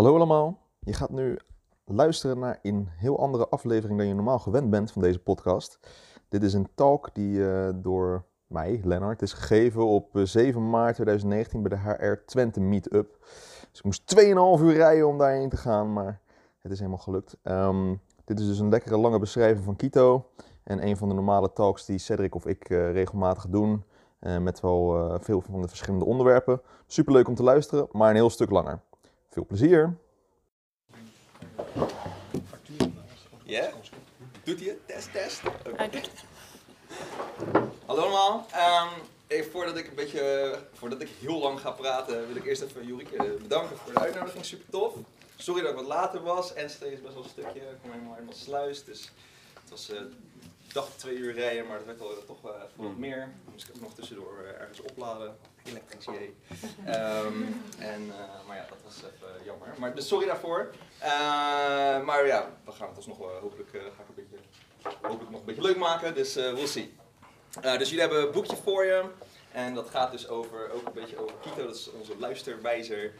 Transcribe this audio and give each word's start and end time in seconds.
Hallo 0.00 0.14
allemaal, 0.14 0.58
je 0.78 0.92
gaat 0.92 1.10
nu 1.10 1.38
luisteren 1.84 2.38
naar 2.38 2.58
een 2.62 2.88
heel 2.90 3.18
andere 3.18 3.48
aflevering 3.48 3.98
dan 3.98 4.08
je 4.08 4.14
normaal 4.14 4.38
gewend 4.38 4.70
bent 4.70 4.92
van 4.92 5.02
deze 5.02 5.18
podcast. 5.18 5.78
Dit 6.28 6.42
is 6.42 6.52
een 6.52 6.68
talk 6.74 7.14
die 7.14 7.38
uh, 7.38 7.68
door 7.74 8.24
mij, 8.46 8.80
Lennart, 8.84 9.22
is 9.22 9.32
gegeven 9.32 9.86
op 9.86 10.10
7 10.12 10.60
eh, 10.60 10.68
maart 10.68 10.94
2019 10.94 11.62
bij 11.62 11.78
de 11.78 11.84
HR 11.84 12.24
Twente 12.26 12.60
Meetup. 12.60 13.16
Dus 13.70 13.78
ik 13.78 13.84
moest 13.84 14.14
2,5 14.16 14.64
uur 14.64 14.74
rijden 14.74 15.06
om 15.06 15.18
daarheen 15.18 15.48
te 15.48 15.56
gaan, 15.56 15.92
maar 15.92 16.20
het 16.58 16.72
is 16.72 16.78
helemaal 16.78 17.02
gelukt. 17.02 17.36
Um, 17.42 18.00
dit 18.24 18.40
is 18.40 18.46
dus 18.46 18.58
een 18.58 18.70
lekkere 18.70 18.98
lange 18.98 19.18
beschrijving 19.18 19.64
van 19.64 19.76
Kito 19.76 20.26
en 20.64 20.86
een 20.86 20.96
van 20.96 21.08
de 21.08 21.14
normale 21.14 21.52
talks 21.52 21.86
die 21.86 21.98
Cedric 21.98 22.34
of 22.34 22.46
ik 22.46 22.70
uh, 22.70 22.92
regelmatig 22.92 23.46
doen. 23.48 23.84
Met 24.40 24.60
wel 24.60 25.18
veel 25.20 25.40
van 25.40 25.62
de 25.62 25.68
verschillende 25.68 26.04
onderwerpen. 26.04 26.60
Super 26.86 27.12
leuk 27.12 27.28
om 27.28 27.34
te 27.34 27.42
luisteren, 27.42 27.88
maar 27.92 28.10
een 28.10 28.14
heel 28.14 28.30
stuk 28.30 28.50
langer. 28.50 28.80
Veel 29.30 29.46
plezier. 29.46 29.96
Ja? 33.42 33.70
Doet 34.44 34.58
hij 34.58 34.68
het? 34.68 34.86
Test, 34.86 35.12
test. 35.12 35.42
Okay. 35.66 35.90
Hallo 37.86 38.02
allemaal. 38.02 38.46
Um, 38.54 38.88
even 39.26 39.50
voordat 39.50 39.76
ik 39.76 39.88
een 39.88 39.94
beetje, 39.94 40.58
voordat 40.72 41.00
ik 41.00 41.08
heel 41.20 41.38
lang 41.38 41.60
ga 41.60 41.70
praten, 41.70 42.26
wil 42.26 42.36
ik 42.36 42.44
eerst 42.44 42.62
even 42.62 42.86
Jorike 42.86 43.36
bedanken 43.42 43.76
voor 43.76 43.92
de 43.92 44.00
uitnodiging. 44.00 44.44
Super 44.44 44.70
tof. 44.70 44.94
Sorry 45.36 45.62
dat 45.62 45.70
ik 45.70 45.76
wat 45.76 45.86
later 45.86 46.22
was. 46.22 46.54
En 46.54 46.70
steeds 46.70 47.00
best 47.00 47.14
wel 47.14 47.22
een 47.22 47.28
stukje. 47.28 47.60
Ik 47.60 47.78
kom 47.82 47.90
helemaal 47.90 48.14
helemaal 48.14 48.34
sluis. 48.34 48.84
Dus 48.84 49.10
het 49.60 49.70
was, 49.70 49.90
uh, 49.90 50.00
dacht 50.72 50.98
twee 50.98 51.14
uur 51.14 51.34
rijden, 51.34 51.66
maar 51.66 51.76
het 51.76 51.86
werd 51.86 52.00
al 52.00 52.24
toch 52.26 52.44
uh, 52.44 52.50
voor 52.76 52.84
wat 52.84 52.96
meer. 52.96 53.18
Dan 53.18 53.52
moest 53.52 53.68
ik 53.68 53.74
ook 53.74 53.80
nog 53.80 53.94
tussendoor 53.94 54.38
uh, 54.42 54.60
ergens 54.60 54.80
opladen 54.80 55.36
elektrisch. 55.64 56.06
Um, 56.06 57.62
en, 57.78 58.06
uh, 58.06 58.14
maar 58.46 58.56
ja, 58.56 58.66
dat 58.68 58.78
was 58.84 58.96
even 58.96 59.44
jammer. 59.44 59.68
Maar, 59.78 59.94
dus 59.94 60.08
sorry 60.08 60.26
daarvoor. 60.26 60.70
Uh, 61.02 61.06
maar 62.04 62.26
ja, 62.26 62.50
we 62.64 62.72
gaan 62.72 62.88
het 62.88 62.96
alsnog 62.96 63.20
uh, 63.20 63.26
hopelijk, 63.40 63.70
ga 63.70 63.78
ik 63.78 64.08
een 64.08 64.14
beetje, 64.14 64.96
hopelijk 65.02 65.30
nog 65.30 65.40
een 65.40 65.46
beetje 65.46 65.62
leuk 65.62 65.76
maken. 65.76 66.14
Dus 66.14 66.34
we'll 66.34 66.66
see. 66.66 66.94
dus 67.60 67.88
jullie 67.88 68.00
hebben 68.00 68.22
een 68.22 68.32
boekje 68.32 68.56
voor 68.56 68.84
je. 68.84 69.04
En 69.52 69.74
dat 69.74 69.90
gaat 69.90 70.12
dus 70.12 70.28
over, 70.28 70.70
ook 70.70 70.86
een 70.86 70.92
beetje 70.92 71.18
over 71.18 71.34
Kito. 71.40 71.66
Dat 71.66 71.74
is 71.74 71.90
onze 71.90 72.18
luisterwijzer. 72.18 73.12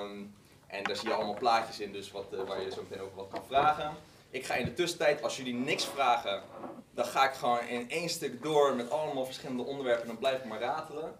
Um, 0.00 0.34
en 0.66 0.82
daar 0.82 0.96
zie 0.96 1.08
je 1.08 1.14
allemaal 1.14 1.38
plaatjes 1.38 1.80
in, 1.80 1.92
dus 1.92 2.10
wat, 2.10 2.24
waar 2.46 2.60
je 2.60 2.70
zo 2.70 2.82
meteen 2.88 3.04
ook 3.04 3.16
wat 3.16 3.28
kan 3.30 3.44
vragen. 3.46 3.96
Ik 4.36 4.46
ga 4.46 4.54
in 4.54 4.64
de 4.64 4.74
tussentijd, 4.74 5.22
als 5.22 5.36
jullie 5.36 5.54
niks 5.54 5.84
vragen, 5.84 6.42
dan 6.94 7.04
ga 7.04 7.28
ik 7.28 7.34
gewoon 7.34 7.66
in 7.66 7.90
één 7.90 8.08
stuk 8.08 8.42
door 8.42 8.74
met 8.74 8.90
allemaal 8.90 9.24
verschillende 9.24 9.62
onderwerpen 9.62 10.02
en 10.02 10.08
dan 10.08 10.18
blijf 10.18 10.38
ik 10.38 10.44
maar 10.44 10.60
ratelen. 10.60 11.14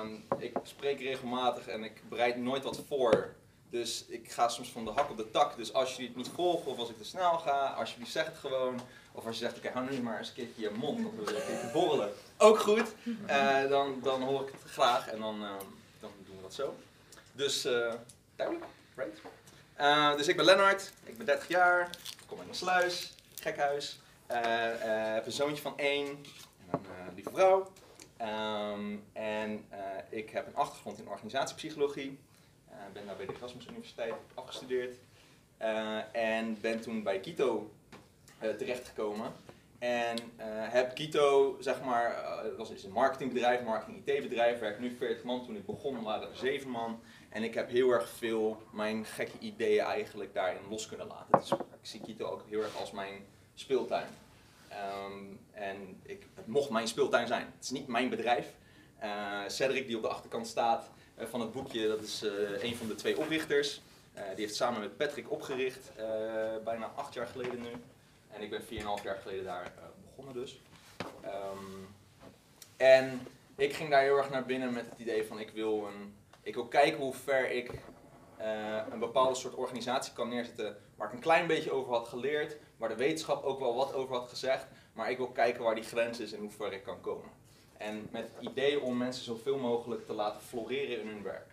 Um, 0.00 0.24
ik 0.38 0.56
spreek 0.62 1.00
regelmatig 1.00 1.66
en 1.66 1.84
ik 1.84 2.02
bereid 2.08 2.36
nooit 2.36 2.62
wat 2.62 2.82
voor. 2.88 3.34
Dus 3.70 4.04
ik 4.08 4.32
ga 4.32 4.48
soms 4.48 4.72
van 4.72 4.84
de 4.84 4.90
hak 4.90 5.10
op 5.10 5.16
de 5.16 5.30
tak. 5.30 5.56
Dus 5.56 5.72
als 5.72 5.90
jullie 5.90 6.06
het 6.06 6.16
niet 6.16 6.30
volgen 6.34 6.70
of 6.70 6.78
als 6.78 6.90
ik 6.90 6.96
te 6.96 7.04
snel 7.04 7.38
ga, 7.38 7.66
alsjeblieft 7.78 8.12
zeg 8.12 8.24
het 8.24 8.36
gewoon. 8.36 8.80
Of 9.12 9.26
als 9.26 9.38
je 9.38 9.44
zegt, 9.44 9.56
oké, 9.56 9.66
okay, 9.66 9.82
hou 9.82 9.96
nu 9.96 10.02
maar 10.02 10.18
eens 10.18 10.28
een 10.28 10.34
keertje 10.34 10.62
je 10.62 10.70
mond, 10.70 10.98
willen 10.98 11.36
een 11.36 11.46
keertje 11.46 11.70
borrelen. 11.72 12.12
Ook 12.38 12.58
goed, 12.58 12.94
uh, 13.04 13.68
dan, 13.68 14.00
dan 14.02 14.22
hoor 14.22 14.42
ik 14.42 14.52
het 14.52 14.70
graag 14.70 15.08
en 15.08 15.18
dan, 15.20 15.42
uh, 15.42 15.48
dan 16.00 16.10
doen 16.26 16.36
we 16.36 16.42
dat 16.42 16.54
zo. 16.54 16.74
Dus, 17.32 17.66
uh, 17.66 17.92
duidelijk, 18.36 18.66
right? 18.94 19.20
dus 20.16 20.28
ik 20.28 20.36
ben 20.36 20.44
Lennart, 20.44 20.92
ik 21.04 21.16
ben 21.16 21.26
30 21.26 21.48
jaar, 21.48 21.90
kom 22.36 22.44
mijn 22.44 22.56
sluis, 22.56 23.14
gekhuis. 23.40 24.00
heb 24.26 25.26
een 25.26 25.32
zoontje 25.32 25.62
van 25.62 25.78
1 25.78 26.06
en 26.06 26.16
een 27.08 27.14
lieve 27.14 27.30
vrouw. 27.30 27.72
Um, 28.20 29.04
en 29.12 29.64
uh, 29.72 29.78
ik 30.08 30.30
heb 30.30 30.46
een 30.46 30.54
achtergrond 30.54 30.98
in 30.98 31.08
organisatiepsychologie. 31.08 32.18
Uh, 32.70 32.76
ben 32.92 33.06
daar 33.06 33.16
bij 33.16 33.26
de 33.26 33.32
Erasmus 33.36 33.66
Universiteit 33.66 34.14
afgestudeerd. 34.34 34.96
Uh, 35.62 35.98
en 36.12 36.60
ben 36.60 36.80
toen 36.80 37.02
bij 37.02 37.20
Kito 37.20 37.70
terechtgekomen. 38.38 39.32
En 39.78 40.16
heb 40.70 40.94
Kito, 40.94 41.56
zeg 41.60 41.82
maar, 41.82 42.24
dat 42.42 42.56
was 42.56 42.84
een 42.84 42.92
marketingbedrijf, 42.92 43.62
marketing 43.62 44.06
IT-bedrijf, 44.06 44.58
werk 44.58 44.80
nu 44.80 44.96
40 44.98 45.24
man. 45.24 45.44
Toen 45.44 45.56
ik 45.56 45.66
begon 45.66 46.02
waren 46.02 46.28
er 46.28 46.36
7 46.36 46.70
man. 46.70 47.00
En 47.32 47.42
ik 47.42 47.54
heb 47.54 47.70
heel 47.70 47.90
erg 47.90 48.08
veel 48.08 48.62
mijn 48.72 49.04
gekke 49.04 49.38
ideeën 49.38 49.84
eigenlijk 49.84 50.34
daarin 50.34 50.68
los 50.68 50.88
kunnen 50.88 51.06
laten. 51.06 51.38
Dus 51.38 51.50
ik 51.50 51.58
zie 51.82 52.00
Kito 52.00 52.26
ook 52.26 52.42
heel 52.48 52.62
erg 52.62 52.76
als 52.76 52.90
mijn 52.90 53.26
speeltuin. 53.54 54.06
Um, 55.06 55.40
en 55.52 56.00
ik, 56.02 56.26
het 56.34 56.46
mocht 56.46 56.70
mijn 56.70 56.88
speeltuin 56.88 57.26
zijn. 57.26 57.46
Het 57.54 57.64
is 57.64 57.70
niet 57.70 57.86
mijn 57.86 58.08
bedrijf. 58.08 58.54
Uh, 59.02 59.38
Cedric, 59.46 59.86
die 59.86 59.96
op 59.96 60.02
de 60.02 60.08
achterkant 60.08 60.46
staat 60.46 60.90
uh, 61.18 61.26
van 61.26 61.40
het 61.40 61.52
boekje, 61.52 61.88
dat 61.88 62.00
is 62.00 62.22
uh, 62.22 62.62
een 62.62 62.76
van 62.76 62.86
de 62.86 62.94
twee 62.94 63.18
oprichters. 63.18 63.80
die 64.14 64.44
heeft 64.44 64.54
samen 64.54 64.80
met 64.80 64.96
Patrick 64.96 65.30
opgericht, 65.30 65.92
bijna 66.64 66.92
acht 66.94 67.14
jaar 67.14 67.26
geleden 67.26 67.60
nu. 67.62 67.70
En 68.30 68.42
ik 68.42 68.50
ben 68.50 68.62
4,5 68.62 68.66
jaar 69.04 69.18
geleden 69.22 69.44
daar 69.44 69.72
begonnen 70.06 70.34
dus. 70.34 70.60
Um, 71.24 71.88
en 72.76 73.26
ik 73.56 73.72
ging 73.72 73.90
daar 73.90 74.02
heel 74.02 74.16
erg 74.16 74.30
naar 74.30 74.44
binnen 74.44 74.72
met 74.72 74.84
het 74.90 74.98
idee 74.98 75.26
van 75.26 75.40
ik 75.40 75.50
wil, 75.50 75.86
een, 75.86 76.14
ik 76.42 76.54
wil 76.54 76.66
kijken 76.66 77.00
hoe 77.00 77.14
ver 77.14 77.50
ik 77.50 77.70
een 78.90 78.98
bepaalde 78.98 79.34
soort 79.34 79.54
organisatie 79.54 80.12
kan 80.12 80.28
neerzetten 80.28 80.76
waar 80.96 81.08
ik 81.08 81.14
een 81.14 81.20
klein 81.20 81.46
beetje 81.46 81.72
over 81.72 81.92
had 81.92 82.08
geleerd, 82.08 82.56
waar 82.76 82.88
de 82.88 82.94
wetenschap 82.94 83.44
ook 83.44 83.60
wel 83.60 83.74
wat 83.74 83.94
over 83.94 84.14
had 84.14 84.28
gezegd, 84.28 84.66
maar 84.92 85.10
ik 85.10 85.16
wil 85.16 85.28
kijken 85.28 85.62
waar 85.62 85.74
die 85.74 85.84
grens 85.84 86.20
is 86.20 86.32
en 86.32 86.40
hoe 86.40 86.50
ver 86.50 86.72
ik 86.72 86.82
kan 86.82 87.00
komen. 87.00 87.30
En 87.76 88.08
met 88.10 88.30
het 88.34 88.48
idee 88.48 88.80
om 88.80 88.96
mensen 88.96 89.24
zoveel 89.24 89.58
mogelijk 89.58 90.06
te 90.06 90.12
laten 90.12 90.40
floreren 90.40 91.00
in 91.00 91.08
hun 91.08 91.22
werk. 91.22 91.46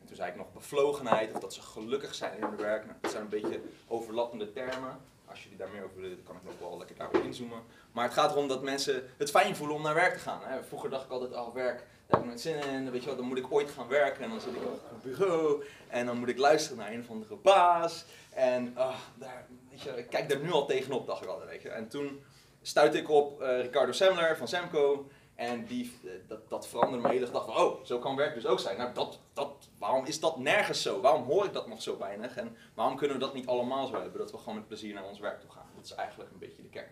En 0.00 0.06
toen 0.06 0.16
zei 0.16 0.30
ik 0.30 0.36
nog 0.36 0.52
bevlogenheid, 0.52 1.32
of 1.32 1.40
dat 1.40 1.54
ze 1.54 1.62
gelukkig 1.62 2.14
zijn 2.14 2.36
in 2.36 2.42
hun 2.42 2.56
werk. 2.56 2.84
Nou, 2.84 2.96
dat 3.00 3.10
zijn 3.10 3.22
een 3.22 3.28
beetje 3.28 3.60
overlappende 3.88 4.52
termen. 4.52 5.00
Als 5.26 5.42
jullie 5.42 5.58
daar 5.58 5.68
meer 5.72 5.84
over 5.84 6.00
willen, 6.00 6.16
dan 6.16 6.24
kan 6.26 6.36
ik 6.36 6.42
nog 6.44 6.68
wel 6.68 6.78
lekker 6.78 6.96
daarop 6.96 7.22
inzoomen. 7.22 7.62
Maar 7.92 8.04
het 8.04 8.12
gaat 8.12 8.30
erom 8.30 8.48
dat 8.48 8.62
mensen 8.62 9.10
het 9.16 9.30
fijn 9.30 9.56
voelen 9.56 9.76
om 9.76 9.82
naar 9.82 9.94
werk 9.94 10.12
te 10.12 10.18
gaan. 10.18 10.40
Hè. 10.42 10.62
Vroeger 10.62 10.90
dacht 10.90 11.04
ik 11.04 11.10
altijd, 11.10 11.32
oh 11.32 11.54
werk, 11.54 11.84
heb 12.20 12.32
ik 12.32 12.38
zin 12.38 12.62
in. 12.62 12.90
Weet 12.90 13.04
je 13.04 13.16
dan 13.16 13.24
moet 13.24 13.38
ik 13.38 13.52
ooit 13.52 13.70
gaan 13.70 13.88
werken 13.88 14.24
en 14.24 14.30
dan 14.30 14.40
zit 14.40 14.54
ik 14.54 14.62
op 14.64 14.80
het 14.88 15.02
bureau. 15.02 15.64
En 15.88 16.06
dan 16.06 16.18
moet 16.18 16.28
ik 16.28 16.38
luisteren 16.38 16.78
naar 16.78 16.92
een 16.92 17.00
of 17.00 17.10
andere 17.10 17.36
baas. 17.36 18.04
En 18.30 18.74
oh, 18.78 18.96
daar, 19.18 19.46
weet 19.70 19.82
je, 19.82 19.90
ik 19.90 20.10
kijk 20.10 20.28
daar 20.28 20.40
nu 20.40 20.50
al 20.50 20.66
tegenop, 20.66 21.06
dacht 21.06 21.22
ik 21.22 21.28
altijd. 21.28 21.48
Weet 21.48 21.62
je. 21.62 21.68
En 21.68 21.88
toen 21.88 22.22
stuitte 22.62 22.98
ik 22.98 23.10
op 23.10 23.42
uh, 23.42 23.60
Ricardo 23.60 23.92
Semler 23.92 24.36
van 24.36 24.48
Semco. 24.48 25.08
En 25.34 25.64
die, 25.64 25.98
uh, 26.04 26.12
dat, 26.28 26.48
dat 26.48 26.68
veranderde 26.68 27.06
me 27.06 27.12
hele 27.12 27.26
gedachte 27.26 27.50
oh, 27.50 27.84
zo 27.84 27.98
kan 27.98 28.16
werk 28.16 28.34
dus 28.34 28.46
ook 28.46 28.60
zijn. 28.60 28.78
Nou, 28.78 28.94
dat, 28.94 29.18
dat, 29.32 29.68
waarom 29.78 30.04
is 30.04 30.20
dat 30.20 30.38
nergens 30.38 30.82
zo? 30.82 31.00
Waarom 31.00 31.22
hoor 31.22 31.44
ik 31.44 31.52
dat 31.52 31.68
nog 31.68 31.82
zo 31.82 31.98
weinig? 31.98 32.36
En 32.36 32.56
waarom 32.74 32.96
kunnen 32.96 33.16
we 33.16 33.22
dat 33.22 33.34
niet 33.34 33.46
allemaal 33.46 33.86
zo 33.86 34.00
hebben? 34.00 34.18
Dat 34.18 34.30
we 34.30 34.38
gewoon 34.38 34.54
met 34.54 34.66
plezier 34.66 34.94
naar 34.94 35.04
ons 35.04 35.18
werk 35.18 35.40
toe 35.40 35.50
gaan. 35.50 35.66
Dat 35.74 35.84
is 35.84 35.94
eigenlijk 35.94 36.30
een 36.30 36.38
beetje 36.38 36.62
de 36.62 36.68
kern. 36.68 36.90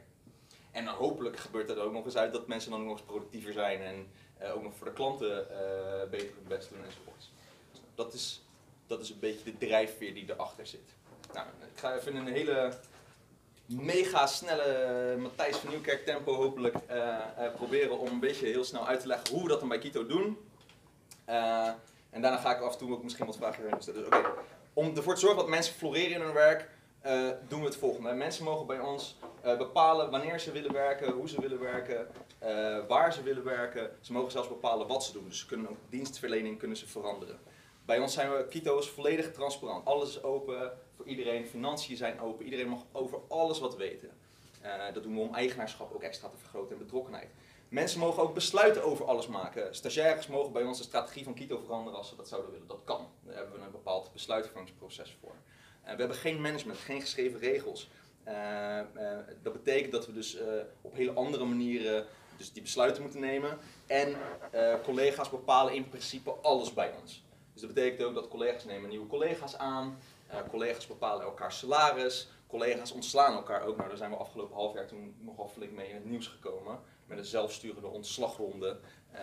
En 0.70 0.84
dan 0.84 0.94
hopelijk 0.94 1.36
gebeurt 1.36 1.70
er 1.70 1.80
ook 1.80 1.92
nog 1.92 2.04
eens 2.04 2.16
uit 2.16 2.32
dat 2.32 2.46
mensen 2.46 2.70
dan 2.70 2.82
nog 2.82 2.92
eens 2.92 3.02
productiever 3.02 3.52
zijn 3.52 3.82
en 3.82 4.06
ook 4.54 4.62
nog 4.62 4.72
voor 4.76 4.86
de 4.86 4.92
klanten 4.92 5.46
beter 6.10 6.34
hun 6.34 6.48
best 6.48 6.68
doen 6.68 6.84
enzovoorts. 6.84 7.30
Dat 7.94 8.12
is, 8.12 8.42
dat 8.86 9.00
is 9.00 9.10
een 9.10 9.18
beetje 9.18 9.44
de 9.44 9.66
drijfveer 9.66 10.14
die 10.14 10.30
erachter 10.30 10.66
zit. 10.66 10.94
Nou, 11.32 11.46
ik 11.74 11.80
ga 11.80 11.94
even 11.94 12.16
een 12.16 12.26
hele 12.26 12.72
mega 13.66 14.26
snelle 14.26 15.16
Matthijs 15.18 15.56
van 15.56 15.70
Nieuwkerk 15.70 16.04
tempo 16.04 16.34
hopelijk 16.34 16.76
proberen 17.54 17.98
om 17.98 18.08
een 18.08 18.20
beetje 18.20 18.46
heel 18.46 18.64
snel 18.64 18.86
uit 18.86 19.00
te 19.00 19.06
leggen 19.06 19.34
hoe 19.34 19.42
we 19.42 19.48
dat 19.48 19.60
dan 19.60 19.68
bij 19.68 19.78
Kito 19.78 20.06
doen. 20.06 20.38
En 21.24 22.20
daarna 22.20 22.36
ga 22.36 22.56
ik 22.56 22.62
af 22.62 22.72
en 22.72 22.78
toe 22.78 22.92
ook 22.92 23.02
misschien 23.02 23.26
wat 23.26 23.36
vragen 23.36 23.76
stellen. 23.78 24.10
Dus. 24.10 24.20
Om 24.72 24.96
ervoor 24.96 25.14
te 25.14 25.20
zorgen 25.20 25.38
dat 25.38 25.48
mensen 25.48 25.74
floreren 25.74 26.12
in 26.12 26.20
hun 26.20 26.32
werk, 26.32 26.68
doen 27.48 27.60
we 27.60 27.66
het 27.66 27.76
volgende. 27.76 28.12
Mensen 28.12 28.44
mogen 28.44 28.66
bij 28.66 28.80
ons 28.80 29.16
bepalen 29.42 30.10
wanneer 30.10 30.40
ze 30.40 30.52
willen 30.52 30.72
werken, 30.72 31.12
hoe 31.12 31.28
ze 31.28 31.40
willen 31.40 31.60
werken, 31.60 32.08
waar 32.88 33.12
ze 33.12 33.22
willen 33.22 33.44
werken. 33.44 33.90
Ze 34.00 34.12
mogen 34.12 34.32
zelfs 34.32 34.48
bepalen 34.48 34.86
wat 34.86 35.04
ze 35.04 35.12
doen. 35.12 35.28
Dus 35.28 35.38
ze 35.38 35.46
kunnen 35.46 35.70
ook 35.70 35.78
dienstverlening 35.88 36.58
kunnen 36.58 36.76
ze 36.76 36.86
veranderen. 36.86 37.38
Bij 37.84 37.98
ons 37.98 38.12
zijn 38.12 38.30
we, 38.30 38.46
Kito 38.48 38.78
is 38.78 38.88
volledig 38.88 39.32
transparant. 39.32 39.86
Alles 39.86 40.08
is 40.08 40.22
open 40.22 40.72
voor 40.96 41.06
iedereen. 41.06 41.46
Financiën 41.46 41.96
zijn 41.96 42.20
open. 42.20 42.44
Iedereen 42.44 42.68
mag 42.68 42.82
over 42.92 43.18
alles 43.28 43.58
wat 43.58 43.76
weten. 43.76 44.10
Uh, 44.64 44.94
dat 44.94 45.02
doen 45.02 45.14
we 45.14 45.20
om 45.20 45.34
eigenaarschap 45.34 45.94
ook 45.94 46.02
extra 46.02 46.28
te 46.28 46.36
vergroten 46.36 46.72
en 46.72 46.78
betrokkenheid. 46.78 47.28
Mensen 47.68 48.00
mogen 48.00 48.22
ook 48.22 48.34
besluiten 48.34 48.84
over 48.84 49.04
alles 49.04 49.26
maken. 49.26 49.74
Stagiaires 49.74 50.26
mogen 50.26 50.52
bij 50.52 50.62
ons 50.62 50.78
de 50.78 50.84
strategie 50.84 51.24
van 51.24 51.34
Kito 51.34 51.58
veranderen 51.58 51.98
als 51.98 52.08
ze 52.08 52.16
dat 52.16 52.28
zouden 52.28 52.50
willen. 52.50 52.66
Dat 52.66 52.80
kan. 52.84 53.08
Daar 53.24 53.36
hebben 53.36 53.58
we 53.58 53.64
een 53.64 53.70
bepaald 53.70 54.12
besluitvormingsproces 54.12 55.16
voor. 55.20 55.34
Uh, 55.84 55.90
we 55.90 55.96
hebben 55.96 56.16
geen 56.16 56.40
management, 56.40 56.78
geen 56.78 57.00
geschreven 57.00 57.38
regels. 57.38 57.90
Uh, 58.28 58.80
dat 59.42 59.52
betekent 59.52 59.92
dat 59.92 60.06
we 60.06 60.12
dus 60.12 60.38
op 60.80 60.94
hele 60.94 61.12
andere 61.12 61.44
manieren 61.44 62.06
dus 62.40 62.52
die 62.52 62.62
besluiten 62.62 63.02
moeten 63.02 63.20
nemen. 63.20 63.58
En 63.86 64.16
collega's 64.82 65.30
bepalen 65.30 65.74
in 65.74 65.88
principe 65.88 66.30
alles 66.30 66.74
bij 66.74 66.92
ons. 67.00 67.22
Dus 67.52 67.62
dat 67.62 67.74
betekent 67.74 68.02
ook 68.02 68.14
dat 68.14 68.28
collega's 68.28 68.64
nemen 68.64 68.88
nieuwe 68.88 69.06
collega's 69.06 69.56
aan, 69.56 69.98
uh, 70.30 70.36
collega's 70.50 70.86
bepalen 70.86 71.24
elkaar 71.24 71.52
salaris, 71.52 72.28
collega's 72.46 72.92
ontslaan 72.92 73.34
elkaar 73.34 73.62
ook. 73.62 73.76
Nou, 73.76 73.88
daar 73.88 73.98
zijn 73.98 74.10
we 74.10 74.16
afgelopen 74.16 74.54
half 74.54 74.74
jaar 74.74 74.86
toen 74.86 75.14
nogal 75.18 75.48
flink 75.48 75.72
mee 75.72 75.88
in 75.88 75.94
het 75.94 76.04
nieuws 76.04 76.26
gekomen. 76.26 76.78
Met 77.06 77.18
een 77.18 77.24
zelfsturende 77.24 77.86
ontslagronde 77.86 78.78
uh, 79.14 79.20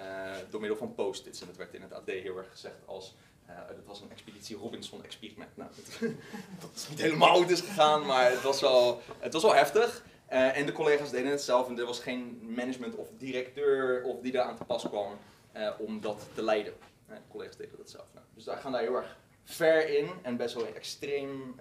door 0.50 0.60
middel 0.60 0.78
van 0.78 0.96
post-its. 0.96 1.42
En 1.42 1.48
dat 1.48 1.56
werd 1.56 1.74
in 1.74 1.82
het 1.82 1.94
AD 1.94 2.06
heel 2.06 2.38
erg 2.38 2.50
gezegd 2.50 2.78
als, 2.86 3.16
uh, 3.50 3.56
dat 3.68 3.86
was 3.86 4.02
een 4.02 4.12
expeditie 4.12 4.58
Robinson-experiment. 4.58 5.58
Nou, 5.58 5.70
dat 6.62 6.70
het 6.74 6.88
niet 6.90 7.02
helemaal 7.02 7.36
goed 7.36 7.50
is 7.50 7.62
gegaan, 7.62 8.06
maar 8.06 8.32
het 8.32 8.42
was 8.42 8.62
wel, 8.62 9.02
het 9.20 9.34
was 9.34 9.44
wel 9.44 9.56
heftig. 9.56 10.04
Eh, 10.28 10.58
en 10.58 10.66
de 10.66 10.72
collega's 10.72 11.10
deden 11.10 11.32
het 11.32 11.42
zelf 11.42 11.68
en 11.68 11.80
er 11.80 11.86
was 11.86 12.00
geen 12.00 12.40
management 12.56 12.96
of 12.96 13.08
directeur 13.18 14.04
of 14.04 14.20
die 14.22 14.32
daar 14.32 14.44
aan 14.44 14.56
te 14.56 14.64
pas 14.64 14.88
kwam 14.88 15.18
eh, 15.52 15.70
om 15.78 16.02
dat 16.02 16.28
te 16.34 16.44
leiden. 16.44 16.74
Eh, 17.08 17.16
de 17.16 17.22
collega's 17.30 17.58
deden 17.58 17.78
dat 17.78 17.90
zelf. 17.90 18.06
Nou, 18.14 18.26
dus 18.34 18.44
daar 18.44 18.58
gaan 18.58 18.72
daar 18.72 18.82
heel 18.82 18.96
erg 18.96 19.18
ver 19.44 19.98
in 19.98 20.10
en 20.22 20.38
best 20.38 20.56
wel 20.56 20.66
extreem 20.66 21.60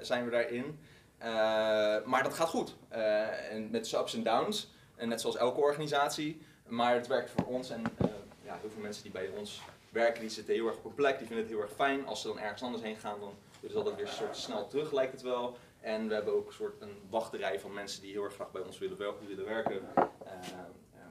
zijn 0.00 0.24
we 0.24 0.30
daarin. 0.30 0.78
maar 2.04 2.22
dat 2.22 2.34
gaat 2.34 2.48
goed. 2.48 2.76
en 2.88 3.70
met 3.70 3.92
ups 3.92 4.14
en 4.14 4.22
downs, 4.22 4.70
en 4.96 5.08
net 5.08 5.20
zoals 5.20 5.36
elke 5.36 5.60
organisatie. 5.60 6.40
Maar 6.66 6.94
het 6.94 7.06
werkt 7.06 7.30
voor 7.30 7.44
ons 7.44 7.70
en 7.70 7.82
ja, 8.42 8.58
heel 8.60 8.70
veel 8.70 8.82
mensen 8.82 9.02
die 9.02 9.12
bij 9.12 9.28
ons 9.38 9.60
werken, 9.90 10.20
die 10.20 10.30
zitten 10.30 10.54
heel 10.54 10.66
erg 10.66 10.76
op 10.76 10.84
een 10.84 10.94
plek, 10.94 11.18
die 11.18 11.26
vinden 11.26 11.44
het 11.44 11.54
heel 11.54 11.62
erg 11.62 11.74
fijn. 11.74 12.06
Als 12.06 12.20
ze 12.20 12.28
dan 12.28 12.38
ergens 12.38 12.62
anders 12.62 12.82
heen 12.82 12.96
gaan, 12.96 13.20
dan 13.20 13.34
is 13.60 13.72
dat 13.72 13.96
weer 13.96 14.08
soort 14.08 14.36
snel 14.36 14.68
terug, 14.68 14.92
lijkt 14.92 15.12
het 15.12 15.22
wel. 15.22 15.56
En 15.80 16.08
we 16.08 16.14
hebben 16.14 16.34
ook 16.34 16.46
een 16.46 16.52
soort 16.52 16.80
een 16.80 17.00
wachterij 17.10 17.60
van 17.60 17.72
mensen 17.72 18.02
die 18.02 18.12
heel 18.12 18.24
erg 18.24 18.34
graag 18.34 18.50
bij 18.50 18.62
ons 18.62 18.78
willen, 18.78 18.98
willen 19.26 19.44
werken. 19.44 19.74
Uh, 19.74 20.02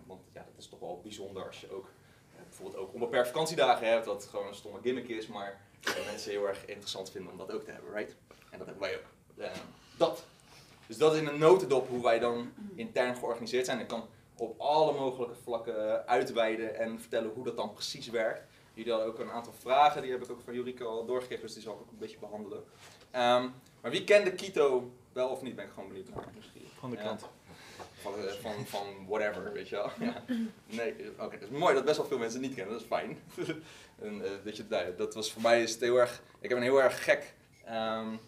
want 0.06 0.22
ja, 0.34 0.42
dat 0.42 0.58
is 0.58 0.68
toch 0.68 0.80
wel 0.80 1.00
bijzonder 1.04 1.46
als 1.46 1.62
je 1.62 1.72
ook 1.72 1.86
uh, 1.86 2.42
bijvoorbeeld 2.44 2.78
ook 2.78 2.94
onbeperkt 2.94 3.28
vakantiedagen 3.28 3.88
hebt, 3.88 4.06
dat 4.06 4.26
gewoon 4.26 4.48
een 4.48 4.56
stomme 4.56 4.80
gimmick 4.82 5.08
is, 5.08 5.28
maar 5.28 5.62
mensen 6.06 6.32
heel 6.32 6.48
erg 6.48 6.66
interessant 6.66 7.12
vinden 7.12 7.32
om 7.32 7.38
dat 7.38 7.52
ook 7.52 7.64
te 7.64 7.72
hebben, 7.72 7.94
right? 7.94 8.16
En 8.50 8.58
dat 8.58 8.68
hebben 8.68 8.80
wij 8.80 8.96
ook. 8.98 9.06
dat. 9.98 10.26
Dus 10.88 10.98
dat 10.98 11.14
is 11.14 11.20
in 11.20 11.28
een 11.28 11.40
notendop 11.40 11.90
hoe 11.90 12.04
wij 12.04 12.20
dan 12.20 12.54
intern 12.76 13.16
georganiseerd 13.16 13.66
zijn. 13.66 13.80
Ik 13.80 13.88
kan 13.88 14.08
op 14.36 14.60
alle 14.60 14.94
mogelijke 14.94 15.36
vlakken 15.36 16.08
uitweiden 16.08 16.76
en 16.76 17.00
vertellen 17.00 17.32
hoe 17.34 17.44
dat 17.44 17.58
dan 17.58 17.74
precies 17.74 18.10
werkt. 18.10 18.48
Jullie 18.74 18.92
hadden 18.92 19.10
ook 19.10 19.20
een 19.20 19.32
aantal 19.32 19.54
vragen, 19.54 20.02
die 20.02 20.12
heb 20.12 20.24
ik 20.24 20.32
ook 20.32 20.42
van 20.42 20.54
Jurika 20.54 20.86
al 20.86 21.06
doorgegeven, 21.06 21.42
dus 21.42 21.54
die 21.54 21.64
zal 21.64 21.74
ik 21.74 21.80
ook 21.80 21.92
een 21.92 21.98
beetje 21.98 22.18
behandelen. 22.20 22.64
Maar 23.82 23.92
wie 23.92 24.04
kende 24.04 24.34
Kito 24.34 24.92
wel 25.14 25.30
of 25.30 25.42
niet, 25.42 25.56
ben 25.56 25.66
ik 25.66 25.72
gewoon 25.72 25.90
benieuwd 25.90 26.10
naar. 26.10 26.28
Misschien. 26.36 26.66
Van 26.80 26.90
de 26.90 26.98
kant. 26.98 27.28
Van, 28.02 28.14
eh, 28.26 28.34
van, 28.34 28.66
van 28.66 28.86
whatever, 29.08 29.54
weet 29.54 29.70
je 29.70 29.76
wel. 29.76 29.90
Ja. 30.08 30.24
Nee, 30.66 30.92
oké, 30.92 31.24
okay, 31.24 31.40
dat 31.40 31.50
is 31.52 31.58
mooi 31.58 31.74
dat 31.74 31.86
best 31.86 31.98
wel 31.98 32.06
veel 32.06 32.18
mensen 32.18 32.40
het 32.40 32.48
niet 32.48 32.58
kennen, 32.58 32.74
dat 32.74 32.82
is 32.84 32.88
fijn. 32.88 33.20
en, 34.06 34.16
uh, 34.16 34.30
weet 34.44 34.58
je, 34.58 34.66
nou, 34.70 34.96
dat 34.96 35.14
was 35.14 35.32
voor 35.32 35.42
mij 35.42 35.64
is 35.64 35.72
het 35.72 35.82
heel 35.82 35.98
erg, 35.98 36.22
ik 36.40 36.50
heb 36.50 36.58
een 36.58 36.64
heel 36.64 36.82
erg 36.82 37.04
gek 37.04 37.34
um, 37.70 38.20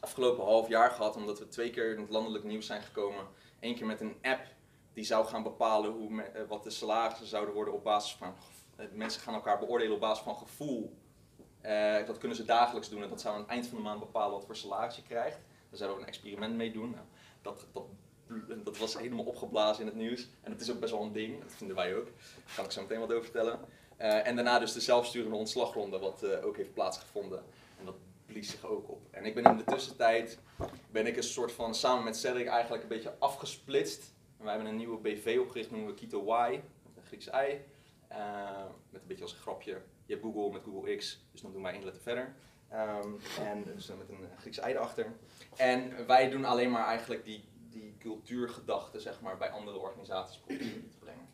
afgelopen 0.00 0.44
half 0.44 0.68
jaar 0.68 0.90
gehad, 0.90 1.16
omdat 1.16 1.38
we 1.38 1.48
twee 1.48 1.70
keer 1.70 1.92
in 1.92 2.00
het 2.00 2.10
landelijk 2.10 2.44
nieuws 2.44 2.66
zijn 2.66 2.82
gekomen. 2.82 3.26
Eén 3.60 3.74
keer 3.74 3.86
met 3.86 4.00
een 4.00 4.16
app 4.22 4.46
die 4.92 5.04
zou 5.04 5.26
gaan 5.26 5.42
bepalen 5.42 5.90
hoe 5.90 6.10
me, 6.10 6.46
wat 6.48 6.64
de 6.64 6.70
salarissen 6.70 7.26
zouden 7.26 7.54
worden 7.54 7.74
op 7.74 7.84
basis 7.84 8.12
van 8.12 8.34
mensen 8.92 9.20
gaan 9.20 9.34
elkaar 9.34 9.58
beoordelen 9.58 9.94
op 9.94 10.00
basis 10.00 10.24
van 10.24 10.36
gevoel. 10.36 10.96
Uh, 11.64 12.06
dat 12.06 12.18
kunnen 12.18 12.36
ze 12.36 12.44
dagelijks 12.44 12.88
doen 12.88 13.02
en 13.02 13.08
dat 13.08 13.20
zou 13.20 13.34
aan 13.34 13.40
het 13.40 13.50
eind 13.50 13.66
van 13.66 13.76
de 13.76 13.82
maand 13.82 14.00
bepalen 14.00 14.32
wat 14.32 14.44
voor 14.44 14.56
salaris 14.56 14.96
je 14.96 15.02
krijgt. 15.02 15.38
Daar 15.68 15.78
zouden 15.78 15.98
we 15.98 16.02
een 16.02 16.08
experiment 16.08 16.56
mee 16.56 16.72
doen. 16.72 16.90
Nou, 16.90 17.04
dat, 17.42 17.66
dat, 17.72 17.84
dat 18.64 18.78
was 18.78 18.98
helemaal 18.98 19.24
opgeblazen 19.24 19.80
in 19.80 19.88
het 19.88 19.96
nieuws. 19.96 20.28
En 20.42 20.52
dat 20.52 20.60
is 20.60 20.70
ook 20.70 20.80
best 20.80 20.92
wel 20.92 21.02
een 21.02 21.12
ding, 21.12 21.42
dat 21.42 21.52
vinden 21.52 21.76
wij 21.76 21.96
ook. 21.96 22.04
Daar 22.04 22.54
kan 22.54 22.64
ik 22.64 22.70
zo 22.70 22.80
meteen 22.80 22.98
wat 22.98 23.10
over 23.10 23.24
vertellen. 23.24 23.60
Uh, 23.98 24.26
en 24.26 24.34
daarna 24.34 24.58
dus 24.58 24.72
de 24.72 24.80
zelfsturende 24.80 25.36
ontslagronde, 25.36 25.98
wat 25.98 26.24
uh, 26.24 26.46
ook 26.46 26.56
heeft 26.56 26.74
plaatsgevonden. 26.74 27.44
En 27.78 27.84
dat 27.84 27.94
blies 28.26 28.50
zich 28.50 28.64
ook 28.64 28.90
op. 28.90 29.00
En 29.10 29.24
ik 29.24 29.34
ben 29.34 29.44
in 29.44 29.56
de 29.56 29.64
tussentijd, 29.64 30.38
ben 30.90 31.06
ik 31.06 31.16
een 31.16 31.22
soort 31.22 31.52
van, 31.52 31.74
samen 31.74 32.04
met 32.04 32.16
Cedric 32.16 32.46
eigenlijk 32.46 32.82
een 32.82 32.88
beetje 32.88 33.14
afgesplitst. 33.18 34.12
En 34.38 34.44
wij 34.44 34.54
hebben 34.54 34.70
een 34.72 34.78
nieuwe 34.78 34.98
BV 34.98 35.38
opgericht, 35.40 35.70
noemen 35.70 35.88
we 35.88 35.94
Kito 35.94 36.46
Y, 36.48 36.54
een 36.96 37.02
Grieks 37.06 37.28
ei. 37.28 37.60
Met 38.90 39.00
een 39.00 39.06
beetje 39.06 39.22
als 39.22 39.32
een 39.32 39.38
grapje. 39.38 39.80
Je 40.06 40.12
hebt 40.12 40.24
Google 40.24 40.52
met 40.52 40.62
Google 40.64 40.96
X, 40.96 41.24
dus 41.32 41.40
dan 41.40 41.52
doen 41.52 41.62
wij 41.62 41.72
één 41.72 41.84
letter 41.84 42.02
verder. 42.02 42.34
Um, 42.72 43.20
en 43.40 43.64
dus 43.74 43.86
met 43.86 44.08
een 44.08 44.28
Grieks 44.38 44.58
ei 44.58 44.74
erachter. 44.74 45.12
En 45.56 46.06
wij 46.06 46.30
doen 46.30 46.44
alleen 46.44 46.70
maar 46.70 46.86
eigenlijk 46.86 47.24
die, 47.24 47.44
die 47.70 47.96
cultuurgedachten 47.98 49.00
zeg 49.00 49.20
maar, 49.20 49.36
bij 49.36 49.50
andere 49.50 49.78
organisaties 49.78 50.38
proberen 50.38 50.88
te 50.90 50.98
brengen. 50.98 51.28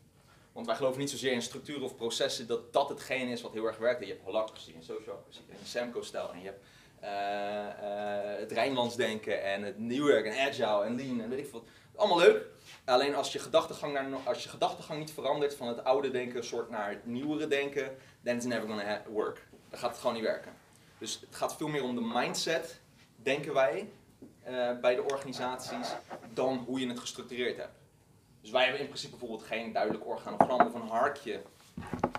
Want 0.53 0.67
wij 0.67 0.77
geloven 0.77 1.01
niet 1.01 1.11
zozeer 1.11 1.33
in 1.33 1.43
structuren 1.43 1.83
of 1.83 1.97
processen 1.97 2.47
dat 2.47 2.73
dat 2.73 2.89
hetgeen 2.89 3.29
is 3.29 3.43
wat 3.43 3.53
heel 3.53 3.67
erg 3.67 3.79
werkt. 3.79 4.01
Je 4.01 4.13
hebt 4.13 4.25
holacracy 4.25 4.73
en 4.75 4.83
sociocracy 4.83 5.41
en 5.49 5.67
Semco-stijl 5.67 6.33
en 6.33 6.41
je 6.41 6.45
hebt 6.45 6.65
uh, 7.03 7.09
uh, 7.09 8.39
het 8.39 8.53
Rijnlands 8.53 8.97
denken 8.97 9.43
en 9.43 9.63
het 9.63 9.79
New 9.79 10.09
York 10.09 10.25
en 10.25 10.49
Agile 10.49 10.85
en 10.85 10.97
Lean 10.97 11.21
en 11.21 11.29
weet 11.29 11.47
ik 11.47 11.53
wat. 11.53 11.65
Allemaal 11.95 12.19
leuk, 12.19 12.47
Alleen 12.85 13.15
als 13.15 13.33
je 13.33 13.39
gedachtegang, 13.39 13.93
naar, 13.93 14.07
als 14.25 14.43
je 14.43 14.49
gedachtegang 14.49 14.99
niet 14.99 15.13
verandert 15.13 15.55
van 15.55 15.69
het 15.69 15.85
oude 15.85 16.11
denken 16.11 16.45
soort 16.45 16.71
naar 16.71 16.91
het 16.91 17.07
nieuwere 17.07 17.47
denken, 17.47 17.97
then 18.23 18.37
it's 18.37 18.45
never 18.45 18.69
gonna 18.69 19.03
work. 19.09 19.47
Dan 19.69 19.79
gaat 19.79 19.91
het 19.91 19.99
gewoon 19.99 20.15
niet 20.15 20.25
werken. 20.25 20.53
Dus 20.99 21.21
het 21.21 21.37
gaat 21.37 21.57
veel 21.57 21.69
meer 21.69 21.83
om 21.83 21.95
de 21.95 22.11
mindset, 22.13 22.81
denken 23.17 23.55
wij, 23.55 23.91
uh, 24.49 24.81
bij 24.81 24.95
de 24.95 25.03
organisaties, 25.03 25.89
dan 26.35 26.59
hoe 26.67 26.81
je 26.81 26.89
het 26.89 26.99
gestructureerd 26.99 27.57
hebt. 27.57 27.79
Dus 28.41 28.51
wij 28.51 28.63
hebben 28.63 28.81
in 28.81 28.87
principe 28.87 29.17
bijvoorbeeld 29.17 29.49
geen 29.49 29.73
duidelijk 29.73 30.07
organogram 30.07 30.67
of 30.67 30.75
een 30.75 30.89
harkje. 30.89 31.43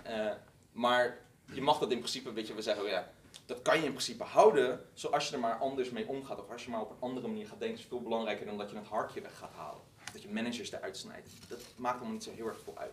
Uh, 0.08 0.30
maar 0.72 1.18
je 1.52 1.62
mag 1.62 1.78
dat 1.78 1.90
in 1.90 1.98
principe, 1.98 2.32
weet 2.32 2.46
je, 2.46 2.54
we 2.54 2.62
zeggen, 2.62 2.84
ja, 2.84 3.10
dat 3.46 3.62
kan 3.62 3.78
je 3.78 3.84
in 3.84 3.90
principe 3.90 4.24
houden, 4.24 4.86
zoals 4.94 5.28
je 5.28 5.34
er 5.34 5.40
maar 5.40 5.56
anders 5.56 5.90
mee 5.90 6.08
omgaat. 6.08 6.40
Of 6.40 6.50
als 6.50 6.64
je 6.64 6.70
maar 6.70 6.80
op 6.80 6.90
een 6.90 7.00
andere 7.00 7.26
manier 7.26 7.46
gaat 7.46 7.58
denken, 7.60 7.78
is 7.78 7.84
veel 7.84 8.02
belangrijker 8.02 8.46
dan 8.46 8.58
dat 8.58 8.70
je 8.70 8.76
het 8.76 8.86
harkje 8.86 9.20
weg 9.20 9.38
gaat 9.38 9.52
halen 9.56 9.80
dat 10.12 10.22
je 10.22 10.28
managers 10.28 10.72
eruit 10.72 10.96
snijdt. 10.96 11.28
Dat 11.48 11.60
maakt 11.76 11.94
allemaal 11.94 12.12
niet 12.12 12.24
zo 12.24 12.30
heel 12.30 12.46
erg 12.46 12.60
veel 12.64 12.78
uit. 12.78 12.92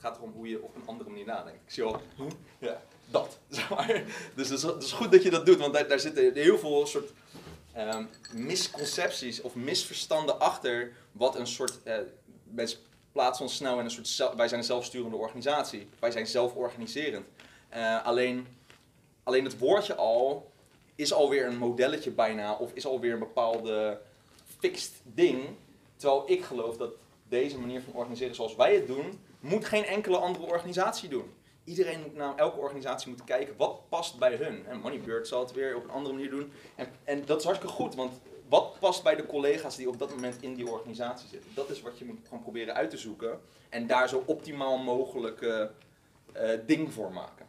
Gaat 0.00 0.16
erom 0.16 0.32
hoe 0.32 0.48
je 0.48 0.62
op 0.62 0.76
een 0.76 0.86
andere 0.86 1.10
manier 1.10 1.26
nadenkt. 1.26 1.60
Ik 1.64 1.70
zie 1.70 1.82
al, 1.82 2.00
ja, 2.58 2.82
dat. 3.10 3.38
Maar. 3.70 4.02
Dus 4.34 4.48
het 4.48 4.82
is, 4.82 4.92
goed 4.92 5.12
dat 5.12 5.22
je 5.22 5.30
dat 5.30 5.46
doet, 5.46 5.58
want 5.58 5.72
daar, 5.74 5.88
daar 5.88 6.00
zitten 6.00 6.34
heel 6.34 6.58
veel 6.58 6.86
soort 6.86 7.12
um, 7.76 8.08
misconcepties 8.32 9.40
of 9.40 9.54
misverstanden 9.54 10.40
achter 10.40 10.92
wat 11.12 11.36
een 11.36 11.46
soort... 11.46 11.78
Uh, 11.84 11.94
mensen 12.44 12.78
plaatsen 13.12 13.44
ons 13.44 13.54
snel 13.54 13.78
in 13.78 13.84
een 13.84 13.90
soort... 13.90 14.36
wij 14.36 14.48
zijn 14.48 14.60
een 14.60 14.66
zelfsturende 14.66 15.16
organisatie. 15.16 15.88
Wij 15.98 16.10
zijn 16.10 16.26
zelforganiserend. 16.26 17.26
Uh, 17.76 18.06
alleen, 18.06 18.46
alleen 19.22 19.44
het 19.44 19.58
woordje 19.58 19.94
al 19.94 20.50
is 20.94 21.12
alweer 21.12 21.46
een 21.46 21.58
modelletje 21.58 22.10
bijna, 22.10 22.54
of 22.54 22.72
is 22.72 22.86
alweer 22.86 23.12
een 23.12 23.18
bepaalde 23.18 24.00
fixed 24.58 24.92
ding 25.02 25.56
Terwijl 26.00 26.22
ik 26.26 26.44
geloof 26.44 26.76
dat 26.76 26.92
deze 27.28 27.58
manier 27.58 27.80
van 27.80 27.92
organiseren 27.92 28.34
zoals 28.34 28.56
wij 28.56 28.74
het 28.74 28.86
doen, 28.86 29.20
moet 29.40 29.64
geen 29.64 29.84
enkele 29.84 30.16
andere 30.16 30.44
organisatie 30.44 31.08
doen. 31.08 31.34
Iedereen 31.64 32.00
moet 32.00 32.14
naar 32.14 32.36
elke 32.36 32.58
organisatie 32.58 33.08
moeten 33.08 33.26
kijken 33.26 33.56
wat 33.56 33.88
past 33.88 34.18
bij 34.18 34.34
hun. 34.34 34.66
En 34.66 34.80
Moneybird 34.80 35.28
zal 35.28 35.40
het 35.40 35.52
weer 35.52 35.76
op 35.76 35.84
een 35.84 35.90
andere 35.90 36.14
manier 36.14 36.30
doen. 36.30 36.52
En, 36.74 36.88
en 37.04 37.24
dat 37.24 37.38
is 37.38 37.44
hartstikke 37.44 37.74
goed, 37.74 37.94
want 37.94 38.20
wat 38.48 38.78
past 38.78 39.02
bij 39.02 39.16
de 39.16 39.26
collega's 39.26 39.76
die 39.76 39.88
op 39.88 39.98
dat 39.98 40.10
moment 40.10 40.42
in 40.42 40.54
die 40.54 40.70
organisatie 40.70 41.28
zitten? 41.28 41.50
Dat 41.54 41.70
is 41.70 41.80
wat 41.80 41.98
je 41.98 42.04
moet 42.04 42.28
gaan 42.28 42.42
proberen 42.42 42.74
uit 42.74 42.90
te 42.90 42.96
zoeken. 42.96 43.40
En 43.68 43.86
daar 43.86 44.08
zo 44.08 44.22
optimaal 44.26 44.78
mogelijk 44.78 45.40
uh, 45.40 45.64
ding 46.66 46.92
voor 46.92 47.12
maken. 47.12 47.46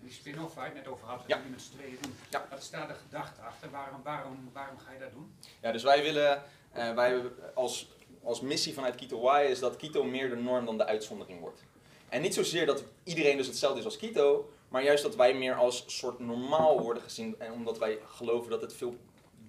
Die 0.00 0.12
spin-off 0.12 0.54
waar 0.54 0.64
je 0.68 0.74
het 0.74 0.84
net 0.84 0.92
over 0.92 1.06
had, 1.06 1.22
ja. 1.26 1.40
met 1.50 1.62
z'n 1.62 1.72
tweeën 1.76 1.98
doen. 2.00 2.14
Ja. 2.30 2.46
Wat 2.50 2.62
staat 2.62 2.88
de 2.88 2.94
gedachte 2.94 3.40
achter? 3.40 3.70
Waarom, 3.70 4.00
waarom, 4.02 4.50
waarom 4.52 4.78
ga 4.78 4.92
je 4.92 4.98
dat 4.98 5.12
doen? 5.12 5.34
Ja, 5.62 5.72
dus 5.72 5.82
wij 5.82 6.02
willen 6.02 6.42
uh, 6.76 6.94
wij 6.94 7.22
als, 7.54 7.88
als 8.22 8.40
missie 8.40 8.74
vanuit 8.74 8.94
Kito 8.94 9.36
Y 9.36 9.50
is 9.50 9.58
dat 9.58 9.76
Kito 9.76 10.04
meer 10.04 10.28
de 10.28 10.36
norm 10.36 10.64
dan 10.66 10.78
de 10.78 10.84
uitzondering 10.84 11.40
wordt. 11.40 11.62
En 12.08 12.22
niet 12.22 12.34
zozeer 12.34 12.66
dat 12.66 12.84
iedereen 13.04 13.36
dus 13.36 13.46
hetzelfde 13.46 13.78
is 13.78 13.84
als 13.84 13.96
Kito, 13.96 14.50
maar 14.68 14.82
juist 14.82 15.02
dat 15.02 15.16
wij 15.16 15.34
meer 15.34 15.54
als 15.54 15.84
soort 15.86 16.18
normaal 16.18 16.80
worden 16.80 17.02
gezien. 17.02 17.34
En 17.38 17.52
omdat 17.52 17.78
wij 17.78 17.98
geloven 18.06 18.50
dat 18.50 18.60
het 18.60 18.72
veel 18.72 18.96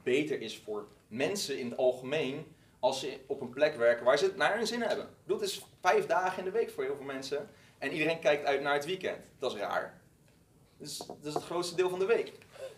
beter 0.04 0.42
is 0.42 0.58
voor 0.58 0.88
mensen 1.08 1.60
in 1.60 1.70
het 1.70 1.78
algemeen 1.78 2.56
als 2.80 3.00
ze 3.00 3.20
op 3.28 3.42
een 3.42 3.50
plek 3.50 3.76
werken 3.76 4.06
waar 4.06 4.18
ze 4.18 4.26
het 4.26 4.36
naar 4.36 4.58
hun 4.58 4.68
zin 4.68 4.82
hebben. 4.82 5.10
Dat 5.26 5.42
is 5.42 5.66
vijf 5.82 6.06
dagen 6.06 6.40
in 6.40 6.46
de 6.46 6.52
week 6.52 6.70
voor 6.70 6.84
heel 6.84 6.96
veel 6.96 7.06
mensen. 7.06 7.50
En 7.78 7.92
iedereen 7.92 8.20
kijkt 8.20 8.46
uit 8.46 8.62
naar 8.62 8.74
het 8.74 8.86
weekend. 8.86 9.26
Dat 9.40 9.54
is 9.54 9.60
raar. 9.60 10.02
Dus, 10.78 10.98
dat 10.98 11.18
is 11.24 11.34
het 11.34 11.44
grootste 11.44 11.76
deel 11.76 11.90
van 11.90 12.00
de 12.00 12.06
week. 12.06 12.32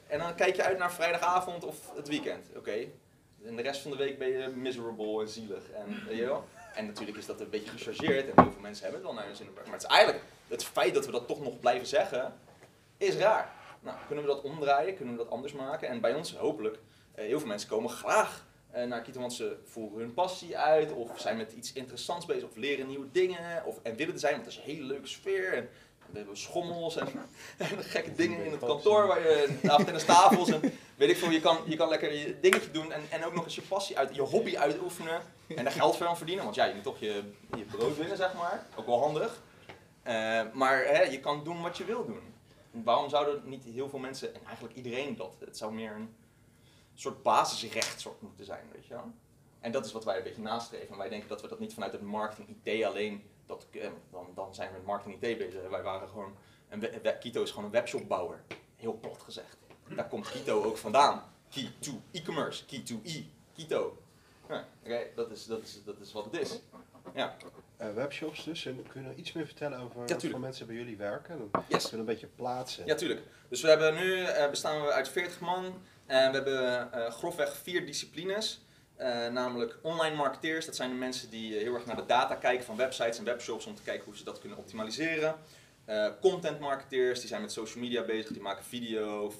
En 0.07 0.19
dan 0.19 0.35
kijk 0.35 0.55
je 0.55 0.63
uit 0.63 0.77
naar 0.77 0.93
vrijdagavond 0.93 1.63
of 1.63 1.95
het 1.95 2.07
weekend. 2.07 2.47
Oké, 2.55 2.87
en 3.45 3.55
de 3.55 3.61
rest 3.61 3.81
van 3.81 3.91
de 3.91 3.97
week 3.97 4.17
ben 4.17 4.27
je 4.27 4.47
miserable 4.47 5.21
en 5.21 5.29
zielig. 5.29 5.71
En, 5.71 6.05
weet 6.07 6.17
je 6.17 6.25
wel? 6.25 6.45
en 6.73 6.85
natuurlijk 6.85 7.17
is 7.17 7.25
dat 7.25 7.39
een 7.39 7.49
beetje 7.49 7.71
gechargeerd 7.71 8.29
en 8.29 8.43
heel 8.43 8.51
veel 8.51 8.61
mensen 8.61 8.83
hebben 8.83 9.01
het 9.01 9.09
wel 9.09 9.19
naar 9.19 9.25
hun 9.25 9.35
zin. 9.35 9.49
Maar 9.53 9.73
het 9.73 9.83
is 9.83 9.89
eigenlijk, 9.89 10.23
het 10.47 10.63
feit 10.63 10.93
dat 10.93 11.05
we 11.05 11.11
dat 11.11 11.27
toch 11.27 11.41
nog 11.41 11.59
blijven 11.59 11.87
zeggen, 11.87 12.33
is 12.97 13.15
raar. 13.15 13.53
Nou, 13.79 13.97
kunnen 14.07 14.25
we 14.25 14.31
dat 14.31 14.41
omdraaien? 14.41 14.95
Kunnen 14.95 15.17
we 15.17 15.23
dat 15.23 15.31
anders 15.31 15.53
maken? 15.53 15.87
En 15.87 16.01
bij 16.01 16.13
ons 16.13 16.35
hopelijk, 16.35 16.79
eh, 17.11 17.25
heel 17.25 17.39
veel 17.39 17.47
mensen 17.47 17.69
komen 17.69 17.89
graag 17.89 18.45
uh, 18.75 18.83
naar 18.83 19.01
Kito, 19.01 19.19
want 19.19 19.33
ze 19.33 19.57
voeren 19.63 19.99
hun 19.99 20.13
passie 20.13 20.57
uit, 20.57 20.91
of 20.91 21.19
zijn 21.19 21.37
met 21.37 21.51
iets 21.51 21.73
interessants 21.73 22.25
bezig, 22.25 22.43
of 22.43 22.55
leren 22.55 22.87
nieuwe 22.87 23.11
dingen, 23.11 23.65
of, 23.65 23.79
en 23.83 23.95
willen 23.95 24.13
er 24.13 24.19
zijn, 24.19 24.33
want 24.33 24.45
het 24.45 24.53
is 24.53 24.59
een 24.59 24.75
hele 24.75 24.85
leuke 24.85 25.07
sfeer. 25.07 25.53
En, 25.53 25.69
we 26.11 26.17
hebben 26.17 26.37
schommels 26.37 26.95
en, 26.95 27.07
en, 27.57 27.83
gekke 27.83 28.15
dingen 28.15 28.45
in 28.45 28.51
het 28.51 28.59
kantoor 28.59 29.07
waar 29.07 29.19
je 29.19 30.03
tafels 30.05 30.49
en 30.49 30.61
weet 30.97 31.09
ik 31.09 31.17
veel, 31.17 31.29
je 31.29 31.39
kan, 31.39 31.57
je 31.65 31.75
kan 31.75 31.89
lekker 31.89 32.13
je 32.13 32.39
dingetje 32.39 32.71
doen 32.71 32.91
en, 32.91 33.01
en 33.09 33.25
ook 33.25 33.33
nog 33.33 33.43
eens 33.43 33.55
je 33.55 33.61
passie 33.61 33.97
uit, 33.97 34.15
je 34.15 34.21
hobby 34.21 34.57
uitoefenen 34.57 35.21
en 35.47 35.63
daar 35.63 35.73
geld 35.73 36.01
aan 36.01 36.17
verdienen, 36.17 36.43
want 36.43 36.55
ja, 36.55 36.65
je 36.65 36.73
moet 36.73 36.83
toch 36.83 36.99
je, 36.99 37.23
je 37.57 37.63
brood 37.63 37.97
winnen, 37.97 38.17
zeg 38.17 38.33
maar, 38.33 38.65
ook 38.75 38.85
wel 38.85 38.99
handig. 38.99 39.41
Uh, 40.07 40.41
maar 40.53 40.85
hè, 40.85 41.01
je 41.01 41.19
kan 41.19 41.43
doen 41.43 41.61
wat 41.61 41.77
je 41.77 41.85
wil 41.85 42.05
doen. 42.05 42.33
waarom 42.71 43.09
zouden 43.09 43.41
niet 43.45 43.63
heel 43.63 43.89
veel 43.89 43.99
mensen, 43.99 44.35
en 44.35 44.41
eigenlijk 44.45 44.75
iedereen 44.75 45.15
dat, 45.15 45.31
het 45.39 45.57
zou 45.57 45.73
meer 45.73 45.91
een 45.91 46.15
soort 46.93 47.23
basisrecht 47.23 47.99
soort 47.99 48.21
moeten 48.21 48.45
zijn, 48.45 48.65
weet 48.73 48.87
je 48.87 48.93
wel? 48.93 49.11
En 49.59 49.71
dat 49.71 49.85
is 49.85 49.91
wat 49.91 50.03
wij 50.03 50.17
een 50.17 50.23
beetje 50.23 50.41
nastreven. 50.41 50.89
En 50.89 50.97
wij 50.97 51.09
denken 51.09 51.29
dat 51.29 51.41
we 51.41 51.47
dat 51.47 51.59
niet 51.59 51.73
vanuit 51.73 51.91
het 51.91 52.01
marketing 52.01 52.57
IT 52.63 52.83
alleen, 52.83 53.23
dat, 53.45 53.67
eh, 53.71 53.89
dan, 54.11 54.27
dan 54.35 54.55
zijn 54.55 54.69
we 54.69 54.77
met 54.77 54.85
marketing 54.85 55.21
IT 55.21 55.37
bezig. 55.37 55.69
Wij 55.69 55.81
waren 55.81 56.07
gewoon, 56.07 56.35
een 56.69 57.17
Kito 57.19 57.43
is 57.43 57.49
gewoon 57.49 57.65
een 57.65 57.71
webshopbouwer, 57.71 58.43
heel 58.75 58.93
plat 58.93 59.21
gezegd. 59.21 59.57
Daar 59.95 60.07
komt 60.07 60.31
Kito 60.31 60.63
ook 60.63 60.77
vandaan. 60.77 61.23
Key 61.49 61.71
to 61.79 62.01
e-commerce, 62.11 62.65
key 62.65 62.79
to 62.79 62.99
e, 63.03 63.23
Kito. 63.53 63.97
Ja, 64.49 64.67
Oké, 64.83 65.07
dat, 65.15 65.31
is, 65.31 65.45
dat, 65.45 65.61
is, 65.61 65.83
dat 65.83 65.99
is 65.99 66.11
wat 66.11 66.25
het 66.25 66.33
is. 66.33 66.59
Ja, 67.13 67.35
Eh, 67.77 67.93
webshops 67.93 68.43
dus. 68.43 68.65
En 68.65 68.85
kun 68.87 69.01
je 69.01 69.07
nog 69.07 69.17
iets 69.17 69.31
meer 69.31 69.45
vertellen 69.45 69.79
over 69.79 70.05
tuurlijk. 70.05 70.29
voor 70.29 70.39
mensen 70.39 70.67
bij 70.67 70.75
jullie 70.75 70.97
werken? 70.97 71.37
Dan 71.37 71.63
yes. 71.67 71.67
kunnen 71.67 71.91
we 71.91 71.97
een 71.97 72.05
beetje 72.05 72.27
plaatsen. 72.27 72.85
Ja, 72.85 72.95
tuurlijk. 72.95 73.21
Dus 73.49 73.61
we 73.61 73.67
hebben 73.67 73.95
nu 73.95 74.23
eh, 74.23 74.49
bestaan 74.49 74.81
we 74.81 74.91
uit 74.91 75.09
40 75.09 75.39
man 75.39 75.65
en 76.05 76.31
we 76.31 76.37
hebben 76.37 77.11
grofweg 77.11 77.55
vier 77.55 77.85
disciplines. 77.85 78.65
Eh, 79.01 79.27
namelijk 79.27 79.77
online 79.81 80.15
marketeers, 80.15 80.65
dat 80.65 80.75
zijn 80.75 80.89
de 80.89 80.95
mensen 80.95 81.29
die 81.29 81.55
eh, 81.55 81.61
heel 81.61 81.73
erg 81.73 81.85
naar 81.85 81.95
de 81.95 82.05
data 82.05 82.35
kijken 82.35 82.65
van 82.65 82.75
websites 82.75 83.17
en 83.17 83.23
webshops 83.23 83.65
om 83.65 83.75
te 83.75 83.81
kijken 83.81 84.05
hoe 84.05 84.17
ze 84.17 84.23
dat 84.23 84.39
kunnen 84.39 84.57
optimaliseren. 84.57 85.35
Eh, 85.85 86.07
content 86.19 86.59
marketeers, 86.59 87.19
die 87.19 87.27
zijn 87.27 87.41
met 87.41 87.51
social 87.51 87.83
media 87.83 88.03
bezig, 88.03 88.31
die 88.31 88.41
maken 88.41 88.63
video, 88.63 89.31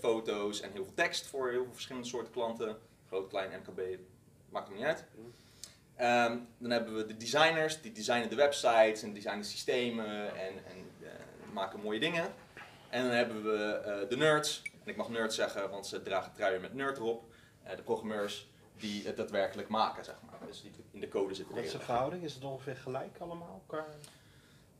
foto's 0.00 0.60
en 0.60 0.72
heel 0.72 0.84
veel 0.84 0.94
tekst 0.94 1.26
voor 1.26 1.50
heel 1.50 1.62
veel 1.64 1.72
verschillende 1.72 2.08
soorten 2.08 2.32
klanten. 2.32 2.76
Groot, 3.08 3.28
klein, 3.28 3.50
MKB, 3.50 3.80
maakt 4.50 4.68
het 4.68 4.76
niet 4.76 4.86
uit. 4.86 5.04
Ehm, 5.96 6.38
dan 6.58 6.70
hebben 6.70 6.96
we 6.96 7.06
de 7.06 7.16
designers, 7.16 7.80
die 7.80 7.92
designen 7.92 8.28
de 8.28 8.36
websites 8.36 9.02
en 9.02 9.12
designen 9.12 9.44
systemen 9.44 10.36
en, 10.36 10.52
en 10.66 10.86
maken 11.52 11.80
mooie 11.80 12.00
dingen. 12.00 12.34
En 12.88 13.02
dan 13.02 13.12
hebben 13.12 13.42
we 13.42 14.06
de 14.08 14.16
nerds, 14.16 14.62
en 14.84 14.90
ik 14.90 14.96
mag 14.96 15.08
nerds 15.08 15.36
zeggen, 15.36 15.70
want 15.70 15.86
ze 15.86 16.02
dragen 16.02 16.32
truien 16.32 16.60
met 16.60 16.74
nerd 16.74 16.96
erop. 16.96 17.24
De 17.76 17.82
programmeurs 17.82 18.50
die 18.82 19.06
het 19.06 19.16
daadwerkelijk 19.16 19.68
maken, 19.68 20.04
zeg 20.04 20.14
maar. 20.26 20.46
Dus 20.46 20.62
die 20.62 20.70
in 20.90 21.00
de 21.00 21.08
code 21.08 21.34
zitten. 21.34 21.54
Wat 21.54 21.64
is 21.64 21.72
de 21.72 21.78
verhouding? 21.78 22.22
Is 22.22 22.34
het 22.34 22.44
ongeveer 22.44 22.76
gelijk 22.76 23.18
allemaal? 23.18 23.62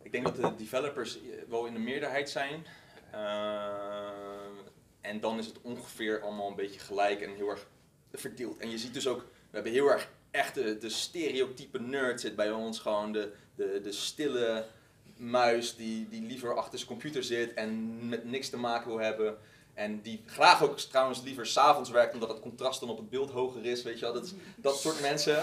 Ik 0.03 0.13
denk 0.13 0.25
dat 0.25 0.37
de 0.37 0.55
developers 0.57 1.19
wel 1.49 1.67
in 1.67 1.73
de 1.73 1.81
meerderheid 1.81 2.31
zijn. 2.31 2.67
Eh, 3.11 4.11
en 5.01 5.21
dan 5.21 5.39
is 5.39 5.47
het 5.47 5.61
ongeveer 5.61 6.21
allemaal 6.21 6.49
een 6.49 6.55
beetje 6.55 6.81
gelijk 6.81 7.21
en 7.21 7.35
heel 7.35 7.49
erg 7.49 7.67
verdeeld. 8.13 8.59
En 8.59 8.71
je 8.71 8.79
ziet 8.79 8.95
dus 8.95 9.07
ook, 9.07 9.21
we 9.21 9.55
hebben 9.55 9.73
heel 9.73 9.91
erg 9.91 10.09
echt 10.31 10.55
de, 10.55 10.79
de 10.79 10.89
stereotype 10.89 11.81
nerd 11.81 12.21
zit 12.21 12.37
bij 12.37 12.51
ons. 12.51 12.79
Gewoon 12.79 13.13
de, 13.13 13.33
de, 13.55 13.81
de 13.83 13.93
stille 13.93 14.67
muis 15.17 15.77
die, 15.77 16.09
die 16.09 16.23
liever 16.23 16.57
achter 16.57 16.79
zijn 16.79 16.91
computer 16.91 17.23
zit 17.23 17.55
en 17.55 18.09
met 18.09 18.25
niks 18.25 18.49
te 18.49 18.57
maken 18.57 18.89
wil 18.89 19.01
hebben. 19.01 19.39
En 19.75 20.01
die 20.01 20.23
graag 20.27 20.63
ook 20.63 20.79
trouwens 20.79 21.23
liever 21.23 21.47
s'avonds 21.47 21.91
werkt, 21.91 22.15
omdat 22.15 22.29
het 22.29 22.41
contrast 22.41 22.81
dan 22.81 22.89
op 22.91 22.97
het 22.99 23.11
beeld 23.11 23.31
hoger 23.31 23.65
is. 23.65 23.83
Weet 23.83 23.99
je 23.99 24.05
wel, 24.05 24.15
dat, 24.15 24.25
is- 24.25 24.35
dat 24.57 24.77
soort 24.81 25.01
mensen. 25.01 25.43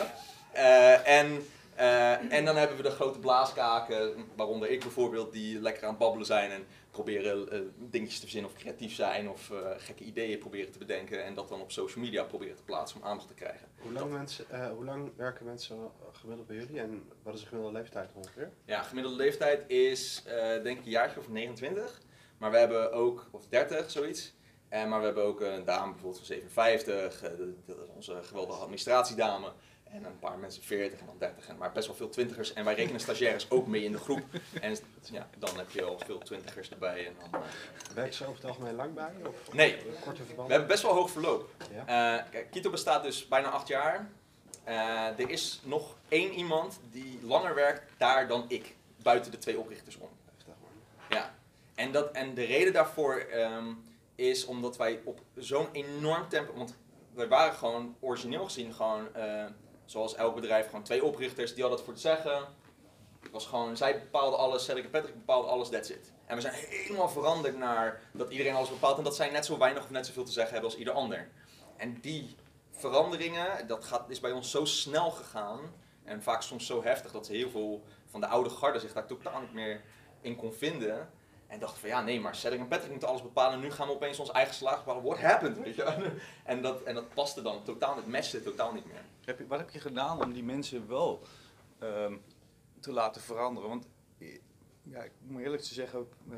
Eh, 0.51 1.07
en, 1.19 1.45
eh, 1.75 2.33
en 2.33 2.45
dan 2.45 2.55
hebben 2.55 2.77
we 2.77 2.83
de 2.83 2.91
grote 2.91 3.19
blaaskaken, 3.19 4.25
waaronder 4.36 4.69
ik 4.69 4.79
bijvoorbeeld, 4.79 5.31
die 5.31 5.59
lekker 5.62 5.83
aan 5.83 5.89
het 5.89 5.98
babbelen 6.00 6.25
zijn 6.25 6.51
en 6.51 6.65
proberen 6.91 7.51
eh, 7.51 7.59
dingetjes 7.77 8.15
te 8.19 8.21
verzinnen 8.21 8.51
of 8.51 8.57
creatief 8.57 8.95
zijn 8.95 9.29
of 9.29 9.51
gekke 9.77 10.03
ideeën 10.03 10.38
proberen 10.39 10.71
te 10.71 10.77
bedenken 10.79 11.24
en 11.25 11.33
dat 11.33 11.50
dan 11.50 11.62
op 11.62 11.71
social 11.71 12.03
media 12.03 12.24
proberen 12.24 12.55
te 12.55 12.63
plaatsen 12.63 13.00
om 13.01 13.07
aandacht 13.07 13.27
te 13.27 13.33
krijgen. 13.33 13.67
Hoe 13.79 13.91
lang, 13.91 14.12
mensen, 14.12 14.45
hoe 14.75 14.86
lang 14.86 15.12
werken 15.15 15.45
mensen 15.45 15.77
gemiddeld 16.12 16.48
bij 16.48 16.55
jullie? 16.57 16.79
En 16.79 17.03
wat 17.24 17.33
is 17.33 17.39
de 17.41 17.48
gemiddelde 17.48 17.77
leeftijd 17.77 18.09
ongeveer? 18.13 18.51
Ja, 18.65 18.81
gemiddelde 18.81 19.17
leeftijd 19.17 19.69
is 19.69 20.24
denk 20.63 20.77
ik 20.79 20.86
een 20.86 20.91
jaartje 20.91 21.19
of 21.19 21.29
29. 21.29 22.01
Maar 22.39 22.51
we 22.51 22.58
hebben 22.58 22.91
ook, 22.93 23.27
of 23.31 23.46
30, 23.50 23.91
zoiets. 23.91 24.34
En, 24.69 24.89
maar 24.89 25.00
we 25.00 25.05
hebben 25.05 25.24
ook 25.24 25.41
een 25.41 25.65
dame 25.65 25.91
bijvoorbeeld 25.91 26.17
van 26.17 26.25
57, 26.25 27.24
eh, 27.24 27.29
de- 27.38 27.53
de- 27.65 27.88
onze 27.96 28.19
geweldige 28.24 28.60
administratiedame. 28.60 29.51
En 29.84 30.03
een 30.05 30.19
paar 30.19 30.38
mensen 30.38 30.63
40 30.63 31.00
en 31.00 31.05
dan 31.05 31.15
30. 31.17 31.48
En, 31.48 31.58
maar 31.58 31.72
best 31.72 31.88
wel 31.88 31.96
veel 31.96 32.10
twintigers. 32.10 32.53
En 32.53 32.65
wij 32.65 32.74
rekenen 32.75 33.00
stagiaires 33.01 33.50
ook 33.51 33.67
mee 33.67 33.84
in 33.84 33.91
de 33.91 33.98
groep. 33.98 34.22
En 34.62 34.75
ja, 35.12 35.29
dan 35.38 35.58
heb 35.58 35.69
je 35.69 35.84
al 35.84 36.00
veel 36.05 36.17
twintigers 36.17 36.69
erbij. 36.69 37.08
En 37.08 37.13
dan, 37.31 37.41
eh, 37.41 37.48
Werken 37.93 38.13
ze 38.13 38.24
over 38.25 38.36
het 38.36 38.46
algemeen 38.50 38.75
lang 38.75 38.93
bij? 38.93 39.12
Of 39.27 39.53
Nee, 39.53 39.77
korte 40.03 40.22
we 40.36 40.41
hebben 40.48 40.67
best 40.67 40.84
wel 40.84 40.93
hoog 40.93 41.10
verloop. 41.12 41.50
Ja? 41.72 42.17
Eh, 42.17 42.31
kijk, 42.31 42.51
Kito 42.51 42.69
bestaat 42.69 43.03
dus 43.03 43.27
bijna 43.27 43.50
acht 43.50 43.67
jaar. 43.67 44.10
Eh, 44.63 45.19
er 45.19 45.29
is 45.29 45.62
nog 45.63 45.96
één 46.08 46.31
iemand 46.34 46.79
die 46.91 47.19
langer 47.24 47.55
werkt 47.55 47.91
daar 47.98 48.27
dan 48.27 48.46
ik. 48.48 48.75
Buiten 49.03 49.31
de 49.31 49.38
twee 49.38 49.60
oprichters 49.60 49.98
om. 49.98 50.10
Ja, 51.10 51.34
en, 51.79 51.91
dat, 51.91 52.12
en 52.12 52.33
de 52.33 52.43
reden 52.43 52.74
daarvoor 52.74 53.15
ehm, 53.15 53.74
is 54.15 54.45
omdat 54.45 54.77
wij 54.77 55.01
op 55.05 55.21
zo'n 55.36 55.67
enorm 55.71 56.29
tempo, 56.29 56.53
want 56.53 56.77
wij 57.13 57.27
waren 57.27 57.53
gewoon 57.53 57.95
origineel 58.00 58.43
gezien 58.43 58.74
gewoon, 58.74 59.15
eh, 59.15 59.45
zoals 59.86 60.15
elk 60.15 60.36
bedrijf, 60.36 60.65
gewoon 60.65 60.83
twee 60.83 61.03
oprichters, 61.03 61.53
die 61.53 61.62
hadden 61.62 61.79
het 61.79 61.88
voor 61.88 61.95
te 61.95 62.01
zeggen. 62.01 62.48
Het 63.21 63.31
was 63.31 63.45
gewoon, 63.45 63.77
zij 63.77 64.00
bepaalden 64.00 64.39
alles, 64.39 64.63
Cedric 64.63 64.83
en 64.83 64.89
Patrick 64.89 65.13
bepaalden 65.13 65.51
alles, 65.51 65.69
that's 65.69 65.89
it. 65.89 66.12
En 66.25 66.36
we 66.36 66.41
zijn 66.41 66.53
helemaal 66.53 67.09
veranderd 67.09 67.57
naar 67.57 68.01
dat 68.13 68.31
iedereen 68.31 68.55
alles 68.55 68.69
bepaalt 68.69 68.98
en 68.98 69.03
dat 69.03 69.15
zij 69.15 69.29
net 69.29 69.45
zo 69.45 69.57
weinig 69.57 69.83
of 69.83 69.89
net 69.89 70.05
zoveel 70.05 70.24
te 70.24 70.31
zeggen 70.31 70.51
hebben 70.51 70.69
als 70.69 70.79
ieder 70.79 70.93
ander. 70.93 71.29
En 71.77 72.01
die 72.01 72.36
veranderingen, 72.71 73.67
dat 73.67 73.86
gaat, 73.86 74.09
is 74.09 74.19
bij 74.19 74.31
ons 74.31 74.51
zo 74.51 74.65
snel 74.65 75.12
gegaan 75.12 75.59
en 76.03 76.24
vaak 76.24 76.41
soms 76.41 76.65
zo 76.65 76.83
heftig 76.83 77.12
dat 77.12 77.27
heel 77.27 77.50
veel 77.50 77.83
van 78.05 78.21
de 78.21 78.27
oude 78.27 78.50
garde 78.50 78.79
zich 78.79 78.93
daar 78.93 79.07
totaal 79.07 79.41
niet 79.41 79.53
meer 79.53 79.81
in 80.21 80.36
kon 80.36 80.53
vinden. 80.53 81.09
En 81.50 81.60
dacht 81.60 81.77
van 81.79 81.89
ja, 81.89 82.01
nee, 82.01 82.20
maar 82.20 82.36
Cedric 82.36 82.60
en 82.60 82.68
Patrick 82.68 82.89
moeten 82.91 83.08
alles 83.08 83.22
bepalen. 83.22 83.60
Nu 83.60 83.72
gaan 83.72 83.88
we 83.88 83.94
opeens 83.94 84.20
ons 84.20 84.32
eigen 84.32 84.53
slaag 84.56 84.77
bepalen. 84.77 85.03
What 85.03 85.20
happened? 85.20 85.58
Weet 85.58 85.75
je? 85.75 86.12
En, 86.44 86.62
dat, 86.62 86.84
en 86.84 86.96
dat 86.96 87.13
paste 87.13 87.41
dan 87.41 87.63
totaal, 87.63 87.96
het 87.96 88.08
matchte 88.08 88.44
totaal 88.44 88.74
niet 88.74 88.86
meer. 88.86 89.01
Heb 89.25 89.38
je, 89.39 89.48
wat 89.48 89.60
heb 89.60 89.70
je 89.70 89.79
gedaan 89.79 90.24
om 90.24 90.34
die 90.34 90.44
mensen 90.44 90.88
wel 90.88 91.22
ehm, 91.79 92.18
te 92.79 92.91
laten 92.91 93.22
veranderen? 93.22 93.70
Want 93.70 93.88
eh, 94.20 94.39
ja, 94.84 95.01
ik 95.03 95.12
moet 95.22 95.41
eerlijk 95.41 95.62
te 95.62 95.74
zeggen, 95.74 96.08
eh, 96.29 96.38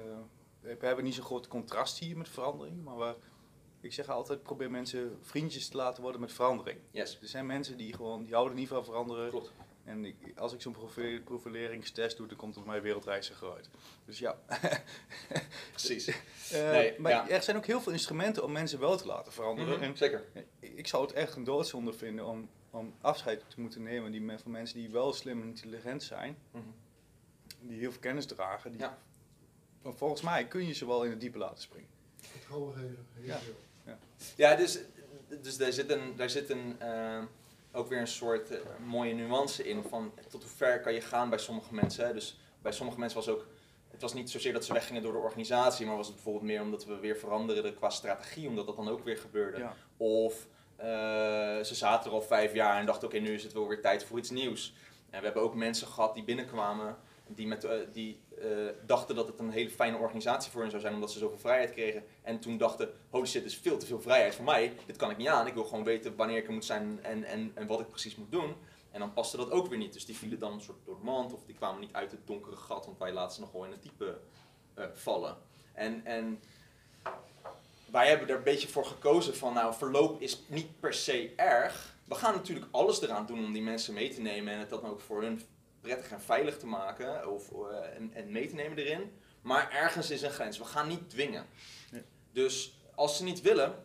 we 0.59 0.85
hebben 0.85 1.03
niet 1.03 1.15
zo'n 1.15 1.23
groot 1.25 1.47
contrast 1.47 1.97
hier 1.99 2.17
met 2.17 2.29
verandering. 2.29 2.83
Maar 2.83 2.97
we, 2.97 3.15
ik 3.79 3.93
zeg 3.93 4.09
altijd, 4.09 4.43
probeer 4.43 4.71
mensen 4.71 5.17
vriendjes 5.21 5.67
te 5.67 5.77
laten 5.77 6.03
worden 6.03 6.21
met 6.21 6.31
verandering. 6.33 6.79
Yes, 6.91 7.17
Er 7.21 7.27
zijn 7.27 7.45
mensen 7.45 7.77
die 7.77 7.93
gewoon, 7.93 8.23
die 8.23 8.33
houden 8.33 8.57
niet 8.57 8.67
van 8.67 8.85
veranderen. 8.85 9.29
klopt. 9.29 9.51
En 9.85 10.05
ik, 10.05 10.15
als 10.35 10.53
ik 10.53 10.61
zo'n 10.61 10.73
profi- 10.73 11.21
profileringstest 11.23 12.17
doe, 12.17 12.27
dan 12.27 12.37
komt 12.37 12.55
er 12.55 12.61
voor 12.61 12.71
mij 12.71 12.81
wereldreiziger 12.81 13.53
uit. 13.53 13.69
Dus 14.05 14.19
ja. 14.19 14.37
Precies. 15.71 16.07
Eh, 16.07 16.71
Nee, 16.71 16.99
maar 16.99 17.11
ja. 17.11 17.29
er 17.29 17.43
zijn 17.43 17.57
ook 17.57 17.65
heel 17.65 17.81
veel 17.81 17.91
instrumenten 17.91 18.43
om 18.43 18.51
mensen 18.51 18.79
wel 18.79 18.97
te 18.97 19.05
laten 19.05 19.31
veranderen. 19.31 19.73
Mhm, 19.73 19.83
En 19.83 19.97
Zeker. 19.97 20.23
ik 20.59 20.87
zou 20.87 21.03
het 21.05 21.13
echt 21.13 21.35
een 21.35 21.43
doodzonde 21.43 21.93
vinden 21.93 22.25
om, 22.25 22.49
om 22.69 22.93
afscheid 23.01 23.43
te 23.49 23.59
moeten 23.61 23.83
nemen 23.83 24.11
die, 24.11 24.31
van 24.37 24.51
mensen 24.51 24.77
die 24.79 24.89
wel 24.89 25.13
slim 25.13 25.41
en 25.41 25.47
intelligent 25.47 26.03
zijn, 26.03 26.37
Mhm. 26.51 26.63
die 27.61 27.79
heel 27.79 27.91
veel 27.91 27.99
kennis 28.01 28.25
dragen. 28.25 28.71
Die, 28.71 28.79
Ja. 28.81 28.97
Maar 29.81 29.93
volgens 29.93 30.21
mij 30.21 30.47
kun 30.47 30.67
je 30.67 30.73
ze 30.73 30.87
wel 30.87 31.03
in 31.03 31.09
het 31.09 31.19
diepe 31.19 31.37
laten 31.37 31.61
springen. 31.61 31.89
Vertrouwen 32.21 32.73
geven. 32.73 33.05
heel 33.13 33.25
Ja. 33.25 33.39
veel. 33.39 33.55
Ja, 34.35 34.55
dus, 34.55 34.79
dus 35.41 35.57
daar 35.57 35.71
zit, 35.71 35.89
een, 35.91 36.15
daar 36.15 36.29
zit 36.29 36.49
een, 36.49 36.75
eh, 36.79 37.23
ook 37.71 37.89
weer 37.89 37.99
een 37.99 38.07
soort 38.07 38.51
eh, 38.51 38.59
mooie 38.85 39.13
nuance 39.13 39.67
in. 39.69 39.83
Van 39.83 40.13
tot 40.29 40.41
hoe 40.41 40.51
ver 40.51 40.79
kan 40.79 40.93
je 40.93 41.01
gaan 41.01 41.29
bij 41.29 41.39
sommige 41.39 41.73
mensen. 41.73 42.05
Hè? 42.05 42.13
Dus 42.13 42.39
bij 42.61 42.71
sommige 42.71 42.99
mensen 42.99 43.17
was 43.17 43.29
ook. 43.29 43.47
Het 43.87 44.01
was 44.01 44.13
niet 44.13 44.29
zozeer 44.29 44.53
dat 44.53 44.65
ze 44.65 44.73
weggingen 44.73 45.01
door 45.01 45.11
de 45.11 45.17
organisatie, 45.17 45.85
maar 45.85 45.95
was 45.95 46.05
het 46.05 46.15
bijvoorbeeld 46.15 46.45
meer 46.45 46.61
omdat 46.61 46.85
we 46.85 46.99
weer 46.99 47.17
veranderden 47.17 47.75
qua 47.75 47.89
strategie, 47.89 48.47
omdat 48.47 48.65
dat 48.65 48.75
dan 48.75 48.89
ook 48.89 49.03
weer 49.03 49.17
gebeurde. 49.17 49.57
Ja. 49.57 49.75
Of 49.97 50.47
eh, 50.75 50.87
ze 51.63 51.75
zaten 51.75 52.09
er 52.09 52.15
al 52.15 52.21
vijf 52.21 52.53
jaar 52.53 52.79
en 52.79 52.85
dachten: 52.85 53.07
oké, 53.07 53.17
nu 53.17 53.33
is 53.33 53.43
het 53.43 53.53
wel 53.53 53.67
weer 53.67 53.81
tijd 53.81 54.03
voor 54.03 54.17
iets 54.17 54.29
nieuws. 54.29 54.73
En 55.09 55.19
we 55.19 55.25
hebben 55.25 55.43
ook 55.43 55.55
mensen 55.55 55.87
gehad 55.87 56.13
die 56.13 56.23
binnenkwamen, 56.23 56.97
die, 57.35 57.47
met, 57.47 57.63
eh, 57.63 57.77
die 57.91 58.21
eh, 58.41 58.47
dachten 58.85 59.15
dat 59.15 59.27
het 59.27 59.39
een 59.39 59.51
hele 59.51 59.69
fijne 59.69 59.97
organisatie 59.97 60.51
voor 60.51 60.61
hen 60.61 60.69
zou 60.69 60.81
zijn, 60.81 60.93
omdat 60.93 61.11
ze 61.11 61.19
zoveel 61.19 61.39
vrijheid 61.39 61.71
kregen. 61.71 62.03
En 62.21 62.39
toen 62.39 62.57
dachten: 62.57 62.89
holy 63.09 63.25
shit, 63.25 63.45
is 63.45 63.57
veel 63.57 63.77
te 63.77 63.85
veel 63.85 64.01
vrijheid 64.01 64.35
voor 64.35 64.45
mij. 64.45 64.73
Dit 64.85 64.95
kan 64.95 65.09
ik 65.09 65.17
niet 65.17 65.27
aan. 65.27 65.47
Ik 65.47 65.53
wil 65.53 65.63
gewoon 65.63 65.83
weten 65.83 66.15
wanneer 66.15 66.37
ik 66.37 66.47
er 66.47 66.53
moet 66.53 66.65
zijn 66.65 66.99
en, 67.03 67.23
en, 67.23 67.51
en 67.53 67.67
wat 67.67 67.79
ik 67.79 67.89
precies 67.89 68.15
moet 68.15 68.31
doen. 68.31 68.55
En 68.91 68.99
dan 68.99 69.13
paste 69.13 69.37
dat 69.37 69.51
ook 69.51 69.67
weer 69.67 69.77
niet. 69.77 69.93
Dus 69.93 70.05
die 70.05 70.17
vielen 70.17 70.39
dan 70.39 70.53
een 70.53 70.61
soort 70.61 70.85
door 70.85 70.95
de 70.95 71.05
mand 71.05 71.33
of 71.33 71.45
die 71.45 71.55
kwamen 71.55 71.79
niet 71.79 71.93
uit 71.93 72.11
het 72.11 72.27
donkere 72.27 72.55
gat, 72.55 72.85
want 72.85 72.97
wij 72.97 73.13
laten 73.13 73.35
ze 73.35 73.41
nog 73.41 73.51
wel 73.51 73.65
in 73.65 73.71
het 73.71 73.83
diepe 73.83 74.19
eh, 74.73 74.85
vallen. 74.93 75.37
En, 75.73 76.05
en 76.05 76.39
wij 77.91 78.07
hebben 78.07 78.29
er 78.29 78.35
een 78.35 78.43
beetje 78.43 78.67
voor 78.67 78.85
gekozen 78.85 79.35
van, 79.35 79.53
nou, 79.53 79.73
verloop 79.73 80.21
is 80.21 80.41
niet 80.47 80.79
per 80.79 80.93
se 80.93 81.33
erg. 81.35 81.95
We 82.05 82.15
gaan 82.15 82.33
natuurlijk 82.33 82.67
alles 82.71 83.01
eraan 83.01 83.25
doen 83.25 83.45
om 83.45 83.53
die 83.53 83.61
mensen 83.61 83.93
mee 83.93 84.13
te 84.13 84.21
nemen 84.21 84.53
en 84.53 84.59
het 84.59 84.69
dan 84.69 84.85
ook 84.85 85.01
voor 85.01 85.21
hun 85.21 85.41
prettig 85.81 86.11
en 86.11 86.21
veilig 86.21 86.57
te 86.57 86.65
maken 86.65 87.31
of, 87.31 87.51
eh, 87.51 87.95
en, 87.95 88.13
en 88.13 88.31
mee 88.31 88.47
te 88.47 88.55
nemen 88.55 88.77
erin. 88.77 89.11
Maar 89.41 89.71
ergens 89.71 90.09
is 90.09 90.21
een 90.21 90.31
grens. 90.31 90.57
We 90.57 90.65
gaan 90.65 90.87
niet 90.87 91.09
dwingen. 91.09 91.45
Dus 92.31 92.79
als 92.95 93.17
ze 93.17 93.23
niet 93.23 93.41
willen, 93.41 93.75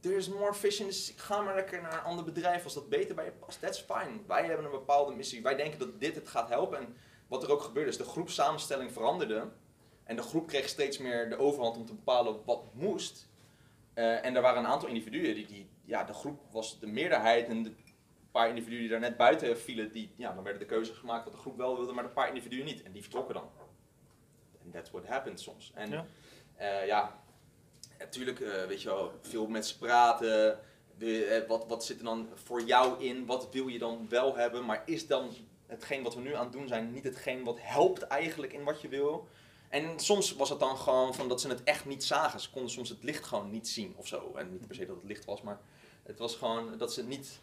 there's 0.00 0.28
more 0.28 0.54
fish 0.54 0.80
in 0.80 0.86
the 0.86 0.92
sea. 0.92 1.14
Ga 1.16 1.40
maar 1.40 1.54
lekker 1.54 1.82
naar 1.82 1.92
een 1.92 2.00
ander 2.00 2.24
bedrijf 2.24 2.64
als 2.64 2.74
dat 2.74 2.88
beter 2.88 3.14
bij 3.14 3.24
je 3.24 3.32
past. 3.32 3.60
That's 3.60 3.80
fine. 3.80 4.20
Wij 4.26 4.44
hebben 4.44 4.64
een 4.64 4.70
bepaalde 4.70 5.14
missie. 5.14 5.42
Wij 5.42 5.56
denken 5.56 5.78
dat 5.78 6.00
dit 6.00 6.14
het 6.14 6.28
gaat 6.28 6.48
helpen. 6.48 6.78
En 6.78 6.96
wat 7.28 7.42
er 7.42 7.52
ook 7.52 7.62
gebeurde 7.62 7.90
is, 7.90 7.96
de 7.96 8.04
groepsamenstelling 8.04 8.92
veranderde. 8.92 9.48
En 10.04 10.16
de 10.16 10.22
groep 10.22 10.46
kreeg 10.46 10.68
steeds 10.68 10.98
meer 10.98 11.28
de 11.28 11.38
overhand 11.38 11.76
om 11.76 11.86
te 11.86 11.94
bepalen 11.94 12.44
wat 12.44 12.74
moest. 12.74 13.28
Eh, 13.94 14.24
en 14.24 14.36
er 14.36 14.42
waren 14.42 14.64
een 14.64 14.70
aantal 14.70 14.88
individuen 14.88 15.34
die, 15.34 15.46
die, 15.46 15.68
ja, 15.84 16.04
de 16.04 16.12
groep 16.12 16.40
was 16.50 16.80
de 16.80 16.86
meerderheid 16.86 17.48
en 17.48 17.62
de 17.62 17.74
paar 18.34 18.48
individuen 18.48 18.80
die 18.80 18.88
daar 18.88 19.00
net 19.00 19.16
buiten 19.16 19.58
vielen, 19.58 19.92
die, 19.92 20.12
ja, 20.16 20.32
dan 20.32 20.42
werden 20.44 20.60
de 20.62 20.74
keuzes 20.74 20.96
gemaakt 20.96 21.24
wat 21.24 21.32
de 21.32 21.38
groep 21.38 21.56
wel 21.56 21.76
wilde, 21.76 21.92
maar 21.92 22.04
een 22.04 22.12
paar 22.12 22.28
individuen 22.28 22.64
niet. 22.64 22.82
En 22.82 22.92
die 22.92 23.02
vertrokken 23.02 23.34
dan. 23.34 23.50
En 24.64 24.70
that's 24.70 24.90
what 24.90 25.06
happens 25.06 25.42
soms. 25.42 25.72
En 25.74 25.90
Ja. 25.90 26.80
ja 26.80 27.22
natuurlijk, 27.98 28.40
eh, 28.40 28.64
weet 28.66 28.82
je 28.82 28.88
wel, 28.88 29.12
veel 29.22 29.46
met 29.46 29.66
ze 29.66 29.78
praten. 29.78 30.58
De, 30.98 31.24
eh, 31.24 31.48
wat, 31.48 31.64
wat 31.68 31.84
zit 31.84 31.98
er 31.98 32.04
dan 32.04 32.28
voor 32.34 32.62
jou 32.62 33.04
in? 33.04 33.26
Wat 33.26 33.48
wil 33.52 33.68
je 33.68 33.78
dan 33.78 34.06
wel 34.08 34.36
hebben? 34.36 34.64
Maar 34.64 34.82
is 34.86 35.06
dan 35.06 35.30
hetgeen 35.66 36.02
wat 36.02 36.14
we 36.14 36.20
nu 36.20 36.34
aan 36.34 36.44
het 36.44 36.52
doen 36.52 36.68
zijn 36.68 36.92
niet 36.92 37.04
hetgeen 37.04 37.44
wat 37.44 37.58
helpt 37.60 38.02
eigenlijk 38.02 38.52
in 38.52 38.64
wat 38.64 38.80
je 38.80 38.88
wil? 38.88 39.28
En 39.68 39.98
soms 40.00 40.34
was 40.34 40.48
het 40.48 40.60
dan 40.60 40.76
gewoon 40.76 41.14
van 41.14 41.28
dat 41.28 41.40
ze 41.40 41.48
het 41.48 41.62
echt 41.62 41.84
niet 41.84 42.04
zagen. 42.04 42.40
Ze 42.40 42.50
konden 42.50 42.70
soms 42.70 42.88
het 42.88 43.02
licht 43.02 43.24
gewoon 43.24 43.50
niet 43.50 43.68
zien 43.68 43.94
of 43.96 44.06
zo. 44.06 44.32
En 44.34 44.50
niet 44.50 44.66
per 44.66 44.74
se 44.74 44.86
dat 44.86 44.96
het 44.96 45.04
licht 45.04 45.24
was, 45.24 45.42
maar 45.42 45.60
het 46.02 46.18
was 46.18 46.36
gewoon 46.36 46.78
dat 46.78 46.92
ze 46.92 47.00
het 47.00 47.08
niet 47.08 47.40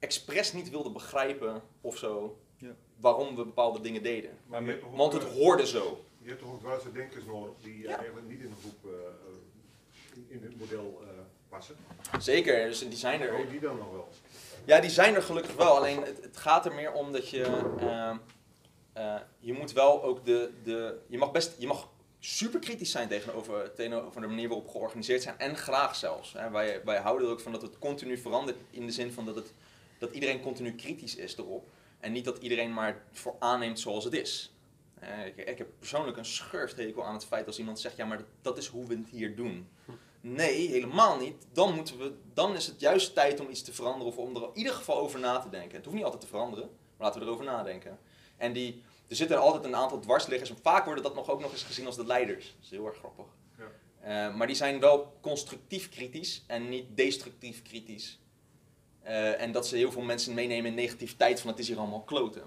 expres 0.00 0.52
niet 0.52 0.70
wilden 0.70 0.92
begrijpen 0.92 1.62
of 1.80 1.96
zo. 1.96 2.38
Ja. 2.56 2.74
Waarom 2.96 3.36
we 3.36 3.44
bepaalde 3.44 3.80
dingen 3.80 4.02
deden. 4.02 4.30
Maar 4.46 4.62
Want 4.92 5.12
het 5.12 5.24
eh, 5.24 5.30
hoorde 5.32 5.66
zo. 5.66 6.04
Je 6.22 6.28
hebt 6.28 6.40
toch 6.40 6.50
ook 6.52 6.60
dwaze 6.60 6.92
denkers 6.92 7.24
nodig 7.24 7.52
die 7.62 7.74
eh, 7.84 7.88
Ja. 7.90 7.96
eigenlijk 7.98 8.28
niet 8.28 8.40
in 8.40 8.48
de 8.48 8.54
groep, 8.60 8.84
eh, 8.92 8.98
eh, 9.00 10.22
in- 10.28 10.42
het 10.42 10.58
model 10.60 11.00
eh, 11.02 11.08
passen. 11.48 11.76
Zeker, 12.18 12.66
dus 12.68 12.78
die 12.78 12.92
zijn 12.98 13.20
er. 13.20 13.38
Ook 13.38 13.50
die 13.50 13.60
dan 13.60 13.76
nog 13.78 13.90
wel. 13.90 14.08
Ja, 14.64 14.80
die 14.80 14.90
zijn 14.90 15.14
er 15.14 15.22
gelukkig 15.22 15.54
wel. 15.54 15.76
Alleen 15.76 16.02
het, 16.02 16.22
het 16.22 16.36
gaat 16.36 16.66
er 16.66 16.74
meer 16.74 16.92
om 16.92 17.12
dat 17.12 17.28
je. 17.28 17.42
ehm, 17.80 18.16
eh, 18.92 19.20
je 19.38 19.52
moet 19.52 19.72
wel 19.72 20.02
ook 20.02 20.24
de. 20.24 20.50
de 20.64 20.98
je 21.06 21.18
mag 21.18 21.30
best. 21.32 21.54
Je 21.58 21.66
mag 21.66 21.88
super 22.18 22.60
kritisch 22.60 22.90
zijn 22.90 23.08
tegenover, 23.08 23.74
tegenover 23.74 24.20
de 24.20 24.26
manier 24.26 24.48
waarop 24.48 24.66
we 24.66 24.70
georganiseerd 24.72 25.22
zijn. 25.22 25.38
En 25.38 25.56
graag 25.56 25.96
zelfs. 25.96 26.32
Hè. 26.32 26.50
Wij, 26.50 26.80
wij 26.84 26.98
houden 26.98 27.26
er 27.26 27.32
ook 27.32 27.40
van 27.40 27.52
dat 27.52 27.62
het 27.62 27.78
continu 27.78 28.18
verandert. 28.18 28.56
In 28.70 28.86
de 28.86 28.92
zin 28.92 29.12
van 29.12 29.24
dat, 29.24 29.34
het, 29.34 29.52
dat 30.00 30.12
iedereen 30.12 30.40
continu 30.40 30.74
kritisch 30.74 31.16
is 31.16 31.36
erop. 31.36 31.68
En 31.98 32.12
niet 32.12 32.24
dat 32.24 32.38
iedereen 32.38 32.72
maar 32.72 33.02
voor 33.12 33.36
aanneemt 33.38 33.80
zoals 33.80 34.04
het 34.04 34.12
is. 34.12 34.54
Eh, 35.00 35.26
ik, 35.26 35.36
ik 35.36 35.58
heb 35.58 35.68
persoonlijk 35.78 36.16
een 36.16 36.24
schurftekel 36.24 37.04
aan 37.04 37.14
het 37.14 37.24
feit 37.24 37.46
als 37.46 37.58
iemand 37.58 37.80
zegt: 37.80 37.96
ja, 37.96 38.06
maar 38.06 38.16
dat, 38.16 38.26
dat 38.42 38.58
is 38.58 38.66
hoe 38.66 38.86
we 38.86 38.96
het 38.96 39.08
hier 39.10 39.36
doen. 39.36 39.68
Nee, 40.20 40.68
helemaal 40.68 41.18
niet. 41.18 41.46
Dan, 41.52 41.74
moeten 41.74 41.98
we, 41.98 42.14
dan 42.34 42.56
is 42.56 42.66
het 42.66 42.80
juist 42.80 43.14
tijd 43.14 43.40
om 43.40 43.50
iets 43.50 43.62
te 43.62 43.72
veranderen 43.72 44.06
of 44.06 44.18
om 44.18 44.36
er 44.36 44.42
in 44.42 44.50
ieder 44.54 44.72
geval 44.72 44.98
over 44.98 45.20
na 45.20 45.38
te 45.38 45.48
denken. 45.48 45.76
Het 45.76 45.84
hoeft 45.84 45.96
niet 45.96 46.04
altijd 46.04 46.22
te 46.22 46.28
veranderen, 46.28 46.64
maar 46.96 47.06
laten 47.06 47.20
we 47.20 47.26
erover 47.26 47.44
nadenken. 47.44 47.98
En 48.36 48.52
die, 48.52 48.82
er 49.08 49.16
zitten 49.16 49.40
altijd 49.40 49.64
een 49.64 49.76
aantal 49.76 50.00
dwarsliggers 50.00 50.50
en 50.50 50.58
vaak 50.62 50.84
worden 50.84 51.04
dat 51.04 51.14
nog 51.14 51.30
ook 51.30 51.40
nog 51.40 51.52
eens 51.52 51.62
gezien 51.62 51.86
als 51.86 51.96
de 51.96 52.06
leiders. 52.06 52.44
Dat 52.44 52.64
is 52.64 52.70
heel 52.70 52.86
erg 52.86 52.96
grappig. 52.96 53.26
Ja. 53.58 54.28
Eh, 54.28 54.34
maar 54.34 54.46
die 54.46 54.56
zijn 54.56 54.80
wel 54.80 55.18
constructief 55.20 55.88
kritisch 55.88 56.44
en 56.46 56.68
niet 56.68 56.96
destructief 56.96 57.62
kritisch. 57.62 58.19
Eh, 59.02 59.40
en 59.40 59.52
dat 59.52 59.66
ze 59.66 59.76
heel 59.76 59.92
veel 59.92 60.02
mensen 60.02 60.34
meenemen 60.34 60.70
in 60.70 60.76
negativiteit 60.76 61.40
van 61.40 61.50
het 61.50 61.58
is 61.58 61.68
hier 61.68 61.78
allemaal 61.78 62.02
kloten. 62.02 62.42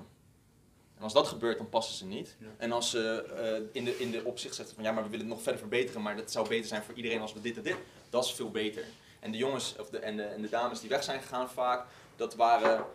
En 0.97 1.03
als 1.03 1.13
dat 1.13 1.27
gebeurt, 1.27 1.57
dan 1.57 1.69
passen 1.69 1.95
ze 1.95 2.05
niet. 2.05 2.35
Ja. 2.39 2.47
En 2.57 2.71
als 2.71 2.89
ze 2.89 3.23
eh, 3.23 3.69
in, 3.71 3.85
de, 3.85 3.99
in 3.99 4.11
de 4.11 4.23
opzicht 4.23 4.55
zetten 4.55 4.75
van 4.75 4.83
ja, 4.83 4.91
maar 4.91 5.03
we 5.03 5.09
willen 5.09 5.25
het 5.25 5.35
nog 5.35 5.43
verder 5.43 5.61
verbeteren, 5.61 6.01
maar 6.01 6.15
dat 6.15 6.31
zou 6.31 6.47
beter 6.47 6.67
zijn 6.67 6.83
voor 6.83 6.93
iedereen 6.93 7.21
als 7.21 7.33
we 7.33 7.41
dit 7.41 7.57
en 7.57 7.63
dit, 7.63 7.77
dat 8.09 8.25
is 8.25 8.31
veel 8.31 8.51
beter. 8.51 8.85
En 9.19 9.31
de 9.31 9.37
jongens 9.37 9.75
of 9.79 9.89
de, 9.89 9.99
en, 9.99 10.15
de, 10.17 10.23
en 10.23 10.41
de 10.41 10.49
dames 10.49 10.79
die 10.79 10.89
weg 10.89 11.03
zijn 11.03 11.21
gegaan 11.21 11.49
vaak, 11.49 11.85
dat 12.15 12.35
waren 12.35 12.85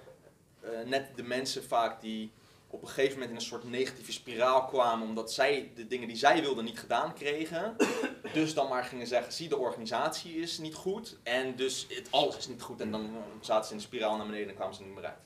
eh, 0.60 0.70
net 0.86 1.16
de 1.16 1.22
mensen 1.22 1.64
vaak 1.64 2.00
die 2.00 2.30
op 2.70 2.82
een 2.82 2.88
gegeven 2.88 3.12
moment 3.12 3.30
in 3.30 3.36
een 3.36 3.42
soort 3.42 3.64
negatieve 3.64 4.12
spiraal 4.12 4.64
kwamen, 4.64 5.08
omdat 5.08 5.32
zij 5.32 5.72
de 5.74 5.86
dingen 5.86 6.08
die 6.08 6.16
zij 6.16 6.40
wilden 6.40 6.64
niet 6.64 6.78
gedaan 6.78 7.14
kregen. 7.14 7.76
Dus 8.32 8.54
dan 8.54 8.68
maar 8.68 8.84
gingen 8.84 9.06
zeggen, 9.06 9.32
zie 9.32 9.48
de 9.48 9.56
organisatie 9.56 10.34
is 10.34 10.58
niet 10.58 10.74
goed 10.74 11.18
en 11.22 11.56
dus 11.56 11.86
het, 11.88 12.10
alles 12.10 12.36
is 12.36 12.48
niet 12.48 12.62
goed. 12.62 12.80
En 12.80 12.90
dan 12.90 13.04
eh, 13.04 13.20
zaten 13.40 13.64
ze 13.64 13.72
in 13.72 13.78
de 13.78 13.84
spiraal 13.84 14.16
naar 14.16 14.26
beneden 14.26 14.48
en 14.48 14.54
kwamen 14.54 14.74
ze 14.74 14.80
er 14.80 14.86
niet 14.86 14.96
meer 14.96 15.06
uit. 15.06 15.18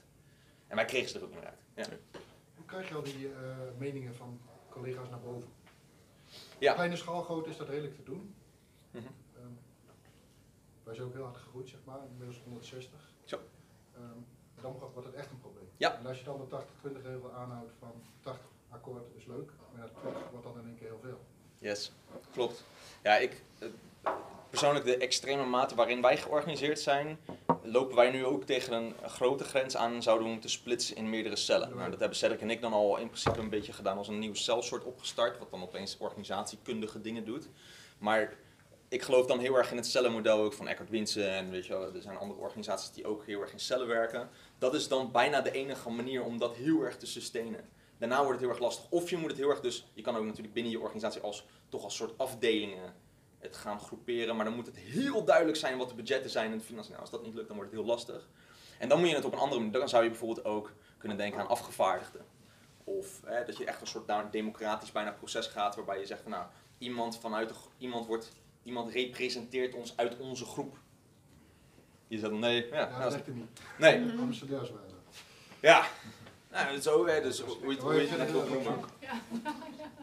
En 0.66 0.76
wij 0.76 0.84
kregen 0.84 1.08
ze 1.08 1.18
er 1.18 1.24
ook 1.24 1.30
niet 1.30 1.38
meer 1.38 1.48
uit. 1.48 1.88
Ja. 1.88 1.96
Hoe 2.56 2.64
krijg 2.64 2.88
je 2.88 2.94
al 2.94 3.02
die 3.02 3.28
eh, 3.28 3.56
meningen 3.78 4.14
van 4.14 4.40
collega's 4.68 5.08
naar 5.08 5.20
boven? 5.20 5.48
Ja. 6.58 6.72
Kleine 6.72 6.96
schaalgrootte 6.96 7.50
is 7.50 7.56
dat 7.56 7.68
redelijk 7.68 7.94
te 7.94 8.02
doen. 8.02 8.34
Ehm, 8.92 9.04
wij 10.82 10.94
zijn 10.94 11.06
ook 11.06 11.12
heel 11.12 11.24
hard 11.24 11.36
gegroeid, 11.36 11.68
zeg 11.68 11.80
maar, 11.84 11.98
inmiddels 12.10 12.40
160. 12.44 13.12
Zo. 13.24 13.40
Ehm, 13.94 14.02
dan 14.60 14.72
wordt 14.72 14.92
wordt 14.92 15.06
het 15.06 15.16
echt 15.16 15.30
een 15.30 15.40
probleem. 15.40 15.61
Ja. 15.82 15.98
En 15.98 16.06
als 16.06 16.18
je 16.18 16.24
dan 16.24 16.48
de 16.50 16.56
80-20 16.88 17.02
regel 17.02 17.32
aanhoudt 17.32 17.72
van 17.78 17.92
80 18.20 18.42
akkoord 18.68 19.04
is 19.16 19.24
leuk, 19.26 19.50
maar 19.72 19.86
dat 19.86 19.90
20 20.00 20.22
wordt 20.30 20.46
dan 20.46 20.58
in 20.58 20.66
één 20.66 20.78
keer 20.78 20.88
heel 20.88 21.00
veel. 21.02 21.20
Yes, 21.58 21.92
klopt. 22.32 22.64
Ja, 23.02 23.16
ik, 23.16 23.42
eh, 23.58 23.68
persoonlijk 24.50 24.84
de 24.84 24.96
extreme 24.96 25.44
mate 25.44 25.74
waarin 25.74 26.00
wij 26.00 26.16
georganiseerd 26.16 26.80
zijn, 26.80 27.18
lopen 27.62 27.96
wij 27.96 28.10
nu 28.10 28.24
ook 28.24 28.44
tegen 28.44 28.72
een 28.72 28.94
grote 29.06 29.44
grens 29.44 29.76
aan 29.76 29.94
en 29.94 30.02
zouden 30.02 30.26
we 30.26 30.32
moeten 30.32 30.50
splitsen 30.50 30.96
in 30.96 31.10
meerdere 31.10 31.36
cellen. 31.36 31.76
Nou, 31.76 31.90
dat 31.90 32.00
hebben 32.00 32.18
Cedric 32.18 32.40
en 32.40 32.50
ik 32.50 32.60
dan 32.60 32.72
al 32.72 32.96
in 32.98 33.06
principe 33.06 33.38
een 33.38 33.50
beetje 33.50 33.72
gedaan 33.72 33.96
als 33.96 34.08
een 34.08 34.18
nieuw 34.18 34.34
celsoort 34.34 34.84
opgestart, 34.84 35.38
wat 35.38 35.50
dan 35.50 35.62
opeens 35.62 35.96
organisatiekundige 35.98 37.00
dingen 37.00 37.24
doet. 37.24 37.48
Maar 37.98 38.34
ik 38.88 39.02
geloof 39.02 39.26
dan 39.26 39.38
heel 39.38 39.56
erg 39.56 39.70
in 39.70 39.76
het 39.76 39.86
cellenmodel 39.86 40.38
ook 40.38 40.52
van 40.52 40.68
Eckhart 40.68 40.90
Winsen 40.90 41.30
en 41.30 41.50
weet 41.50 41.66
je 41.66 41.72
wel, 41.72 41.94
er 41.94 42.02
zijn 42.02 42.16
andere 42.16 42.40
organisaties 42.40 42.90
die 42.90 43.06
ook 43.06 43.26
heel 43.26 43.40
erg 43.40 43.52
in 43.52 43.60
cellen 43.60 43.86
werken. 43.86 44.28
Dat 44.62 44.74
is 44.74 44.88
dan 44.88 45.10
bijna 45.10 45.40
de 45.40 45.50
enige 45.50 45.90
manier 45.90 46.24
om 46.24 46.38
dat 46.38 46.56
heel 46.56 46.82
erg 46.82 46.96
te 46.96 47.06
sustainen. 47.06 47.68
Daarna 47.98 48.16
wordt 48.16 48.30
het 48.30 48.40
heel 48.40 48.48
erg 48.48 48.58
lastig. 48.58 48.90
Of 48.90 49.10
je 49.10 49.16
moet 49.16 49.30
het 49.30 49.38
heel 49.38 49.50
erg 49.50 49.60
dus, 49.60 49.86
je 49.94 50.02
kan 50.02 50.16
ook 50.16 50.24
natuurlijk 50.24 50.54
binnen 50.54 50.72
je 50.72 50.80
organisatie 50.80 51.20
als, 51.20 51.46
toch 51.68 51.84
als 51.84 51.96
soort 51.96 52.18
afdelingen 52.18 52.94
het 53.38 53.56
gaan 53.56 53.80
groeperen. 53.80 54.36
Maar 54.36 54.44
dan 54.44 54.54
moet 54.54 54.66
het 54.66 54.76
heel 54.76 55.24
duidelijk 55.24 55.58
zijn 55.58 55.78
wat 55.78 55.88
de 55.88 55.94
budgetten 55.94 56.30
zijn 56.30 56.52
en 56.52 56.58
de 56.58 56.64
financiën. 56.64 56.96
Als 56.96 57.10
dat 57.10 57.22
niet 57.22 57.34
lukt, 57.34 57.46
dan 57.46 57.56
wordt 57.56 57.72
het 57.72 57.80
heel 57.80 57.90
lastig. 57.90 58.28
En 58.78 58.88
dan 58.88 58.98
moet 58.98 59.08
je 59.08 59.14
het 59.14 59.24
op 59.24 59.32
een 59.32 59.38
andere 59.38 59.60
manier, 59.60 59.78
dan 59.78 59.88
zou 59.88 60.02
je 60.02 60.10
bijvoorbeeld 60.10 60.46
ook 60.46 60.72
kunnen 60.98 61.16
denken 61.16 61.40
aan 61.40 61.48
afgevaardigden. 61.48 62.24
Of 62.84 63.20
hè, 63.24 63.44
dat 63.44 63.56
je 63.56 63.64
echt 63.64 63.80
een 63.80 63.86
soort 63.86 64.08
een 64.08 64.30
democratisch 64.30 64.92
bijna 64.92 65.12
proces 65.12 65.46
gaat 65.46 65.74
waarbij 65.74 65.98
je 65.98 66.06
zegt 66.06 66.26
nou, 66.26 66.46
iemand 66.78 67.18
vanuit 67.18 67.48
de, 67.48 67.54
iemand 67.78 68.06
wordt, 68.06 68.32
iemand 68.62 68.90
representeert 68.92 69.74
ons 69.74 69.96
uit 69.96 70.18
onze 70.18 70.44
groep. 70.44 70.78
Je 72.12 72.18
zegt 72.18 72.30
dan 72.30 72.40
nee, 72.40 72.66
ja, 72.70 72.76
Ja, 72.78 72.98
dat 73.08 73.12
er 73.26 73.32
niet. 73.32 73.60
nee, 73.78 74.10
Ambassadeurs 74.18 74.70
waren 74.70 74.88
dat. 74.88 75.16
ja. 75.60 75.86
Nou, 76.50 76.80
zo, 76.80 77.06
hè, 77.06 77.20
dus 77.22 77.40
hoe 77.40 77.56
je 77.64 77.70
het, 77.70 77.78
hoe 77.82 77.94
je 77.94 78.00
het 78.00 78.18
net 78.18 78.26
ja, 78.28 78.32
wil 78.32 78.44
ja, 78.44 78.50
noemen. 78.52 78.84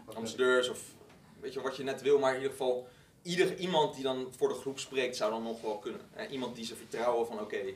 ambassadeurs 0.06 0.70
of 0.70 0.82
weet 1.40 1.54
je 1.54 1.62
wat 1.62 1.76
je 1.78 1.84
net 1.84 2.02
wil, 2.02 2.20
maar 2.20 2.30
in 2.32 2.36
ieder 2.42 2.52
geval 2.52 2.88
ieder 3.22 3.58
iemand 3.58 3.94
die 3.94 4.04
dan 4.04 4.28
voor 4.38 4.48
de 4.50 4.54
groep 4.56 4.80
spreekt 4.80 5.16
zou 5.16 5.32
dan 5.32 5.44
nog 5.44 5.62
wel 5.62 5.78
kunnen. 5.78 6.02
Hè, 6.12 6.28
iemand 6.28 6.56
die 6.56 6.66
ze 6.66 6.76
vertrouwen 6.76 7.28
van 7.28 7.40
oké, 7.40 7.74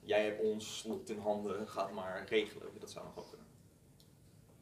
jij 0.00 0.24
hebt 0.24 0.40
ons 0.42 0.84
lot 0.86 1.10
in 1.10 1.18
handen, 1.18 1.68
ga 1.68 1.84
het 1.84 1.94
maar 1.94 2.24
regelen. 2.28 2.68
Dat 2.78 2.90
zou 2.90 3.04
nog 3.04 3.14
wel 3.14 3.24
kunnen. 3.24 3.46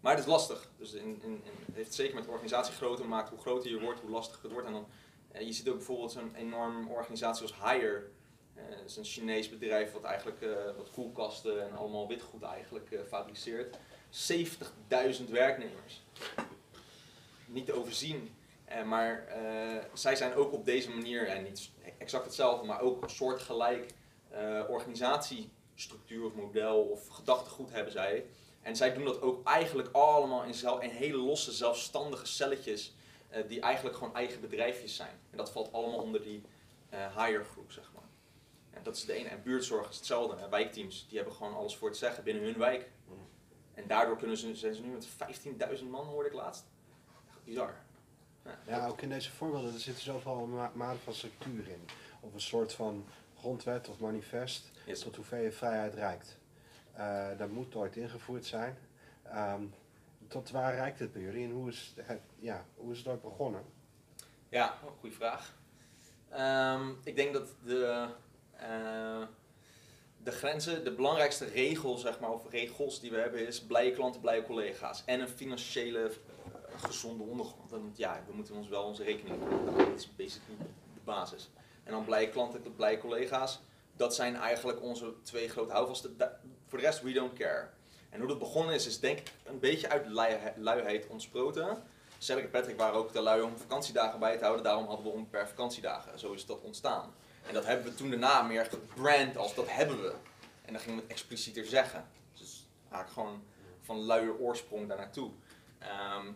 Maar 0.00 0.12
het 0.12 0.20
is 0.24 0.30
lastig. 0.30 0.70
Dus 0.76 0.92
in, 0.92 1.04
in, 1.22 1.22
in- 1.22 1.42
het 1.66 1.74
heeft 1.74 1.94
zeker 1.94 2.14
met 2.14 2.24
de 2.24 2.30
organisatie 2.30 2.74
groter 2.74 3.04
gemaakt. 3.04 3.28
Hoe 3.30 3.38
groter 3.40 3.70
je 3.70 3.80
wordt, 3.80 4.00
hoe 4.00 4.10
lastiger 4.10 4.42
het 4.42 4.52
wordt. 4.52 4.66
En 4.66 4.72
dan, 4.72 4.86
eh, 5.32 5.46
je 5.46 5.52
ziet 5.52 5.68
ook 5.68 5.76
bijvoorbeeld 5.76 6.12
zo'n 6.12 6.34
enorme 6.34 6.88
organisatie 6.88 7.42
als 7.42 7.54
Hire. 7.70 8.10
Eh, 8.58 8.76
dat 8.76 8.86
is 8.86 8.96
een 8.96 9.04
Chinees 9.04 9.48
bedrijf 9.48 9.92
wat 9.92 10.04
eigenlijk 10.04 10.42
eh, 10.42 10.76
wat 10.76 10.90
koelkasten 10.90 11.62
en 11.62 11.76
allemaal 11.76 12.08
witgoed 12.08 12.42
eigenlijk 12.42 12.90
eh, 12.90 13.00
fabriceert. 13.08 13.76
70.000 15.18 15.30
werknemers 15.30 16.02
niet 17.46 17.66
te 17.66 17.72
overzien. 17.72 18.36
Maar 18.86 19.28
zij 19.92 20.16
zijn 20.16 20.34
ook 20.34 20.52
op 20.52 20.64
deze 20.64 20.90
manier, 20.90 21.26
en 21.26 21.42
niet 21.42 21.70
exact 21.98 22.24
hetzelfde, 22.24 22.66
maar 22.66 22.80
ook 22.80 23.02
een 23.02 23.10
soortgelijk 23.10 23.90
organisatiestructuur 24.68 26.24
of 26.24 26.34
model 26.34 26.80
of 26.80 27.08
gedachtegoed 27.08 27.70
hebben 27.72 27.92
zij. 27.92 28.26
En 28.62 28.76
zij 28.76 28.94
doen 28.94 29.04
dat 29.04 29.22
ook 29.22 29.46
eigenlijk 29.46 29.88
allemaal 29.92 30.44
in, 30.80 30.90
hele 30.90 31.16
losse, 31.16 31.52
zelfstandige 31.52 32.26
celletjes, 32.26 32.94
die 33.46 33.60
eigenlijk 33.60 33.96
gewoon 33.96 34.14
eigen 34.14 34.40
bedrijfjes 34.40 34.96
zijn. 34.96 35.20
En 35.30 35.36
dat 35.36 35.50
valt 35.50 35.72
allemaal 35.72 36.02
onder 36.02 36.22
die 36.22 36.42
higher 36.90 37.44
groep, 37.44 37.72
zeg 37.72 37.90
maar. 37.94 37.97
En 38.78 38.84
dat 38.84 38.96
is 38.96 39.04
de 39.04 39.12
ene. 39.12 39.28
En 39.28 39.42
buurtzorg 39.42 39.88
is 39.88 39.96
hetzelfde. 39.96 40.48
Wijkteams, 40.48 41.06
die 41.08 41.16
hebben 41.18 41.34
gewoon 41.36 41.54
alles 41.54 41.76
voor 41.76 41.88
het 41.88 41.96
zeggen 41.98 42.24
binnen 42.24 42.42
hun 42.44 42.58
wijk. 42.58 42.90
En 43.74 43.86
daardoor 43.86 44.16
kunnen 44.16 44.36
ze, 44.36 44.54
zijn 44.54 44.74
ze 44.74 44.82
nu 44.82 44.88
met 44.88 45.08
15.000 45.78 45.84
man, 45.90 46.06
hoorde 46.06 46.28
ik 46.28 46.34
laatst. 46.34 46.64
Bizar. 47.44 47.74
Ja, 48.66 48.86
ook 48.86 49.00
in 49.02 49.08
deze 49.08 49.30
voorbeelden 49.30 49.72
er 49.72 49.78
zitten 49.80 50.02
zoveel 50.04 50.46
ma 50.46 50.70
maten 50.74 51.00
van 51.00 51.14
structuur 51.14 51.68
in. 51.68 51.84
Of 52.20 52.34
een 52.34 52.40
soort 52.40 52.72
van 52.72 53.04
grondwet 53.38 53.88
of 53.88 53.98
manifest 54.00 54.70
Yes. 54.86 55.00
tot 55.00 55.16
hoever 55.16 55.38
je 55.38 55.52
vrijheid 55.52 55.94
reikt. 55.94 56.38
Eh, 56.92 57.28
dat 57.38 57.48
moet 57.48 57.74
ooit 57.74 57.96
ingevoerd 57.96 58.46
zijn. 58.46 58.78
Ehm, 59.22 59.62
tot 60.28 60.50
waar 60.50 60.74
reikt 60.74 60.98
het 60.98 61.12
bij 61.12 61.22
jullie 61.22 61.44
en 61.44 61.50
hoe 61.52 61.68
is 61.68 61.94
het, 61.96 62.20
ja, 62.38 62.64
hoe 62.76 62.92
is 62.92 62.98
het 62.98 63.06
ooit 63.08 63.22
begonnen? 63.22 63.64
Ja, 64.48 64.78
goede 65.00 65.14
vraag. 65.14 65.54
Ehm, 66.28 66.90
ik 67.04 67.16
denk 67.16 67.32
dat 67.32 67.48
de, 67.64 68.08
eh, 68.58 69.22
de 70.22 70.30
grenzen, 70.30 70.84
de 70.84 70.92
belangrijkste 70.92 71.44
regel, 71.44 71.96
zeg 71.96 72.20
maar, 72.20 72.30
of 72.30 72.50
regels 72.50 73.00
die 73.00 73.10
we 73.10 73.16
hebben, 73.16 73.46
is 73.46 73.60
blije 73.60 73.92
klanten, 73.92 74.20
blije 74.20 74.42
collega's. 74.42 75.02
En 75.06 75.20
een 75.20 75.28
financiële 75.28 76.12
een 76.72 76.78
gezonde 76.80 77.22
ondergrond. 77.22 77.70
Dan, 77.70 77.92
ja, 77.94 78.22
we 78.26 78.34
moeten 78.34 78.54
ons 78.54 78.68
wel 78.68 78.82
onze 78.82 79.02
rekening 79.04 79.38
betalen. 79.38 79.74
Dat 79.74 79.98
is 79.98 80.16
basically 80.16 80.58
de 80.94 81.00
basis. 81.04 81.50
En 81.84 81.92
dan 81.92 82.04
blije 82.04 82.28
klanten, 82.28 82.74
blije 82.76 82.98
collega's. 82.98 83.60
Dat 83.96 84.14
zijn 84.14 84.36
eigenlijk 84.36 84.82
onze 84.82 85.14
twee 85.22 85.48
grote 85.48 85.72
houvasten. 85.72 86.16
Voor 86.66 86.78
de 86.78 86.84
rest, 86.84 87.02
we 87.02 87.12
don't 87.12 87.32
care. 87.32 87.68
En 88.10 88.18
hoe 88.18 88.28
dat 88.28 88.38
begonnen 88.38 88.74
is, 88.74 88.86
is 88.86 89.00
denk 89.00 89.18
ik 89.18 89.32
een 89.44 89.58
beetje 89.58 89.88
uit 89.88 90.06
lui- 90.06 90.52
luiheid 90.56 91.06
ontsproten. 91.06 91.82
Cedric 92.18 92.44
en 92.44 92.50
Patrick 92.50 92.78
waren 92.78 92.98
ook 92.98 93.12
te 93.12 93.20
lui 93.20 93.42
om 93.42 93.56
vakantiedagen 93.56 94.18
bij 94.18 94.36
te 94.36 94.42
houden. 94.42 94.64
Daarom 94.64 94.86
hadden 94.86 95.04
we 95.04 95.12
om 95.12 95.28
per 95.28 95.48
vakantiedagen. 95.48 96.18
Zo 96.18 96.32
is 96.32 96.46
dat 96.46 96.60
ontstaan. 96.60 97.14
En 97.48 97.54
dat 97.54 97.64
hebben 97.66 97.86
we 97.86 97.94
toen 97.94 98.10
daarna 98.10 98.42
meer 98.42 98.64
gebrand 98.64 99.36
als 99.36 99.54
dat 99.54 99.66
hebben 99.68 100.02
we. 100.02 100.14
En 100.64 100.72
dan 100.72 100.82
gingen 100.82 100.96
we 100.96 101.02
het 101.02 101.10
explicieter 101.12 101.64
zeggen. 101.66 102.08
Dus 102.38 102.66
eigenlijk 102.80 103.12
gewoon 103.12 103.42
van 103.82 103.96
luier 103.98 104.38
oorsprong 104.38 104.88
daar 104.88 104.96
naartoe. 104.96 105.30
Ehm, 105.78 106.26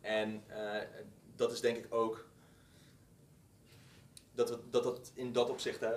en 0.00 0.42
eh, 0.46 0.80
dat 1.36 1.52
is 1.52 1.60
denk 1.60 1.76
ik 1.76 1.94
ook 1.94 2.26
dat 4.34 4.50
we 4.50 4.58
dat, 4.70 4.82
dat 4.82 5.10
in 5.14 5.32
dat 5.32 5.50
opzicht, 5.50 5.80
hè, 5.80 5.90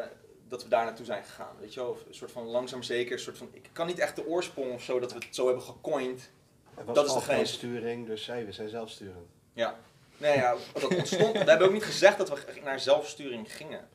dat 0.47 0.63
we 0.63 0.69
daar 0.69 0.85
naartoe 0.85 1.05
zijn 1.05 1.23
gegaan. 1.23 1.55
Weet 1.59 1.73
je 1.73 1.79
wel, 1.79 1.89
Of 1.89 2.05
een 2.07 2.13
soort 2.13 2.31
van 2.31 2.43
langzaam 2.45 2.83
zeker, 2.83 3.13
een 3.13 3.19
soort 3.19 3.37
van, 3.37 3.49
ik 3.51 3.69
kan 3.73 3.87
niet 3.87 3.99
echt 3.99 4.15
de 4.15 4.27
oorsprong 4.27 4.73
of 4.73 4.83
zo, 4.83 4.99
dat 4.99 5.13
we 5.13 5.19
het 5.25 5.35
zo 5.35 5.45
hebben 5.45 5.63
gecoind. 5.63 6.29
Het 6.73 6.95
Dat 6.95 7.05
is 7.05 7.13
de 7.13 7.19
grens. 7.19 7.53
sturing, 7.53 8.07
dus 8.07 8.23
zij, 8.23 8.45
we 8.45 8.51
zijn 8.51 8.69
zelfsturend. 8.69 9.27
Ja. 9.53 9.79
Nee, 10.17 10.37
ja, 10.37 10.55
dat 10.73 10.95
ontstond. 10.95 11.31
we 11.31 11.49
hebben 11.49 11.67
ook 11.67 11.73
niet 11.73 11.83
gezegd 11.83 12.17
dat 12.17 12.29
we 12.29 12.61
naar 12.63 12.79
zelfsturing 12.79 13.55
gingen. 13.55 13.89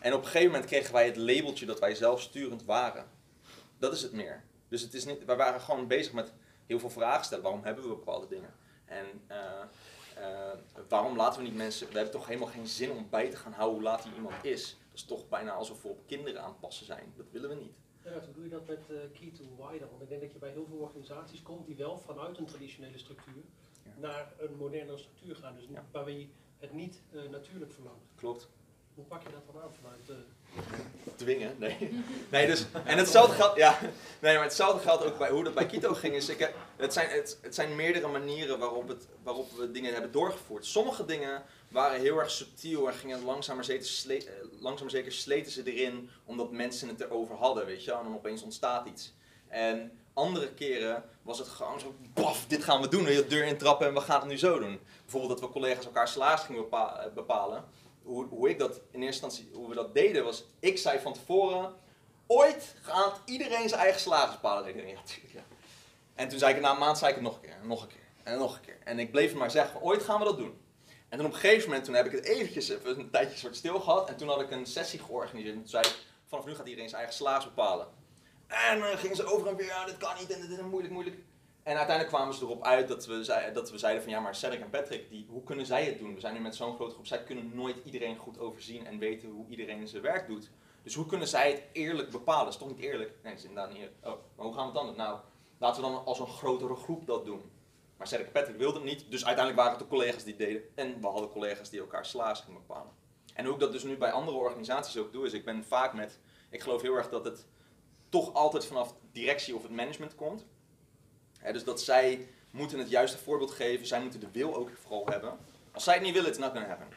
En 0.00 0.12
op 0.14 0.18
een 0.20 0.26
gegeven 0.26 0.50
moment 0.50 0.64
kregen 0.66 0.92
wij 0.92 1.06
het 1.06 1.16
labeltje 1.16 1.66
dat 1.66 1.78
wij 1.80 1.94
zelfsturend 1.94 2.64
waren. 2.64 3.06
Dat 3.78 3.92
is 3.92 4.02
het 4.02 4.12
meer. 4.12 4.44
Dus 4.68 4.82
het 4.82 4.94
is 4.94 5.04
niet, 5.04 5.24
wij 5.24 5.36
waren 5.36 5.60
gewoon 5.60 5.86
bezig 5.86 6.12
met 6.12 6.32
heel 6.66 6.78
veel 6.78 6.90
vragen 6.90 7.24
stellen. 7.24 7.44
Waarom 7.44 7.64
hebben 7.64 7.82
we 7.82 7.88
bepaalde 7.88 8.26
dingen? 8.28 8.54
En 8.84 9.06
eh, 9.26 9.62
eh, 10.16 10.58
waarom 10.88 11.16
laten 11.16 11.42
we 11.42 11.48
niet 11.48 11.56
mensen... 11.56 11.86
We 11.88 11.92
hebben 11.94 12.12
toch 12.12 12.26
helemaal 12.26 12.48
geen 12.48 12.66
zin 12.66 12.90
om 12.90 13.06
bij 13.10 13.30
te 13.30 13.36
gaan 13.36 13.52
houden 13.52 13.74
hoe 13.80 13.88
laat 13.88 14.02
die 14.02 14.14
iemand 14.14 14.44
is. 14.44 14.76
Dat 14.88 14.94
is 14.98 15.04
toch 15.04 15.28
bijna 15.28 15.52
alsof 15.52 15.82
we 15.82 15.88
op 15.88 16.06
kinderen 16.06 16.42
aan 16.42 16.48
het 16.50 16.60
passen 16.60 16.86
zijn. 16.86 17.12
Dat 17.16 17.26
willen 17.30 17.48
we 17.48 17.54
niet. 17.54 17.72
Ja, 18.04 18.10
hoe 18.24 18.32
doe 18.34 18.42
je 18.44 18.50
dat 18.50 18.66
met 18.66 18.78
eh, 18.90 18.96
Key 19.20 19.30
to 19.30 19.44
Why 19.56 19.78
dan? 19.78 19.88
Want 19.90 20.02
ik 20.02 20.08
denk 20.08 20.20
dat 20.20 20.32
je 20.32 20.38
bij 20.38 20.50
heel 20.50 20.66
veel 20.68 20.76
organisaties 20.78 21.42
komt 21.42 21.66
die 21.66 21.76
wel 21.76 21.98
vanuit 21.98 22.38
een 22.38 22.44
traditionele 22.46 22.98
structuur 22.98 23.42
Ja. 23.84 23.90
naar 23.96 24.32
een 24.38 24.56
moderne 24.56 24.96
structuur 24.96 25.36
gaan. 25.36 25.54
Dus 25.54 25.64
Ja. 25.72 25.84
waarbij 25.92 26.18
je 26.18 26.26
het 26.58 26.72
niet 26.72 27.00
natuurlijk 27.30 27.72
verlangt. 27.72 28.04
Klopt. 28.14 28.48
Hoe 28.98 29.06
pak 29.06 29.22
je 29.22 29.28
dat 29.32 29.54
dan 29.54 29.62
aan 29.62 29.70
vanuit 29.82 30.06
de... 30.06 31.14
dwingen. 31.16 31.56
Nee. 31.58 31.76
nee 32.30 32.46
dus, 32.46 32.64
en 32.84 32.98
hetzelfde 32.98 33.34
geldt, 33.34 33.56
ja, 33.56 33.78
nee, 34.20 34.34
maar 34.34 34.42
hetzelfde 34.42 34.88
geldt 34.88 35.04
ook 35.04 35.18
bij 35.18 35.30
hoe 35.30 35.44
dat 35.44 35.54
bij 35.54 35.66
Kito 35.66 35.94
ging. 35.94 36.14
Is 36.14 36.28
ik, 36.28 36.54
het, 36.76 36.92
zijn, 36.92 37.08
het, 37.10 37.38
het 37.42 37.54
zijn 37.54 37.76
meerdere 37.76 38.08
manieren 38.08 38.58
waarop, 38.58 38.88
het, 38.88 39.06
waarop 39.22 39.50
we 39.56 39.70
dingen 39.70 39.92
hebben 39.92 40.12
doorgevoerd. 40.12 40.66
Sommige 40.66 41.04
dingen 41.04 41.42
waren 41.68 42.00
heel 42.00 42.18
erg 42.18 42.30
subtiel 42.30 42.88
en 42.88 42.94
gingen 42.94 43.24
langzaam 43.24 43.54
maar 43.54 43.64
zeker, 43.64 43.86
eh, 44.62 44.86
zeker 44.86 45.12
sleten 45.12 45.52
ze 45.52 45.72
erin 45.72 46.10
omdat 46.24 46.52
mensen 46.52 46.88
het 46.88 47.00
erover 47.00 47.34
hadden, 47.36 47.66
weet 47.66 47.84
je. 47.84 47.92
En 47.92 48.02
dan 48.02 48.14
opeens 48.14 48.42
ontstaat 48.42 48.86
iets. 48.86 49.14
En 49.48 49.98
andere 50.12 50.48
keren 50.52 51.04
was 51.22 51.38
het 51.38 51.48
gewoon 51.48 51.80
zo, 51.80 51.94
baf, 52.14 52.46
dit 52.46 52.64
gaan 52.64 52.80
we 52.80 52.88
doen. 52.88 53.04
De 53.04 53.26
deur 53.26 53.44
intrappen 53.44 53.86
en 53.86 53.94
we 53.94 54.00
gaan 54.00 54.20
het 54.20 54.28
nu 54.28 54.38
zo 54.38 54.58
doen. 54.58 54.80
Bijvoorbeeld 55.02 55.32
dat 55.32 55.48
we 55.48 55.54
collega's 55.54 55.84
elkaar 55.84 56.08
salaris 56.08 56.40
gingen 56.40 56.62
bepa- 56.62 56.98
eh, 56.98 57.12
bepalen. 57.12 57.64
Hoe, 58.08 58.26
hoe 58.26 58.48
ik 58.48 58.58
dat 58.58 58.80
in 58.90 59.02
eerste 59.02 59.26
instantie, 59.26 59.50
hoe 59.52 59.68
we 59.68 59.74
dat 59.74 59.94
deden 59.94 60.24
was, 60.24 60.44
ik 60.60 60.78
zei 60.78 60.98
van 60.98 61.12
tevoren, 61.12 61.74
ooit 62.26 62.74
gaat 62.82 63.20
iedereen 63.24 63.68
zijn 63.68 63.80
eigen 63.80 64.00
salaris 64.00 64.34
bepalen. 64.34 64.62
Zei 64.62 64.74
iedereen, 64.74 64.98
ja. 65.32 65.44
En 66.14 66.28
toen 66.28 66.38
zei 66.38 66.54
ik 66.54 66.60
na 66.60 66.70
een 66.70 66.78
maand, 66.78 66.98
zei 66.98 67.10
ik 67.10 67.16
het 67.16 67.24
nog 67.24 67.34
een 67.34 67.40
keer, 67.40 67.56
en 67.60 67.66
nog 67.66 67.82
een 67.82 67.88
keer, 67.88 68.08
en 68.22 68.38
nog 68.38 68.54
een 68.54 68.60
keer. 68.60 68.78
En 68.84 68.98
ik 68.98 69.10
bleef 69.10 69.34
maar 69.34 69.50
zeggen, 69.50 69.82
ooit 69.82 70.02
gaan 70.02 70.18
we 70.18 70.24
dat 70.24 70.36
doen. 70.36 70.60
En 71.08 71.18
toen 71.18 71.26
op 71.26 71.32
een 71.32 71.38
gegeven 71.38 71.68
moment, 71.68 71.84
toen 71.84 71.94
heb 71.94 72.06
ik 72.06 72.12
het 72.12 72.24
eventjes 72.24 72.68
even 72.68 72.98
een 72.98 73.10
tijdje 73.10 73.38
soort 73.38 73.56
stil 73.56 73.80
gehad. 73.80 74.08
En 74.08 74.16
toen 74.16 74.28
had 74.28 74.40
ik 74.40 74.50
een 74.50 74.66
sessie 74.66 74.98
georganiseerd. 74.98 75.54
En 75.54 75.60
toen 75.60 75.68
zei 75.68 75.86
ik, 75.86 75.96
vanaf 76.26 76.44
nu 76.44 76.54
gaat 76.54 76.66
iedereen 76.66 76.88
zijn 76.88 77.02
eigen 77.02 77.18
salaris 77.18 77.44
bepalen. 77.44 77.86
En 78.46 78.80
dan 78.80 78.98
gingen 78.98 79.16
ze 79.16 79.24
over 79.24 79.46
en 79.48 79.56
weer, 79.56 79.82
dit 79.86 79.96
kan 79.96 80.14
niet 80.18 80.30
en 80.30 80.40
dit 80.40 80.50
is 80.50 80.64
moeilijk, 80.64 80.92
moeilijk. 80.92 81.16
En 81.68 81.76
uiteindelijk 81.76 82.16
kwamen 82.16 82.34
ze 82.34 82.44
erop 82.44 82.64
uit 82.64 82.88
dat 82.88 83.06
we, 83.06 83.50
dat 83.52 83.70
we 83.70 83.78
zeiden 83.78 84.02
van 84.02 84.12
ja, 84.12 84.20
maar 84.20 84.34
Cedric 84.34 84.60
en 84.60 84.70
Patrick, 84.70 85.10
die, 85.10 85.26
hoe 85.28 85.42
kunnen 85.42 85.66
zij 85.66 85.84
het 85.84 85.98
doen? 85.98 86.14
We 86.14 86.20
zijn 86.20 86.34
nu 86.34 86.40
met 86.40 86.56
zo'n 86.56 86.74
grote 86.74 86.92
groep, 86.92 87.06
zij 87.06 87.22
kunnen 87.22 87.50
nooit 87.54 87.76
iedereen 87.84 88.16
goed 88.16 88.38
overzien 88.38 88.86
en 88.86 88.98
weten 88.98 89.28
hoe 89.28 89.46
iedereen 89.48 89.88
zijn 89.88 90.02
werk 90.02 90.26
doet. 90.26 90.50
Dus 90.82 90.94
hoe 90.94 91.06
kunnen 91.06 91.28
zij 91.28 91.50
het 91.50 91.62
eerlijk 91.72 92.10
bepalen? 92.10 92.44
Dat 92.44 92.52
is 92.52 92.58
toch 92.58 92.68
niet 92.68 92.78
eerlijk? 92.78 93.10
Nee, 93.22 93.32
dat 93.32 93.42
is 93.42 93.48
inderdaad 93.48 93.72
niet 93.72 93.78
eerlijk. 93.78 93.96
Oh, 94.00 94.12
maar 94.36 94.46
hoe 94.46 94.54
gaan 94.54 94.62
we 94.62 94.70
het 94.70 94.74
dan 94.74 94.86
doen? 94.86 94.96
Nou, 94.96 95.18
laten 95.58 95.82
we 95.82 95.88
dan 95.88 96.04
als 96.04 96.18
een 96.18 96.26
grotere 96.26 96.74
groep 96.74 97.06
dat 97.06 97.24
doen. 97.24 97.50
Maar 97.96 98.06
Cedric 98.06 98.26
en 98.26 98.32
Patrick 98.32 98.56
wilden 98.56 98.82
het 98.82 98.90
niet, 98.90 99.10
dus 99.10 99.24
uiteindelijk 99.24 99.56
waren 99.56 99.78
het 99.78 99.88
de 99.88 99.96
collega's 99.96 100.24
die 100.24 100.36
deden. 100.36 100.62
En 100.74 101.00
we 101.00 101.06
hadden 101.06 101.30
collega's 101.30 101.70
die 101.70 101.80
elkaar 101.80 102.06
salaris 102.06 102.40
gingen 102.40 102.60
bepalen. 102.66 102.92
En 103.34 103.44
hoe 103.44 103.54
ik 103.54 103.60
dat 103.60 103.72
dus 103.72 103.84
nu 103.84 103.96
bij 103.96 104.10
andere 104.10 104.36
organisaties 104.36 104.98
ook 104.98 105.12
doe, 105.12 105.26
is 105.26 105.32
ik 105.32 105.44
ben 105.44 105.64
vaak 105.64 105.94
met, 105.94 106.18
ik 106.50 106.60
geloof 106.60 106.82
heel 106.82 106.94
erg 106.94 107.08
dat 107.08 107.24
het 107.24 107.46
toch 108.08 108.34
altijd 108.34 108.66
vanaf 108.66 108.94
directie 109.12 109.54
of 109.54 109.62
het 109.62 109.70
management 109.70 110.14
komt. 110.14 110.46
Dus 111.52 111.64
dat 111.64 111.80
zij 111.80 112.28
moeten 112.50 112.78
het 112.78 112.90
juiste 112.90 113.18
voorbeeld 113.18 113.50
geven, 113.50 113.86
zij 113.86 114.00
moeten 114.00 114.20
de 114.20 114.30
wil 114.32 114.56
ook 114.56 114.70
vooral 114.82 115.06
hebben. 115.06 115.38
Als 115.72 115.84
zij 115.84 115.94
het 115.94 116.02
niet 116.02 116.12
willen, 116.14 116.28
it's 116.28 116.38
not 116.38 116.52
gonna 116.52 116.66
happen. 116.66 116.88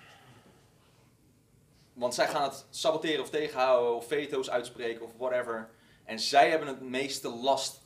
Want 1.94 2.14
zij 2.14 2.28
gaan 2.28 2.44
het 2.44 2.66
saboteren 2.70 3.22
of 3.22 3.30
tegenhouden 3.30 3.96
of 3.96 4.08
veto's 4.08 4.50
uitspreken 4.50 5.06
of 5.06 5.12
whatever. 5.18 5.70
En 6.04 6.20
zij 6.20 6.50
hebben 6.50 6.68
het 6.68 6.82
meeste 6.82 7.30
last, 7.30 7.82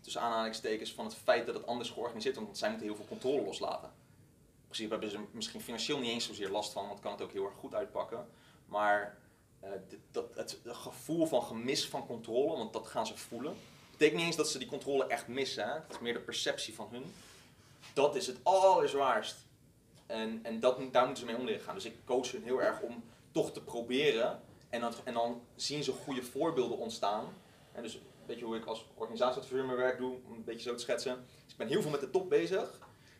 tussen 0.00 0.20
aanhalingstekens, 0.20 0.92
van 0.92 1.04
het 1.04 1.14
feit 1.14 1.46
dat 1.46 1.54
het 1.54 1.66
anders 1.66 1.90
georganiseerd 1.90 2.34
wordt. 2.34 2.48
Want 2.48 2.60
zij 2.60 2.68
moeten 2.68 2.86
heel 2.86 2.96
veel 2.96 3.06
controle 3.08 3.44
loslaten. 3.44 3.88
In 3.88 4.68
principe 4.68 4.90
hebben 4.90 5.10
ze 5.10 5.20
misschien 5.30 5.60
financieel 5.60 5.98
niet 5.98 6.10
eens 6.10 6.26
zozeer 6.26 6.50
last 6.50 6.72
van, 6.72 6.86
want 6.86 7.00
kan 7.00 7.12
het 7.12 7.22
ook 7.22 7.32
heel 7.32 7.44
erg 7.44 7.54
goed 7.54 7.74
uitpakken. 7.74 8.28
Maar 8.66 9.18
eh, 9.60 9.70
dat, 10.10 10.34
het, 10.34 10.58
het 10.62 10.76
gevoel 10.76 11.26
van 11.26 11.42
gemis 11.42 11.88
van 11.88 12.06
controle, 12.06 12.56
want 12.56 12.72
dat 12.72 12.86
gaan 12.86 13.06
ze 13.06 13.16
voelen. 13.16 13.56
Betekent 14.02 14.26
niet 14.26 14.36
eens 14.38 14.44
dat 14.44 14.52
ze 14.52 14.58
die 14.58 14.68
controle 14.68 15.06
echt 15.06 15.28
missen. 15.28 15.64
Hè? 15.64 15.72
Het 15.72 15.90
is 15.90 15.98
meer 15.98 16.12
de 16.12 16.20
perceptie 16.20 16.74
van 16.74 16.88
hun. 16.90 17.14
Dat 17.94 18.16
is 18.16 18.26
het 18.26 18.36
allerzwaarst. 18.42 19.36
En, 20.06 20.40
en 20.42 20.60
dat, 20.60 20.92
daar 20.92 21.06
moeten 21.06 21.24
ze 21.24 21.30
mee 21.30 21.40
om 21.40 21.44
leren 21.44 21.62
gaan. 21.62 21.74
Dus 21.74 21.84
ik 21.84 21.94
coach 22.04 22.32
hun 22.32 22.42
heel 22.42 22.62
erg 22.62 22.80
om 22.80 23.04
toch 23.32 23.52
te 23.52 23.62
proberen. 23.62 24.40
En 24.70 24.80
dan, 24.80 24.92
en 25.04 25.14
dan 25.14 25.42
zien 25.56 25.84
ze 25.84 25.92
goede 25.92 26.22
voorbeelden 26.22 26.78
ontstaan. 26.78 27.34
En 27.72 27.82
dus 27.82 28.00
weet 28.26 28.38
je 28.38 28.44
hoe 28.44 28.56
ik 28.56 28.64
als 28.64 28.86
organisatieadviseur 28.94 29.64
mijn 29.64 29.78
werk 29.78 29.98
doe, 29.98 30.16
om 30.26 30.32
een 30.32 30.44
beetje 30.44 30.68
zo 30.68 30.74
te 30.74 30.82
schetsen. 30.82 31.24
Dus 31.44 31.52
ik 31.52 31.56
ben 31.58 31.68
heel 31.68 31.82
veel 31.82 31.90
met 31.90 32.00
de 32.00 32.10
top 32.10 32.28
bezig. 32.28 32.78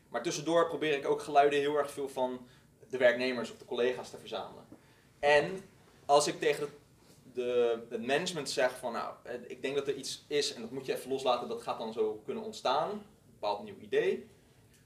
Maar 0.09 0.23
tussendoor 0.23 0.68
probeer 0.68 0.97
ik 0.97 1.09
ook 1.09 1.23
geluiden 1.23 1.59
heel 1.59 1.77
erg 1.77 1.90
veel 1.90 2.09
van 2.09 2.47
de 2.90 2.99
werknemers 2.99 3.51
of 3.51 3.59
de 3.59 3.64
collega's 3.64 4.11
te 4.11 4.18
verzamelen. 4.18 4.64
En 5.18 5.64
als 6.07 6.27
ik 6.27 6.38
tegen 6.38 6.62
het, 6.62 6.73
de, 7.35 7.81
het 7.90 8.07
management 8.07 8.51
zeg 8.51 8.79
van 8.79 8.92
nou, 8.92 9.14
ik 9.47 9.62
denk 9.62 9.75
dat 9.75 9.88
er 9.88 9.95
iets 9.95 10.25
is 10.27 10.55
en 10.55 10.61
dat 10.61 10.71
moet 10.71 10.87
je 10.87 10.95
even 10.95 11.11
loslaten, 11.11 11.49
dat 11.49 11.62
gaat 11.62 11.79
dan 11.79 11.92
zo 11.92 12.23
kunnen 12.25 12.42
ontstaan, 12.42 12.90
een 12.90 13.03
bepaald 13.33 13.62
nieuw 13.64 13.79
idee. 13.79 14.31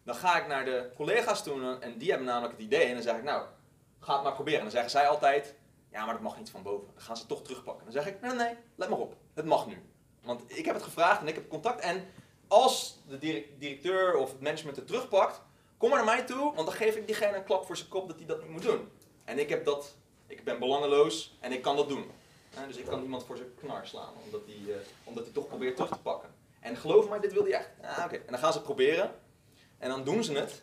Dan 0.05 0.15
ga 0.15 0.41
ik 0.41 0.47
naar 0.47 0.65
de 0.65 0.91
collega's 0.97 1.43
toe 1.43 1.79
en 1.81 1.99
die 1.99 2.09
hebben 2.09 2.27
namelijk 2.27 2.53
het 2.53 2.63
idee 2.63 2.85
en 2.85 2.95
dan 2.95 3.03
zeg 3.03 3.17
ik 3.17 3.23
nou, 3.23 3.47
ga 4.01 4.15
het 4.15 4.23
maar 4.23 4.35
proberen. 4.35 4.59
En 4.59 4.65
dan 4.65 4.75
zeggen 4.75 4.91
zij 4.91 5.09
altijd, 5.09 5.55
ja 5.91 6.05
maar 6.05 6.15
dat 6.15 6.23
mag 6.23 6.39
niet 6.39 6.51
van 6.51 6.63
boven. 6.63 6.89
Dan 6.95 7.03
gaan 7.03 7.17
ze 7.17 7.27
toch 7.27 7.43
terugpakken. 7.43 7.85
Dan 7.85 7.93
zeg 7.93 8.07
ik, 8.07 8.21
nee 8.21 8.33
nee, 8.33 8.55
let 8.75 8.89
maar 8.89 8.99
op, 8.99 9.17
het 9.35 9.45
mag 9.45 9.67
nu. 9.67 9.83
Want 10.23 10.43
ik 10.59 10.65
heb 10.65 10.75
het 10.75 10.85
gevraagd 10.85 11.21
en 11.21 11.29
ik 11.29 11.35
heb 11.35 11.49
contact 11.49 11.81
en 11.81 12.09
als 12.49 12.99
de 13.09 13.19
direc- 13.19 13.61
directeur 13.61 14.17
of 14.17 14.31
het 14.33 14.41
management 14.41 14.77
het 14.77 14.87
terugpakt, 14.87 15.43
kom 15.77 15.89
maar 15.91 16.05
naar 16.05 16.17
mij 16.17 16.25
toe, 16.25 16.55
want 16.55 16.67
dan 16.67 16.77
geef 16.77 16.97
ik 16.97 17.07
diegene 17.07 17.37
een 17.37 17.45
klap 17.45 17.67
voor 17.67 17.77
zijn 17.77 17.89
kop 17.89 18.09
dat 18.09 18.17
hij 18.17 18.27
dat 18.27 18.43
niet 18.43 18.51
moet 18.51 18.63
doen. 18.63 18.89
En 19.25 19.39
ik 19.39 19.49
heb 19.49 19.65
dat, 19.65 19.97
ik 20.27 20.45
ben 20.45 20.59
belangeloos 20.59 21.37
en 21.41 21.53
ik 21.53 21.63
kan 21.63 21.77
dat 21.77 21.89
doen. 21.89 22.11
Dus 22.67 22.77
ik 22.77 22.85
kan 22.87 23.03
iemand 23.03 23.25
voor 23.25 23.37
zijn 23.37 23.55
knar 23.61 23.87
slaan, 23.87 24.13
omdat 24.25 24.41
hij, 24.47 24.75
eh, 24.75 24.81
omdat 25.05 25.25
hij 25.25 25.33
toch 25.33 25.47
probeert 25.47 25.77
terug 25.77 25.91
te 25.91 25.99
pakken. 25.99 26.29
En 26.61 26.77
geloof 26.77 27.09
mij, 27.09 27.21
dit 27.21 27.33
wil 27.33 27.43
hij 27.43 27.53
echt. 27.53 27.69
Ah, 27.83 28.05
oké. 28.05 28.15
En 28.17 28.23
dan 28.27 28.39
gaan 28.39 28.53
ze 28.53 28.59
het 28.59 28.67
proberen. 28.67 29.11
En 29.79 29.89
dan 29.89 30.05
doen 30.05 30.25
ze 30.25 30.33
het. 30.33 30.63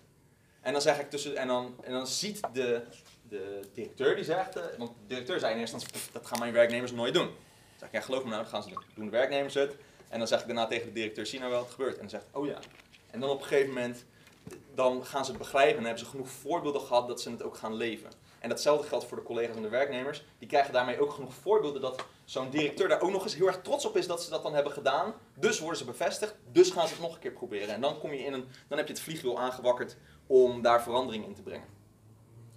En 0.62 0.72
dan 0.72 0.82
zeg 0.82 1.00
ik 1.00 1.10
tussen, 1.10 1.36
en 1.38 1.48
dan, 1.48 1.76
en 1.84 1.92
dan 1.92 2.08
ziet 2.08 2.40
de, 2.54 2.82
de 3.30 3.60
directeur 3.74 4.16
die 4.16 4.24
zegt, 4.24 4.56
eh, 4.56 4.64
want 4.78 4.90
de 4.90 5.08
directeur 5.08 5.40
zei 5.40 5.54
in 5.54 5.60
eerste 5.60 5.76
instantie, 5.76 6.02
"Pff, 6.02 6.14
dat 6.14 6.28
gaan 6.28 6.40
mijn 6.40 6.54
werknemers 6.54 6.92
nooit 6.92 7.14
doen. 7.14 7.26
Dan 7.26 7.36
zeg 7.78 7.88
ik, 7.88 7.94
ja 7.96 8.02
geloof 8.02 8.24
me 8.24 8.30
nou, 8.30 8.42
dat 8.42 8.52
gaan 8.52 8.64
ze 8.64 8.70
doen. 8.70 8.84
Doen 8.96 9.06
de 9.06 9.12
werknemers 9.12 9.54
het. 9.54 9.76
En 10.10 10.18
dan 10.20 10.28
zeg 10.28 10.40
ik 10.40 10.46
daarna 10.46 10.68
tegen 10.68 10.88
de 10.88 10.94
directeur, 10.94 11.26
zie 11.26 11.40
nou 11.40 11.52
wel 11.52 11.60
wat 11.60 11.68
er 11.70 11.76
gebeurt. 11.76 11.94
En 11.94 12.00
dan 12.00 12.10
zegt, 12.10 12.26
oh 12.32 12.46
ja. 12.46 12.60
En 13.12 13.20
dan 13.20 13.30
op 13.30 13.42
een 13.42 13.48
gegeven 13.48 13.74
moment, 13.74 14.06
dan 14.76 15.06
gaan 15.06 15.26
ze 15.26 15.32
het 15.32 15.40
begrijpen 15.40 15.78
en 15.78 15.84
hebben 15.84 16.04
ze 16.04 16.10
genoeg 16.10 16.30
voorbeelden 16.30 16.82
gehad 16.82 17.08
dat 17.08 17.22
ze 17.22 17.30
het 17.32 17.44
ook 17.44 17.58
gaan 17.58 17.74
leven. 17.74 18.12
En 18.44 18.50
datzelfde 18.50 18.88
geldt 18.88 19.06
voor 19.06 19.18
de 19.18 19.24
collega's 19.24 19.56
en 19.56 19.62
de 19.62 19.70
werknemers. 19.70 20.24
Die 20.40 20.48
krijgen 20.48 20.74
daarmee 20.74 21.00
ook 21.00 21.12
genoeg 21.12 21.34
voorbeelden 21.34 21.82
dat 21.82 22.06
zo'n 22.26 22.50
directeur 22.50 22.88
daar 22.88 23.02
ook 23.02 23.12
nog 23.12 23.24
eens 23.24 23.36
heel 23.36 23.48
erg 23.48 23.62
trots 23.62 23.86
op 23.86 23.98
is 23.98 24.08
dat 24.08 24.24
ze 24.24 24.30
dat 24.30 24.44
dan 24.44 24.54
hebben 24.54 24.74
gedaan. 24.74 25.14
Dus 25.36 25.60
worden 25.60 25.78
ze 25.78 25.86
bevestigd, 25.86 26.36
dus 26.52 26.70
gaan 26.70 26.88
ze 26.88 26.94
het 26.94 27.02
nog 27.02 27.14
een 27.14 27.20
keer 27.20 27.32
proberen. 27.32 27.76
En 27.76 27.82
dan, 27.82 28.00
kom 28.00 28.14
je 28.14 28.26
in 28.26 28.34
een, 28.34 28.46
dan 28.68 28.78
heb 28.78 28.88
je 28.88 28.94
het 28.94 29.02
vliegwiel 29.02 29.40
aangewakkerd 29.40 29.98
om 30.28 30.62
daar 30.62 30.84
verandering 30.84 31.26
in 31.26 31.34
te 31.34 31.42
brengen. 31.42 31.68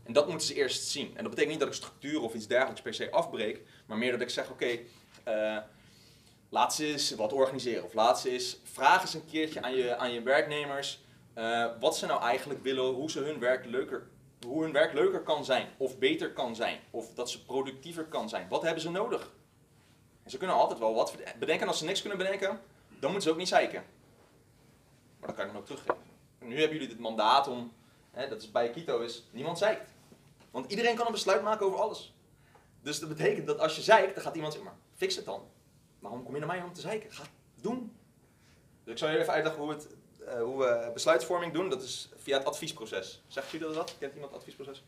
En 0.03 0.13
dat 0.13 0.29
moeten 0.29 0.47
ze 0.47 0.55
eerst 0.55 0.89
zien. 0.89 1.07
En 1.07 1.23
dat 1.23 1.31
betekent 1.31 1.49
niet 1.49 1.59
dat 1.59 1.69
ik 1.69 1.75
structuur 1.75 2.21
of 2.21 2.35
iets 2.35 2.47
dergelijks 2.47 2.83
per 2.83 2.95
se 2.95 3.11
afbreek, 3.11 3.63
maar 3.87 3.99
meer 3.99 4.13
dat 4.13 4.21
ik 4.21 4.31
zeg, 4.31 4.51
oké, 4.51 4.79
eh, 5.25 5.59
laat 6.49 6.75
ze 6.75 6.87
eens 6.87 7.15
wat 7.15 7.33
organiseren. 7.33 7.85
Of 7.85 7.95
laat 7.95 8.21
ze 8.21 8.31
eens, 8.31 8.61
vraag 8.63 9.03
eens 9.03 9.15
een 9.15 9.27
keertje 9.27 9.63
aan 9.63 9.77
je, 9.77 9.97
aan 9.97 10.13
je 10.13 10.23
werknemers, 10.23 11.05
eh, 11.35 11.67
wat 11.81 11.97
ze 11.97 12.07
nou 12.07 12.23
eigenlijk 12.23 12.63
willen, 12.63 12.85
hoe 12.85 13.11
ze 13.11 13.21
hun 13.21 13.39
werk 13.39 13.65
leuker, 13.65 14.09
hoe 14.41 14.63
hun 14.63 14.73
werk 14.73 14.93
leuker 14.93 15.23
kan 15.23 15.45
zijn, 15.45 15.69
of 15.77 15.99
beter 15.99 16.33
kan 16.33 16.57
zijn, 16.57 16.81
of 16.91 17.15
dat 17.15 17.31
ze 17.31 17.45
productiever 17.45 18.05
kan 18.05 18.29
zijn. 18.29 18.49
Wat 18.49 18.63
hebben 18.63 18.83
ze 18.83 18.91
nodig? 18.91 19.33
En 20.23 20.31
ze 20.31 20.39
kunnen 20.39 20.57
altijd 20.57 20.79
wel 20.79 20.95
wat 20.95 21.17
bedenken. 21.39 21.63
En 21.63 21.69
als 21.69 21.79
ze 21.79 21.85
niks 21.85 22.01
kunnen 22.01 22.19
bedenken, 22.19 22.61
dan 22.89 23.11
moeten 23.11 23.23
ze 23.23 23.31
ook 23.31 23.37
niet 23.37 23.49
zeiken. 23.49 23.85
Maar 25.19 25.29
dat 25.29 25.37
kan 25.37 25.49
ik 25.49 25.57
ook 25.57 25.65
teruggeven. 25.65 26.03
En 26.39 26.49
nu 26.49 26.59
hebben 26.59 26.73
jullie 26.73 26.89
dit 26.89 26.99
mandaat 26.99 27.49
om, 27.49 27.73
hè, 28.11 28.29
dat 28.29 28.43
is 28.43 28.51
bij 28.51 28.71
Kito 28.71 29.01
is, 29.01 29.25
niemand 29.31 29.59
zeikt. 29.59 29.91
Want 30.51 30.71
iedereen 30.71 30.97
kan 30.97 31.07
een 31.07 31.13
besluit 31.13 31.43
maken 31.43 31.67
over 31.67 31.79
alles. 31.79 32.15
Dus 32.83 32.99
dat 32.99 33.09
betekent 33.09 33.47
dat 33.47 33.59
als 33.59 33.77
je 33.77 33.83
zeikt, 33.83 34.15
dan 34.15 34.25
gaat 34.25 34.35
iemand 34.35 34.53
zeggen, 34.53 34.73
maar 34.73 34.81
fix 34.95 35.17
het 35.17 35.25
dan. 35.25 35.43
Waarom 35.99 36.25
kom 36.25 36.33
je 36.33 36.39
naar 36.39 36.49
mij 36.49 36.63
om 36.63 36.73
te 36.73 36.81
zeiken? 36.81 37.13
Ga 37.13 37.23
het 37.23 37.31
doen. 37.63 37.97
Dus 38.85 38.93
ik 38.93 38.99
zal 38.99 39.09
je 39.09 39.19
even 39.19 39.33
uitleggen 39.33 39.63
hoe, 39.63 39.71
het, 39.71 39.89
eh, 40.27 40.43
hoe 40.43 40.59
we 40.59 40.91
besluitvorming 40.93 41.53
doen. 41.53 41.71
Dat 41.71 41.83
is 41.83 42.09
via 42.17 42.39
het 42.39 42.47
adviesproces. 42.47 43.23
Zegt 43.27 43.51
jullie 43.51 43.73
dat? 43.73 43.95
Kent 43.99 44.13
iemand 44.15 44.31
het 44.31 44.41
adviesproces? 44.41 44.83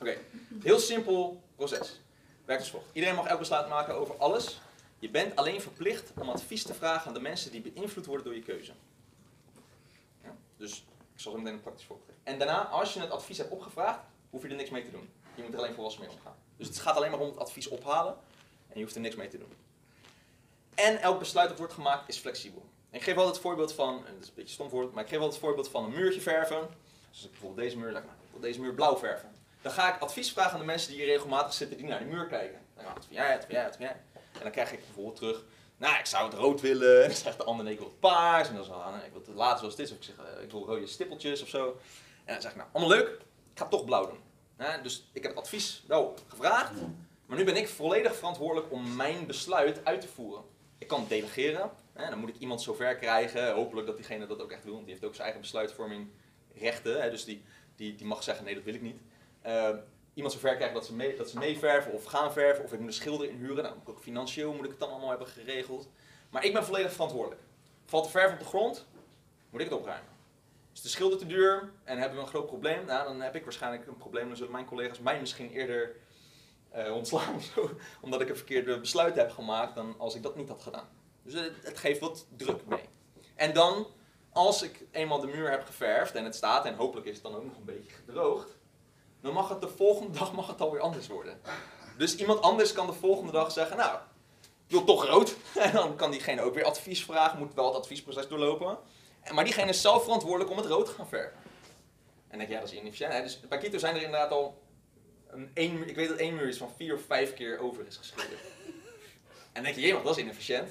Oké, 0.00 0.18
heel 0.62 0.78
simpel 0.78 1.42
proces. 1.56 2.00
Werkt 2.44 2.62
als 2.62 2.70
volgt. 2.70 2.86
Iedereen 2.92 3.16
mag 3.16 3.26
elk 3.26 3.38
besluit 3.38 3.68
maken 3.68 3.94
over 3.94 4.16
alles. 4.16 4.60
Je 4.98 5.10
bent 5.10 5.36
alleen 5.36 5.60
verplicht 5.60 6.10
om 6.18 6.28
advies 6.28 6.62
te 6.62 6.74
vragen 6.74 7.06
aan 7.06 7.14
de 7.14 7.20
mensen 7.20 7.50
die 7.50 7.60
beïnvloed 7.60 8.06
worden 8.06 8.24
door 8.24 8.34
je 8.34 8.42
keuze. 8.42 8.72
Dus 10.56 10.84
ik 11.14 11.20
zal 11.20 11.32
zo 11.32 11.38
meteen 11.38 11.54
een 11.54 11.60
praktisch 11.60 11.84
voorbeeld 11.84 12.08
geven. 12.08 12.22
En 12.32 12.38
daarna, 12.38 12.66
als 12.66 12.94
je 12.94 13.00
het 13.00 13.10
advies 13.10 13.38
hebt 13.38 13.50
opgevraagd, 13.50 14.00
hoef 14.30 14.42
je 14.42 14.48
er 14.48 14.54
niks 14.54 14.70
mee 14.70 14.84
te 14.84 14.90
doen. 14.90 15.10
Je 15.34 15.42
moet 15.42 15.52
er 15.52 15.58
alleen 15.58 15.74
volwassen 15.74 16.02
mee 16.02 16.10
omgaan. 16.10 16.34
Dus 16.56 16.66
het 16.66 16.78
gaat 16.78 16.96
alleen 16.96 17.10
maar 17.10 17.20
om 17.20 17.28
het 17.28 17.38
advies 17.38 17.68
ophalen 17.68 18.14
en 18.68 18.74
je 18.74 18.82
hoeft 18.82 18.94
er 18.94 19.00
niks 19.00 19.16
mee 19.16 19.28
te 19.28 19.38
doen. 19.38 19.52
En 20.74 21.00
elk 21.00 21.18
besluit 21.18 21.48
dat 21.48 21.58
wordt 21.58 21.72
gemaakt 21.72 22.08
is 22.08 22.18
flexibel. 22.18 22.64
Ik 22.92 23.02
geef 23.02 23.16
altijd 23.16 23.34
het 23.34 23.44
voorbeeld 23.44 23.72
van, 23.72 24.06
en 24.06 24.16
is 24.20 24.28
een 24.28 24.32
beetje 24.34 24.54
stom 24.54 24.68
voorbeeld, 24.68 24.94
maar 24.94 25.02
ik 25.02 25.08
geef 25.08 25.18
altijd 25.18 25.40
het 25.40 25.44
voorbeeld 25.48 25.68
van 25.68 25.84
een 25.84 25.90
muurtje 25.90 26.20
verven. 26.20 26.68
Dus 27.10 27.24
ik 27.24 27.30
bijvoorbeeld 27.30 27.60
deze 27.60 27.78
muur, 27.78 28.02
wil 28.30 28.40
deze 28.40 28.60
muur 28.60 28.74
blauw 28.74 28.96
verven. 28.96 29.32
Dan 29.62 29.72
ga 29.72 29.94
ik 29.94 30.00
advies 30.00 30.32
vragen 30.32 30.52
aan 30.52 30.58
de 30.58 30.64
mensen 30.64 30.90
die 30.90 30.98
hier 31.00 31.08
regelmatig 31.08 31.52
zitten, 31.52 31.76
die 31.76 31.86
naar 31.86 31.98
die 31.98 32.08
muur 32.08 32.26
kijken. 32.26 32.60
Dan 32.76 32.84
wat 32.84 33.04
vind 33.04 33.14
jij, 33.14 33.40
jij? 33.78 33.96
En 34.32 34.42
dan 34.42 34.50
krijg 34.50 34.72
ik 34.72 34.84
bijvoorbeeld 34.84 35.16
terug, 35.16 35.44
nou, 35.76 35.98
ik 35.98 36.06
zou 36.06 36.24
het 36.24 36.34
rood 36.34 36.60
willen. 36.60 37.02
En 37.02 37.08
dan 37.08 37.16
zegt 37.16 37.36
de 37.36 37.44
ander, 37.44 37.64
nee, 37.64 37.72
ik 37.72 37.78
wil 37.78 37.88
het 37.88 38.00
paars. 38.00 38.48
En 38.48 38.54
dan 38.54 38.64
zeg 38.64 38.74
ik, 38.74 39.04
ik 39.04 39.12
wil 39.12 39.22
het 39.26 39.34
later 39.34 39.58
zoals 39.58 39.76
dit. 39.76 39.90
Of 39.90 39.96
ik 39.96 40.02
zeg, 40.02 40.14
eh, 40.16 40.42
ik 40.42 40.50
wil 40.50 40.66
rode 40.66 40.86
stippeltjes 40.86 41.42
of 41.42 41.48
zo. 41.48 41.76
En 42.24 42.32
dan 42.32 42.42
zeg 42.42 42.50
ik, 42.50 42.56
nou, 42.56 42.68
allemaal 42.72 42.96
leuk. 42.96 43.08
Ik 43.08 43.58
ga 43.58 43.62
het 43.62 43.70
toch 43.70 43.84
blauw 43.84 44.06
doen. 44.06 44.20
Dus 44.82 45.08
ik 45.12 45.22
heb 45.22 45.32
het 45.32 45.40
advies 45.40 45.82
wel 45.86 46.14
gevraagd. 46.28 46.72
Maar 47.26 47.38
nu 47.38 47.44
ben 47.44 47.56
ik 47.56 47.68
volledig 47.68 48.16
verantwoordelijk 48.16 48.72
om 48.72 48.96
mijn 48.96 49.26
besluit 49.26 49.84
uit 49.84 50.00
te 50.00 50.08
voeren. 50.08 50.44
Ik 50.78 50.88
kan 50.88 51.00
het 51.00 51.08
delegeren. 51.08 51.70
Dan 51.94 52.18
moet 52.18 52.28
ik 52.28 52.38
iemand 52.38 52.62
zover 52.62 52.96
krijgen. 52.96 53.52
Hopelijk 53.52 53.86
dat 53.86 53.96
diegene 53.96 54.26
dat 54.26 54.42
ook 54.42 54.52
echt 54.52 54.64
wil. 54.64 54.72
Want 54.72 54.84
die 54.84 54.94
heeft 54.94 55.06
ook 55.06 55.14
zijn 55.14 55.24
eigen 55.24 55.42
besluitvorming 55.42 56.08
rechten. 56.54 57.02
Hè, 57.02 57.10
dus 57.10 57.24
die, 57.24 57.42
die, 57.76 57.94
die 57.94 58.06
mag 58.06 58.22
zeggen, 58.22 58.44
nee, 58.44 58.54
dat 58.54 58.64
wil 58.64 58.74
ik 58.74 58.82
niet. 58.82 59.00
Eh, 59.42 59.70
iemand 60.14 60.34
zover 60.34 60.54
krijgen 60.54 60.74
dat 60.74 60.86
ze, 60.86 60.94
mee, 60.94 61.16
dat 61.16 61.30
ze 61.30 61.38
meeverven 61.38 61.92
of 61.92 62.04
gaan 62.04 62.32
verven. 62.32 62.64
Of 62.64 62.72
ik 62.72 62.78
moet 62.78 62.88
een 62.88 62.94
schilder 62.94 63.28
inhuren. 63.28 63.64
Nou, 63.64 63.76
ook 63.84 64.00
financieel 64.00 64.52
moet 64.52 64.64
ik 64.64 64.70
het 64.70 64.80
dan 64.80 64.90
allemaal 64.90 65.08
hebben 65.08 65.26
geregeld. 65.26 65.88
Maar 66.30 66.44
ik 66.44 66.52
ben 66.52 66.64
volledig 66.64 66.92
verantwoordelijk. 66.92 67.40
Valt 67.84 68.04
de 68.04 68.10
verf 68.10 68.32
op 68.32 68.38
de 68.38 68.44
grond, 68.44 68.86
moet 69.50 69.60
ik 69.60 69.68
het 69.68 69.78
opruimen. 69.78 70.10
Is 70.74 70.80
de 70.80 70.88
schilder 70.88 71.18
te 71.18 71.26
duur 71.26 71.72
en 71.84 71.98
hebben 71.98 72.18
we 72.18 72.24
een 72.24 72.30
groot 72.30 72.46
probleem? 72.46 72.84
Nou, 72.84 73.06
dan 73.06 73.20
heb 73.20 73.34
ik 73.34 73.44
waarschijnlijk 73.44 73.86
een 73.86 73.96
probleem. 73.96 74.26
Dan 74.26 74.36
zullen 74.36 74.52
mijn 74.52 74.64
collega's 74.64 74.98
mij 74.98 75.20
misschien 75.20 75.50
eerder 75.50 75.96
eh, 76.70 76.94
ontslaan. 76.94 77.40
Omdat 78.00 78.20
ik 78.20 78.28
een 78.28 78.36
verkeerde 78.36 78.80
besluit 78.80 79.16
heb 79.16 79.30
gemaakt 79.30 79.74
dan 79.74 79.94
als 79.98 80.14
ik 80.14 80.22
dat 80.22 80.36
niet 80.36 80.48
had 80.48 80.62
gedaan. 80.62 80.88
Dus 81.22 81.34
het, 81.62 81.78
geeft 81.78 82.00
wat 82.00 82.26
druk 82.36 82.66
mee. 82.66 82.88
En 83.34 83.52
dan, 83.54 83.86
als 84.32 84.62
ik 84.62 84.84
eenmaal 84.90 85.20
de 85.20 85.26
muur 85.26 85.50
heb 85.50 85.64
geverfd 85.66 86.14
en 86.14 86.24
het 86.24 86.34
staat, 86.34 86.64
en 86.64 86.74
hopelijk 86.74 87.06
is 87.06 87.14
het 87.14 87.22
dan 87.22 87.34
ook 87.34 87.44
nog 87.44 87.56
een 87.56 87.64
beetje 87.64 87.92
gedroogd, 87.92 88.56
dan 89.20 89.32
mag 89.32 89.48
het 89.48 89.60
de 89.60 89.68
volgende 89.68 90.12
dag 90.18 90.32
mag 90.32 90.46
het 90.46 90.60
alweer 90.60 90.80
anders 90.80 91.06
worden. 91.06 91.40
Dus 91.96 92.16
iemand 92.16 92.40
anders 92.40 92.72
kan 92.72 92.86
de 92.86 92.92
volgende 92.92 93.32
dag 93.32 93.52
zeggen, 93.52 93.76
nou, 93.76 93.98
ik 94.66 94.70
wil 94.78 94.84
toch 94.84 95.04
rood. 95.06 95.36
En 95.54 95.72
dan 95.72 95.96
kan 95.96 96.10
diegene 96.10 96.42
ook 96.42 96.54
weer 96.54 96.64
advies 96.64 97.04
vragen, 97.04 97.38
moet 97.38 97.54
wel 97.54 97.66
het 97.66 97.76
adviesproces 97.76 98.28
doorlopen. 98.28 98.78
En- 99.22 99.34
Maar 99.34 99.44
diegene 99.44 99.68
is 99.70 99.80
zelf 99.80 100.02
verantwoordelijk 100.02 100.50
om 100.50 100.56
het 100.56 100.66
rood 100.66 100.86
te 100.86 100.92
gaan 100.92 101.08
verven. 101.08 101.38
En 102.28 102.38
denk 102.38 102.50
je, 102.50 102.56
dat 102.58 102.64
is 102.72 102.74
inefficiënt. 102.78 103.22
Dus 103.22 103.40
bij 103.40 103.58
Kito 103.58 103.78
zijn 103.78 103.94
er 103.94 104.02
inderdaad 104.02 104.30
al, 104.30 104.62
een 105.28 105.50
ik 105.88 105.96
weet 105.96 106.08
dat 106.08 106.18
één 106.18 106.34
muur 106.34 106.48
is 106.48 106.56
van 106.58 106.70
vier 106.76 106.94
of 106.94 107.02
vijf 107.02 107.34
keer 107.34 107.58
over 107.58 107.86
is 107.86 107.96
geschilderd. 107.96 108.40
En 109.34 109.52
dan 109.52 109.62
denk 109.62 109.74
je, 109.74 109.80
jee, 109.80 110.02
dat 110.02 110.16
is 110.16 110.22
inefficiënt. 110.22 110.70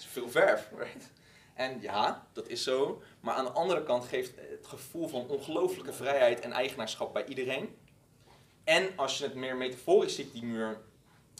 Is 0.00 0.06
veel 0.06 0.28
verf, 0.28 0.68
right? 0.82 1.10
En 1.54 1.80
ja, 1.80 2.26
dat 2.32 2.48
is 2.48 2.62
zo. 2.62 3.02
Maar 3.20 3.34
aan 3.34 3.44
de 3.44 3.50
andere 3.50 3.82
kant 3.82 4.04
geeft 4.04 4.32
het 4.36 4.66
gevoel 4.66 5.08
van 5.08 5.28
ongelooflijke 5.28 5.92
vrijheid 5.92 6.40
en 6.40 6.52
eigenaarschap 6.52 7.12
bij 7.12 7.24
iedereen. 7.24 7.76
En 8.64 8.90
als 8.96 9.18
je 9.18 9.24
het 9.24 9.34
meer 9.34 9.56
metaforisch 9.56 10.14
ziet, 10.14 10.32
die 10.32 10.44
muur, 10.44 10.80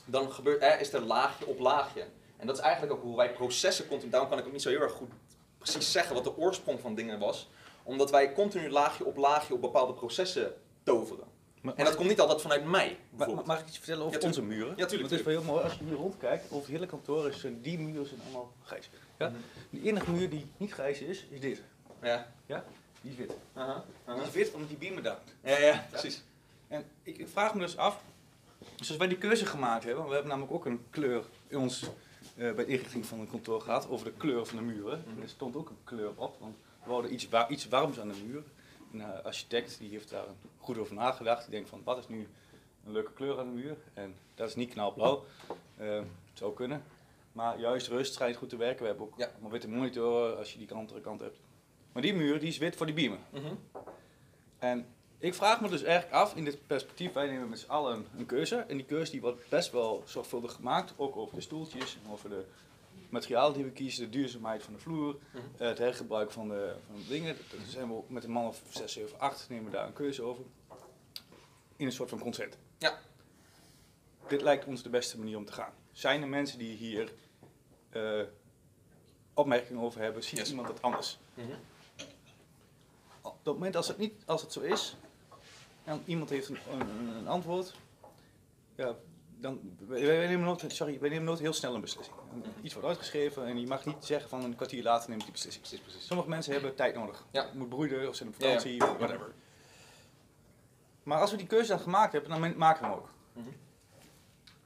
dan 0.05 0.33
gebeurt, 0.33 0.62
er 0.62 0.81
is 0.81 0.92
er 0.92 1.01
laagje 1.01 1.46
op 1.46 1.59
laagje. 1.59 2.07
En 2.37 2.46
dat 2.46 2.57
is 2.57 2.62
eigenlijk 2.62 2.92
ook 2.92 3.03
hoe 3.03 3.16
wij 3.16 3.33
processen 3.33 3.87
continu, 3.88 4.11
daarom 4.11 4.29
kan 4.29 4.38
ik 4.38 4.46
ook 4.46 4.53
niet 4.53 4.62
zo 4.62 4.68
heel 4.68 4.81
erg 4.81 4.92
goed 4.92 5.11
precies 5.61 5.92
zeggen 5.92 6.14
wat 6.14 6.25
de 6.25 6.37
oorsprong 6.37 6.81
van 6.81 6.94
dingen 6.94 7.18
was. 7.18 7.49
Omdat 7.83 8.11
wij 8.11 8.33
continu 8.33 8.70
laagje 8.70 9.05
op 9.05 9.16
laagje 9.16 9.55
op 9.55 9.61
bepaalde 9.61 9.92
processen 9.92 10.55
toveren. 10.83 11.27
Maar, 11.61 11.75
En 11.75 11.85
dat 11.85 11.94
komt 11.96 12.09
niet 12.09 12.20
altijd 12.20 12.40
vanuit 12.40 12.64
mij, 12.64 12.99
bijvoorbeeld. 13.11 13.46
mag 13.46 13.61
ik 13.61 13.66
iets 13.68 13.77
vertellen 13.79 14.05
over 14.05 14.20
Ja, 14.20 14.27
onze 14.27 14.42
muren? 14.42 14.68
Ja, 14.68 14.87
tuurlijk, 14.87 14.90
Want 15.01 15.11
het 15.11 15.20
is 15.20 15.27
wel 15.27 15.35
heel 15.42 15.53
mooi 15.53 15.64
als 15.64 15.73
je 15.75 15.85
hier 15.85 15.94
rondkijkt. 15.94 16.44
Over 16.44 16.57
het 16.59 16.66
hele 16.66 16.87
kantoor 16.87 17.29
is 17.29 17.44
eh, 17.44 17.51
die 17.62 17.79
muren 17.79 18.07
zijn 18.07 18.20
allemaal 18.23 18.53
grijs. 18.64 18.90
Ja? 19.18 19.29
Mhm. 19.29 19.38
De 19.70 19.83
enige 19.83 20.11
muur 20.11 20.31
die 20.31 20.46
niet 20.57 20.73
grijs 20.73 21.01
is, 21.01 21.27
is 21.31 21.40
dit. 21.40 21.62
Ja. 22.03 22.27
Die 23.03 23.11
is 23.12 23.16
wit. 23.16 23.33
Aha, 23.55 23.85
aha. 24.05 24.14
Die 24.18 24.27
is 24.27 24.33
wit 24.33 24.53
omdat 24.53 24.68
die 24.68 24.79
beamer 24.79 25.03
daar. 25.03 25.18
Ja, 25.44 25.59
ja, 25.59 25.87
precies. 25.90 26.23
En 26.68 26.85
ik, 27.03 27.27
vraag 27.33 27.55
me 27.55 27.61
dus 27.61 27.77
af, 27.77 28.03
dus 28.77 28.88
als 28.88 28.96
wij 28.99 29.09
die 29.09 29.18
keuze 29.18 29.46
gemaakt 29.46 29.85
hebben, 29.85 30.05
we 30.05 30.11
hebben 30.12 30.29
namelijk 30.31 30.53
ook 30.53 30.66
een 30.66 30.85
kleur 30.90 31.25
in 31.49 31.59
ons, 31.59 31.83
eh, 31.83 31.90
bij 32.37 32.64
de 32.64 32.66
inrichting 32.66 33.07
van 33.07 33.20
het 33.20 33.31
kantoor 33.31 33.61
gehad, 33.61 33.88
over 33.88 34.05
de 34.05 34.12
kleur 34.16 34.46
van 34.46 34.57
de 34.57 34.62
muren. 34.64 35.05
Mhm. 35.12 35.23
Er 35.23 35.29
stond 35.29 35.57
ook 35.57 35.68
een 35.68 35.79
kleur 35.85 36.11
op, 36.16 36.37
want 36.40 36.57
we 36.85 36.90
hadden 36.92 37.12
iets, 37.12 37.29
wa- 37.29 37.49
iets 37.49 37.68
warms 37.68 38.01
aan 38.01 38.09
de 38.09 38.14
muur. 38.27 38.42
Een 38.92 39.00
eh, 39.00 39.24
architect 39.24 39.79
die 39.79 39.90
heeft 39.90 40.11
daar 40.11 40.24
goed 40.59 40.79
over 40.79 40.94
nagedacht. 40.94 41.42
Die 41.42 41.50
denkt 41.50 41.68
van, 41.68 41.81
wat 41.85 41.98
is 41.98 42.09
nu 42.09 42.29
een 42.87 42.92
leuke 42.92 43.12
kleur 43.12 43.38
aan 43.38 43.46
de 43.46 43.61
muur? 43.62 43.76
En 43.94 44.14
dat 44.35 44.48
is 44.48 44.55
niet 44.55 44.70
knalblauw. 44.72 45.24
Eh, 45.76 45.87
het 45.96 46.07
zou 46.35 46.55
kunnen. 46.55 46.83
Maar 47.33 47.59
juist 47.61 47.88
rust 47.88 48.14
schijnt 48.14 48.37
goed 48.37 48.48
te 48.48 48.57
werken. 48.57 48.81
We 48.83 48.88
hebben 48.88 49.07
ook 49.07 49.18
Ja. 49.18 49.26
allemaal 49.33 49.50
witte 49.50 49.68
monitoren 49.68 50.37
als 50.38 50.53
je 50.53 50.59
die 50.59 50.72
andere 50.72 51.00
kant 51.00 51.20
hebt. 51.20 51.38
Maar 51.92 52.03
die 52.03 52.14
muur 52.14 52.38
die 52.38 52.48
is 52.48 52.59
wit 52.59 52.76
voor 52.76 52.87
die 52.87 52.94
beamer. 52.94 53.18
Mhm. 53.31 53.55
En 54.59 54.87
ik 55.18 55.35
vraag 55.35 55.61
me 55.61 55.68
dus 55.68 55.83
eigenlijk 55.83 56.14
af, 56.14 56.35
in 56.37 56.44
dit 56.44 56.66
perspectief, 56.66 57.12
wij 57.12 57.26
nemen 57.26 57.48
met 57.48 57.59
z'n 57.59 57.70
allen 57.70 57.96
een, 57.96 58.07
een 58.16 58.26
keuze. 58.26 58.57
En 58.57 58.76
die 58.76 58.87
keuze 58.87 59.11
die 59.11 59.20
wordt 59.20 59.48
best 59.48 59.72
wel 59.72 60.03
zorgvuldig 60.07 60.53
gemaakt, 60.53 60.94
ook 60.96 61.16
over 61.16 61.35
de 61.35 61.40
stoeltjes, 61.40 61.98
en 62.05 62.11
over 62.12 62.29
de 62.29 62.44
materialen 63.11 63.53
die 63.55 63.64
we 63.64 63.70
kiezen, 63.70 64.05
de 64.05 64.11
duurzaamheid 64.11 64.62
van 64.62 64.73
de 64.73 64.79
vloer, 64.79 65.16
Mhm. 65.33 65.44
het 65.57 65.79
hergebruik 65.79 66.31
van 66.31 66.49
de, 66.49 66.75
van 66.87 66.96
de 67.01 67.07
dingen. 67.09 67.37
Daar 67.37 67.66
zijn 67.68 67.88
we 67.88 68.03
met 68.07 68.25
een 68.25 68.31
man 68.31 68.46
of 68.46 68.62
6, 68.70 68.92
7, 68.92 69.18
8 69.20 69.46
nemen 69.49 69.64
we 69.64 69.70
daar 69.70 69.87
een 69.87 69.92
keuze 69.92 70.23
over. 70.23 70.44
In 71.77 71.87
een 71.87 71.92
soort 71.92 72.09
van 72.09 72.18
consent. 72.18 72.57
Ja. 72.79 72.99
Dit 74.29 74.42
lijkt 74.42 74.64
ons 74.64 74.83
de 74.83 74.88
beste 74.88 75.18
manier 75.18 75.37
om 75.37 75.44
te 75.44 75.53
gaan. 75.53 75.73
Zijn 75.92 76.23
er 76.23 76.29
mensen 76.29 76.59
die 76.59 76.77
hier 76.77 77.12
eh, 77.90 78.20
opmerkingen 79.35 79.83
over 79.83 80.01
hebben? 80.01 80.23
Ziet 80.25 80.38
Yes. 80.38 80.51
iemand 80.51 80.68
het 80.68 80.83
anders? 80.83 81.18
Mhm. 81.35 81.46
Op 83.23 83.35
het 83.42 83.44
moment 83.55 83.77
als 83.77 83.88
het, 83.88 83.99
niet, 83.99 84.12
als 84.27 84.42
het 84.42 84.53
zo 84.53 84.61
is, 84.61 84.96
en 85.85 86.03
iemand 86.05 86.31
heeft 86.31 86.49
een, 86.49 86.59
een, 86.73 87.09
een 87.09 87.29
antwoord, 87.29 87.75
ja, 88.75 88.94
dan, 89.40 89.76
wij, 89.87 90.07
wij 90.07 90.26
nemen 90.26 90.44
nooit, 90.44 90.64
sorry, 90.68 91.00
wij 91.00 91.09
nemen 91.09 91.24
nooit 91.24 91.38
heel 91.38 91.53
snel 91.53 91.74
een 91.74 91.81
beslissing. 91.81 92.16
Iets 92.62 92.74
wordt 92.74 92.88
uitgeschreven 92.88 93.46
en 93.46 93.61
je 93.61 93.66
mag 93.66 93.85
niet 93.85 94.05
zeggen 94.05 94.29
van 94.29 94.44
een 94.44 94.57
kwartier 94.57 94.83
later 94.83 95.09
neem 95.09 95.18
ik 95.18 95.24
die 95.24 95.33
beslissing. 95.33 95.64
Precies, 95.64 95.85
precies. 95.85 96.07
Sommige 96.07 96.29
mensen 96.29 96.53
hebben 96.53 96.74
tijd 96.74 96.94
nodig. 96.94 97.24
Ja. 97.31 97.50
Moet 97.55 97.68
broeden 97.68 98.09
of 98.09 98.14
zijn 98.14 98.29
op 98.29 98.35
Ja, 98.38 98.46
ja. 98.46 98.53
vakantie, 98.53 98.79
whatever. 98.79 99.33
Maar 101.03 101.20
als 101.20 101.31
we 101.31 101.37
die 101.37 101.46
keuze 101.46 101.68
dan 101.68 101.81
gemaakt 101.81 102.12
hebben, 102.12 102.31
dan 102.31 102.57
maken 102.57 102.83
we 102.83 102.88
hem 102.88 102.96
ook. 102.96 103.09
Mhm. 103.33 103.48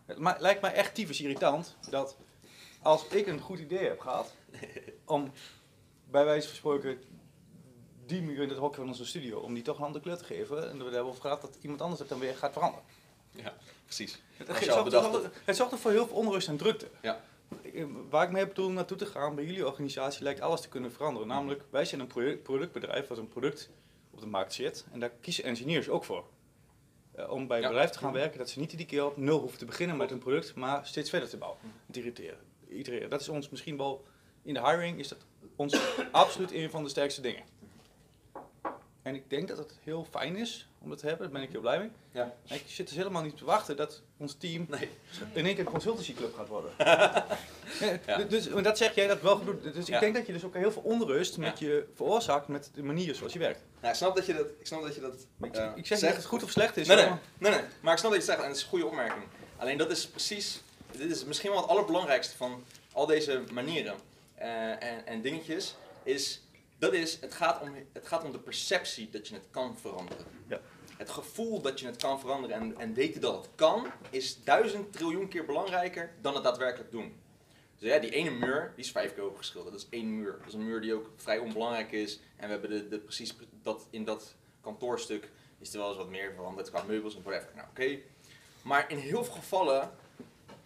Het 0.07 0.41
lijkt 0.41 0.61
mij 0.61 0.73
echt 0.73 0.95
tyfus 0.95 1.21
irritant 1.21 1.77
dat 1.91 2.17
als 2.83 3.09
ik 3.09 3.27
een 3.27 3.41
goed 3.41 3.59
idee 3.59 3.89
heb 3.89 4.01
gehad 4.01 4.35
om 5.05 5.33
bij 6.11 6.25
wijze 6.25 6.49
van 6.49 6.57
spreken 6.57 7.03
die 8.07 8.23
muur 8.23 8.43
in 8.43 8.49
het 8.49 8.59
hokje 8.59 8.81
van 8.81 8.89
onze 8.89 9.07
studio, 9.07 9.39
om 9.39 9.55
die 9.55 9.63
toch 9.63 9.79
een 9.79 9.85
andere 9.85 10.05
kleur 10.05 10.17
te 10.17 10.25
geven. 10.25 10.71
En 10.71 10.85
we 10.85 10.95
hebben 10.95 11.15
gehad 11.15 11.41
dat 11.41 11.59
iemand 11.61 11.81
anders 11.81 12.01
het 12.01 12.09
dan 12.09 12.19
weer 12.19 12.37
gaat 12.37 12.53
veranderen. 12.53 12.85
Ja, 13.31 13.55
precies. 13.97 14.23
Het, 14.37 14.65
zorgt, 14.65 14.93
het, 14.93 15.31
het 15.45 15.57
zorgt 15.57 15.73
er 15.73 15.79
voor 15.79 15.91
heel 15.91 16.07
veel 16.07 16.17
onrust 16.17 16.49
en 16.49 16.57
drukte. 16.57 16.87
Ja. 17.03 17.21
Waar 18.11 18.25
ik 18.25 18.31
mee 18.33 18.47
bedoel 18.47 18.71
naartoe 18.71 18.97
te 18.97 19.07
gaan, 19.07 19.35
bij 19.35 19.45
jullie 19.45 19.67
organisatie 19.67 20.23
lijkt 20.23 20.41
alles 20.41 20.61
te 20.61 20.69
kunnen 20.69 20.93
veranderen. 20.93 21.29
Namelijk, 21.29 21.63
wij 21.71 21.85
zijn 21.85 22.01
een 22.01 22.07
produ- 22.07 22.37
productbedrijf 22.37 23.09
wat 23.09 23.19
een 23.19 23.29
product 23.29 23.71
op 24.11 24.21
de 24.21 24.27
markt 24.27 24.53
zet. 24.53 24.85
En 24.93 25.01
daar 25.01 25.11
kiezen 25.21 25.45
engineers 25.45 25.89
ook 25.89 26.05
voor. 26.05 26.25
Eh, 27.15 27.31
om 27.31 27.47
bij 27.47 27.57
een 27.57 27.63
Ja. 27.63 27.69
bedrijf 27.69 27.91
te 27.91 27.99
gaan 27.99 28.13
werken, 28.13 28.39
dat 28.39 28.51
ze 28.51 28.59
niet 28.59 28.71
iedere 28.71 28.89
keer 28.89 29.05
op 29.07 29.17
nul 29.17 29.39
hoeven 29.41 29.59
te 29.59 29.65
beginnen 29.65 29.97
met 29.97 30.11
een 30.11 30.19
product, 30.19 30.55
maar 30.55 30.87
steeds 30.87 31.11
verder 31.11 31.29
te 31.29 31.37
bouwen. 31.37 31.61
Te 31.91 31.99
irriteren. 32.69 33.11
Dat 33.11 33.21
is 33.21 33.29
ons 33.29 33.49
misschien 33.49 33.77
wel, 33.77 34.05
in 34.43 34.55
de 34.55 34.61
hiring 34.61 34.99
is 34.99 35.09
dat 35.09 35.19
ons 35.57 35.79
absoluut 36.11 36.53
een 36.53 36.71
van 36.71 36.83
de 36.83 36.89
sterkste 36.89 37.21
dingen. 37.21 37.43
En 39.05 39.15
ik 39.15 39.31
denk 39.31 39.49
dat 39.49 39.59
het 39.59 39.73
heel 39.83 40.07
fijn 40.11 40.37
is 40.37 40.69
om 40.79 40.89
dat 40.89 40.99
te 40.99 41.07
hebben, 41.07 41.25
daar 41.25 41.35
ben 41.35 41.43
ik 41.43 41.51
heel 41.53 41.61
blij 41.61 41.79
mee. 41.79 41.91
Ja. 42.11 42.35
En 42.49 42.57
ik 42.57 42.63
zit 42.67 42.87
dus 42.89 42.97
helemaal 42.97 43.23
niet 43.23 43.37
te 43.37 43.45
wachten 43.45 43.77
dat 43.77 44.03
ons 44.17 44.35
team 44.39 44.67
Nee. 44.69 44.89
in 45.33 45.45
één 45.47 45.55
keer 45.55 45.65
een 45.67 45.73
consultancyclub 45.73 46.35
gaat 46.37 46.49
worden. 46.49 46.71
Ja, 47.81 47.99
Ja. 48.07 48.19
Dus 48.19 48.49
maar 48.49 48.63
dat 48.63 48.79
zeg 48.79 48.95
jij 48.95 49.07
dat 49.07 49.21
wel 49.21 49.37
goed. 49.37 49.63
Dus 49.75 49.87
Ja. 49.87 49.95
ik 49.95 50.01
denk 50.01 50.15
dat 50.15 50.27
je 50.27 50.33
dus 50.33 50.45
ook 50.45 50.55
heel 50.55 50.73
veel 50.73 50.83
onrust 50.83 51.37
met 51.39 51.59
je 51.59 51.87
veroorzaakt 51.95 52.49
met 52.49 52.71
de 52.75 52.83
manier 52.83 53.15
zoals 53.15 53.33
je 53.33 53.39
werkt. 53.39 53.61
Nou, 53.81 53.89
ik 53.93 53.99
snap 53.99 54.17
dat 54.17 54.27
je 54.27 54.35
dat, 54.35 54.47
ik 54.59 54.67
snap 54.67 54.83
dat, 54.83 54.95
je 54.95 55.01
dat 55.01 55.15
ik, 55.43 55.55
eh, 55.57 55.71
ik 55.75 55.87
zeg 55.87 55.99
niet 55.99 56.07
dat 56.09 56.17
het 56.17 56.25
goed 56.27 56.43
of 56.43 56.51
slecht 56.51 56.77
is. 56.77 56.87
Nee, 56.87 56.97
nee, 56.97 57.07
hoor. 57.07 57.19
nee, 57.39 57.51
nee, 57.51 57.61
maar 57.81 57.93
ik 57.93 57.99
snap 57.99 58.13
dat 58.13 58.25
je 58.25 58.31
het 58.31 58.35
zegt 58.35 58.39
en 58.39 58.47
het 58.47 58.57
is 58.57 58.63
een 58.63 58.69
goede 58.69 58.87
opmerking. 58.87 59.25
Alleen 59.57 59.79
dat 59.79 59.91
is 59.91 60.07
precies, 60.09 60.61
dit 60.91 61.11
is 61.11 61.25
misschien 61.25 61.51
wel 61.51 61.61
het 61.61 61.69
allerbelangrijkste 61.71 62.37
van 62.37 62.65
al 62.93 63.07
deze 63.07 63.43
manieren 63.53 63.95
eh, 64.35 64.71
en, 64.83 65.07
en 65.07 65.21
dingetjes, 65.23 65.75
is, 66.03 66.41
dat 66.79 66.93
is, 66.93 67.21
het 67.21 67.35
gaat, 67.35 67.61
om, 67.61 67.75
het 67.93 68.07
gaat 68.07 68.25
om 68.25 68.33
de 68.33 68.39
perceptie 68.39 69.11
dat 69.11 69.29
je 69.29 69.35
het 69.35 69.47
kan 69.51 69.77
veranderen. 69.79 70.25
Ja. 70.47 70.61
Het 70.97 71.11
gevoel 71.11 71.61
dat 71.61 71.81
je 71.81 71.87
het 71.87 71.97
kan 71.97 72.21
veranderen 72.21 72.57
en, 72.57 72.79
en 72.79 72.95
weten 72.95 73.21
dat 73.21 73.37
het 73.37 73.49
kan, 73.55 73.87
is 74.11 74.45
duizend 74.45 74.93
triljoen 74.93 75.29
keer 75.29 75.45
belangrijker 75.45 76.13
dan 76.21 76.35
het 76.35 76.43
daadwerkelijk 76.43 76.91
doen. 76.91 77.23
Dus 77.79 77.89
ja, 77.89 77.99
die 77.99 78.11
ene 78.11 78.31
muur, 78.31 78.73
die 78.75 78.85
is 78.85 78.91
vijf 78.91 79.15
keer 79.15 79.23
overgeschilderd. 79.23 79.75
Dat 79.75 79.85
is 79.85 79.99
één 79.99 80.17
muur. 80.17 80.37
Dat 80.39 80.47
is 80.47 80.55
een 80.55 80.65
muur 80.65 80.81
die 80.81 80.95
ook 80.95 81.11
vrij 81.17 81.39
onbelangrijk 81.39 81.93
is. 81.93 82.21
En 82.37 82.47
we 82.47 82.53
hebben 82.53 82.71
de, 82.71 82.89
de, 82.89 82.99
precies 82.99 83.37
dat, 83.63 83.87
in 83.91 84.05
dat 84.05 84.35
kantoorstuk 84.61 85.31
is 85.59 85.73
er 85.73 85.79
wel 85.79 85.89
eens 85.89 85.97
wat 85.97 86.09
meer 86.09 86.33
veranderd 86.35 86.71
qua 86.71 86.83
meubels 86.83 87.17
en 87.17 87.23
whatever. 87.23 87.51
Nou, 87.55 87.69
oké. 87.69 87.99
Maar 88.63 88.91
in 88.91 88.99
heel 88.99 89.25
veel 89.25 89.35
gevallen, 89.35 89.91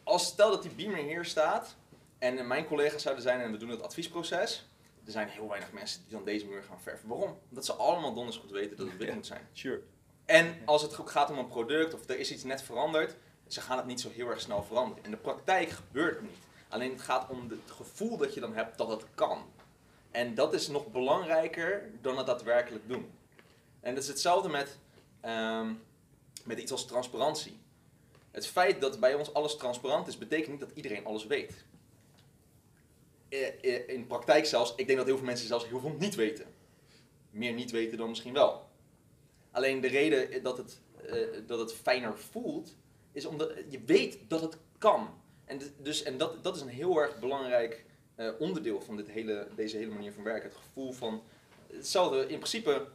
als 0.02 0.26
stel 0.26 0.50
dat 0.50 0.62
die 0.62 0.74
beamer 0.74 0.98
hier 0.98 1.24
staat 1.24 1.76
en 2.18 2.46
mijn 2.46 2.66
collega's 2.66 3.02
zouden 3.02 3.22
zijn 3.22 3.40
en 3.40 3.52
we 3.52 3.58
doen 3.58 3.68
het 3.68 3.82
adviesproces, 3.82 4.68
er 5.08 5.14
zijn 5.14 5.28
heel 5.28 5.48
weinig 5.48 5.72
mensen 5.72 6.00
die 6.02 6.12
dan 6.12 6.24
deze 6.24 6.46
muur 6.46 6.62
gaan 6.62 6.80
verven. 6.80 7.08
Waarom? 7.08 7.38
Omdat 7.48 7.64
ze 7.64 7.72
allemaal 7.72 8.14
donders 8.14 8.36
goed 8.36 8.50
weten 8.50 8.76
dat 8.76 8.86
het 8.86 8.96
wit 8.96 9.08
Ja. 9.08 9.14
moet 9.14 9.26
zijn. 9.26 9.48
Sure. 9.52 9.80
En 10.24 10.56
als 10.64 10.82
het 10.82 10.94
gaat 11.04 11.30
om 11.30 11.38
een 11.38 11.48
product 11.48 11.94
of 11.94 12.08
er 12.08 12.18
is 12.18 12.32
iets 12.32 12.44
net 12.44 12.62
veranderd, 12.62 13.16
ze 13.46 13.60
gaan 13.60 13.76
het 13.76 13.86
niet 13.86 14.00
zo 14.00 14.10
heel 14.10 14.28
erg 14.28 14.40
snel 14.40 14.62
veranderen. 14.62 15.04
In 15.04 15.10
de 15.10 15.16
praktijk 15.16 15.70
gebeurt 15.70 16.14
het 16.16 16.22
niet. 16.22 16.36
Alleen 16.68 16.90
het 16.92 17.00
gaat 17.00 17.28
om 17.30 17.48
het 17.50 17.70
gevoel 17.76 18.16
dat 18.16 18.34
je 18.34 18.40
dan 18.40 18.54
hebt 18.54 18.78
dat 18.78 18.88
het 18.88 19.04
kan. 19.14 19.44
En 20.10 20.34
dat 20.34 20.54
is 20.54 20.68
nog 20.68 20.86
belangrijker 20.86 21.90
dan 22.00 22.16
het 22.16 22.26
daadwerkelijk 22.26 22.88
doen. 22.88 23.10
En 23.80 23.94
dat 23.94 24.02
is 24.02 24.08
hetzelfde 24.08 24.48
met, 24.48 24.78
ehm, 25.20 25.72
met 26.44 26.58
iets 26.58 26.72
als 26.72 26.86
transparantie. 26.86 27.58
Het 28.30 28.46
feit 28.46 28.80
dat 28.80 29.00
bij 29.00 29.14
ons 29.14 29.34
alles 29.34 29.56
transparant 29.56 30.06
is, 30.06 30.18
betekent 30.18 30.50
niet 30.50 30.60
dat 30.60 30.70
iedereen 30.74 31.04
alles 31.06 31.26
weet. 31.26 31.64
In 33.86 34.06
praktijk 34.06 34.46
zelfs, 34.46 34.72
ik 34.76 34.86
denk 34.86 34.98
dat 34.98 35.06
heel 35.06 35.16
veel 35.16 35.26
mensen 35.26 35.46
zelfs 35.46 35.66
heel 35.66 35.80
veel 35.80 35.96
niet 35.98 36.14
weten. 36.14 36.46
Meer 37.30 37.52
niet 37.52 37.70
weten 37.70 37.98
dan 37.98 38.08
misschien 38.08 38.32
wel. 38.32 38.68
Alleen 39.50 39.80
de 39.80 39.88
reden 39.88 40.42
dat 40.42 40.56
het, 40.56 40.80
eh, 41.06 41.18
dat 41.46 41.58
het 41.58 41.74
fijner 41.74 42.18
voelt, 42.18 42.76
is 43.12 43.24
omdat 43.24 43.52
je 43.68 43.80
weet 43.86 44.18
dat 44.28 44.40
het 44.40 44.56
kan. 44.78 45.20
En, 45.44 45.60
dus, 45.82 46.02
en 46.02 46.18
dat, 46.18 46.44
dat 46.44 46.56
is 46.56 46.62
een 46.62 46.68
heel 46.68 47.00
erg 47.00 47.18
belangrijk 47.18 47.84
eh, 48.14 48.30
onderdeel 48.38 48.80
van 48.80 48.96
dit 48.96 49.08
hele, 49.08 49.48
deze 49.56 49.76
hele 49.76 49.92
manier 49.92 50.12
van 50.12 50.22
werken. 50.22 50.48
Het 50.48 50.58
gevoel 50.58 50.92
van 50.92 51.22
hetzelfde. 51.72 52.20
In 52.20 52.38
principe, 52.38 52.86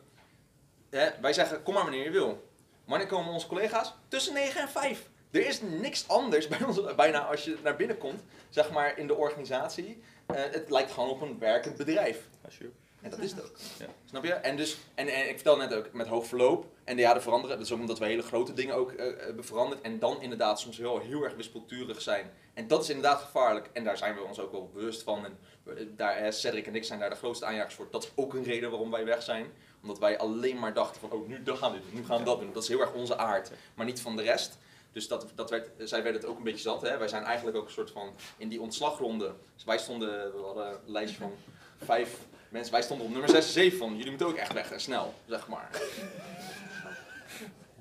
hè, 0.90 1.10
wij 1.22 1.34
zeggen 1.34 1.64
kom 1.64 1.74
maar 1.74 1.84
wanneer 1.84 2.04
je 2.04 2.12
wil. 2.12 2.52
Wanneer 2.86 3.08
komen 3.08 3.34
onze 3.34 3.48
collega's? 3.48 3.94
Tussen 4.08 4.34
9 4.34 4.62
en 4.62 4.70
5. 4.70 5.10
Er 5.32 5.48
is 5.48 5.62
niks 5.62 6.08
anders 6.08 6.48
bij 6.48 6.64
ons, 6.64 6.96
bijna 6.96 7.20
als 7.20 7.44
je 7.44 7.58
naar 7.64 7.76
binnen 7.76 7.98
komt, 7.98 8.22
zeg 8.50 8.72
maar 8.72 8.98
in 8.98 9.08
de 9.08 9.16
organisatie. 9.16 10.02
Eh, 10.26 10.36
het 10.52 10.70
lijkt 10.70 10.92
gewoon 10.92 11.10
op 11.10 11.22
een 11.22 11.40
werkend 11.40 11.78
bedrijf. 11.78 12.28
Ja, 12.44 12.50
sure. 12.50 12.72
En 13.02 13.10
dat 13.10 13.20
is 13.20 13.32
het 13.32 13.44
ook. 13.44 13.52
Ja. 13.80 13.86
Snap 14.06 14.24
je? 14.24 14.34
En, 14.34 14.58
dus, 14.58 14.78
en, 14.96 15.08
en 15.08 15.22
ik 15.30 15.34
vertel 15.36 15.58
net 15.58 15.74
ook, 15.74 15.94
met 15.94 16.08
hoog 16.08 16.26
verloop. 16.28 16.66
En 16.84 16.96
de 16.96 17.22
veranderen. 17.22 17.58
Dat 17.58 17.66
is 17.66 17.72
ook 17.74 17.80
omdat 17.80 18.00
we 18.00 18.06
hele 18.06 18.22
grote 18.22 18.54
dingen 18.54 18.76
ook 18.76 18.92
eh, 18.92 19.06
hebben 19.26 19.46
veranderd. 19.46 19.82
En 19.82 20.00
dan 20.00 20.22
inderdaad 20.22 20.60
soms 20.60 20.78
heel, 20.78 21.00
heel 21.00 21.24
erg 21.24 21.36
wispelturig 21.36 22.02
zijn. 22.02 22.32
En 22.54 22.68
dat 22.68 22.84
is 22.84 22.90
inderdaad 22.90 23.22
gevaarlijk. 23.22 23.70
En 23.74 23.84
daar 23.84 23.98
zijn 23.98 24.16
we 24.16 24.22
ons 24.22 24.40
ook 24.40 24.52
wel 24.52 24.70
bewust 24.74 25.04
van. 25.04 25.26
En 25.26 25.38
we- 25.64 25.96
daar, 25.96 26.16
eh, 26.16 26.32
Cedric 26.32 26.68
en 26.68 26.76
ik 26.76 26.84
zijn 26.84 27.00
daar 27.00 27.10
de 27.10 27.16
grootste 27.16 27.46
aanjagers 27.46 27.76
voor. 27.76 27.88
Dat 27.92 28.04
is 28.04 28.12
ook 28.16 28.34
een 28.34 28.44
reden 28.44 28.70
waarom 28.70 28.92
wij 28.92 29.06
weg 29.06 29.24
zijn. 29.24 29.46
Omdat 29.82 30.00
wij 30.00 30.18
alleen 30.18 30.60
maar 30.60 30.74
dachten 30.74 31.02
van, 31.02 31.12
oh, 31.12 31.28
nu 31.28 31.42
gaan 31.46 31.72
we 31.72 31.80
doen. 31.80 31.90
Nu 31.94 32.06
gaan 32.06 32.18
we 32.20 32.24
dat 32.24 32.40
doen. 32.40 32.54
Dat 32.54 32.64
is 32.64 32.70
heel 32.70 32.82
erg 32.82 32.94
onze 32.94 33.18
aard. 33.18 33.52
Maar 33.74 33.86
niet 33.86 34.02
van 34.02 34.16
de 34.16 34.24
rest. 34.24 34.58
Dus 34.94 35.08
dat, 35.08 35.26
dat 35.36 35.50
zij 35.78 36.04
werden 36.04 36.22
het 36.22 36.30
ook 36.30 36.38
een 36.38 36.44
beetje 36.44 36.62
zat. 36.62 36.82
Hè? 36.82 36.98
Wij 36.98 37.08
zijn 37.08 37.24
eigenlijk 37.24 37.58
ook 37.58 37.66
een 37.66 37.72
soort 37.72 37.92
van 37.92 38.14
in 38.38 38.50
die 38.50 38.62
ontslagronde. 38.62 39.34
Dus 39.56 39.64
wij 39.64 39.78
stonden, 39.78 40.10
we 40.36 40.42
hadden 40.46 40.68
een 40.68 40.80
lijstje 40.92 41.18
van 41.20 41.34
vijf 41.84 42.18
mensen. 42.50 42.72
Wij 42.74 42.82
stonden 42.82 43.06
op 43.06 43.12
nummer 43.12 43.30
6 43.30 43.46
en 43.46 43.52
7 43.52 43.78
van 43.78 43.92
jullie 43.96 44.10
moeten 44.10 44.28
ook 44.28 44.36
echt 44.36 44.54
weg 44.54 44.72
en 44.72 44.80
snel, 44.82 45.14
zeg 45.28 45.48
maar. 45.48 45.70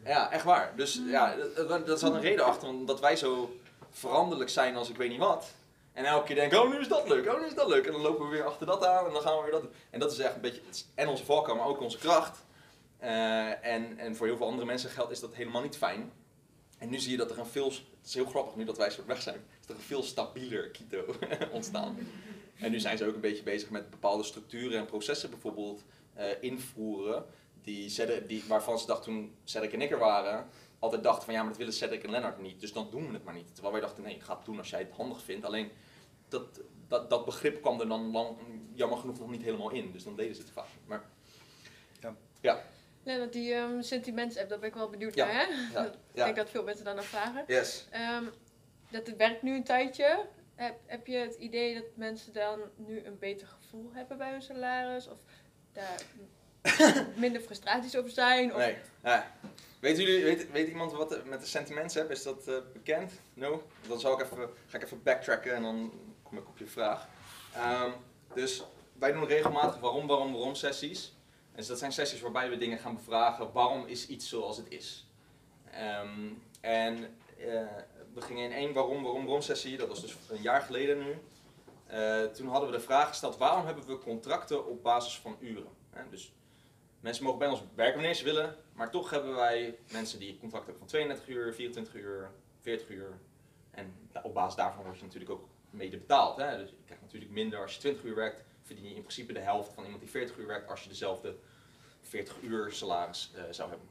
Ja, 0.05 0.31
echt 0.31 0.44
waar. 0.44 0.72
Dus 0.77 1.01
ja, 1.07 1.35
dat- 1.68 1.87
dat, 1.87 2.01
zat 2.01 2.14
een 2.14 2.20
reden 2.20 2.44
achter, 2.44 2.68
omdat 2.68 3.01
wij 3.01 3.16
zo 3.16 3.57
veranderlijk 3.90 4.51
zijn 4.51 4.77
als 4.77 4.88
ik 4.90 4.96
weet 4.96 5.11
niet 5.11 5.18
wat. 5.18 5.51
En 5.92 6.05
elke 6.05 6.27
keer 6.27 6.35
denken, 6.37 6.62
oh 6.62 6.70
nu 6.70 6.79
is 6.81 6.88
dat 6.88 7.09
leuk, 7.09 7.33
oh 7.33 7.40
nu 7.40 7.46
is 7.46 7.55
dat 7.55 7.68
leuk. 7.68 7.87
En 7.87 7.92
dan 7.92 8.01
lopen 8.01 8.25
we 8.25 8.31
weer 8.31 8.44
achter 8.46 8.66
dat 8.66 8.85
aan 8.87 9.07
en 9.07 9.12
dan 9.12 9.22
gaan 9.22 9.37
we 9.37 9.42
weer 9.42 9.53
dat. 9.53 9.64
En 9.90 10.01
dat 10.01 10.12
is 10.12 10.18
echt 10.18 10.35
een 10.35 10.40
beetje, 10.40 10.61
en 10.94 11.09
onze 11.09 11.25
valkuil, 11.25 11.57
maar 11.57 11.66
ook 11.66 11.81
onze 11.81 11.98
kracht. 11.98 12.38
Eh, 12.98 13.64
en, 13.66 13.98
en 13.98 14.16
voor 14.16 14.27
heel 14.27 14.37
veel 14.37 14.46
andere 14.46 14.66
mensen 14.66 14.90
geldt 14.90 15.11
is 15.12 15.20
dat 15.20 15.35
helemaal 15.35 15.62
niet 15.62 15.77
fijn. 15.77 16.12
En 16.83 16.90
nu 16.90 16.99
zie 16.99 17.11
je 17.11 17.16
dat 17.16 17.31
er 17.31 17.38
een 17.38 17.47
veel, 17.47 17.66
het 17.68 18.07
is 18.07 18.14
heel 18.14 18.25
grappig 18.25 18.57
nu 18.57 18.64
dat 18.64 18.77
wij 18.77 18.90
soort 18.90 19.07
weg 19.07 19.23
zijn, 19.23 19.45
is 19.61 19.68
er 19.68 19.75
een 19.75 19.81
veel 19.81 20.03
stabieler 20.03 20.71
Quito 20.71 21.14
ontstaan. 21.53 21.99
En 22.55 22.71
nu 22.71 22.81
zijn 22.81 22.99
ze 22.99 23.07
ook 23.07 23.14
een 23.14 23.21
beetje 23.21 23.42
bezig 23.42 23.71
met 23.71 23.90
bepaalde 23.90 24.23
structuren 24.23 24.79
en 24.79 24.87
processen 24.87 25.31
bijvoorbeeld 25.31 25.85
eh, 26.14 26.27
invoeren. 26.40 27.25
Die, 27.62 27.88
Cedric- 27.88 28.29
die, 28.29 28.45
waarvan 28.49 28.79
ze 28.79 28.87
dachten 28.87 29.12
toen 29.12 29.35
Cedric 29.45 29.73
en 29.73 29.81
ik 29.81 29.90
er 29.90 29.99
waren, 29.99 30.47
altijd 30.79 31.03
dachten 31.03 31.25
van 31.25 31.35
ja, 31.35 31.40
maar 31.40 31.49
dat 31.49 31.59
willen 31.59 31.73
Cedric 31.73 32.05
en 32.05 32.11
Lennart 32.11 32.40
niet. 32.40 32.61
Dus 32.61 32.73
dan 32.73 32.88
doen 32.90 33.07
we 33.07 33.12
het 33.12 33.25
maar 33.25 33.35
niet. 33.35 33.53
Terwijl 33.53 33.73
wij 33.73 33.83
dachten 33.83 34.03
nee, 34.03 34.21
ga 34.21 34.37
het 34.37 34.45
doen 34.45 34.59
als 34.59 34.71
jij 34.71 34.81
het 34.81 34.92
handig 34.92 35.23
vindt. 35.23 35.45
Alleen 35.45 35.71
dat, 36.29 36.61
dat, 36.88 37.11
dat 37.11 37.25
begrip 37.25 37.61
kwam 37.61 37.81
er 37.81 37.88
dan 37.88 38.11
lang, 38.11 38.37
jammer 38.73 38.99
genoeg 38.99 39.18
nog 39.18 39.31
niet 39.31 39.42
helemaal 39.42 39.71
in. 39.71 39.92
Dus 39.92 40.05
dan 40.05 40.16
deden 40.16 40.35
ze 40.35 40.42
het 40.42 40.51
vaak. 40.51 40.68
Maar 40.87 41.05
Ja, 42.40 42.62
dat 43.05 43.33
die 43.33 43.55
ehm 43.55 43.81
sentiments-app, 43.83 44.49
daar 44.49 44.59
ben 44.59 44.69
ik 44.69 44.75
wel 44.75 44.88
benieuwd 44.91 45.15
Ja, 45.15 45.27
naar, 45.27 45.35
hè? 45.35 45.81
ja, 45.81 45.85
Ik 46.12 46.25
denk 46.25 46.37
dat 46.37 46.51
veel 46.51 46.62
mensen 46.65 46.85
daarnaar 46.85 47.05
vragen. 47.05 47.45
yes. 47.47 47.87
Ehm, 47.91 48.25
dat 48.91 49.07
het 49.07 49.17
werkt 49.17 49.43
nu 49.43 49.55
een 49.55 49.65
tijdje. 49.65 50.25
Heb, 50.55 50.75
heb 50.87 51.07
je 51.07 51.17
het 51.17 51.35
idee 51.35 51.75
dat 51.75 51.85
mensen 51.95 52.33
dan 52.33 52.61
nu 52.77 53.05
een 53.05 53.19
beter 53.19 53.47
gevoel 53.47 53.91
hebben 53.93 54.19
bij 54.19 54.31
hun 54.31 54.43
salaris? 54.43 55.09
Of 55.09 55.19
daar 55.73 56.03
minder 57.17 57.41
frustraties 57.41 57.97
over 57.97 58.11
zijn? 58.11 58.51
Of, 58.53 58.59
Nee. 58.59 58.77
Ja. 59.03 59.31
Weet, 59.81 59.97
jullie, 59.99 60.25
weet, 60.25 60.51
weet 60.51 60.69
iemand 60.69 60.93
wat 60.93 61.12
er 61.12 61.27
met 61.27 61.41
de 61.41 61.47
sentiments 61.47 61.95
heb? 61.95 62.11
Is 62.11 62.23
dat 62.23 62.49
eh, 62.49 62.55
bekend? 62.73 63.12
No? 63.35 63.62
Dan 63.88 64.01
zal 64.01 64.12
ik 64.21 64.25
even, 64.25 64.51
ga 64.67 64.77
ik 64.79 64.85
even 64.85 65.03
backtracken 65.03 65.55
en 65.55 65.62
dan 65.62 65.93
kom 66.23 66.38
ik 66.38 66.49
op 66.49 66.59
je 66.59 66.67
vraag. 66.67 67.09
Ehm, 67.55 67.91
dus 68.35 68.62
wij 68.99 69.12
doen 69.12 69.27
regelmatig 69.27 69.81
waarom, 69.81 70.07
waarom, 70.07 70.33
waarom 70.33 70.55
sessies. 70.55 71.17
Dus 71.55 71.67
dat 71.67 71.79
zijn 71.79 71.93
sessies 71.93 72.21
waarbij 72.21 72.51
we 72.51 72.57
dingen 72.57 72.79
gaan 72.79 72.95
bevragen. 72.95 73.53
Waarom 73.53 73.87
is 73.87 74.09
iets 74.09 74.29
zoals 74.29 74.57
het 74.57 74.71
is? 74.71 75.07
Ehm, 75.71 76.31
en 76.61 76.97
eh, 77.38 77.67
we 78.15 78.21
gingen 78.21 78.45
in 78.45 78.53
één 78.53 78.73
waarom, 78.73 79.03
waarom, 79.03 79.25
waarom 79.25 79.43
sessie, 79.43 79.77
dat 79.77 79.88
was 79.88 80.01
dus 80.01 80.17
een 80.31 80.43
jaar 80.43 80.62
geleden 80.62 80.99
nu. 80.99 81.19
Eh, 81.87 82.23
toen 82.23 82.49
hadden 82.49 82.71
we 82.71 82.77
de 82.77 82.83
vraag 82.83 83.09
gesteld, 83.09 83.37
waarom 83.37 83.67
hebben 83.67 83.87
we 83.87 83.99
contracten 83.99 84.67
op 84.67 84.83
basis 84.83 85.19
van 85.19 85.37
uren? 85.41 85.81
Dus 86.11 86.33
mensen 87.01 87.25
mogen 87.25 87.38
bij 87.38 87.49
ons 87.49 87.62
werken 87.75 87.95
wanneer 87.95 88.15
ze 88.15 88.25
willen, 88.25 88.57
maar 88.73 88.91
toch 88.91 89.11
hebben 89.11 89.35
wij 89.35 89.79
mensen 89.91 90.19
die 90.19 90.38
contracten 90.38 90.71
hebben 90.71 90.88
van 90.88 90.99
32 90.99 91.29
uur, 91.29 91.55
24 91.55 91.95
uur, 91.95 92.31
40 92.61 92.88
uur. 92.88 93.19
En 93.71 93.95
op 94.23 94.35
basis 94.35 94.55
daarvan 94.55 94.85
word 94.85 94.97
je 94.99 95.05
natuurlijk 95.05 95.31
ook 95.31 95.49
mede 95.71 95.97
betaald. 95.97 96.37
Hè? 96.37 96.57
Dus 96.57 96.71
je 96.71 96.77
krijgt 96.85 97.03
natuurlijk 97.03 97.31
minder 97.31 97.62
als 97.62 97.75
je 97.75 97.81
20 97.81 98.05
uur 98.05 98.15
werkt, 98.15 98.45
verdien 98.62 98.85
je 98.88 98.94
in 98.94 99.01
principe 99.03 99.33
de 99.33 99.38
helft 99.40 99.72
van 99.72 99.83
iemand 99.85 100.01
die 100.03 100.11
40 100.11 100.37
uur 100.38 100.46
werkt 100.46 100.71
als 100.71 100.83
je 100.83 100.88
dezelfde 100.88 101.37
40 102.00 102.37
uur 102.42 102.73
salaris 102.73 103.33
eh, 103.35 103.42
zou 103.50 103.69
hebben. 103.71 103.88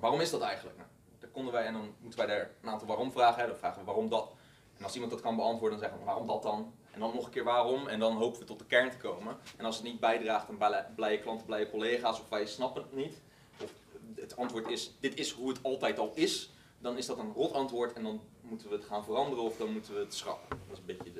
Waarom 0.00 0.20
is 0.20 0.30
dat 0.30 0.40
eigenlijk? 0.40 0.76
Nou, 0.76 0.88
daar 1.18 1.30
konden 1.30 1.52
wij 1.52 1.64
en 1.66 1.72
dan 1.72 1.94
moeten 2.00 2.18
wij 2.18 2.28
daar 2.28 2.50
een 2.62 2.68
aantal 2.68 2.86
waarom 2.88 3.12
vragen. 3.12 3.46
Dan 3.48 3.56
vragen 3.56 3.78
we 3.78 3.84
waarom 3.84 4.08
dat. 4.08 4.32
En 4.78 4.84
als 4.84 4.94
iemand 4.94 5.12
dat 5.12 5.20
kan 5.20 5.36
beantwoorden, 5.36 5.70
dan 5.70 5.88
zeggen 5.88 5.98
we 5.98 6.04
waarom 6.04 6.26
dat 6.26 6.42
dan? 6.42 6.74
En 6.90 7.00
dan 7.00 7.14
nog 7.14 7.24
een 7.24 7.30
keer 7.30 7.44
waarom. 7.44 7.88
En 7.88 7.98
dan 7.98 8.16
hopen 8.16 8.40
we 8.40 8.44
tot 8.46 8.58
de 8.58 8.64
kern 8.66 8.90
te 8.90 8.96
komen. 8.96 9.36
En 9.56 9.64
als 9.64 9.76
het 9.76 9.84
niet 9.84 10.00
bijdraagt 10.00 10.48
aan 10.48 10.56
blij- 10.56 10.86
blije 10.96 11.18
klanten, 11.20 11.46
blije 11.46 11.70
collega's 11.70 12.20
of 12.20 12.28
wij 12.28 12.46
snappen 12.46 12.82
het 12.82 12.94
niet. 12.94 13.20
Of 13.62 13.72
het 14.14 14.36
antwoord 14.36 14.68
is, 14.68 14.92
dit 15.00 15.18
is 15.18 15.30
hoe 15.30 15.48
het 15.48 15.62
altijd 15.62 15.98
al 15.98 16.12
is. 16.14 16.50
Dan 16.78 16.96
is 16.96 17.06
dat 17.06 17.18
een 17.18 17.32
rot 17.32 17.52
antwoord 17.52 17.92
en 17.92 18.02
dan 18.02 18.20
moeten 18.40 18.68
we 18.68 18.74
het 18.74 18.84
gaan 18.84 19.04
veranderen 19.04 19.44
of 19.44 19.56
dan 19.56 19.72
moeten 19.72 19.94
we 19.94 20.00
het 20.00 20.14
schrappen. 20.14 20.48
Dat 20.68 20.72
is 20.72 20.78
een 20.78 20.84
beetje. 21.04 21.15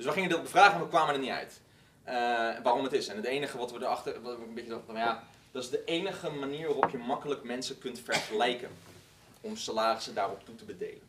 Dus 0.00 0.08
we 0.08 0.14
gingen 0.14 0.30
dat 0.30 0.42
bevragen 0.42 0.74
en 0.74 0.80
we 0.80 0.88
kwamen 0.88 1.14
er 1.14 1.20
niet 1.20 1.30
uit. 1.30 1.60
Eh, 2.02 2.14
waarom 2.62 2.84
het 2.84 2.92
is. 2.92 3.08
En 3.08 3.16
het 3.16 3.24
enige 3.24 3.58
wat 3.58 3.72
we 3.72 3.78
erachter, 3.78 4.22
wat 4.22 4.38
een 4.38 4.54
beetje 4.54 4.70
dachten, 4.70 4.86
van, 4.86 4.96
ja, 4.96 5.22
dat 5.50 5.62
is 5.62 5.70
de 5.70 5.84
enige 5.84 6.30
manier 6.30 6.66
waarop 6.66 6.90
je 6.90 6.98
makkelijk 6.98 7.42
mensen 7.42 7.78
kunt 7.78 7.98
vergelijken. 7.98 8.70
Om 9.40 9.56
salarissen 9.56 10.14
daarop 10.14 10.44
toe 10.44 10.54
te 10.54 10.64
bedelen. 10.64 11.02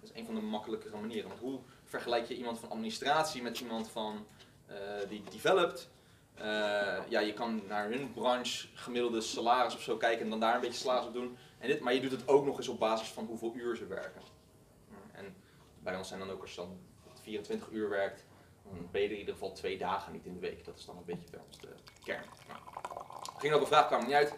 Dat 0.00 0.10
is 0.10 0.20
een 0.20 0.26
van 0.26 0.34
de 0.34 0.40
makkelijkere 0.40 0.96
manieren. 0.96 1.28
Want 1.28 1.40
hoe 1.40 1.58
vergelijk 1.84 2.28
je 2.28 2.36
iemand 2.36 2.58
van 2.58 2.70
administratie 2.70 3.42
met 3.42 3.60
iemand 3.60 3.88
van, 3.88 4.26
eh, 4.66 4.76
die 5.08 5.22
developed? 5.30 5.88
Eh, 6.34 6.44
ja, 7.08 7.20
je 7.20 7.32
kan 7.32 7.62
naar 7.68 7.88
hun 7.88 8.12
branche 8.12 8.68
gemiddelde 8.74 9.20
salaris 9.20 9.74
of 9.74 9.82
zo 9.82 9.96
kijken 9.96 10.24
en 10.24 10.30
dan 10.30 10.40
daar 10.40 10.54
een 10.54 10.60
beetje 10.60 10.80
salaris 10.80 11.06
op 11.06 11.12
doen. 11.12 11.36
En 11.58 11.68
dit, 11.68 11.80
maar 11.80 11.94
je 11.94 12.00
doet 12.00 12.10
het 12.10 12.28
ook 12.28 12.44
nog 12.44 12.56
eens 12.56 12.68
op 12.68 12.78
basis 12.78 13.08
van 13.08 13.24
hoeveel 13.24 13.52
uur 13.54 13.76
ze 13.76 13.86
werken. 13.86 14.22
En 15.12 15.34
bij 15.78 15.96
ons 15.96 16.08
zijn 16.08 16.20
dan 16.20 16.30
ook 16.30 16.42
als 16.42 16.54
dan 16.54 16.78
24 17.30 17.70
uur 17.70 17.88
werkt, 17.88 18.24
dan 18.62 18.88
ben 18.90 19.00
je 19.02 19.08
in 19.08 19.18
ieder 19.18 19.34
geval 19.34 19.52
twee 19.52 19.78
dagen 19.78 20.12
niet 20.12 20.24
in 20.24 20.34
de 20.34 20.40
week. 20.40 20.64
Dat 20.64 20.78
is 20.78 20.84
dan 20.84 20.96
een 20.96 21.04
beetje 21.04 21.30
bij 21.30 21.40
ons 21.46 21.58
de 21.58 21.68
kern. 22.04 22.24
Nou, 22.48 22.60
ging 23.38 23.54
ook 23.54 23.60
een 23.60 23.66
vraag, 23.66 23.86
kwam 23.86 24.00
er 24.00 24.06
niet 24.06 24.14
uit. 24.14 24.34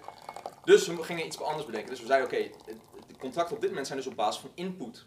Dus 0.65 0.87
we 0.87 1.03
gingen 1.03 1.27
iets 1.27 1.41
anders 1.41 1.67
bedenken. 1.67 1.91
Dus 1.91 2.01
we 2.01 2.07
zeiden, 2.07 2.29
oké, 2.29 2.51
de 3.07 3.17
contracten 3.19 3.55
op 3.55 3.61
dit 3.61 3.71
moment 3.71 3.87
zijn 3.87 3.99
dus 3.99 4.09
op 4.09 4.17
basis 4.17 4.41
van 4.41 4.51
input. 4.55 5.07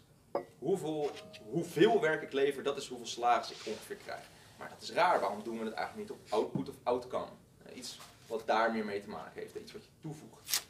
Hoeveel, 0.58 1.10
hoeveel 1.50 2.00
werk 2.00 2.22
ik 2.22 2.32
lever, 2.32 2.62
dat 2.62 2.76
is 2.76 2.88
hoeveel 2.88 3.06
salaris 3.06 3.50
ik 3.50 3.66
ongeveer 3.66 3.96
krijg. 3.96 4.28
Maar 4.58 4.68
dat 4.68 4.82
is 4.82 4.92
raar, 4.92 5.20
waarom 5.20 5.42
doen 5.42 5.58
we 5.58 5.64
het 5.64 5.74
eigenlijk 5.74 6.08
niet 6.08 6.18
op 6.18 6.32
output 6.32 6.68
of 6.68 6.74
outcome? 6.82 7.30
Iets 7.74 7.98
wat 8.26 8.46
daar 8.46 8.72
meer 8.72 8.84
mee 8.84 9.00
te 9.00 9.08
maken 9.08 9.40
heeft, 9.40 9.54
iets 9.54 9.72
wat 9.72 9.84
je 9.84 9.90
toevoegt. 10.00 10.65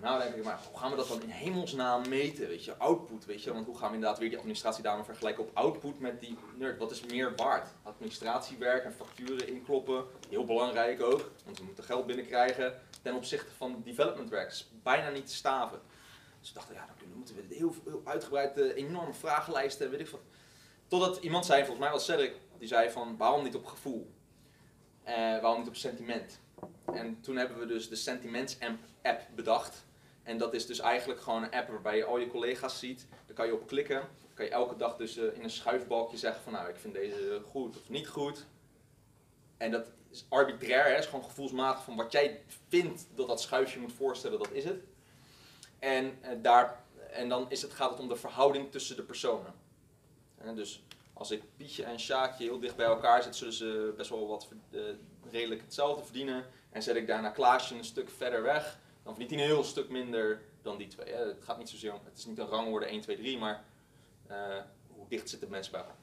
Nou 0.00 0.22
denk 0.22 0.34
ik, 0.34 0.44
maar 0.44 0.60
hoe 0.70 0.78
gaan 0.78 0.90
we 0.90 0.96
dat 0.96 1.08
dan 1.08 1.22
in 1.22 1.28
hemelsnaam 1.28 2.08
meten? 2.08 2.48
Weet 2.48 2.64
je, 2.64 2.76
output, 2.76 3.24
weet 3.24 3.42
je? 3.42 3.52
Want 3.52 3.66
hoe 3.66 3.78
gaan 3.78 3.88
we 3.88 3.94
inderdaad 3.94 4.18
weer 4.18 4.28
die 4.28 4.38
administratiedame 4.38 5.04
vergelijken 5.04 5.42
op 5.42 5.50
output 5.56 5.98
met 5.98 6.20
die 6.20 6.38
nerd? 6.56 6.78
Wat 6.78 6.90
is 6.90 7.04
meer 7.04 7.36
waard? 7.36 7.68
Administratiewerk 7.82 8.84
en 8.84 8.92
facturen 8.92 9.48
inkloppen, 9.48 10.04
heel 10.28 10.44
belangrijk 10.44 11.02
ook, 11.02 11.30
want 11.44 11.58
we 11.58 11.64
moeten 11.64 11.84
geld 11.84 12.06
binnenkrijgen 12.06 12.80
ten 13.02 13.14
opzichte 13.14 13.52
van 13.56 13.82
developmentwerk. 13.84 14.44
Dat 14.48 14.52
is 14.52 14.70
bijna 14.82 15.08
niet 15.08 15.26
te 15.26 15.34
staven. 15.34 15.80
Dus 16.40 16.48
we 16.48 16.54
dachten, 16.54 16.74
ja, 16.74 16.86
dan 16.98 17.16
moeten 17.16 17.34
we 17.36 17.54
heel, 17.54 17.74
heel 17.84 18.02
uitgebreid 18.04 18.58
eh, 18.58 18.76
enorme 18.76 19.14
vragenlijsten, 19.14 19.90
weet 19.90 20.00
ik 20.00 20.08
wat. 20.08 20.20
Totdat 20.86 21.16
iemand 21.16 21.46
zei, 21.46 21.60
volgens 21.60 21.84
mij 21.84 21.90
was 21.90 22.04
Cedric, 22.04 22.34
die 22.58 22.68
zei 22.68 22.90
van, 22.90 23.16
waarom 23.16 23.42
niet 23.42 23.54
op 23.54 23.66
gevoel? 23.66 24.10
Eh, 25.02 25.14
waarom 25.14 25.58
niet 25.58 25.68
op 25.68 25.76
sentiment? 25.76 26.40
En 26.92 27.20
toen 27.20 27.36
hebben 27.36 27.58
we 27.58 27.66
dus 27.66 27.88
de 27.88 27.96
Sentiments 27.96 28.56
app- 29.02 29.28
bedacht. 29.34 29.84
En 30.22 30.38
dat 30.38 30.54
is 30.54 30.66
dus 30.66 30.78
eigenlijk 30.78 31.20
gewoon 31.20 31.42
een 31.42 31.50
app 31.50 31.68
waarbij 31.68 31.96
je 31.96 32.04
al 32.04 32.18
je 32.18 32.26
collega's 32.26 32.78
ziet. 32.78 33.06
Daar 33.26 33.36
kan 33.36 33.46
je 33.46 33.54
op 33.54 33.66
klikken. 33.66 34.00
Dan 34.00 34.34
kan 34.34 34.44
je 34.44 34.50
elke 34.50 34.76
dag 34.76 34.96
dus 34.96 35.16
eh, 35.16 35.34
in 35.34 35.42
een 35.42 35.50
schuifbalkje 35.50 36.16
zeggen 36.16 36.42
van 36.42 36.52
nou, 36.52 36.68
ik 36.68 36.76
vind 36.76 36.94
deze 36.94 37.42
goed 37.50 37.76
of 37.76 37.88
niet 37.88 38.08
goed. 38.08 38.46
En 39.56 39.70
dat 39.70 39.90
is 40.10 40.24
arbitrair, 40.28 40.84
hè? 40.84 40.98
is 40.98 41.06
gewoon 41.06 41.24
gevoelsmatig 41.24 41.84
van 41.84 41.96
wat 41.96 42.12
jij 42.12 42.42
vindt 42.68 43.06
dat 43.14 43.28
dat 43.28 43.40
schuifje 43.40 43.80
moet 43.80 43.92
voorstellen, 43.92 44.38
dat 44.38 44.52
is 44.52 44.64
het. 44.64 44.82
En, 45.78 46.18
eh, 46.20 46.30
daar, 46.42 46.84
en 47.10 47.28
dan 47.28 47.50
is 47.50 47.62
het, 47.62 47.72
gaat 47.72 47.90
het 47.90 48.00
om 48.00 48.08
de 48.08 48.16
verhouding 48.16 48.70
tussen 48.70 48.96
de 48.96 49.02
personen. 49.02 49.54
En 50.38 50.54
dus 50.56 50.84
als 51.12 51.30
ik 51.30 51.42
Pietje 51.56 51.84
en 51.84 52.00
Sjaakje 52.00 52.44
heel 52.44 52.60
dicht 52.60 52.76
bij 52.76 52.86
elkaar 52.86 53.22
zet, 53.22 53.36
zullen 53.36 53.52
ze 53.52 53.94
best 53.96 54.10
wel 54.10 54.28
wat 54.28 54.48
eh, 54.70 54.80
redelijk 55.32 55.60
hetzelfde 55.60 56.04
verdienen. 56.04 56.44
En 56.70 56.82
zet 56.82 56.96
ik 56.96 57.06
daarna 57.06 57.30
Klaasje 57.30 57.74
een 57.74 57.84
stuk 57.84 58.10
verder 58.10 58.42
weg, 58.42 58.78
dan 59.02 59.14
verdient 59.14 59.30
hij 59.30 59.40
een 59.40 59.54
heel 59.54 59.64
stuk 59.64 59.88
minder 59.88 60.42
dan 60.62 60.76
die 60.76 60.86
twee. 60.86 61.14
Het 61.14 61.44
gaat 61.44 61.58
niet 61.58 61.68
zozeer 61.68 61.92
om, 61.92 62.00
het 62.04 62.18
is 62.18 62.24
niet 62.24 62.38
een 62.38 62.46
rangorde 62.46 62.86
1, 62.86 63.00
2, 63.00 63.16
3, 63.16 63.38
maar 63.38 63.64
eh, 64.26 64.36
hoe 64.88 65.08
dicht 65.08 65.28
zitten 65.30 65.50
mensen 65.50 65.72
bij 65.72 65.80
elkaar. 65.80 65.96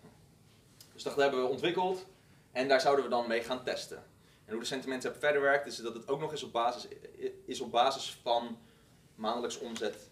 Dus 0.93 1.03
dat 1.03 1.15
hebben 1.15 1.41
we 1.41 1.47
ontwikkeld 1.47 2.05
en 2.51 2.67
daar 2.67 2.81
zouden 2.81 3.05
we 3.05 3.11
dan 3.11 3.27
mee 3.27 3.43
gaan 3.43 3.63
testen. 3.63 4.03
En 4.45 4.51
hoe 4.51 4.59
de 4.59 4.67
Sentiment 4.67 5.05
App 5.05 5.15
verder 5.19 5.41
werkt, 5.41 5.67
is 5.67 5.75
dat 5.75 5.93
het 5.93 6.07
ook 6.07 6.19
nog 6.19 6.31
eens 6.31 6.43
op 6.43 6.51
basis, 6.51 6.87
is 7.45 7.61
op 7.61 7.71
basis 7.71 8.19
van 8.21 8.57
maandelijks 9.15 9.59
omzet, 9.59 10.09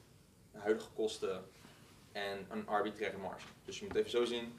huidige 0.52 0.90
kosten 0.90 1.46
en 2.12 2.46
een 2.50 2.68
arbitraire 2.68 3.18
marge. 3.18 3.48
Dus 3.66 3.80
je 3.80 3.86
moet 3.86 3.96
even 3.96 4.10
zo 4.12 4.26
zien, 4.26 4.56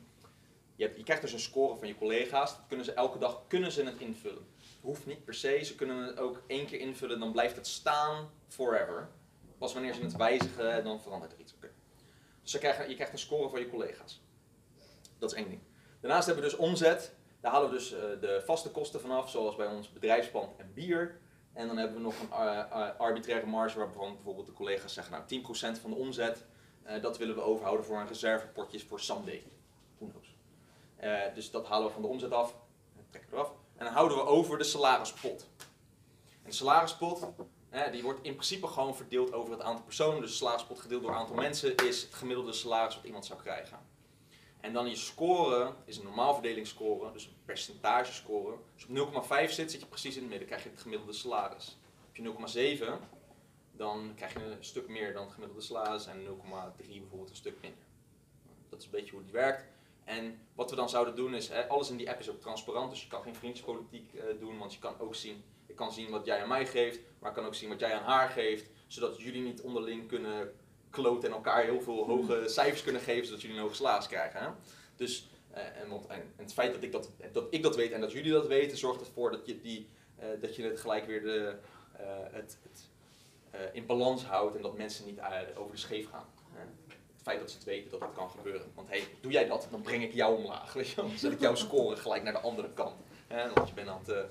je, 0.79 1.03
krijgt 1.03 1.23
dus 1.23 1.33
een 1.33 1.39
score 1.39 1.77
van 1.77 1.89
je 1.89 1.97
collega's, 1.97 2.57
kunnen 2.69 2.85
ze 2.85 2.93
elke 2.93 3.19
dag 3.19 3.43
kunnen 3.47 3.73
ze 3.73 3.85
het 3.85 3.99
invullen. 3.99 4.47
Hoeft 4.81 5.07
niet 5.07 5.25
per 5.25 5.35
se, 5.35 5.65
ze 5.65 5.75
kunnen 5.75 6.07
het 6.07 6.19
ook 6.19 6.43
één 6.47 6.67
keer 6.67 6.81
invullen, 6.81 7.19
dan 7.21 7.33
blijft 7.33 7.57
het 7.57 7.67
staan 7.67 8.31
forever. 8.49 9.09
Pas 9.59 9.73
wanneer 9.73 9.95
ze 9.95 10.03
het 10.03 10.17
wijzigen, 10.17 10.85
dan 10.85 11.01
verandert 11.01 11.33
er 11.33 11.41
iets. 11.41 11.55
Dus 12.43 12.53
je 12.53 12.59
krijgt, 12.59 12.89
je 12.89 12.95
krijgt 12.95 13.13
een 13.13 13.19
score 13.19 13.49
van 13.49 13.61
je 13.61 13.69
collega's. 13.69 14.23
Dat 15.19 15.31
is 15.31 15.37
één 15.37 15.49
ding. 15.49 15.61
Daarnaast 16.01 16.27
hebben 16.27 16.45
we 16.45 16.51
dus 16.51 16.59
omzet. 16.59 17.15
Daar 17.41 17.53
halen 17.53 17.71
we 17.71 17.75
dus 17.75 17.93
eh, 17.93 18.01
de 18.21 18.43
vaste 18.45 18.71
kosten 18.71 19.01
vanaf, 19.01 19.31
zoals 19.31 19.57
bij 19.57 19.67
ons 19.67 19.93
bedrijfspand 19.93 20.57
en 20.57 20.73
bier. 20.75 21.21
En 21.53 21.67
dan 21.67 21.77
hebben 21.77 21.97
we 21.97 22.03
nog 22.03 22.21
een 22.21 22.31
eh, 22.31 22.99
arbitraire 22.99 23.47
marge 23.47 23.79
waarvan 23.79 24.15
bijvoorbeeld 24.15 24.47
de 24.47 24.53
collega's 24.53 24.95
zeggen, 24.95 25.13
nou 25.13 25.77
10% 25.77 25.81
van 25.81 25.91
de 25.91 25.97
omzet, 25.97 26.45
dat 27.01 27.19
willen 27.19 27.35
we 27.35 27.41
overhouden 27.41 27.87
voor 27.87 28.01
een 28.01 28.09
reservepotje 28.09 28.81
voor 28.81 29.01
someday. 29.01 29.58
Eh, 30.99 31.35
dus 31.35 31.51
dat 31.51 31.67
halen 31.67 31.87
we 31.87 31.93
van 31.93 32.03
de 32.03 32.09
omzet 32.09 32.33
af, 32.33 32.55
en 32.97 33.07
trekken 33.11 33.31
we 33.31 33.37
eraf. 33.37 33.53
En 33.77 33.85
dan 33.85 33.95
houden 33.95 34.17
we 34.17 34.25
over 34.25 34.59
de 34.59 34.65
salarispot. 34.65 35.49
En 36.43 36.51
de 36.51 36.53
salarispot, 36.53 37.29
eh, 37.71 37.93
die 37.93 38.03
wordt 38.03 38.19
in 38.23 38.33
principe 38.33 38.67
gewoon 38.67 38.97
verdeeld 38.97 39.33
over 39.33 39.53
het 39.53 39.61
aantal 39.61 39.85
personen. 39.85 40.21
Dus 40.21 40.31
de 40.31 40.37
salarispot 40.37 40.81
gedeeld 40.81 41.03
door 41.03 41.11
het 41.11 41.21
aantal 41.21 41.37
mensen 41.37 41.77
is 41.77 42.03
het 42.03 42.15
gemiddelde 42.15 42.53
salaris 42.53 42.95
wat 42.95 43.05
iemand 43.05 43.27
zou 43.27 43.41
krijgen. 43.41 43.79
En 44.61 44.73
dan 44.73 44.89
je 44.89 44.97
score 44.97 45.75
is 45.85 45.97
een 45.97 46.05
normaalverdelingsscore, 46.05 47.13
dus 47.13 47.27
een 47.27 47.37
percentagescore. 47.45 48.57
Als 48.75 48.87
je 48.87 49.03
op 49.03 49.29
0,5 49.49 49.51
zit, 49.51 49.71
zit 49.71 49.81
je 49.81 49.87
precies 49.87 50.15
in 50.15 50.21
het 50.21 50.31
midden, 50.31 50.49
krijg 50.49 50.63
je 50.63 50.71
het 50.71 50.81
gemiddelde 50.81 51.13
salaris. 51.13 51.79
Heb 52.07 52.17
je 52.17 52.23
0,7, 52.23 53.01
dan 53.73 54.13
krijg 54.17 54.33
je 54.33 54.45
een 54.45 54.65
stuk 54.65 54.89
meer 54.89 55.13
dan 55.13 55.23
het 55.23 55.33
gemiddelde 55.33 55.63
salaris 55.63 56.07
en 56.07 56.25
0,3 56.25 56.29
bijvoorbeeld 56.77 57.31
een 57.31 57.37
stuk 57.37 57.61
minder. 57.61 57.85
Dat 58.69 58.79
is 58.79 58.85
een 58.85 58.91
beetje 58.91 59.13
hoe 59.13 59.23
die 59.23 59.33
werkt. 59.33 59.65
En 60.09 60.39
wat 60.55 60.71
we 60.71 60.77
dan 60.77 60.89
zouden 60.89 61.17
doen 61.17 61.35
is, 61.35 61.49
hè, 61.49 61.69
alles 61.69 61.91
in 61.91 61.97
die 61.97 62.11
app 62.11 62.21
is 62.21 62.31
ook 62.31 62.41
transparant, 62.41 62.91
dus 62.91 63.03
je 63.03 63.09
kan 63.09 63.23
geen 63.23 63.35
vriendjespolitiek 63.35 64.15
eh, 64.15 64.25
doen, 64.41 64.59
want 64.59 64.73
je 64.73 64.79
kan 64.79 64.99
ook 64.99 65.15
zien, 65.15 65.45
ik 65.67 65.77
kan 65.77 65.93
zien 65.93 66.11
wat 66.11 66.25
jij 66.25 66.43
aan 66.43 66.49
mij 66.49 66.67
geeft, 66.67 67.01
maar 67.19 67.31
ik 67.31 67.37
kan 67.37 67.47
ook 67.47 67.55
zien 67.55 67.69
wat 67.69 67.81
jij 67.81 67.93
aan 67.93 68.03
haar 68.03 68.29
geeft, 68.29 68.71
zodat 68.87 69.21
jullie 69.21 69.43
niet 69.43 69.61
onderling 69.61 70.09
kunnen 70.09 70.53
kloten 70.91 71.29
en 71.29 71.35
elkaar 71.35 71.65
heel 71.65 71.81
veel 71.81 72.07
hoge 72.07 72.43
cijfers 72.47 72.83
kunnen 72.83 73.03
geven, 73.03 73.27
zodat 73.27 73.41
jullie 73.41 73.57
een 73.57 73.63
hoge 73.63 73.75
salaris 73.75 74.07
krijgen. 74.07 74.41
Hè? 74.41 74.49
Dus, 74.97 75.29
eh, 75.51 75.81
en, 75.81 75.89
want, 75.89 76.07
en, 76.07 76.21
en 76.21 76.45
het 76.45 76.53
feit 76.53 76.73
dat 76.73 76.83
ik 76.83 76.93
dat, 76.93 77.11
dat 77.33 77.47
ik 77.51 77.63
dat 77.63 77.77
weet 77.77 77.93
en 77.93 78.01
dat 78.01 78.13
jullie 78.13 78.33
dat 78.33 78.47
weten, 78.47 78.79
zorgt 78.79 79.01
ervoor 79.01 79.31
dat 79.31 79.47
je, 79.47 79.61
die, 79.61 79.89
eh, 80.17 80.29
dat 80.41 80.57
je 80.57 80.63
het 80.63 80.81
gelijk 80.81 81.07
weer 81.07 81.23
de, 81.23 81.59
het, 82.31 82.59
het 82.63 82.89
in 83.73 83.87
balans 83.87 84.25
houdt 84.25 84.57
en 84.57 84.63
dat 84.63 84.77
mensen 84.77 85.07
niet 85.07 85.21
over 85.57 85.73
de 85.73 85.81
scheef 85.81 86.11
gaan. 86.11 86.27
Dat 87.37 87.51
ze 87.51 87.57
het 87.57 87.67
weten 87.67 87.91
dat 87.91 88.01
dat 88.01 88.13
kan 88.15 88.31
gebeuren. 88.31 88.73
Want 88.75 88.89
hey, 88.89 89.05
doe 89.21 89.33
jij 89.33 89.47
dat, 89.47 89.69
dan 89.71 89.83
breng 89.83 90.03
ik 90.03 90.13
jou 90.13 90.37
omlaag. 90.37 90.73
Weet? 90.73 90.97
Dan 90.97 91.11
zet 91.17 91.33
ik 91.33 91.41
jouw 91.41 91.55
score 91.55 91.97
gelijk 91.97 92.23
naar 92.23 92.33
de 92.33 92.41
andere 92.41 92.71
kant. 92.75 92.97
Want 93.55 93.69
je 93.69 93.75
bent 93.75 93.89
aan 93.89 93.99
het 93.99 94.09
eh, 94.09 94.23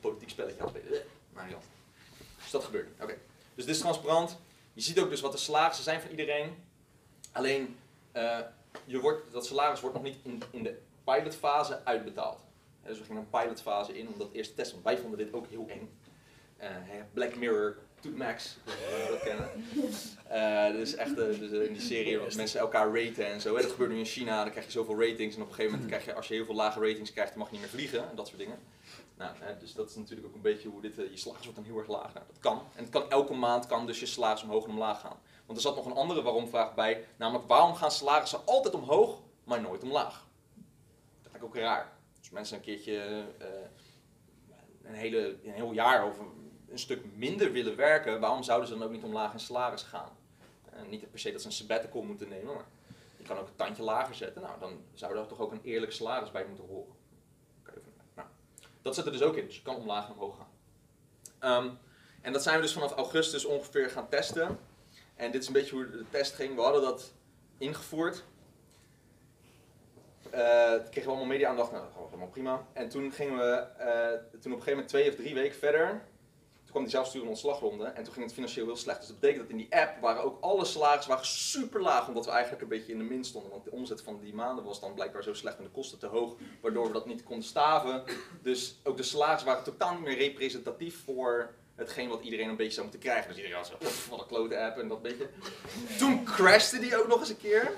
politiek 0.00 0.30
spelletje 0.30 0.60
aan 0.60 0.66
het 0.66 0.76
spelen. 0.76 1.02
Maar 1.32 1.46
niet 1.46 1.56
Dus 2.42 2.50
dat 2.50 2.64
gebeurt. 2.64 2.88
Oké. 3.00 3.18
Dus 3.54 3.64
dit 3.64 3.74
is 3.74 3.80
transparant. 3.80 4.38
Je 4.72 4.82
ziet 4.82 5.00
ook 5.00 5.10
dus 5.10 5.20
wat 5.20 5.32
de 5.32 5.38
salarissen 5.38 5.84
zijn 5.84 6.00
van 6.00 6.10
iedereen. 6.10 6.64
Alleen, 7.32 7.78
eh, 8.12 8.38
je 8.84 9.00
wordt, 9.00 9.32
dat 9.32 9.46
salaris 9.46 9.80
wordt 9.80 9.94
nog 9.94 10.04
niet 10.04 10.16
in, 10.50 10.62
de 10.62 10.78
pilotfase 11.04 11.84
uitbetaald. 11.84 12.40
Dus 12.82 12.98
we 12.98 13.04
gingen 13.04 13.22
een 13.22 13.40
pilotfase 13.40 13.98
in 13.98 14.08
om 14.08 14.18
dat 14.18 14.32
eerst 14.32 14.50
te 14.50 14.56
testen. 14.56 14.82
Wij 14.82 14.98
vonden 14.98 15.18
dit 15.18 15.32
ook 15.32 15.46
heel 15.46 15.66
eng. 15.68 15.98
Eh, 16.56 16.70
Black 17.12 17.36
Mirror 17.36 17.76
max, 18.14 18.56
we 18.64 19.06
dat 19.10 19.22
kennen. 19.22 19.50
Eh, 20.28 20.72
dus 20.72 20.94
echt 20.94 21.18
eh, 21.18 21.38
dus, 21.38 21.50
eh, 21.50 21.66
in 21.66 21.72
die 21.72 21.82
serie 21.82 22.18
waar 22.18 22.36
mensen 22.36 22.60
elkaar 22.60 22.94
raten 22.94 23.26
en 23.26 23.40
zo. 23.40 23.56
Hè. 23.56 23.62
Dat 23.62 23.70
gebeurt 23.70 23.90
nu 23.90 23.98
in 23.98 24.04
China, 24.04 24.42
dan 24.42 24.50
krijg 24.50 24.66
je 24.66 24.72
zoveel 24.72 25.00
ratings. 25.00 25.36
En 25.36 25.42
op 25.42 25.48
een 25.48 25.54
gegeven 25.54 25.78
moment 25.78 25.90
krijg 25.90 26.04
je, 26.04 26.14
als 26.14 26.28
je 26.28 26.34
heel 26.34 26.44
veel 26.44 26.54
lage 26.54 26.80
ratings 26.80 27.12
krijgt, 27.12 27.30
dan 27.30 27.38
mag 27.38 27.48
je 27.48 27.52
niet 27.52 27.62
meer 27.62 27.74
vliegen 27.74 28.10
en 28.10 28.16
dat 28.16 28.26
soort 28.26 28.38
dingen. 28.38 28.58
Nou, 29.16 29.30
hè, 29.38 29.58
dus 29.58 29.74
dat 29.74 29.90
is 29.90 29.96
natuurlijk 29.96 30.26
ook 30.26 30.34
een 30.34 30.40
beetje 30.40 30.68
hoe 30.68 30.80
dit, 30.80 30.98
eh, 30.98 31.10
je 31.10 31.16
salaris 31.16 31.44
wordt 31.44 31.58
dan 31.58 31.64
heel 31.64 31.78
erg 31.78 31.88
laag. 31.88 32.14
Nou, 32.14 32.26
dat 32.26 32.38
kan. 32.38 32.62
En 32.74 32.82
het 32.82 32.92
kan 32.92 33.10
elke 33.10 33.34
maand 33.34 33.66
kan 33.66 33.86
dus 33.86 34.00
je 34.00 34.06
salaris 34.06 34.42
omhoog 34.42 34.64
en 34.64 34.70
omlaag 34.70 35.00
gaan. 35.00 35.18
Want 35.46 35.58
er 35.58 35.64
zat 35.64 35.76
nog 35.76 35.86
een 35.86 35.92
andere 35.92 36.22
waarom-vraag 36.22 36.74
bij, 36.74 37.04
namelijk 37.16 37.48
waarom 37.48 37.74
gaan 37.74 37.90
salarissen 37.90 38.46
altijd 38.46 38.74
omhoog, 38.74 39.22
maar 39.44 39.60
nooit 39.60 39.82
omlaag? 39.82 40.26
Dat 41.22 41.30
vind 41.30 41.34
ik 41.34 41.44
ook 41.44 41.56
raar. 41.56 41.92
Als 42.18 42.30
mensen 42.30 42.56
een 42.56 42.62
keertje 42.62 43.24
eh, 43.38 43.46
een, 44.82 44.94
hele, 44.94 45.38
een 45.44 45.52
heel 45.52 45.72
jaar 45.72 46.06
of 46.06 46.16
een, 46.76 46.82
stuk 46.82 47.04
minder 47.14 47.52
willen 47.52 47.76
werken, 47.76 48.20
waarom 48.20 48.42
zouden 48.42 48.68
ze 48.68 48.74
dan 48.74 48.82
ook 48.82 48.90
niet 48.90 49.04
omlaag 49.04 49.32
in 49.32 49.40
salaris 49.40 49.82
gaan? 49.82 50.08
Eh, 50.72 50.80
niet 50.88 51.10
per 51.10 51.18
se 51.18 51.32
dat 51.32 51.40
ze 51.40 51.46
een 51.46 51.52
sabbatical 51.52 52.02
moeten 52.02 52.28
nemen, 52.28 52.54
maar 52.54 52.64
je 53.16 53.24
kan 53.24 53.38
ook 53.38 53.46
een 53.46 53.56
tandje 53.56 53.82
lager 53.82 54.14
zetten. 54.14 54.42
Nou, 54.42 54.60
dan 54.60 54.84
zou 54.94 55.14
daar 55.14 55.26
toch 55.26 55.40
ook 55.40 55.52
een 55.52 55.60
eerlijk 55.62 55.92
salaris 55.92 56.30
bij 56.30 56.46
moeten 56.46 56.66
horen. 56.66 56.94
Nou, 58.14 58.28
dat 58.82 58.94
zit 58.94 59.06
er 59.06 59.12
dus 59.12 59.22
ook 59.22 59.36
in, 59.36 59.46
dus 59.46 59.56
je 59.56 59.62
kan 59.62 59.76
omlaag 59.76 60.06
en 60.06 60.12
omhoog 60.12 60.36
gaan. 60.36 60.48
Ehm, 61.38 61.74
en 62.22 62.32
dat 62.32 62.42
zijn 62.42 62.56
we 62.56 62.62
dus 62.62 62.72
vanaf 62.72 62.92
augustus 62.92 63.44
ongeveer 63.44 63.90
gaan 63.90 64.08
testen. 64.08 64.58
En 65.14 65.30
dit 65.30 65.40
is 65.40 65.46
een 65.46 65.52
beetje 65.52 65.74
hoe 65.74 65.90
de 65.90 66.04
test 66.10 66.34
ging. 66.34 66.54
We 66.54 66.60
hadden 66.60 66.82
dat 66.82 67.12
ingevoerd. 67.58 68.24
Toen 70.22 70.30
kregen 70.90 71.02
we 71.02 71.08
allemaal 71.08 71.24
media-aandacht. 71.24 71.70
Nou, 71.70 71.84
dat 71.84 71.92
was 71.94 72.08
allemaal 72.08 72.28
prima. 72.28 72.66
En 72.72 72.88
toen 72.88 73.12
gingen 73.12 73.36
we, 73.36 73.52
eh, 73.78 74.08
toen 74.10 74.52
op 74.52 74.58
een 74.58 74.64
gegeven 74.64 74.70
moment 74.70 74.88
twee 74.88 75.08
of 75.08 75.14
drie 75.14 75.34
weken 75.34 75.58
verder. 75.58 76.02
Kwam 76.76 76.88
die 76.88 76.96
zelfsturende 76.96 77.32
ontslagronde 77.32 77.84
en 77.84 78.04
toen 78.04 78.12
ging 78.12 78.24
het 78.24 78.34
financieel 78.34 78.66
heel 78.66 78.76
slecht. 78.76 78.98
Dus 78.98 79.08
dat 79.08 79.20
betekent 79.20 79.42
dat 79.42 79.50
in 79.50 79.56
die 79.56 79.76
app 79.76 80.00
waren 80.00 80.22
ook 80.22 80.40
alle 80.40 80.64
salarissen 80.64 81.10
waren 81.10 81.26
super 81.26 81.82
laag, 81.82 82.08
omdat 82.08 82.24
we 82.24 82.30
eigenlijk 82.30 82.62
een 82.62 82.68
beetje 82.68 82.92
in 82.92 82.98
de 82.98 83.04
min 83.04 83.24
stonden. 83.24 83.50
Want 83.50 83.64
de 83.64 83.70
omzet 83.70 84.02
van 84.02 84.20
die 84.20 84.34
maanden 84.34 84.64
was 84.64 84.80
dan 84.80 84.94
blijkbaar 84.94 85.22
zo 85.22 85.34
slecht 85.34 85.58
en 85.58 85.64
de 85.64 85.70
kosten 85.70 85.98
te 85.98 86.06
hoog, 86.06 86.34
waardoor 86.60 86.86
we 86.86 86.92
dat 86.92 87.06
niet 87.06 87.22
konden 87.22 87.44
staven. 87.44 88.02
Dus 88.42 88.76
ook 88.84 88.96
de 88.96 89.02
salarissen 89.02 89.48
waren 89.48 89.64
totaal 89.64 89.94
niet 89.94 90.04
meer 90.04 90.18
representatief 90.18 91.04
voor 91.04 91.54
hetgeen 91.74 92.08
wat 92.08 92.22
iedereen 92.22 92.48
een 92.48 92.56
beetje 92.56 92.72
zou 92.72 92.82
moeten 92.82 93.04
krijgen. 93.04 93.28
Dus 93.28 93.36
iedereen 93.36 93.58
was 93.58 93.68
zo, 93.68 93.76
"Pff, 93.78 94.08
wat 94.08 94.20
een 94.20 94.26
klote 94.26 94.58
app 94.58 94.78
en 94.78 94.88
dat 94.88 95.02
beetje. 95.02 95.28
Toen 95.98 96.24
crashte 96.24 96.78
die 96.78 96.98
ook 96.98 97.08
nog 97.08 97.20
eens 97.20 97.28
een 97.28 97.36
keer. 97.38 97.72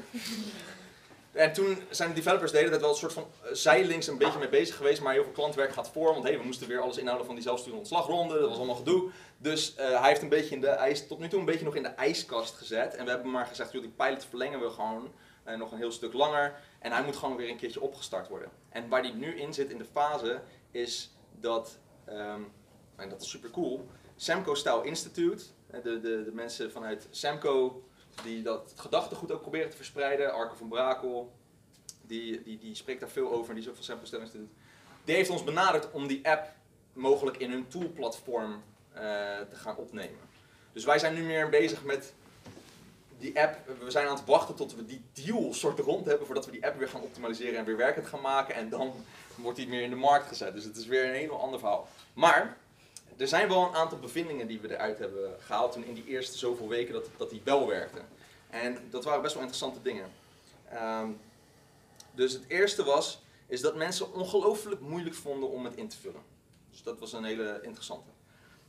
En 1.32 1.52
toen 1.52 1.78
zijn 1.90 2.08
de 2.08 2.14
developers 2.14 2.50
de 2.50 2.56
hele 2.56 2.70
tijd 2.70 2.80
wel 2.80 2.90
een 2.90 2.96
soort 2.96 3.12
van 3.12 3.26
eh, 3.42 3.52
zijlinks 3.52 4.06
een 4.06 4.18
beetje 4.18 4.38
mee 4.38 4.48
bezig 4.48 4.76
geweest, 4.76 5.02
maar 5.02 5.12
heel 5.12 5.22
veel 5.24 5.32
klantwerk 5.32 5.72
gaat 5.72 5.90
voor, 5.90 6.12
want 6.12 6.24
hey, 6.24 6.38
we 6.38 6.44
moesten 6.44 6.68
weer 6.68 6.80
alles 6.80 6.96
inhouden 6.96 7.26
van 7.26 7.34
die 7.34 7.44
zelfsturende 7.44 7.80
ontslagronde, 7.80 8.38
dat 8.38 8.48
was 8.48 8.56
allemaal 8.56 8.74
gedoe. 8.74 9.10
Dus 9.38 9.74
eh, 9.74 10.00
hij 10.00 10.08
heeft 10.08 10.22
een 10.22 10.28
beetje 10.28 10.54
in 10.54 10.60
de 10.60 10.68
ijs, 10.68 11.06
tot 11.06 11.18
nu 11.18 11.28
toe 11.28 11.38
een 11.38 11.44
beetje 11.44 11.64
nog 11.64 11.74
in 11.74 11.82
de 11.82 11.88
ijskast 11.88 12.54
gezet. 12.54 12.94
En 12.94 13.04
we 13.04 13.10
hebben 13.10 13.30
maar 13.30 13.46
gezegd, 13.46 13.72
joh, 13.72 13.82
die 13.82 13.90
pilot 13.90 14.24
verlengen 14.24 14.60
we 14.60 14.70
gewoon 14.70 15.12
eh, 15.44 15.56
nog 15.56 15.72
een 15.72 15.78
heel 15.78 15.92
stuk 15.92 16.12
langer. 16.12 16.60
En 16.78 16.92
hij 16.92 17.02
moet 17.04 17.16
gewoon 17.16 17.36
weer 17.36 17.48
een 17.48 17.56
keertje 17.56 17.80
opgestart 17.80 18.28
worden. 18.28 18.50
En 18.68 18.88
waar 18.88 19.02
die 19.02 19.14
nu 19.14 19.40
in 19.40 19.54
zit 19.54 19.70
in 19.70 19.78
de 19.78 19.86
fase, 19.92 20.40
is 20.70 21.14
dat, 21.40 21.78
ehm, 22.04 22.42
en 22.96 23.08
dat 23.08 23.20
is 23.20 23.30
super 23.30 23.50
cool, 23.50 23.86
Samco 24.16 24.54
Style 24.54 24.84
Institute, 24.84 25.44
de, 25.70 26.00
de, 26.00 26.00
de 26.00 26.32
mensen 26.32 26.72
vanuit 26.72 27.06
Samco 27.10 27.82
die 28.22 28.42
dat 28.42 28.72
gedachtegoed 28.76 29.32
ook 29.32 29.40
proberen 29.40 29.70
te 29.70 29.76
verspreiden, 29.76 30.32
Arco 30.32 30.54
van 30.54 30.68
Brakel, 30.68 31.32
die, 32.02 32.42
die, 32.42 32.58
die 32.58 32.74
spreekt 32.74 33.00
daar 33.00 33.08
veel 33.08 33.32
over, 33.32 33.54
die 33.54 33.68
ook 33.68 33.74
van 33.74 33.84
Samco 33.84 34.04
Style 34.04 34.22
Institute. 34.22 34.52
Die 35.04 35.14
heeft 35.14 35.30
ons 35.30 35.44
benaderd 35.44 35.90
om 35.90 36.06
die 36.06 36.28
app 36.28 36.52
mogelijk 36.92 37.36
in 37.36 37.50
hun 37.50 37.68
toolplatform 37.68 38.62
eh, 38.92 39.02
te 39.50 39.56
gaan 39.56 39.76
opnemen. 39.76 40.18
Dus 40.72 40.84
wij 40.84 40.98
zijn 40.98 41.14
nu 41.14 41.22
meer 41.22 41.48
bezig 41.48 41.84
met 41.84 42.12
die 43.18 43.40
app. 43.40 43.58
We 43.80 43.90
zijn 43.90 44.06
aan 44.06 44.16
het 44.16 44.24
wachten 44.24 44.54
tot 44.54 44.74
we 44.74 44.84
die 44.84 45.02
deal 45.12 45.54
soort 45.54 45.78
rond 45.78 46.06
hebben 46.06 46.26
voordat 46.26 46.46
we 46.46 46.52
die 46.52 46.66
app 46.66 46.78
weer 46.78 46.88
gaan 46.88 47.02
optimaliseren 47.02 47.58
en 47.58 47.64
weer 47.64 47.76
werkend 47.76 48.06
gaan 48.06 48.20
maken. 48.20 48.54
En 48.54 48.68
dan 48.68 48.92
wordt 49.34 49.58
die 49.58 49.68
meer 49.68 49.82
in 49.82 49.90
de 49.90 49.96
markt 49.96 50.26
gezet. 50.26 50.54
Dus 50.54 50.64
het 50.64 50.76
is 50.76 50.86
weer 50.86 51.04
een 51.04 51.14
heel 51.14 51.40
ander 51.40 51.58
verhaal. 51.58 51.88
Maar 52.12 52.56
er 53.18 53.28
zijn 53.28 53.48
wel 53.48 53.66
een 53.66 53.74
aantal 53.74 53.98
bevindingen 53.98 54.46
die 54.46 54.60
we 54.60 54.70
eruit 54.70 54.98
hebben 54.98 55.36
gehaald 55.40 55.72
toen 55.72 55.84
in 55.84 55.94
die 55.94 56.06
eerste 56.06 56.38
zoveel 56.38 56.68
weken 56.68 56.92
dat, 56.92 57.08
dat 57.16 57.30
die 57.30 57.40
wel 57.44 57.66
werkte. 57.66 58.00
En 58.50 58.78
dat 58.90 59.04
waren 59.04 59.22
best 59.22 59.34
wel 59.34 59.42
interessante 59.42 59.82
dingen. 59.82 60.10
Ehm, 60.70 61.10
dus 62.12 62.32
het 62.32 62.44
eerste 62.48 62.84
was, 62.84 63.20
is 63.46 63.60
dat 63.60 63.76
mensen 63.76 64.12
ongelooflijk 64.12 64.80
moeilijk 64.80 65.14
vonden 65.14 65.50
om 65.50 65.64
het 65.64 65.76
in 65.76 65.88
te 65.88 65.98
vullen. 65.98 66.22
Dus 66.70 66.82
dat 66.82 66.98
was 66.98 67.12
een 67.12 67.24
hele 67.24 67.60
interessante. 67.62 68.10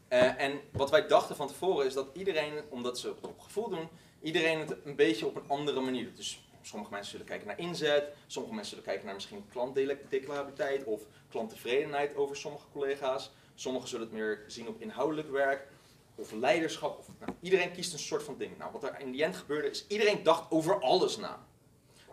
Eh, 0.08 0.42
en 0.42 0.62
wat 0.72 0.90
wij 0.90 1.08
dachten 1.08 1.36
van 1.36 1.48
tevoren 1.48 1.86
is 1.86 1.94
dat 1.94 2.08
iedereen, 2.14 2.54
omdat 2.70 3.00
ze 3.00 3.08
het 3.08 3.18
op 3.22 3.40
gevoel 3.40 3.70
doen, 3.70 3.88
iedereen 4.22 4.60
het 4.60 4.76
een 4.84 4.96
beetje 4.96 5.26
op 5.26 5.36
een 5.36 5.48
andere 5.48 5.80
manier 5.80 6.04
doet. 6.04 6.18
Dus 6.18 6.44
sommige 6.62 6.92
mensen 6.92 7.12
zullen 7.12 7.26
kijken 7.26 7.48
naar 7.48 7.60
inzet, 7.60 8.14
sommige 8.28 8.54
mensen 8.54 8.76
zullen 8.76 8.90
kijken 8.90 9.06
naar 9.06 9.16
misschien 9.16 9.46
klantdeclarabiliteit 9.52 10.84
of 10.84 11.02
klanttevredenheid 11.30 12.16
over 12.16 12.36
sommige 12.36 12.66
collega's. 12.72 13.32
Sommigen 13.60 13.90
zullen 13.90 14.06
het 14.06 14.16
meer 14.16 14.44
zien 14.48 14.68
op 14.68 14.82
inhoudelijk 14.82 15.32
werk 15.32 15.68
of 16.16 16.32
leiderschap. 16.32 16.98
Of, 16.98 17.08
nou, 17.20 17.32
iedereen 17.42 17.72
kiest 17.72 17.94
een 17.94 18.00
soort 18.00 18.24
van 18.24 18.38
ding. 18.38 18.58
Nou, 18.58 18.72
wat 18.72 18.84
er 18.84 19.00
in 19.00 19.12
die 19.12 19.24
end 19.24 19.36
gebeurde 19.36 19.70
is, 19.70 19.86
iedereen 19.88 20.24
dacht 20.24 20.52
over 20.52 20.82
alles 20.82 21.18
na. 21.18 21.46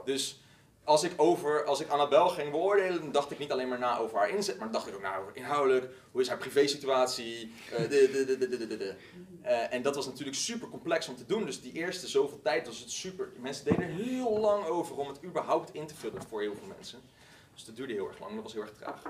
Dus 0.05 0.40
als 0.84 1.03
ik, 1.03 1.12
over, 1.16 1.64
als 1.64 1.80
ik 1.80 1.88
Annabel 1.88 2.28
ging 2.28 2.51
beoordelen, 2.51 3.01
dan 3.01 3.12
dacht 3.12 3.30
ik 3.30 3.38
niet 3.38 3.53
alleen 3.53 3.68
maar 3.68 3.78
na 3.78 3.99
over 3.99 4.18
haar 4.18 4.28
inzet, 4.28 4.57
maar 4.57 4.64
dan 4.64 4.72
dacht 4.72 4.86
ik 4.86 4.94
ook 4.94 5.03
na 5.03 5.18
over 5.18 5.36
inhoudelijk, 5.36 5.92
hoe 6.11 6.20
is 6.20 6.28
haar 6.28 6.38
privésituatie. 6.38 7.53
Eh, 9.42 9.72
en 9.72 9.82
dat 9.82 9.94
was 9.94 10.07
natuurlijk 10.07 10.36
super 10.36 10.68
complex 10.68 11.09
om 11.09 11.16
te 11.16 11.26
doen, 11.26 11.44
dus 11.44 11.61
die 11.61 11.72
eerste 11.72 12.09
zoveel 12.09 12.40
tijd 12.42 12.66
was 12.66 12.78
het 12.78 12.90
super, 12.90 13.32
mensen 13.40 13.64
deden 13.64 13.82
er 13.82 13.90
heel 13.90 14.38
lang 14.38 14.64
over 14.64 14.97
om 14.97 15.09
het 15.09 15.24
überhaupt 15.24 15.74
in 15.74 15.86
te 15.86 15.94
vullen 15.94 16.22
voor 16.22 16.40
heel 16.40 16.55
veel 16.57 16.66
mensen. 16.76 17.01
Dus 17.55 17.64
dat 17.64 17.76
duurde 17.76 17.92
heel 17.92 18.09
erg 18.09 18.18
lang, 18.18 18.34
dat 18.34 18.42
was 18.42 18.53
heel 18.53 18.62
erg 18.62 18.72
traag. 18.72 19.03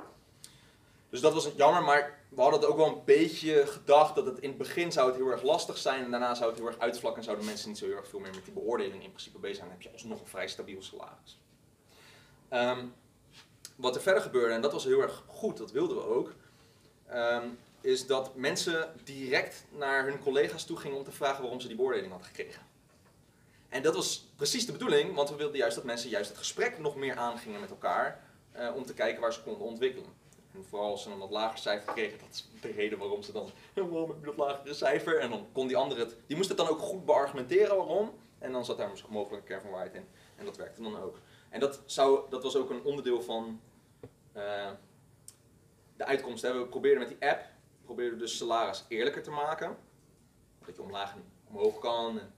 Dus 1.11 1.21
dat 1.21 1.35
was 1.35 1.49
jammer, 1.57 1.83
maar 1.83 2.19
we 2.29 2.41
hadden 2.41 2.61
het 2.61 2.69
ook 2.69 2.77
wel 2.77 2.87
een 2.87 3.05
beetje 3.05 3.67
gedacht 3.67 4.15
dat 4.15 4.27
het 4.27 4.39
in 4.39 4.49
het 4.49 4.59
begin 4.59 4.93
zou 4.93 5.07
het 5.09 5.17
heel 5.17 5.31
erg 5.31 5.43
lastig 5.43 5.79
zijn 5.79 6.05
en 6.05 6.11
daarna 6.11 6.35
zou 6.35 6.51
het 6.51 6.59
heel 6.59 6.69
erg 6.69 6.79
uitvlakken 6.79 7.19
en 7.19 7.25
zouden 7.25 7.47
mensen 7.47 7.69
niet 7.69 7.79
zo 7.79 7.87
heel 7.87 7.97
erg 7.97 8.09
veel 8.09 8.21
meer 8.21 8.35
met 8.35 8.45
die 8.45 8.55
beoordeling 8.55 9.03
in 9.03 9.11
principe 9.11 9.39
bezig 9.39 9.57
zijn. 9.57 9.69
Dan 9.69 9.77
heb 9.77 9.87
je 9.87 9.93
alsnog 9.93 10.21
een 10.21 10.27
vrij 10.27 10.49
stabiel 10.49 10.83
salaris. 10.83 11.41
Ehm, 12.49 12.85
wat 13.77 13.95
er 13.95 14.03
verder 14.03 14.23
gebeurde, 14.23 14.55
en 14.55 14.61
dat 14.61 14.73
was 14.73 14.85
heel 14.85 15.01
erg 15.01 15.23
goed, 15.27 15.57
dat 15.57 15.71
wilden 15.71 15.97
we 15.97 16.03
ook, 16.03 16.33
ehm, 17.07 17.49
is 17.81 18.07
dat 18.07 18.35
mensen 18.35 18.95
direct 19.05 19.65
naar 19.71 20.05
hun 20.05 20.19
collega's 20.19 20.65
toe 20.65 20.77
gingen 20.77 20.99
om 20.99 21.05
te 21.05 21.13
vragen 21.13 21.43
waarom 21.43 21.61
ze 21.61 21.67
die 21.67 21.77
beoordeling 21.77 22.11
hadden 22.11 22.29
gekregen. 22.29 22.63
En 23.69 23.83
dat 23.83 23.95
was 23.95 24.29
precies 24.37 24.67
de 24.67 24.73
bedoeling, 24.73 25.15
want 25.15 25.29
we 25.29 25.37
wilden 25.37 25.57
juist 25.57 25.75
dat 25.75 25.85
mensen 25.85 26.11
juist 26.11 26.29
het 26.29 26.39
gesprek 26.39 26.79
nog 26.79 26.97
meer 26.97 27.17
aangingen 27.17 27.61
met 27.61 27.71
elkaar 27.71 28.25
eh, 28.53 28.75
om 28.75 28.87
te 28.87 28.95
kijken 28.95 29.21
waar 29.21 29.33
ze 29.33 29.43
konden 29.43 29.67
ontwikkelen. 29.67 30.11
En 30.57 30.65
vooral 30.65 30.91
als 30.91 31.03
ze 31.03 31.11
een 31.11 31.19
wat 31.19 31.31
lager 31.31 31.59
cijfer 31.59 31.93
kregen, 31.93 32.19
dat 32.19 32.29
is 32.31 32.49
de 32.61 32.71
reden 32.71 32.99
waarom 32.99 33.23
ze 33.23 33.33
dan, 33.33 33.51
"Ja, 33.75 33.87
waarom 33.87 34.11
heb 34.11 34.25
dat 34.25 34.37
lagere 34.37 34.75
cijfer? 34.75 35.19
En 35.19 35.31
dan 35.31 35.47
kon 35.53 35.67
die 35.67 35.77
andere 35.77 36.01
het, 36.01 36.17
die 36.27 36.37
moest 36.37 36.49
het 36.49 36.59
dan 36.59 36.69
ook 36.69 36.79
goed 36.79 37.05
beargumenteren 37.05 37.77
waarom. 37.77 38.13
En 38.39 38.53
dan 38.53 38.65
zat 38.65 38.79
daar 38.79 38.91
misschien 38.91 39.13
mogelijk 39.13 39.43
een 39.43 39.49
kern 39.49 39.61
van 39.61 39.71
waarheid 39.71 39.95
in. 39.95 40.09
En 40.37 40.45
dat 40.45 40.57
werkte 40.57 40.83
dan 40.83 40.99
ook. 40.99 41.19
En 41.49 41.61
dat, 41.61 41.83
zou, 41.87 42.31
dat 42.31 42.43
was 42.43 42.57
ook 42.57 42.71
een 42.71 42.85
onderdeel 42.85 43.23
van 43.23 43.61
eh, 44.33 44.71
de 45.97 46.05
uitkomst. 46.05 46.43
Hè. 46.43 46.59
We 46.59 46.67
probeerden 46.67 47.09
met 47.09 47.09
die 47.09 47.29
app, 47.29 47.41
we 47.41 47.85
probeerden 47.85 48.19
dus 48.19 48.37
salaris 48.37 48.85
eerlijker 48.89 49.23
te 49.23 49.31
maken. 49.31 49.77
Dat 50.67 50.77
je 50.77 50.83
omlaag 50.83 51.15
en 51.15 51.25
omhoog 51.49 51.79
kan. 51.79 52.19
En 52.19 52.33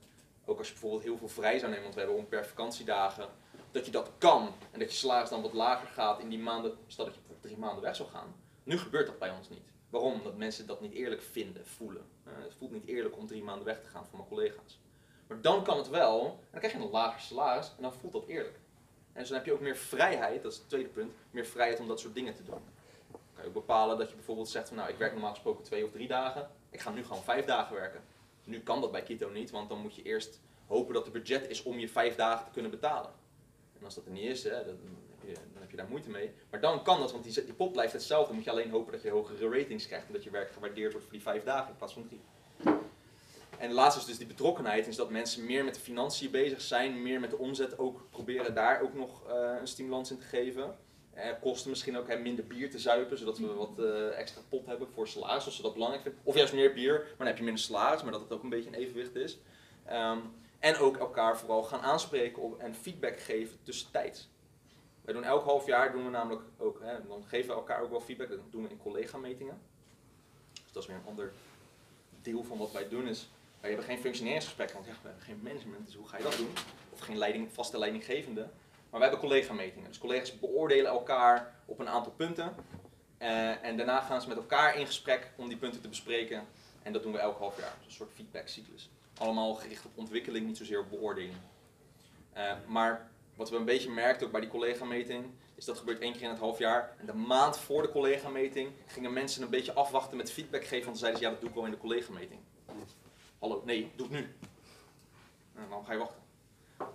ook 0.45 0.57
als 0.57 0.67
je 0.67 0.73
bijvoorbeeld 0.73 1.03
heel 1.03 1.17
veel 1.17 1.27
vrij 1.27 1.59
zou 1.59 1.71
nemen, 1.71 1.83
want 1.83 1.95
we 1.95 2.01
hebben 2.01 2.27
per 2.27 2.45
vakantiedagen, 2.45 3.29
dat 3.71 3.85
je 3.85 3.91
dat 3.91 4.11
kan. 4.17 4.53
En 4.71 4.79
dat 4.79 4.91
je 4.91 4.97
salaris 4.97 5.29
dan 5.29 5.41
wat 5.41 5.53
lager 5.53 5.87
gaat 5.87 6.19
in 6.19 6.29
die 6.29 6.39
maanden, 6.39 6.77
stel 6.87 7.05
dat 7.05 7.13
je 7.13 7.19
drie 7.49 7.61
maanden 7.61 7.83
weg 7.83 7.95
zou 7.95 8.09
gaan. 8.09 8.35
Nu 8.63 8.77
gebeurt 8.77 9.07
dat 9.07 9.19
bij 9.19 9.31
ons 9.31 9.49
niet. 9.49 9.71
Waarom? 9.89 10.13
Omdat 10.13 10.37
mensen 10.37 10.67
dat 10.67 10.81
niet 10.81 10.93
eerlijk 10.93 11.21
vinden, 11.21 11.65
voelen. 11.65 12.05
Eh, 12.23 12.33
het 12.43 12.53
voelt 12.53 12.71
niet 12.71 12.85
eerlijk 12.85 13.17
om 13.17 13.27
drie 13.27 13.43
maanden 13.43 13.65
weg 13.65 13.81
te 13.81 13.87
gaan 13.87 14.05
van 14.05 14.17
mijn 14.17 14.29
collega's. 14.29 14.79
Maar 15.27 15.41
dan 15.41 15.63
kan 15.63 15.77
het 15.77 15.89
wel, 15.89 16.21
en 16.25 16.47
dan 16.51 16.59
krijg 16.59 16.73
je 16.73 16.79
een 16.79 16.89
lager 16.89 17.21
salaris 17.21 17.73
en 17.77 17.81
dan 17.81 17.93
voelt 17.93 18.13
dat 18.13 18.25
eerlijk. 18.25 18.59
En 19.13 19.19
dus 19.19 19.27
dan 19.27 19.37
heb 19.37 19.45
je 19.45 19.53
ook 19.53 19.59
meer 19.59 19.75
vrijheid, 19.75 20.43
dat 20.43 20.51
is 20.51 20.57
het 20.57 20.69
tweede 20.69 20.89
punt, 20.89 21.13
meer 21.31 21.45
vrijheid 21.45 21.79
om 21.79 21.87
dat 21.87 21.99
soort 21.99 22.13
dingen 22.13 22.35
te 22.35 22.43
doen. 22.43 22.61
Dan 23.11 23.19
kan 23.33 23.43
je 23.43 23.47
ook 23.47 23.53
bepalen 23.53 23.97
dat 23.97 24.09
je 24.09 24.15
bijvoorbeeld 24.15 24.49
zegt 24.49 24.67
van 24.67 24.77
nou 24.77 24.89
ik 24.89 24.97
werk 24.97 25.11
normaal 25.11 25.33
gesproken 25.33 25.63
twee 25.63 25.85
of 25.85 25.91
drie 25.91 26.07
dagen, 26.07 26.49
ik 26.69 26.79
ga 26.79 26.91
nu 26.91 27.03
gewoon 27.03 27.23
vijf 27.23 27.45
dagen 27.45 27.75
werken. 27.75 28.01
Nu 28.43 28.59
kan 28.59 28.81
dat 28.81 28.91
bij 28.91 29.03
Kito 29.03 29.29
niet, 29.29 29.51
want 29.51 29.69
dan 29.69 29.79
moet 29.79 29.95
je 29.95 30.03
eerst 30.03 30.39
hopen 30.67 30.93
dat 30.93 31.05
er 31.05 31.11
budget 31.11 31.49
is 31.49 31.63
om 31.63 31.79
je 31.79 31.89
vijf 31.89 32.15
dagen 32.15 32.45
te 32.45 32.51
kunnen 32.51 32.71
betalen. 32.71 33.11
En 33.79 33.85
als 33.85 33.95
dat 33.95 34.05
er 34.05 34.11
niet 34.11 34.29
is, 34.29 34.43
hè, 34.43 34.65
dan, 34.65 34.79
je, 35.29 35.35
dan 35.53 35.61
heb 35.61 35.71
je 35.71 35.77
daar 35.77 35.87
moeite 35.89 36.09
mee. 36.09 36.31
Maar 36.49 36.61
dan 36.61 36.83
kan 36.83 36.99
dat, 36.99 37.11
want 37.11 37.23
die, 37.23 37.43
die 37.43 37.53
pot 37.53 37.71
blijft 37.71 37.93
hetzelfde. 37.93 38.27
Dan 38.27 38.35
moet 38.35 38.45
je 38.45 38.51
alleen 38.51 38.69
hopen 38.69 38.91
dat 38.91 39.01
je 39.01 39.09
hogere 39.09 39.49
ratings 39.49 39.87
krijgt 39.87 40.07
en 40.07 40.13
dat 40.13 40.23
je 40.23 40.29
werk 40.29 40.51
gewaardeerd 40.51 40.91
wordt 40.91 41.07
voor 41.07 41.15
die 41.15 41.23
vijf 41.23 41.43
dagen 41.43 41.69
in 41.69 41.75
plaats 41.75 41.93
van 41.93 42.07
drie. 42.07 42.21
En 43.59 43.69
de 43.69 43.75
laatste 43.75 43.99
is 43.99 44.05
dus 44.05 44.17
die 44.17 44.27
betrokkenheid, 44.27 44.87
is 44.87 44.95
dat 44.95 45.09
mensen 45.09 45.45
meer 45.45 45.63
met 45.63 45.73
de 45.73 45.79
financiën 45.79 46.31
bezig 46.31 46.61
zijn, 46.61 47.01
meer 47.01 47.19
met 47.19 47.29
de 47.29 47.37
omzet 47.37 47.79
ook 47.79 48.07
proberen 48.09 48.53
daar 48.53 48.81
ook 48.81 48.93
nog 48.93 49.27
eh, 49.27 49.55
een 49.59 49.67
stimulans 49.67 50.11
in 50.11 50.17
te 50.17 50.25
geven. 50.25 50.77
Eh, 51.13 51.29
kosten 51.41 51.69
misschien 51.69 51.97
ook 51.97 52.07
hè, 52.07 52.17
minder 52.17 52.47
bier 52.47 52.71
te 52.71 52.79
zuipen, 52.79 53.17
zodat 53.17 53.37
we 53.37 53.53
wat 53.53 53.79
eh, 53.79 54.19
extra 54.19 54.41
pot 54.49 54.65
hebben 54.65 54.87
voor 54.93 55.07
salaris, 55.07 55.45
als 55.45 55.61
dat 55.61 55.73
belangrijk 55.73 56.03
vinden. 56.03 56.21
Of 56.23 56.35
juist 56.35 56.53
meer 56.53 56.73
bier, 56.73 56.93
maar 56.93 57.17
dan 57.17 57.27
heb 57.27 57.37
je 57.37 57.43
minder 57.43 57.63
salaris, 57.63 58.03
maar 58.03 58.11
dat 58.11 58.21
het 58.21 58.31
ook 58.31 58.43
een 58.43 58.49
beetje 58.49 58.69
een 58.69 58.75
evenwicht 58.75 59.15
is. 59.15 59.39
Ehm, 59.85 60.17
en 60.59 60.77
ook 60.77 60.97
elkaar 60.97 61.37
vooral 61.37 61.63
gaan 61.63 61.81
aanspreken 61.81 62.41
op, 62.41 62.59
en 62.59 62.75
feedback 62.75 63.19
geven 63.19 63.57
tussentijds. 63.63 64.29
Wij 65.09 65.17
doen 65.17 65.27
elk 65.27 65.43
half 65.43 65.65
jaar 65.65 65.91
doen 65.91 66.03
we 66.03 66.09
namelijk 66.09 66.41
ook, 66.57 66.79
hè, 66.81 67.07
dan 67.07 67.23
geven 67.27 67.49
we 67.49 67.55
elkaar 67.55 67.81
ook 67.81 67.89
wel 67.89 68.01
feedback, 68.01 68.29
dat 68.29 68.39
doen 68.51 68.63
we 68.63 68.69
in 68.69 68.77
collega-metingen. 68.77 69.61
Dus 70.53 70.71
dat 70.71 70.83
is 70.83 70.89
weer 70.89 70.97
een 70.97 71.07
ander 71.07 71.31
deel 72.21 72.43
van 72.43 72.57
wat 72.57 72.71
wij 72.71 72.89
doen 72.89 73.07
is, 73.07 73.29
wij 73.59 73.69
hebben 73.69 73.87
geen 73.87 73.99
functioneringsgesprek, 73.99 74.71
want 74.71 74.85
ja, 74.85 74.91
we 74.91 75.07
hebben 75.07 75.23
geen 75.23 75.39
management, 75.43 75.85
dus 75.85 75.95
hoe 75.95 76.07
ga 76.07 76.17
je 76.17 76.23
dat 76.23 76.37
doen? 76.37 76.49
Of 76.89 76.99
geen 76.99 77.17
leiding, 77.17 77.51
vaste 77.51 77.77
leidinggevende. 77.77 78.41
Maar 78.89 78.99
we 78.99 79.05
hebben 79.05 79.19
collega-metingen. 79.19 79.87
Dus 79.87 79.97
collega's 79.97 80.39
beoordelen 80.39 80.91
elkaar 80.91 81.55
op 81.65 81.79
een 81.79 81.89
aantal 81.89 82.11
punten. 82.11 82.55
Eh, 83.17 83.63
en 83.63 83.77
daarna 83.77 84.01
gaan 84.01 84.21
ze 84.21 84.27
met 84.27 84.37
elkaar 84.37 84.77
in 84.77 84.85
gesprek 84.85 85.31
om 85.35 85.47
die 85.47 85.57
punten 85.57 85.81
te 85.81 85.89
bespreken. 85.89 86.47
En 86.83 86.93
dat 86.93 87.03
doen 87.03 87.11
we 87.11 87.19
elk 87.19 87.37
half 87.37 87.59
jaar. 87.59 87.73
Dus 87.77 87.85
een 87.85 87.91
soort 87.91 88.13
feedbackcyclus. 88.13 88.89
Allemaal 89.17 89.53
gericht 89.53 89.85
op 89.85 89.91
ontwikkeling, 89.95 90.45
niet 90.45 90.57
zozeer 90.57 90.79
op 90.79 90.89
beoordeling. 90.89 91.33
Eh, 92.33 92.53
maar 92.67 93.09
wat 93.39 93.49
we 93.49 93.55
een 93.55 93.65
beetje 93.65 93.89
merkten 93.89 94.25
ook 94.25 94.31
bij 94.31 94.41
die 94.41 94.49
collega-meting, 94.49 95.25
is 95.55 95.65
dat 95.65 95.77
gebeurt 95.77 95.99
één 95.99 96.13
keer 96.13 96.21
in 96.21 96.29
het 96.29 96.39
half 96.39 96.57
jaar. 96.57 96.95
En 96.97 97.05
de 97.05 97.13
maand 97.13 97.57
voor 97.57 97.81
de 97.81 97.89
collega-meting 97.89 98.71
gingen 98.87 99.13
mensen 99.13 99.43
een 99.43 99.49
beetje 99.49 99.73
afwachten 99.73 100.17
met 100.17 100.31
feedback 100.31 100.61
geven. 100.61 100.85
Want 100.85 100.85
dan 100.85 100.97
zeiden 100.97 101.19
ze, 101.19 101.25
ja 101.25 101.31
dat 101.31 101.39
doe 101.39 101.49
ik 101.49 101.55
wel 101.55 101.65
in 101.65 101.71
de 101.71 101.77
collega-meting. 101.77 102.39
Hallo, 103.39 103.61
nee, 103.65 103.91
doe 103.95 104.07
het 104.07 104.15
nu. 104.15 104.35
En 105.55 105.69
dan 105.69 105.85
ga 105.85 105.91
je 105.91 105.97
wachten. 105.97 106.21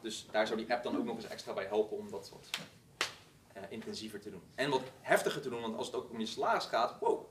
Dus 0.03 0.27
daar 0.31 0.47
zou 0.47 0.59
die 0.59 0.73
app 0.73 0.83
dan 0.83 0.97
ook 0.97 1.05
nog 1.05 1.17
eens 1.17 1.29
extra 1.29 1.53
bij 1.53 1.67
helpen 1.67 1.97
om 1.97 2.11
dat 2.11 2.31
wat 2.31 2.51
eh, 3.53 3.63
intensiever 3.69 4.21
te 4.21 4.31
doen. 4.31 4.43
En 4.55 4.71
wat 4.71 4.83
heftiger 5.01 5.41
te 5.41 5.49
doen, 5.49 5.61
want 5.61 5.77
als 5.77 5.87
het 5.87 5.97
ook 5.97 6.11
om 6.11 6.21
je 6.21 6.27
salaris 6.27 6.65
gaat, 6.65 6.99
wow, 7.01 7.27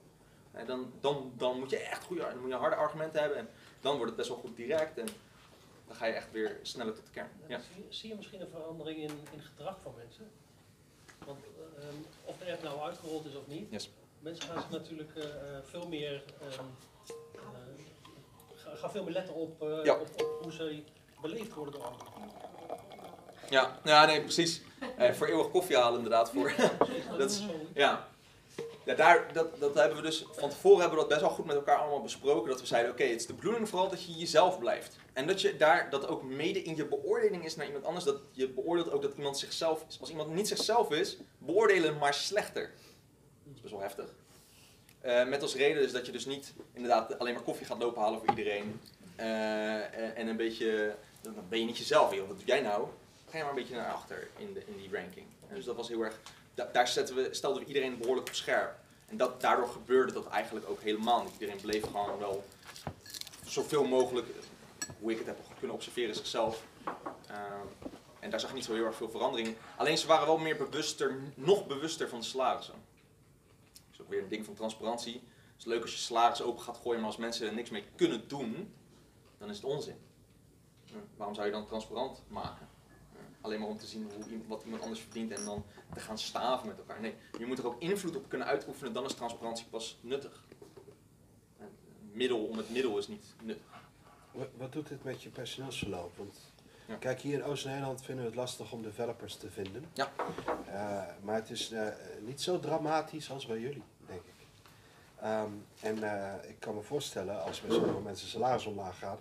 En 0.52 0.66
dan, 0.66 0.92
dan, 1.00 1.34
dan 1.38 1.60
moet 1.60 1.70
je 1.70 1.78
echt 1.78 2.04
goede, 2.04 2.22
dan 2.22 2.40
moet 2.40 2.50
je 2.50 2.56
harde 2.56 2.76
argumenten 2.76 3.20
hebben. 3.22 3.38
En 3.38 3.50
dan 3.82 3.92
wordt 3.96 4.08
het 4.08 4.16
best 4.16 4.30
wel 4.30 4.38
goed 4.38 4.56
direct. 4.56 4.98
En 4.98 5.08
dan 5.94 6.02
ga 6.02 6.06
je 6.08 6.14
echt 6.14 6.32
weer 6.32 6.60
sneller 6.62 6.94
tot 6.94 7.06
de 7.06 7.12
kern. 7.12 7.30
Ja. 7.48 7.60
Zie, 7.76 7.86
zie 7.90 8.10
je 8.10 8.16
misschien 8.16 8.42
een 8.42 8.48
verandering 8.48 8.98
in, 9.00 9.12
in 9.32 9.42
gedrag 9.42 9.78
van 9.82 9.94
mensen? 9.98 10.32
Want 11.26 11.40
ehm, 11.80 11.96
of 12.26 12.38
de 12.38 12.52
app 12.52 12.64
nou 12.64 12.80
uitgerold 12.82 13.26
is 13.26 13.36
of 13.36 13.48
niet, 13.48 13.68
Yes. 13.72 13.90
mensen 14.20 14.46
gaan 14.50 14.62
zich 14.62 14.70
natuurlijk 14.72 15.16
eh, 15.16 15.24
eh, 15.24 15.64
veel 15.64 15.88
meer, 15.88 16.24
ehm, 16.42 16.64
eh, 17.36 18.80
gaan, 18.80 18.92
veel 18.92 19.04
meer 19.04 19.14
letten 19.14 19.34
op, 19.36 19.62
Ja. 19.84 19.94
op, 19.94 20.08
op 20.22 20.40
hoe 20.42 20.52
ze 20.52 20.84
beleefd 21.22 21.54
worden 21.54 21.74
door 21.74 21.84
anderen. 21.84 22.08
Ja, 23.50 23.80
ja, 23.84 24.06
nee, 24.06 24.22
precies. 24.22 24.62
Eh, 24.98 25.14
voor 25.14 25.28
eeuwig 25.28 25.50
koffie 25.52 25.78
halen 25.78 25.98
inderdaad. 25.98 26.30
Voor. 26.32 26.54
Dat 27.18 27.32
is- 27.32 27.44
Ja. 27.74 28.08
Ja, 28.86 28.96
daar, 28.96 29.34
dat, 29.34 29.60
dat 29.60 29.76
hebben 29.76 29.98
we 29.98 30.04
dus, 30.04 30.26
van 30.32 30.50
tevoren 30.50 30.80
hebben 30.80 30.98
we 30.98 31.04
dat 31.04 31.14
best 31.14 31.22
wel 31.22 31.30
goed 31.30 31.46
met 31.46 31.56
elkaar 31.56 31.78
allemaal 31.78 32.02
besproken. 32.02 32.50
Dat 32.50 32.60
we 32.60 32.66
zeiden, 32.66 32.92
oké, 32.92 33.04
het 33.04 33.20
is 33.20 33.28
de 33.28 33.34
bedoeling 33.34 33.70
vooral 33.70 33.90
dat 33.90 34.04
je 34.04 34.12
jezelf 34.12 34.60
blijft. 34.60 34.98
En 35.14 35.28
dat 35.28 35.42
je 35.42 35.58
daar, 35.58 35.90
dat 35.90 36.08
ook 36.08 36.24
mede 36.24 36.64
in 36.64 36.76
je 36.76 36.86
beoordeling 36.86 37.46
is 37.46 37.56
naar 37.56 37.66
iemand 37.66 37.86
anders, 37.86 38.06
dat 38.06 38.18
je 38.32 38.50
beoordeelt 38.50 38.92
ook 38.92 39.02
dat 39.02 39.16
iemand 39.16 39.38
zichzelf 39.38 39.86
is. 39.88 40.00
Als 40.00 40.10
iemand 40.10 40.34
niet 40.34 40.48
zichzelf 40.48 40.92
is, 40.92 41.18
beoordelen 41.38 41.98
maar 41.98 42.14
slechter. 42.14 42.72
Dat 43.44 43.56
is 43.56 43.62
best 43.62 43.74
wel 43.74 43.82
heftig. 43.82 44.14
Eh, 45.02 45.28
met 45.28 45.42
als 45.42 45.56
reden 45.56 45.82
dus 45.82 45.92
dat 45.92 46.06
je 46.06 46.12
dus 46.12 46.26
niet 46.26 46.54
inderdaad 46.74 47.20
alleen 47.20 47.34
maar 47.34 47.44
koffie 47.44 47.66
gaat 47.66 47.80
lopen 47.80 48.02
halen 48.02 48.20
voor 48.20 48.30
iedereen. 48.30 48.82
Eh, 49.16 49.98
en, 49.98 50.16
en 50.16 50.28
een 50.28 50.38
beetje, 50.38 50.96
dan 51.22 51.36
ben 51.50 51.60
je 51.60 51.66
niet 51.66 51.78
jezelf. 51.78 52.14
Joh, 52.14 52.28
wat 52.28 52.38
doe 52.38 52.48
jij 52.48 52.62
nou? 52.62 52.88
Ga 53.30 53.38
je 53.38 53.44
maar 53.44 53.54
een 53.54 53.60
beetje 53.60 53.76
naar 53.76 53.92
achter 53.92 54.28
in, 54.38 54.54
de, 54.54 54.64
in 54.66 54.78
die 54.78 54.90
ranking. 54.92 55.26
Dus 55.54 55.66
dat 55.66 55.76
was 55.76 55.88
heel 55.88 56.02
erg 56.02 56.20
da- 56.54 56.70
daar 56.74 56.94
we, 56.94 57.28
stelden 57.32 57.62
we 57.62 57.68
iedereen 57.68 57.98
behoorlijk 57.98 58.28
op 58.28 58.34
scherp. 58.34 58.76
En 59.06 59.18
dat, 59.18 59.42
daardoor 59.42 59.68
gebeurde 59.68 60.14
dat 60.14 60.28
eigenlijk 60.28 60.70
ook 60.70 60.82
helemaal 60.82 61.24
niet. 61.24 61.34
Iedereen 61.34 61.62
bleef 61.62 61.84
gewoon 61.84 62.20
wel 62.20 62.44
zoveel 63.46 63.84
mogelijk, 63.84 64.28
hoe 65.00 65.12
ik 65.12 65.18
het 65.18 65.28
heb 65.28 65.38
kunnen 65.58 65.76
observeren, 65.76 66.16
zichzelf. 66.16 66.66
Ehm, 67.28 67.68
en 68.20 68.30
daar 68.30 68.40
zag 68.40 68.50
je 68.50 68.56
niet 68.56 68.66
zo 68.66 68.74
heel 68.74 68.86
erg 68.86 68.96
veel 68.96 69.10
verandering 69.10 69.48
in. 69.48 69.58
Alleen 69.78 69.98
ze 69.98 70.08
waren 70.08 70.26
wel 70.28 70.38
meer 70.38 70.58
bewuster, 70.58 71.20
nog 71.36 71.68
bewuster 71.68 72.10
van 72.10 72.20
de 72.20 72.26
salarissen. 72.26 72.74
Dat 73.74 73.94
is 73.94 74.02
ook 74.02 74.10
weer 74.10 74.22
een 74.22 74.30
ding 74.30 74.46
van 74.46 74.54
transparantie. 74.54 75.14
Het 75.14 75.58
is 75.58 75.66
leuk 75.66 75.82
als 75.82 75.92
je 75.92 75.98
salaris 75.98 76.42
open 76.42 76.64
gaat 76.64 76.78
gooien, 76.78 77.00
maar 77.00 77.10
als 77.10 77.18
mensen 77.18 77.48
er 77.48 77.54
niks 77.54 77.70
mee 77.70 77.86
kunnen 77.96 78.28
doen, 78.28 78.74
dan 79.38 79.50
is 79.50 79.56
het 79.56 79.66
onzin. 79.66 79.96
Ja, 80.84 80.98
waarom 81.16 81.36
zou 81.36 81.48
je 81.48 81.54
dan 81.54 81.66
transparant 81.66 82.24
maken? 82.28 82.68
Alleen 83.44 83.60
maar 83.60 83.70
om 83.70 83.78
te 83.78 83.86
zien 83.86 84.12
hoe, 84.16 84.38
wat 84.48 84.64
iemand 84.64 84.82
anders 84.82 85.02
verdient 85.02 85.32
en 85.32 85.46
dan 85.46 85.66
te 85.94 86.00
gaan 86.00 86.18
staven 86.18 86.68
met 86.68 86.78
elkaar. 86.78 87.02
Nee, 87.02 87.16
je 87.40 87.46
moet 87.46 87.58
er 87.60 87.68
ook 87.68 87.82
invloed 87.82 88.16
op 88.16 88.30
kunnen 88.30 88.48
uitoefenen, 88.48 88.94
dan 88.94 89.06
is 89.06 89.14
transparantie 89.14 89.66
pas 89.66 89.98
nuttig. 90.02 90.44
En 91.58 91.66
een 91.66 92.12
middel 92.12 92.46
om 92.46 92.58
het 92.58 92.70
middel 92.70 92.98
is 92.98 93.08
niet 93.08 93.26
nuttig. 93.42 93.66
Wat, 94.32 94.48
wat 94.58 94.72
doet 94.72 94.88
dit 94.88 95.04
met 95.04 95.24
je 95.24 95.30
personeelsverloop? 95.30 96.18
Want 96.18 96.52
Ja. 96.88 96.96
kijk, 96.96 97.20
hier 97.20 97.34
in 97.34 97.44
Oost-Nederland 97.44 98.02
vinden 98.02 98.24
we 98.24 98.30
het 98.30 98.40
lastig 98.40 98.72
om 98.72 98.82
developers 98.82 99.36
te 99.36 99.50
vinden. 99.50 99.86
Ja. 99.94 100.12
Eh, 100.68 101.04
maar 101.22 101.36
het 101.36 101.50
is 101.50 101.72
eh, 101.72 101.88
niet 102.22 102.42
zo 102.42 102.60
dramatisch 102.60 103.32
als 103.32 103.46
bij 103.46 103.60
jullie, 103.60 103.84
denk 104.06 104.22
ik. 104.22 104.48
Ehm, 105.22 105.52
en 105.82 106.04
eh, 106.04 106.50
ik 106.50 106.60
kan 106.60 106.76
me 106.76 106.82
voorstellen, 106.82 107.44
als 107.44 107.62
bij 107.62 107.72
sommige 107.76 108.00
mensen 108.00 108.28
salaris 108.28 108.66
omlaag 108.66 109.00
gaat, 109.00 109.20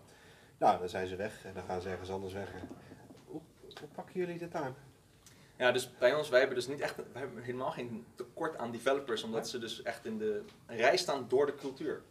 nou, 0.58 0.78
dan 0.78 0.88
zijn 0.88 1.06
ze 1.06 1.16
weg 1.16 1.44
en 1.44 1.54
dan 1.54 1.62
gaan 1.64 1.80
ze 1.80 1.88
ergens 1.88 2.10
anders 2.10 2.32
weg. 2.32 2.52
Hoe, 3.78 3.88
pakken 3.94 4.20
jullie 4.20 4.38
dit 4.38 4.54
aan? 4.54 4.76
Ja, 5.56 5.72
dus 5.72 5.90
bij 5.98 6.14
ons, 6.14 6.28
wij 6.28 6.38
hebben 6.38 6.56
dus 6.56 6.66
niet 6.66 6.80
echt, 6.80 6.96
wij 6.96 7.22
hebben 7.22 7.42
helemaal 7.42 7.70
geen 7.70 8.04
tekort 8.14 8.56
aan 8.56 8.70
developers, 8.70 9.22
omdat 9.22 9.48
ze 9.48 9.58
dus 9.58 9.82
echt 9.82 10.04
in 10.04 10.18
de 10.18 10.42
rij 10.66 10.96
staan 10.96 11.26
door 11.28 11.46
de 11.46 11.54
cultuur. 11.54 12.02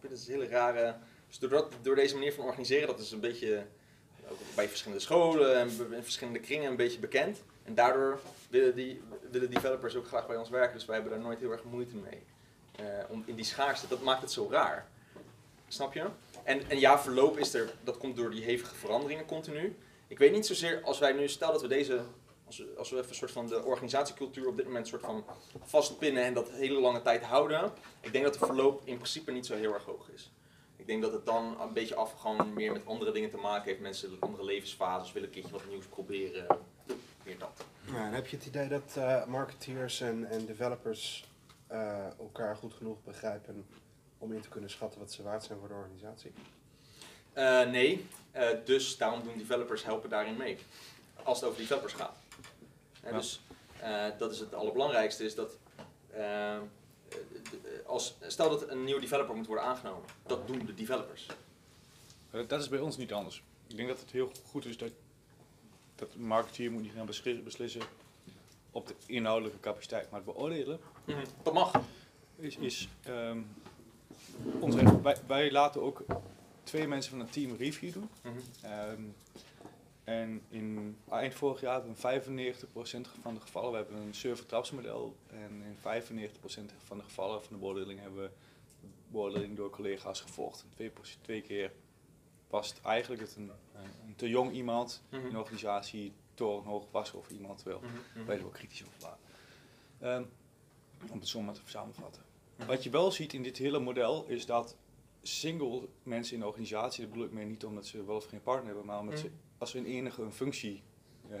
Dat 0.00 0.10
is 0.10 0.26
een 0.26 0.32
hele 0.32 0.48
rare, 0.48 0.96
dus 1.28 1.38
door, 1.38 1.50
dat, 1.50 1.72
door 1.82 1.94
deze 1.94 2.14
manier 2.14 2.32
van 2.32 2.44
organiseren, 2.44 2.86
dat 2.86 2.98
is 2.98 3.10
een 3.10 3.20
beetje 3.20 3.66
ook 4.30 4.38
bij 4.54 4.68
verschillende 4.68 5.02
scholen 5.02 5.58
en 5.58 5.68
in 5.92 6.02
verschillende 6.02 6.40
kringen 6.40 6.70
een 6.70 6.76
beetje 6.76 6.98
bekend. 6.98 7.42
En 7.64 7.74
daardoor 7.74 8.20
willen, 8.50 8.74
die, 8.74 9.02
willen 9.30 9.50
developers 9.50 9.96
ook 9.96 10.06
graag 10.06 10.26
bij 10.26 10.36
ons 10.36 10.48
werken, 10.48 10.74
dus 10.74 10.84
wij 10.84 10.94
hebben 10.94 11.12
daar 11.14 11.22
nooit 11.22 11.38
heel 11.38 11.52
erg 11.52 11.64
moeite 11.64 11.96
mee. 11.96 12.22
Eh, 12.76 12.84
om 13.08 13.22
in 13.26 13.34
die 13.34 13.44
schaarste, 13.44 13.88
dat 13.88 14.02
maakt 14.02 14.20
het 14.20 14.32
zo 14.32 14.48
raar. 14.50 14.88
Snap 15.68 15.94
je? 15.94 16.06
En, 16.42 16.70
en 16.70 16.78
ja, 16.78 16.98
verloop 16.98 17.38
is 17.38 17.54
er, 17.54 17.70
dat 17.84 17.98
komt 17.98 18.16
door 18.16 18.30
die 18.30 18.44
hevige 18.44 18.74
veranderingen 18.74 19.26
continu. 19.26 19.76
Ik 20.08 20.18
weet 20.18 20.32
niet 20.32 20.46
zozeer, 20.46 20.82
als 20.82 20.98
wij 20.98 21.12
nu, 21.12 21.28
stel 21.28 21.52
dat 21.52 21.62
we 21.62 21.68
deze 21.68 22.02
als 22.48 22.58
we, 22.58 22.74
als 22.78 22.90
we 22.90 22.96
even 22.96 23.08
een 23.08 23.14
soort 23.14 23.30
van 23.30 23.46
de 23.46 23.64
organisatiecultuur 23.64 24.46
op 24.46 24.56
dit 24.56 24.64
moment 24.64 24.88
soort 24.88 25.02
van 25.02 25.24
vastpinnen 25.64 26.24
en 26.24 26.34
dat 26.34 26.50
hele 26.50 26.80
lange 26.80 27.02
tijd 27.02 27.22
houden, 27.22 27.72
ik 28.00 28.12
denk 28.12 28.24
dat 28.24 28.32
de 28.32 28.46
verloop 28.46 28.80
in 28.84 28.96
principe 28.96 29.30
niet 29.32 29.46
zo 29.46 29.54
heel 29.54 29.74
erg 29.74 29.84
hoog 29.84 30.10
is. 30.10 30.32
Ik 30.76 30.86
denk 30.86 31.02
dat 31.02 31.12
het 31.12 31.26
dan 31.26 31.60
een 31.60 31.72
beetje 31.72 31.94
af 31.94 32.12
gewoon 32.12 32.52
meer 32.52 32.72
met 32.72 32.86
andere 32.86 33.12
dingen 33.12 33.30
te 33.30 33.36
maken 33.36 33.64
heeft. 33.64 33.80
Mensen 33.80 34.16
andere 34.20 34.44
levensfases 34.44 35.12
willen 35.12 35.28
een 35.28 35.34
keertje 35.34 35.52
wat 35.52 35.68
nieuws 35.68 35.86
proberen. 35.86 36.46
Meer 37.24 37.38
dat. 37.38 37.64
En 37.86 38.12
heb 38.12 38.26
je 38.26 38.36
het 38.36 38.46
idee 38.46 38.68
dat 38.68 38.96
eh, 38.96 39.26
marketeers 39.26 40.00
en, 40.00 40.24
en 40.30 40.46
developers 40.46 41.28
eh, 41.66 42.06
elkaar 42.18 42.56
goed 42.56 42.72
genoeg 42.72 43.04
begrijpen 43.04 43.66
om 44.18 44.32
in 44.32 44.40
te 44.40 44.48
kunnen 44.48 44.70
schatten 44.70 45.00
wat 45.00 45.12
ze 45.12 45.22
waard 45.22 45.44
zijn 45.44 45.58
voor 45.58 45.68
de 45.68 45.74
organisatie? 45.74 46.32
Eh, 47.32 47.70
nee, 47.70 48.06
Eh, 48.38 48.48
dus 48.64 48.96
daarom 48.96 49.22
doen 49.22 49.38
developers 49.38 49.84
helpen 49.84 50.10
daarin 50.10 50.36
mee. 50.36 50.58
Als 51.22 51.40
het 51.40 51.48
over 51.48 51.60
developers 51.60 51.92
gaat. 51.92 52.16
En 53.02 53.12
Ja. 53.12 53.16
Dus 53.18 53.40
eh, 53.80 54.06
dat 54.18 54.32
is 54.32 54.38
het 54.40 54.54
allerbelangrijkste, 54.54 55.24
is 55.24 55.34
dat 55.34 55.56
eh, 56.10 56.58
als, 57.86 58.14
stel 58.26 58.50
dat 58.50 58.68
een 58.68 58.84
nieuwe 58.84 59.00
developer 59.00 59.34
moet 59.36 59.46
worden 59.46 59.64
aangenomen. 59.64 60.02
Dat 60.26 60.46
doen 60.46 60.66
de 60.66 60.74
developers. 60.74 61.26
Dat 62.46 62.60
is 62.60 62.68
bij 62.68 62.78
ons 62.78 62.96
niet 62.96 63.12
anders. 63.12 63.42
Ik 63.66 63.76
denk 63.76 63.88
dat 63.88 64.00
het 64.00 64.10
heel 64.10 64.32
goed 64.50 64.64
is 64.64 64.76
dat, 64.78 64.90
dat 65.94 66.14
een 66.14 66.26
marketeer 66.26 66.70
moet 66.70 66.82
niet 66.82 66.92
gaan 66.94 67.06
besli- 67.06 67.42
beslissen 67.42 67.82
op 68.70 68.86
de 68.86 68.94
inhoudelijke 69.06 69.60
capaciteit. 69.60 70.10
Maar 70.10 70.20
het 70.20 70.34
beoordelen 70.34 70.80
Dat 71.42 71.52
mag. 71.54 71.80
is, 72.36 72.56
is 72.56 72.88
ehm, 73.02 73.38
ons. 74.60 74.74
Wij, 75.02 75.16
wij 75.26 75.50
laten 75.50 75.82
ook 75.82 76.04
twee 76.68 76.88
mensen 76.88 77.10
van 77.10 77.20
het 77.20 77.32
team 77.32 77.56
review 77.56 77.92
doen. 77.92 78.08
Mhm. 78.22 78.36
Ehm, 78.62 79.02
en 80.04 80.42
in 80.48 80.96
eind 81.10 81.34
vorig 81.34 81.60
jaar 81.60 81.72
hebben 81.74 81.92
we 81.92 81.98
95% 81.98 83.08
van 83.22 83.34
de 83.34 83.40
gevallen, 83.40 83.70
we 83.70 83.76
hebben 83.76 83.96
een 83.96 84.14
server 84.14 84.46
trapsmodel. 84.46 85.16
En 85.26 85.62
in 85.62 85.76
95% 85.76 86.72
van 86.84 86.96
de 86.98 87.04
gevallen 87.04 87.42
van 87.42 87.52
de 87.52 87.58
beoordeling 87.58 88.00
hebben 88.00 88.22
we 88.22 88.30
beoordeling 89.08 89.56
door 89.56 89.70
collega's 89.70 90.20
gevolgd. 90.20 90.64
Twee, 91.22 91.42
keer 91.42 91.72
past 92.48 92.80
eigenlijk 92.84 93.22
het 93.22 93.36
een, 93.36 93.50
een, 94.06 94.14
te 94.16 94.28
jong 94.28 94.52
iemand 94.52 95.02
Mhm. 95.10 95.20
in 95.20 95.26
een 95.26 95.38
organisatie 95.38 96.12
torenhoog 96.34 96.86
was 96.90 97.12
of 97.12 97.30
iemand 97.30 97.62
wel. 97.62 97.80
Mhm, 97.80 98.20
mhm. 98.20 98.30
Je 98.32 98.38
er 98.38 98.44
ook 98.44 98.52
kritisch 98.52 98.82
over 98.82 99.02
laat. 99.02 99.18
Ehm, 99.98 100.24
om 101.10 101.18
het 101.18 101.28
zo 101.28 101.40
maar 101.40 101.54
te 101.54 101.60
samenvatten. 101.64 102.22
Wat 102.66 102.82
je 102.82 102.90
wel 102.90 103.10
ziet 103.10 103.32
in 103.32 103.42
dit 103.42 103.56
hele 103.56 103.78
model 103.78 104.24
is 104.26 104.46
dat 104.46 104.76
single 105.22 105.88
mensen 106.02 106.34
in 106.34 106.40
de 106.40 106.46
organisatie, 106.46 107.00
dat 107.02 107.10
bedoel 107.10 107.26
ik 107.26 107.32
meer 107.32 107.44
niet 107.46 107.64
omdat 107.64 107.86
ze 107.86 108.04
wel 108.04 108.16
of 108.16 108.24
geen 108.24 108.42
partner 108.42 108.66
hebben, 108.66 108.84
maar 108.84 108.98
omdat 109.00 109.18
ze, 109.18 109.24
Mhm. 109.26 109.34
als 109.58 109.70
ze 109.70 109.78
een 109.78 109.86
enige 109.86 110.22
een 110.22 110.32
functie, 110.32 110.82
eh 111.30 111.38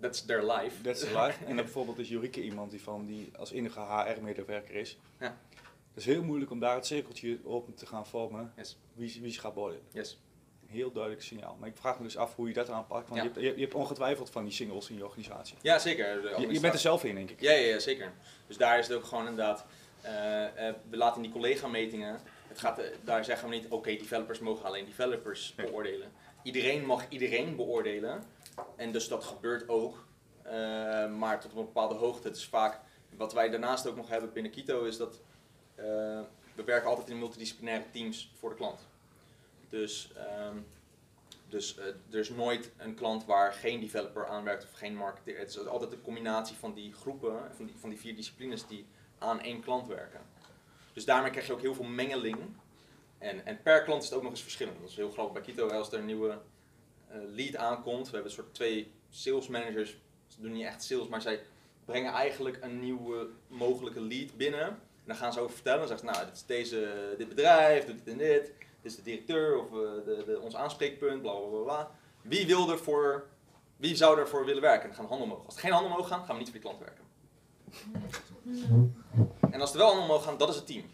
That's 0.00 0.24
their 0.24 0.52
life. 0.52 0.80
that's 0.82 1.00
the 1.00 1.06
life. 1.20 1.44
En 1.44 1.46
dan 1.56 1.64
bijvoorbeeld 1.64 1.98
is 1.98 2.08
Jurike 2.08 2.42
iemand 2.42 2.70
die, 2.70 2.82
van, 2.82 3.06
die 3.06 3.30
als 3.38 3.50
enige 3.52 3.80
HR-medewerker 3.80 4.74
is. 4.74 4.98
Ja. 5.20 5.38
Het 5.88 6.04
is 6.04 6.12
heel 6.14 6.22
moeilijk 6.22 6.50
om 6.50 6.60
daar 6.60 6.74
het 6.74 6.86
cirkeltje 6.86 7.38
open 7.44 7.74
te 7.74 7.86
gaan 7.86 8.06
vormen 8.06 8.52
Yes. 8.56 8.78
wie, 8.94 9.18
wie 9.20 9.32
ze 9.32 9.40
gaat 9.40 9.54
beoordelen. 9.54 9.84
Yes. 9.92 10.20
Een 10.62 10.68
heel 10.72 10.92
duidelijk 10.92 11.22
signaal. 11.22 11.56
Maar 11.60 11.68
ik 11.68 11.76
vraag 11.76 11.98
me 11.98 12.04
dus 12.04 12.16
af 12.16 12.34
hoe 12.34 12.48
je 12.48 12.54
dat 12.54 12.70
aanpakt, 12.70 13.08
want 13.08 13.20
Ja. 13.20 13.26
je, 13.26 13.32
hebt, 13.32 13.42
je, 13.44 13.54
je 13.54 13.60
hebt 13.60 13.74
ongetwijfeld 13.74 14.30
van 14.30 14.44
die 14.44 14.52
singles 14.52 14.90
in 14.90 14.96
je 14.96 15.04
organisatie. 15.04 15.56
Ja, 15.62 15.78
zeker. 15.78 16.40
Je, 16.40 16.52
je 16.52 16.60
bent 16.60 16.74
er 16.74 16.80
zelf 16.80 17.04
in, 17.04 17.14
denk 17.14 17.30
ik. 17.30 17.40
Ja, 17.40 17.52
ja, 17.52 17.66
ja, 17.66 17.78
zeker. 17.78 18.12
Dus 18.46 18.56
daar 18.56 18.78
is 18.78 18.86
het 18.88 18.96
ook 18.96 19.04
gewoon 19.04 19.26
inderdaad. 19.26 19.66
eh, 20.00 20.68
eh, 20.68 20.74
we 20.90 20.96
laten 20.96 21.16
in 21.16 21.22
die 21.22 21.32
collega-metingen. 21.32 22.20
Het 22.48 22.58
gaat, 22.58 22.78
eh, 22.78 22.86
daar 23.04 23.24
zeggen 23.24 23.48
we 23.48 23.54
niet, 23.54 23.68
oké, 23.68 23.90
developers 23.96 24.38
mogen 24.38 24.64
alleen 24.66 24.84
developers 24.84 25.54
beoordelen. 25.54 26.12
Iedereen 26.42 26.84
mag 26.86 27.08
iedereen 27.08 27.56
beoordelen. 27.56 28.22
En 28.76 28.92
dus 28.92 29.08
dat 29.08 29.24
gebeurt 29.24 29.68
ook. 29.68 30.04
eh, 30.42 31.10
maar 31.10 31.40
tot 31.40 31.50
een 31.50 31.56
bepaalde 31.56 31.94
hoogte. 31.94 32.28
Het 32.28 32.36
is 32.36 32.46
vaak. 32.46 32.80
Wat 33.16 33.32
wij 33.32 33.50
daarnaast 33.50 33.86
ook 33.86 33.96
nog 33.96 34.08
hebben 34.08 34.32
binnen 34.32 34.52
Kito 34.52 34.84
is 34.84 34.96
dat. 34.96 35.20
eh, 35.74 35.84
we 36.54 36.64
werken 36.64 36.88
altijd 36.88 37.08
in 37.10 37.18
multidisciplinaire 37.18 37.84
teams 37.90 38.32
voor 38.38 38.50
de 38.50 38.56
klant. 38.56 38.86
Dus. 39.68 40.12
ehm, 40.16 40.56
dus 41.48 41.76
er 42.10 42.18
is 42.18 42.30
nooit 42.30 42.70
een 42.76 42.94
klant 42.94 43.24
waar 43.24 43.52
geen 43.52 43.80
developer 43.80 44.26
aan 44.26 44.44
werkt 44.44 44.64
of 44.64 44.72
geen 44.72 44.94
marketeer. 44.96 45.38
Het 45.38 45.48
is 45.48 45.66
altijd 45.66 45.92
een 45.92 46.02
combinatie 46.02 46.56
van 46.56 46.74
die 46.74 46.92
groepen, 46.92 47.40
van 47.56 47.66
die, 47.66 47.74
van 47.78 47.88
die 47.88 47.98
vier 47.98 48.16
disciplines 48.16 48.66
die 48.66 48.86
aan 49.18 49.40
één 49.40 49.60
klant 49.62 49.86
werken. 49.86 50.20
Dus 50.96 51.04
daarmee 51.04 51.30
krijg 51.30 51.46
je 51.46 51.52
ook 51.52 51.60
heel 51.60 51.74
veel 51.74 51.84
mengeling. 51.84 52.38
En, 53.18 53.46
en 53.46 53.62
per 53.62 53.82
klant 53.82 54.02
is 54.02 54.08
het 54.08 54.16
ook 54.16 54.22
nog 54.22 54.32
eens 54.32 54.42
verschillend. 54.42 54.80
Dat 54.80 54.90
is 54.90 54.96
heel 54.96 55.10
grappig 55.10 55.32
bij 55.32 55.42
Kito, 55.42 55.68
als 55.68 55.92
er 55.92 55.98
een 55.98 56.04
nieuwe 56.04 56.38
eh, 57.08 57.16
lead 57.34 57.56
aankomt. 57.56 58.04
We 58.04 58.12
hebben 58.12 58.30
een 58.30 58.36
soort 58.36 58.54
twee 58.54 58.92
sales 59.10 59.48
managers. 59.48 59.96
Ze 60.26 60.40
doen 60.40 60.52
niet 60.52 60.64
echt 60.64 60.84
sales, 60.84 61.08
maar 61.08 61.20
zij 61.20 61.40
brengen 61.84 62.12
eigenlijk 62.12 62.58
een 62.60 62.80
nieuwe 62.80 63.28
mogelijke 63.48 64.00
lead 64.00 64.36
binnen. 64.36 64.78
dan 65.04 65.16
gaan 65.16 65.32
ze 65.32 65.40
over 65.40 65.54
vertellen. 65.54 65.78
Dan 65.78 65.88
zeggen 65.88 66.08
ze, 66.08 66.14
nou, 66.14 66.26
dit 66.26 66.36
is 66.36 66.46
deze, 66.46 67.14
dit 67.18 67.28
bedrijf, 67.28 67.84
doet 67.84 68.04
dit 68.04 68.12
en 68.12 68.18
dit. 68.18 68.44
Dit 68.82 68.92
is 68.92 68.96
de 68.96 69.02
directeur 69.02 69.58
of 69.58 69.66
eh, 69.66 70.04
de, 70.04 70.22
de, 70.26 70.40
ons 70.40 70.56
aanspreekpunt, 70.56 71.22
bla 71.22 71.32
bla 71.32 71.48
bla 71.48 71.62
bla. 71.62 71.90
Wie, 72.22 72.46
wil 72.46 72.70
er 72.70 72.78
voor, 72.78 73.26
wie 73.76 73.96
zou 73.96 74.18
ervoor 74.18 74.44
willen 74.44 74.62
werken? 74.62 74.82
En 74.82 74.88
dan 74.88 74.96
gaan 74.96 75.04
de 75.04 75.10
handen 75.10 75.30
omhoog. 75.30 75.46
Als 75.46 75.54
er 75.54 75.60
geen 75.60 75.72
handen 75.72 75.90
omhoog 75.90 76.08
gaan, 76.08 76.24
gaan 76.24 76.36
we 76.36 76.42
niet 76.42 76.50
voor 76.50 76.60
die 76.60 76.70
klant 76.70 76.78
werken. 76.78 77.04
En 79.56 79.62
als 79.62 79.72
er 79.72 79.78
wel 79.78 79.86
handen 79.86 80.04
omhoog 80.04 80.24
gaan, 80.24 80.38
dat 80.38 80.48
is 80.48 80.56
het 80.56 80.66
team. 80.66 80.84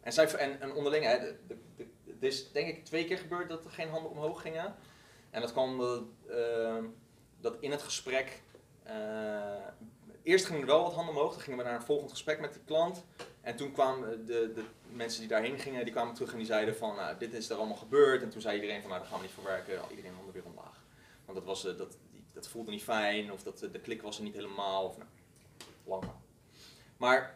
En, 0.00 0.12
zij, 0.12 0.26
en, 0.34 0.74
onderling, 0.74 1.04
het 2.06 2.16
is 2.18 2.52
denk 2.52 2.68
ik 2.68 2.84
twee 2.84 3.04
keer 3.04 3.18
gebeurd 3.18 3.48
dat 3.48 3.64
er 3.64 3.70
geen 3.70 3.88
handen 3.88 4.10
omhoog 4.10 4.40
gingen. 4.40 4.74
En 5.30 5.40
dat 5.40 5.52
kwam 5.52 5.80
ehm, 6.28 6.84
dat 7.40 7.56
in 7.60 7.70
het 7.70 7.82
gesprek. 7.82 8.42
eh, 8.82 8.94
eerst 10.22 10.44
gingen 10.44 10.60
er 10.60 10.66
wel 10.66 10.82
wat 10.82 10.92
handen 10.92 11.14
omhoog, 11.14 11.32
dan 11.32 11.40
gingen 11.40 11.58
we 11.58 11.64
naar 11.64 11.74
een 11.74 11.82
volgend 11.82 12.10
gesprek 12.10 12.40
met 12.40 12.52
die 12.52 12.62
klant. 12.64 13.04
En 13.40 13.56
toen 13.56 13.72
kwamen 13.72 14.26
de, 14.26 14.52
de 14.54 14.64
mensen 14.92 15.20
die 15.20 15.28
daarheen 15.28 15.58
gingen, 15.58 15.84
die 15.84 15.92
kwamen 15.92 16.14
terug 16.14 16.32
en 16.32 16.38
die 16.38 16.46
zeiden 16.46 16.76
van, 16.76 16.96
nou, 16.96 17.18
dit 17.18 17.32
is 17.34 17.50
er 17.50 17.56
allemaal 17.56 17.76
gebeurd. 17.76 18.22
En 18.22 18.30
toen 18.30 18.40
zei 18.40 18.54
iedereen 18.54 18.80
van, 18.80 18.90
nou, 18.90 19.00
daar 19.00 19.10
gaan 19.10 19.18
we 19.20 19.24
niet 19.24 19.34
voor 19.34 19.44
werken. 19.44 19.80
Iedereen 19.90 20.14
handen 20.14 20.34
weer 20.34 20.44
omlaag. 20.44 20.84
Want 21.24 21.38
dat, 21.38 21.46
was, 21.46 21.66
eh, 21.66 21.76
dat, 21.76 21.96
dat 22.32 22.48
voelde 22.48 22.70
niet 22.70 22.82
fijn, 22.82 23.32
of 23.32 23.42
dat, 23.42 23.62
eh, 23.62 23.72
de 23.72 23.80
klik 23.80 24.02
was 24.02 24.16
er 24.16 24.22
niet 24.24 24.34
helemaal. 24.34 24.84
Of, 24.84 24.96
nou, 24.96 25.08
lang 25.84 26.02
verhaal. 26.04 26.21
Maar 27.02 27.34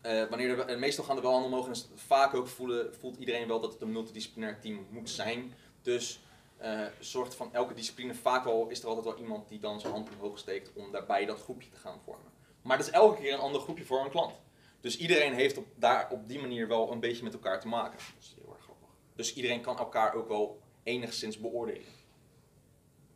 eh, 0.00 0.24
wanneer 0.28 0.58
er, 0.58 0.66
en 0.66 0.78
meestal 0.78 1.04
gaan 1.04 1.16
er 1.16 1.22
wel 1.22 1.32
handen 1.32 1.50
omhoog 1.50 1.66
en 1.66 1.72
is 1.72 1.78
het 1.78 1.90
vaak 1.94 2.34
ook 2.34 2.46
voelen, 2.46 2.94
voelt 2.94 3.16
iedereen 3.16 3.48
wel 3.48 3.60
dat 3.60 3.72
het 3.72 3.82
een 3.82 3.92
multidisciplinair 3.92 4.60
team 4.60 4.86
moet 4.90 5.10
zijn. 5.10 5.54
Dus 5.80 6.20
eh, 6.56 6.86
zorgt 7.00 7.34
van 7.34 7.54
elke 7.54 7.74
discipline 7.74 8.14
vaak 8.14 8.44
wel, 8.44 8.68
is 8.68 8.82
er 8.82 8.88
altijd 8.88 9.04
wel 9.04 9.18
iemand 9.18 9.48
die 9.48 9.60
dan 9.60 9.80
zijn 9.80 9.92
hand 9.92 10.08
omhoog 10.10 10.38
steekt 10.38 10.72
om 10.74 10.92
daarbij 10.92 11.24
dat 11.24 11.40
groepje 11.40 11.70
te 11.70 11.76
gaan 11.76 12.00
vormen. 12.04 12.32
Maar 12.62 12.76
dat 12.76 12.86
is 12.86 12.92
elke 12.92 13.20
keer 13.20 13.32
een 13.32 13.38
ander 13.38 13.60
groepje 13.60 13.84
voor 13.84 14.04
een 14.04 14.10
klant. 14.10 14.34
Dus 14.80 14.98
iedereen 14.98 15.32
heeft 15.32 15.56
op, 15.56 15.66
daar 15.74 16.10
op 16.10 16.28
die 16.28 16.40
manier 16.40 16.68
wel 16.68 16.92
een 16.92 17.00
beetje 17.00 17.24
met 17.24 17.32
elkaar 17.32 17.60
te 17.60 17.68
maken. 17.68 17.98
Dat 17.98 18.22
is 18.22 18.34
heel 18.40 18.52
erg 18.52 18.62
grappig. 18.62 18.88
Dus 19.14 19.34
iedereen 19.34 19.60
kan 19.60 19.78
elkaar 19.78 20.14
ook 20.14 20.28
wel 20.28 20.60
enigszins 20.82 21.38
beoordelen. 21.38 21.92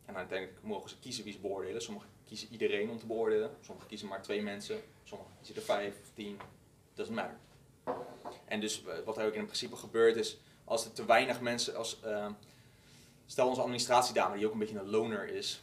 En 0.05 0.15
uiteindelijk 0.15 0.63
mogen 0.63 0.89
ze 0.89 0.99
kiezen 0.99 1.23
wie 1.23 1.33
ze 1.33 1.39
beoordelen. 1.39 1.81
Sommigen 1.81 2.16
kiezen 2.27 2.47
iedereen 2.51 2.89
om 2.89 2.99
te 2.99 3.05
beoordelen. 3.05 3.51
Sommigen 3.61 3.89
kiezen 3.89 4.07
maar 4.07 4.21
twee 4.21 4.41
mensen. 4.41 4.81
Sommigen 5.03 5.33
kiezen 5.37 5.55
er 5.55 5.61
vijf 5.61 5.95
tien. 6.13 6.39
Doesn't 6.93 7.15
matter. 7.15 7.37
En 8.45 8.59
dus 8.59 8.85
eh, 8.85 8.93
wat 9.05 9.17
er 9.17 9.25
ook 9.25 9.33
in 9.33 9.45
principe 9.45 9.75
gebeurt 9.75 10.15
is, 10.15 10.37
als 10.63 10.85
er 10.85 10.93
te 10.93 11.05
weinig 11.05 11.41
mensen, 11.41 11.75
als, 11.75 12.01
eh, 12.01 12.27
stel 13.25 13.47
onze 13.47 13.61
administratiedame, 13.61 14.37
die 14.37 14.45
ook 14.45 14.53
een 14.53 14.59
beetje 14.59 14.79
een 14.79 14.89
loner 14.89 15.27
is, 15.29 15.59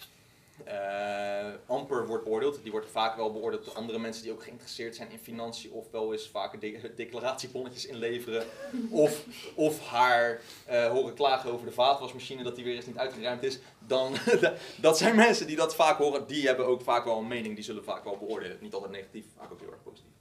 amper 1.67 2.07
wordt 2.07 2.25
beoordeeld. 2.25 2.63
Die 2.63 2.73
wordt 2.73 2.91
vaak 2.91 3.17
wel 3.17 3.33
beoordeeld 3.33 3.65
door 3.65 3.75
andere 3.75 3.99
mensen 3.99 4.23
die 4.23 4.33
ook 4.33 4.43
geïnteresseerd 4.43 4.97
zijn 4.97 5.11
in 5.11 5.19
financiën, 5.19 5.73
of 5.73 5.91
wel 5.91 6.13
eens 6.13 6.29
vaker 6.29 6.59
de 6.59 6.93
declaratiebonnetjes 6.97 7.87
inleveren, 7.87 8.47
of, 8.91 9.25
of 9.55 9.87
haar 9.87 10.41
eh, 10.67 10.87
horen 10.87 11.15
klagen 11.15 11.53
over 11.53 11.67
de 11.67 11.73
vaatwasmachine 11.73 12.43
dat 12.43 12.57
die 12.57 12.65
weer 12.65 12.75
eens 12.77 12.87
niet 12.87 12.99
uitgeruimd 12.99 13.43
is. 13.43 13.59
Dan, 13.79 14.15
dat 14.81 14.99
zijn 14.99 15.17
mensen 15.17 15.47
die 15.47 15.57
dat 15.57 15.75
vaak 15.75 15.99
horen, 15.99 16.27
die 16.27 16.47
hebben 16.47 16.67
ook 16.67 16.83
vaak 16.83 17.05
wel 17.05 17.19
een 17.19 17.29
mening, 17.29 17.55
die 17.55 17.65
zullen 17.65 17.85
vaak 17.85 18.05
wel 18.05 18.17
beoordelen. 18.17 18.59
Niet 18.61 18.75
altijd 18.75 18.93
negatief, 18.93 19.27
vaak 19.37 19.53
ook 19.53 19.61
heel 19.61 19.73
erg 19.73 19.83
positief. 19.83 20.13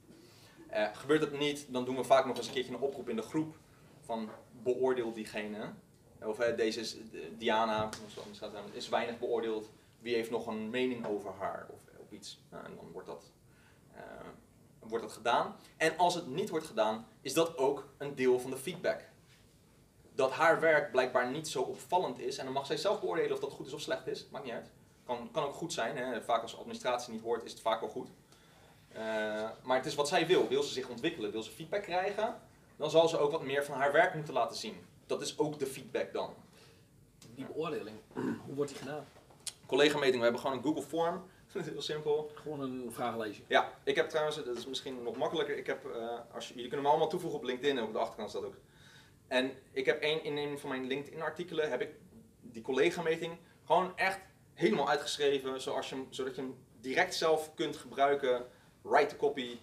Eh, 0.68 0.86
gebeurt 0.92 1.20
dat 1.20 1.38
niet, 1.38 1.66
dan 1.68 1.84
doen 1.84 1.96
we 1.96 2.04
vaak 2.04 2.26
nog 2.26 2.36
eens 2.36 2.46
een 2.46 2.52
keertje 2.52 2.72
een 2.72 2.80
oproep 2.80 3.08
in 3.08 3.16
de 3.16 3.22
groep 3.22 3.54
van 4.00 4.28
beoordeel 4.62 5.12
diegene. 5.12 5.72
Of 6.22 6.38
eh, 6.38 6.56
deze 6.56 6.80
is, 6.80 6.96
eh, 6.96 7.20
Diana, 7.38 7.88
is 8.72 8.88
weinig 8.88 9.18
beoordeeld. 9.18 9.70
Wie 10.04 10.14
heeft 10.14 10.30
nog 10.30 10.46
een 10.46 10.70
mening 10.70 11.06
over 11.06 11.32
haar 11.38 11.66
of 11.70 11.80
op 11.98 12.12
iets? 12.12 12.40
Nou, 12.50 12.64
en 12.64 12.76
dan 12.76 12.90
wordt 12.92 13.06
dat, 13.06 13.30
eh, 13.94 14.00
wordt 14.78 15.04
dat 15.04 15.12
gedaan. 15.12 15.56
En 15.76 15.98
als 15.98 16.14
het 16.14 16.26
niet 16.26 16.48
wordt 16.48 16.66
gedaan, 16.66 17.06
is 17.20 17.34
dat 17.34 17.56
ook 17.56 17.88
een 17.98 18.14
deel 18.14 18.40
van 18.40 18.50
de 18.50 18.56
feedback. 18.56 19.00
Dat 20.14 20.30
haar 20.30 20.60
werk 20.60 20.90
blijkbaar 20.90 21.30
niet 21.30 21.48
zo 21.48 21.62
opvallend 21.62 22.18
is. 22.18 22.38
En 22.38 22.44
dan 22.44 22.54
mag 22.54 22.66
zij 22.66 22.76
zelf 22.76 23.00
beoordelen 23.00 23.32
of 23.32 23.38
dat 23.40 23.52
goed 23.52 23.66
is 23.66 23.72
of 23.72 23.80
slecht 23.80 24.06
is. 24.06 24.28
Maakt 24.30 24.44
niet 24.44 24.52
uit. 24.54 24.70
Kan, 25.04 25.28
kan 25.32 25.44
ook 25.44 25.54
goed 25.54 25.72
zijn. 25.72 25.96
Hè. 25.96 26.22
Vaak 26.22 26.42
als 26.42 26.58
administratie 26.58 27.12
niet 27.12 27.22
hoort, 27.22 27.44
is 27.44 27.50
het 27.50 27.60
vaak 27.60 27.80
wel 27.80 27.90
goed. 27.90 28.08
Eh, 28.88 29.02
maar 29.62 29.76
het 29.76 29.86
is 29.86 29.94
wat 29.94 30.08
zij 30.08 30.26
wil. 30.26 30.48
Wil 30.48 30.62
ze 30.62 30.72
zich 30.72 30.88
ontwikkelen, 30.88 31.30
wil 31.30 31.42
ze 31.42 31.50
feedback 31.50 31.82
krijgen, 31.82 32.40
dan 32.76 32.90
zal 32.90 33.08
ze 33.08 33.18
ook 33.18 33.30
wat 33.30 33.42
meer 33.42 33.64
van 33.64 33.76
haar 33.76 33.92
werk 33.92 34.14
moeten 34.14 34.34
laten 34.34 34.56
zien. 34.56 34.86
Dat 35.06 35.22
is 35.22 35.38
ook 35.38 35.58
de 35.58 35.66
feedback 35.66 36.12
dan. 36.12 36.34
Die 37.34 37.46
beoordeling, 37.46 37.96
hoe 38.12 38.54
wordt 38.54 38.70
die 38.70 38.80
gedaan? 38.80 39.04
Collega-meting, 39.66 40.16
we 40.16 40.22
hebben 40.22 40.40
gewoon 40.40 40.56
een 40.56 40.62
Google 40.62 40.82
Form. 40.82 41.24
Heel 41.52 41.82
simpel. 41.82 42.30
Gewoon 42.34 42.60
een 42.60 42.92
vragenlijstje. 42.92 43.42
Ja, 43.46 43.72
ik 43.84 43.96
heb 43.96 44.08
trouwens, 44.08 44.44
dat 44.44 44.56
is 44.56 44.66
misschien 44.66 45.02
nog 45.02 45.16
makkelijker. 45.16 45.56
Ik 45.56 45.66
heb, 45.66 45.84
eh, 45.84 46.18
als 46.34 46.48
je, 46.48 46.54
jullie 46.54 46.68
kunnen 46.68 46.86
me 46.86 46.90
allemaal 46.90 47.10
toevoegen 47.10 47.38
op 47.38 47.44
LinkedIn 47.44 47.78
en 47.78 47.84
op 47.84 47.92
de 47.92 47.98
achterkant 47.98 48.30
staat 48.30 48.44
ook. 48.44 48.56
En 49.28 49.52
ik 49.72 49.86
heb 49.86 50.00
één 50.00 50.24
in 50.24 50.36
een 50.36 50.58
van 50.58 50.68
mijn 50.68 50.86
LinkedIn-artikelen, 50.86 51.70
heb 51.70 51.80
ik 51.80 51.90
die 52.40 52.62
collega-meting 52.62 53.38
gewoon 53.64 53.96
echt 53.96 54.18
helemaal 54.54 54.88
uitgeschreven, 54.88 55.60
zoals 55.60 55.88
je, 55.88 56.04
zodat 56.10 56.34
je 56.34 56.40
hem 56.40 56.56
direct 56.80 57.14
zelf 57.14 57.54
kunt 57.54 57.76
gebruiken. 57.76 58.46
Write 58.82 59.06
the 59.06 59.16
copy. 59.16 59.58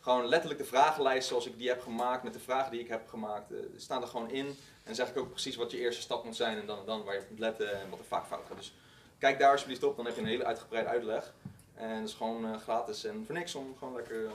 Gewoon 0.00 0.26
letterlijk 0.26 0.60
de 0.60 0.66
vragenlijst 0.66 1.28
zoals 1.28 1.46
ik 1.46 1.58
die 1.58 1.68
heb 1.68 1.80
gemaakt, 1.80 2.22
met 2.22 2.32
de 2.32 2.38
vragen 2.38 2.70
die 2.70 2.80
ik 2.80 2.88
heb 2.88 3.08
gemaakt, 3.08 3.52
eh, 3.52 3.58
staan 3.76 4.02
er 4.02 4.08
gewoon 4.08 4.30
in. 4.30 4.56
En 4.82 4.94
zeg 4.94 5.08
ik 5.08 5.16
ook 5.16 5.30
precies 5.30 5.56
wat 5.56 5.70
je 5.70 5.78
eerste 5.78 6.02
stap 6.02 6.24
moet 6.24 6.36
zijn 6.36 6.58
en 6.58 6.66
dan 6.66 6.78
en 6.78 6.86
dan 6.86 7.04
waar 7.04 7.14
je 7.14 7.20
op 7.20 7.30
moet 7.30 7.38
letten 7.38 7.80
en 7.80 7.90
wat 7.90 7.98
er 7.98 8.04
vaak 8.04 8.26
fout 8.26 8.44
gaat. 8.46 8.56
Dus 8.56 8.74
kijk 9.18 9.38
daar 9.38 9.50
alsjeblieft 9.50 9.82
op, 9.82 9.96
dan 9.96 10.04
heb 10.04 10.14
je 10.14 10.20
een 10.20 10.26
hele 10.26 10.44
uitgebreide 10.44 10.90
uitleg. 10.90 11.32
En 11.74 11.90
het 11.90 12.08
is 12.08 12.14
gewoon 12.14 12.46
eh, 12.46 12.60
gratis 12.60 13.04
en 13.04 13.22
voor 13.26 13.34
niks 13.34 13.54
om 13.54 13.76
gewoon 13.78 13.94
lekker 13.94 14.24
eh, 14.26 14.30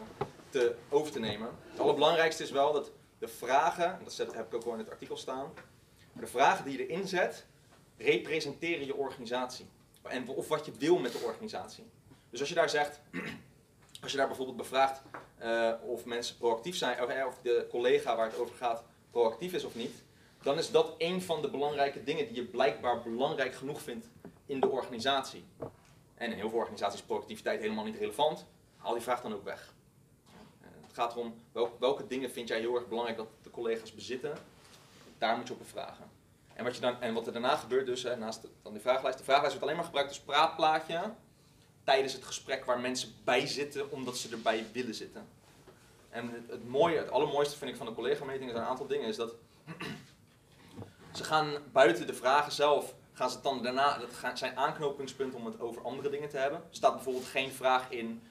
te, 0.49 0.75
over 0.89 1.11
te 1.11 1.19
nemen. 1.19 1.49
Het 1.69 1.79
allerbelangrijkste 1.79 2.43
is 2.43 2.51
wel 2.51 2.73
dat 2.73 2.91
de 3.19 3.27
vragen, 3.27 3.85
en 3.85 3.99
dat 4.03 4.17
heb 4.17 4.45
ik 4.45 4.53
ook 4.53 4.63
wel 4.63 4.73
in 4.73 4.79
het 4.79 4.89
artikel 4.89 5.17
staan, 5.17 5.53
de 6.13 6.27
vragen 6.27 6.65
die 6.65 6.77
je 6.77 6.87
erin 6.87 7.07
zet, 7.07 7.45
representeren 7.97 8.85
je 8.85 8.95
organisatie. 8.95 9.65
En, 10.01 10.27
of 10.27 10.47
wat 10.47 10.65
je 10.65 10.71
wil 10.71 10.97
met 10.97 11.11
de 11.11 11.17
organisatie. 11.17 11.83
Dus 12.29 12.39
als 12.39 12.49
je 12.49 12.55
daar 12.55 12.69
zegt, 12.69 12.99
als 14.03 14.11
je 14.11 14.17
daar 14.17 14.27
bijvoorbeeld 14.27 14.57
bevraagt 14.57 15.01
eh, 15.37 15.73
of 15.81 16.05
mensen 16.05 16.37
proactief 16.37 16.75
zijn, 16.75 17.03
of, 17.03 17.25
of 17.27 17.39
de 17.41 17.67
collega 17.69 18.15
waar 18.15 18.29
het 18.29 18.39
over 18.39 18.55
gaat 18.55 18.83
proactief 19.11 19.53
is 19.53 19.63
of 19.63 19.75
niet, 19.75 20.03
dan 20.41 20.57
is 20.57 20.71
dat 20.71 20.95
een 20.97 21.21
van 21.21 21.41
de 21.41 21.49
belangrijke 21.49 22.03
dingen 22.03 22.25
die 22.27 22.35
je 22.35 22.43
blijkbaar 22.43 23.01
belangrijk 23.01 23.55
genoeg 23.55 23.81
vindt 23.81 24.07
in 24.49 24.59
de 24.59 24.69
organisatie. 24.69 25.45
En 26.15 26.31
in 26.31 26.37
heel 26.37 26.49
veel 26.49 26.57
organisaties 26.59 26.99
is 26.99 27.05
proactiviteit 27.05 27.59
helemaal 27.61 27.83
niet 27.83 27.97
relevant. 27.97 28.45
Haal 28.77 28.93
die 28.93 29.01
vraag 29.01 29.21
dan 29.21 29.33
ook 29.33 29.43
weg. 29.43 29.73
Eh, 30.61 30.67
Het 30.81 30.93
gaat 30.93 31.11
erom 31.13 31.33
wel- 31.51 31.77
welke 31.79 32.07
dingen 32.07 32.31
vind 32.31 32.47
jij 32.47 32.59
heel 32.59 32.75
erg 32.75 32.87
belangrijk 32.87 33.17
dat 33.17 33.27
de 33.43 33.49
collega's 33.49 33.95
bezitten. 33.95 34.37
Daar 35.17 35.37
moet 35.37 35.47
je 35.47 35.53
op 35.53 35.59
bevragen. 35.59 36.09
En 36.53 36.63
wat, 36.63 36.75
je 36.75 36.81
dan, 36.81 37.01
en 37.01 37.13
wat 37.13 37.27
er 37.27 37.33
daarna 37.33 37.55
gebeurt, 37.55 37.85
dus 37.85 38.03
hè, 38.03 38.15
naast 38.15 38.41
dan 38.61 38.73
die 38.73 38.81
vragenlijst. 38.81 39.17
De 39.17 39.23
vragenlijst 39.23 39.57
wordt 39.59 39.63
alleen 39.63 39.75
maar 39.75 39.85
gebruikt 39.85 40.09
als 40.09 40.19
praatplaatje 40.19 41.13
tijdens 41.83 42.13
het 42.13 42.23
gesprek 42.23 42.65
waar 42.65 42.79
mensen 42.79 43.13
bij 43.23 43.47
zitten 43.47 43.91
omdat 43.91 44.17
ze 44.17 44.29
erbij 44.31 44.65
willen 44.73 44.95
zitten. 44.95 45.27
En 46.09 46.29
het, 46.29 46.49
het 46.49 46.67
mooie, 46.67 46.97
het 46.97 47.11
allermooiste 47.11 47.57
vind 47.57 47.71
ik 47.71 47.77
van 47.77 47.85
de 47.85 47.93
collega-meting 47.93 48.49
is 48.49 48.55
een 48.55 48.63
aantal 48.63 48.87
dingen. 48.87 49.07
Is 49.07 49.15
dat 49.15 49.33
ze 51.15 51.23
gaan 51.23 51.53
buiten 51.71 52.07
de 52.07 52.13
vragen 52.13 52.51
zelf, 52.51 52.95
gaan 53.19 53.29
ze 53.29 53.41
dan 53.41 53.63
daarna, 53.63 53.97
dat 53.97 54.37
zijn 54.37 54.57
aanknopingspunten 54.57 55.39
om 55.39 55.45
het 55.45 55.59
over 55.59 55.81
andere 55.81 56.09
dingen 56.09 56.29
te 56.29 56.37
hebben. 56.37 56.59
Er 56.59 56.65
staat 56.69 56.93
bijvoorbeeld 56.93 57.25
geen 57.25 57.51
vraag 57.51 57.91
in 57.91 58.21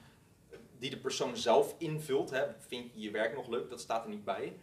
die 0.79 0.89
de 0.89 0.97
persoon 0.97 1.37
zelf 1.37 1.75
invult. 1.77 2.29
Hè. 2.29 2.45
Vind 2.67 2.91
je 2.93 3.01
je 3.01 3.11
werk 3.11 3.35
nog 3.35 3.47
leuk? 3.47 3.69
Dat 3.69 3.79
staat 3.79 4.03
er 4.03 4.09
niet 4.09 4.23
bij. 4.23 4.57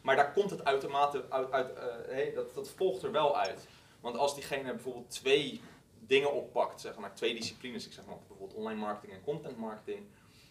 Maar 0.00 0.16
daar 0.16 0.32
komt 0.32 0.50
het 0.50 0.60
automatisch 0.60 1.20
uit, 1.28 1.50
uit 1.50 1.72
eh, 2.08 2.34
dat, 2.34 2.54
dat 2.54 2.68
volgt 2.68 3.02
er 3.02 3.12
wel 3.12 3.38
uit. 3.38 3.66
Want 4.00 4.16
als 4.16 4.34
diegene 4.34 4.72
bijvoorbeeld 4.72 5.10
twee 5.10 5.60
dingen 5.98 6.32
oppakt, 6.32 6.80
zeg 6.80 6.96
maar 6.96 7.14
twee 7.14 7.34
disciplines, 7.34 7.86
ik 7.86 7.92
zeg 7.92 8.04
maar 8.04 8.16
bijvoorbeeld 8.16 8.54
online 8.54 8.80
marketing 8.80 9.12
en 9.12 9.24
content 9.24 9.56
marketing. 9.56 10.06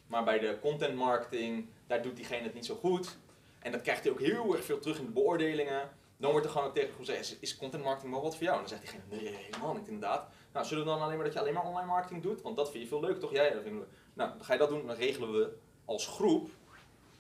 Maar 0.08 0.24
bij 0.24 0.40
de 0.40 0.58
content 0.62 0.96
marketing, 0.96 1.68
daar 1.88 2.02
doet 2.02 2.16
diegene 2.16 2.44
het 2.44 2.54
niet 2.54 2.66
zo 2.66 2.76
goed. 2.76 3.18
En 3.60 3.72
dat 3.72 3.82
krijgt 3.82 4.04
hij 4.04 4.12
ook 4.12 4.20
heel 4.20 4.56
erg 4.56 4.66
veel 4.66 4.80
terug 4.80 5.00
in 5.00 5.06
de 5.06 5.12
beoordelingen. 5.12 5.90
Dan 6.22 6.32
wordt 6.32 6.46
er 6.46 6.52
gewoon 6.52 6.68
ook 6.68 6.74
tegen 6.74 6.94
gezegd, 6.96 7.38
is, 7.40 7.58
content 7.58 7.84
marketing 7.84 8.14
wel 8.14 8.22
wat 8.22 8.36
voor 8.36 8.44
jou? 8.44 8.56
En 8.56 8.62
dan 8.68 8.70
zegt 8.70 8.82
diegene, 8.82 9.22
nee, 9.22 9.36
helemaal 9.36 9.74
niet 9.74 9.88
inderdaad. 9.88 10.28
Nou, 10.54 10.66
zullen 10.66 10.84
we 10.84 10.90
dan 10.90 11.02
alleen 11.02 11.16
maar 11.16 11.26
dat 11.26 11.34
je 11.34 11.40
alleen 11.40 11.54
maar 11.54 11.66
online 11.66 11.88
marketing 11.88 12.22
doet? 12.22 12.42
Want 12.42 12.56
dat 12.56 12.72
vind 12.72 12.84
je 12.84 12.90
veel 12.90 13.00
leuk, 13.00 13.20
toch? 13.20 13.32
Ja, 13.32 13.50
dat 13.50 13.64
we. 13.64 13.70
Nou, 14.14 14.30
dan 14.30 14.44
ga 14.44 14.54
je 14.54 14.60
dat 14.60 14.70
doen, 14.70 14.88
dan 14.88 14.96
regelen 14.96 15.32
we 15.32 15.54
als 15.86 16.08
groep 16.08 16.50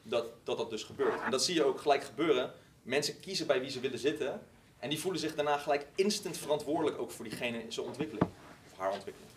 dat, 0.03 0.25
dat 0.43 0.57
dat 0.57 0.69
dus 0.69 0.83
gebeurt. 0.83 1.21
En 1.21 1.31
dat 1.31 1.43
zie 1.43 1.55
je 1.55 1.63
ook 1.63 1.81
gelijk 1.81 2.03
gebeuren. 2.03 2.53
Mensen 2.81 3.19
kiezen 3.19 3.47
bij 3.47 3.59
wie 3.59 3.69
ze 3.69 3.79
willen 3.79 3.99
zitten. 3.99 4.41
En 4.79 4.89
die 4.89 4.99
voelen 4.99 5.19
zich 5.19 5.35
daarna 5.35 5.57
gelijk 5.57 5.87
instant 5.95 6.37
verantwoordelijk 6.37 6.99
ook 6.99 7.11
voor 7.11 7.25
diegene 7.25 7.65
zijn 7.67 7.85
ontwikkeling. 7.85 8.25
Of 8.71 8.77
haar 8.77 8.91
ontwikkeling. 8.91 9.31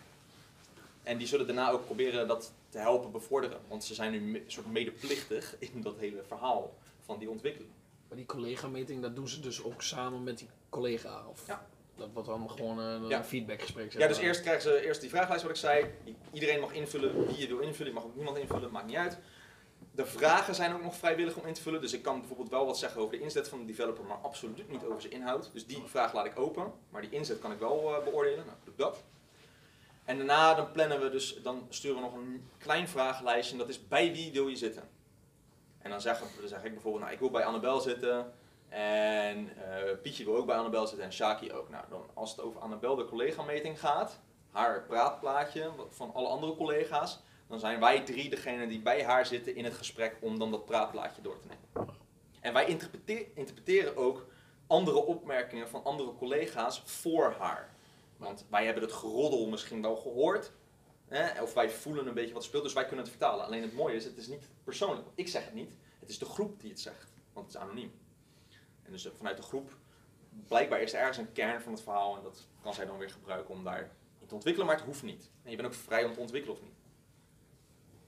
En 1.03 1.17
die 1.17 1.27
zullen 1.27 1.45
daarna 1.45 1.71
ook 1.71 1.85
proberen 1.85 2.27
dat 2.27 2.51
te 2.69 2.77
helpen 2.77 3.11
bevorderen. 3.11 3.59
Want 3.67 3.83
ze 3.83 3.93
zijn 3.93 4.11
nu 4.11 4.35
een 4.35 4.51
soort 4.51 4.71
medeplichtig 4.71 5.55
in 5.59 5.81
dat 5.81 5.95
hele 5.97 6.23
verhaal 6.27 6.73
van 7.05 7.19
die 7.19 7.29
ontwikkeling. 7.29 7.71
Maar 8.07 8.17
die 8.17 8.25
collega-meting, 8.25 9.01
dat 9.01 9.15
doen 9.15 9.27
ze 9.27 9.39
dus 9.39 9.63
ook 9.63 9.81
samen 9.81 10.23
met 10.23 10.37
die 10.37 10.49
collega? 10.69 11.25
Of 11.29 11.47
Ja. 11.47 11.67
Dat 11.97 12.09
wordt 12.13 12.27
dan 12.27 12.49
gewoon 12.49 12.79
eh, 12.79 13.17
een 13.17 13.23
feedbackgesprek. 13.23 13.91
zeg 13.91 14.01
Ja, 14.01 14.07
dus 14.07 14.17
eerst 14.17 14.41
krijgen 14.41 14.61
ze 14.61 14.85
eerst 14.85 15.01
die 15.01 15.09
vragenlijst 15.09 15.43
wat 15.43 15.51
ik 15.51 15.57
zei. 15.57 15.85
Iedereen 16.31 16.59
mag 16.59 16.73
invullen 16.73 17.27
wie 17.27 17.37
je 17.37 17.47
wil 17.47 17.59
invullen. 17.59 17.87
Je 17.87 17.99
mag 17.99 18.03
ook 18.03 18.15
niemand 18.15 18.37
invullen, 18.37 18.71
maakt 18.71 18.85
niet 18.85 18.95
uit. 18.95 19.17
de 19.91 20.05
vragen 20.05 20.55
zijn 20.55 20.73
ook 20.73 20.83
nog 20.83 20.95
vrijwillig 20.95 21.35
om 21.35 21.45
in 21.45 21.53
te 21.53 21.61
vullen. 21.61 21.81
Dus 21.81 21.93
ik 21.93 22.01
kan 22.01 22.19
bijvoorbeeld 22.19 22.49
wel 22.49 22.65
wat 22.65 22.77
zeggen 22.77 23.01
over 23.01 23.17
de 23.17 23.23
inzet 23.23 23.47
van 23.47 23.59
de 23.59 23.65
developer, 23.65 24.03
maar 24.03 24.17
absoluut 24.17 24.69
niet 24.69 24.83
over 24.83 25.01
zijn 25.01 25.13
inhoud. 25.13 25.49
Dus 25.53 25.65
die 25.65 25.83
vraag 25.85 26.13
laat 26.13 26.25
ik 26.25 26.39
open. 26.39 26.71
Maar 26.89 27.01
die 27.01 27.09
inzet 27.11 27.39
kan 27.39 27.51
ik 27.51 27.59
wel 27.59 27.95
eh, 27.95 28.03
beoordelen. 28.03 28.45
Nou, 28.45 28.57
doe 28.63 28.73
ik 28.73 28.79
dat. 28.79 29.03
En 30.05 30.17
daarna 30.17 30.53
dan 30.53 30.71
plannen 30.71 31.01
we 31.01 31.09
dus, 31.09 31.41
dan 31.43 31.65
sturen 31.69 31.97
we 31.97 32.03
nog 32.03 32.13
een 32.13 32.49
klein 32.57 32.87
vragenlijstje. 32.87 33.51
En 33.51 33.59
dat 33.59 33.69
is 33.69 33.87
bij 33.87 34.11
wie 34.11 34.31
wil 34.31 34.47
je 34.47 34.55
zitten? 34.55 34.83
En 35.85 35.91
dan 35.91 36.01
zeg, 36.01 36.23
zeg 36.45 36.63
ik 36.63 36.73
bijvoorbeeld, 36.73 37.03
nou 37.03 37.13
ik 37.13 37.19
wil 37.19 37.29
bij 37.29 37.45
Annabel 37.45 37.79
zitten. 37.79 38.33
En 38.69 39.49
eh, 39.57 39.97
Pietje 40.01 40.25
wil 40.25 40.35
ook 40.35 40.45
bij 40.45 40.55
Annabel 40.55 40.87
zitten 40.87 41.05
en 41.05 41.13
Shaki 41.13 41.53
ook. 41.53 41.69
Nou, 41.69 41.83
dan, 41.89 42.05
als 42.13 42.31
het 42.31 42.41
over 42.41 42.59
Annabel 42.59 42.95
de 42.95 43.05
collega-meting 43.05 43.79
gaat, 43.79 44.19
haar 44.51 44.83
praatplaatje 44.83 45.71
van 45.89 46.13
alle 46.13 46.27
andere 46.27 46.55
collega's, 46.55 47.19
dan 47.47 47.59
zijn 47.59 47.79
wij 47.79 48.01
drie 48.01 48.29
degene 48.29 48.67
die 48.67 48.81
bij 48.81 49.03
haar 49.03 49.25
zitten 49.25 49.55
in 49.55 49.63
het 49.63 49.73
gesprek 49.73 50.17
om 50.21 50.39
dan 50.39 50.51
dat 50.51 50.65
praatplaatje 50.65 51.21
door 51.21 51.39
te 51.39 51.47
nemen. 51.47 51.93
En 52.41 52.53
wij 52.53 52.65
interprete- 52.65 53.33
interpreteren 53.33 53.97
ook 53.97 54.25
andere 54.67 55.05
opmerkingen 55.05 55.69
van 55.69 55.83
andere 55.83 56.13
collega's 56.15 56.81
voor 56.85 57.35
haar. 57.39 57.75
Want 58.17 58.45
wij 58.49 58.65
hebben 58.65 58.83
het 58.83 58.93
geroddel 58.93 59.47
misschien 59.47 59.81
wel 59.81 59.95
gehoord. 59.95 60.51
Hè? 61.07 61.41
Of 61.41 61.53
wij 61.53 61.69
voelen 61.69 62.07
een 62.07 62.13
beetje 62.13 62.33
wat 62.33 62.43
speelt, 62.43 62.63
dus 62.63 62.73
wij 62.73 62.85
kunnen 62.85 63.05
het 63.05 63.13
vertalen. 63.13 63.45
Alleen 63.45 63.61
het 63.61 63.73
mooie 63.73 63.95
is, 63.95 64.03
het 64.03 64.17
is 64.17 64.27
niet 64.27 64.49
persoonlijk. 64.63 65.07
Ik 65.15 65.27
zeg 65.27 65.45
het 65.45 65.53
niet, 65.53 65.73
het 65.99 66.09
is 66.09 66.19
de 66.19 66.25
groep 66.25 66.61
die 66.61 66.69
het 66.69 66.79
zegt. 66.79 67.13
Want 67.33 67.45
het 67.45 67.55
is 67.55 67.61
anoniem. 67.61 67.91
En 68.83 68.91
dus 68.91 69.05
eh, 69.05 69.11
vanuit 69.17 69.37
de 69.37 69.43
groep, 69.43 69.77
blijkbaar 70.47 70.81
is 70.81 70.93
er 70.93 70.99
ergens 70.99 71.17
een 71.17 71.31
kern 71.31 71.61
van 71.61 71.71
het 71.71 71.81
verhaal. 71.81 72.17
En 72.17 72.23
dat 72.23 72.47
kan 72.61 72.73
zij 72.73 72.85
dan 72.85 72.97
weer 72.97 73.09
gebruiken 73.09 73.53
om 73.53 73.63
daarin 73.63 73.87
te 74.27 74.33
ontwikkelen, 74.33 74.67
maar 74.67 74.77
het 74.77 74.85
hoeft 74.85 75.03
niet. 75.03 75.29
En 75.43 75.51
je 75.51 75.55
bent 75.55 75.67
ook 75.67 75.73
vrij 75.73 76.05
om 76.05 76.13
te 76.13 76.19
ontwikkelen 76.19 76.55
of 76.55 76.63
niet. 76.63 76.73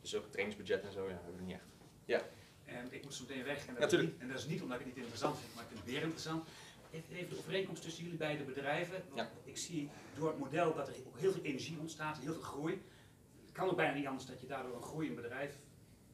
Dus 0.02 0.16
ook 0.16 0.26
trainingsbudget 0.26 0.84
en 0.84 0.91
zo, 0.91 1.04
ja, 1.10 1.14
hebben 1.14 1.36
we 1.36 1.41
niet 1.41 1.54
echt. 1.54 1.68
Ja. 2.06 2.22
En 2.66 2.88
ik 2.93 3.04
moet 3.04 3.14
zo 3.14 3.24
meteen 3.28 3.43
weg. 3.43 3.68
En 3.68 3.76
dat, 3.80 3.91
Ja, 3.91 4.02
niet, 4.02 4.20
en 4.20 4.28
dat 4.28 4.38
is 4.38 4.45
niet 4.45 4.62
omdat 4.62 4.80
ik 4.80 4.86
het 4.86 4.95
niet 4.95 5.04
interessant 5.04 5.39
vind, 5.39 5.54
maar 5.56 5.64
ik 5.64 5.70
vind 5.70 5.82
het 5.82 5.89
weer 5.89 6.02
interessant. 6.02 6.48
Even 6.92 7.30
de 7.30 7.38
overeenkomst 7.38 7.82
tussen 7.84 8.04
jullie 8.04 8.18
beide 8.18 8.44
bedrijven. 8.44 9.04
Want 9.08 9.18
Ja. 9.18 9.30
Ik 9.44 9.58
zie 9.58 9.90
door 10.18 10.28
het 10.30 10.38
model 10.38 10.74
dat 10.74 10.88
er 10.88 10.94
ook 11.08 11.18
heel 11.20 11.32
veel 11.32 11.42
energie 11.44 11.80
ontstaat, 11.80 12.18
heel 12.18 12.34
veel 12.34 12.42
groei. 12.42 12.82
Het 13.46 13.52
kan 13.52 13.70
ook 13.70 13.76
bijna 13.76 13.94
niet 13.94 14.06
anders 14.08 14.26
dat 14.26 14.42
je 14.42 14.48
daardoor 14.48 14.76
een 14.76 14.82
groeiend 14.82 15.16
bedrijf 15.16 15.58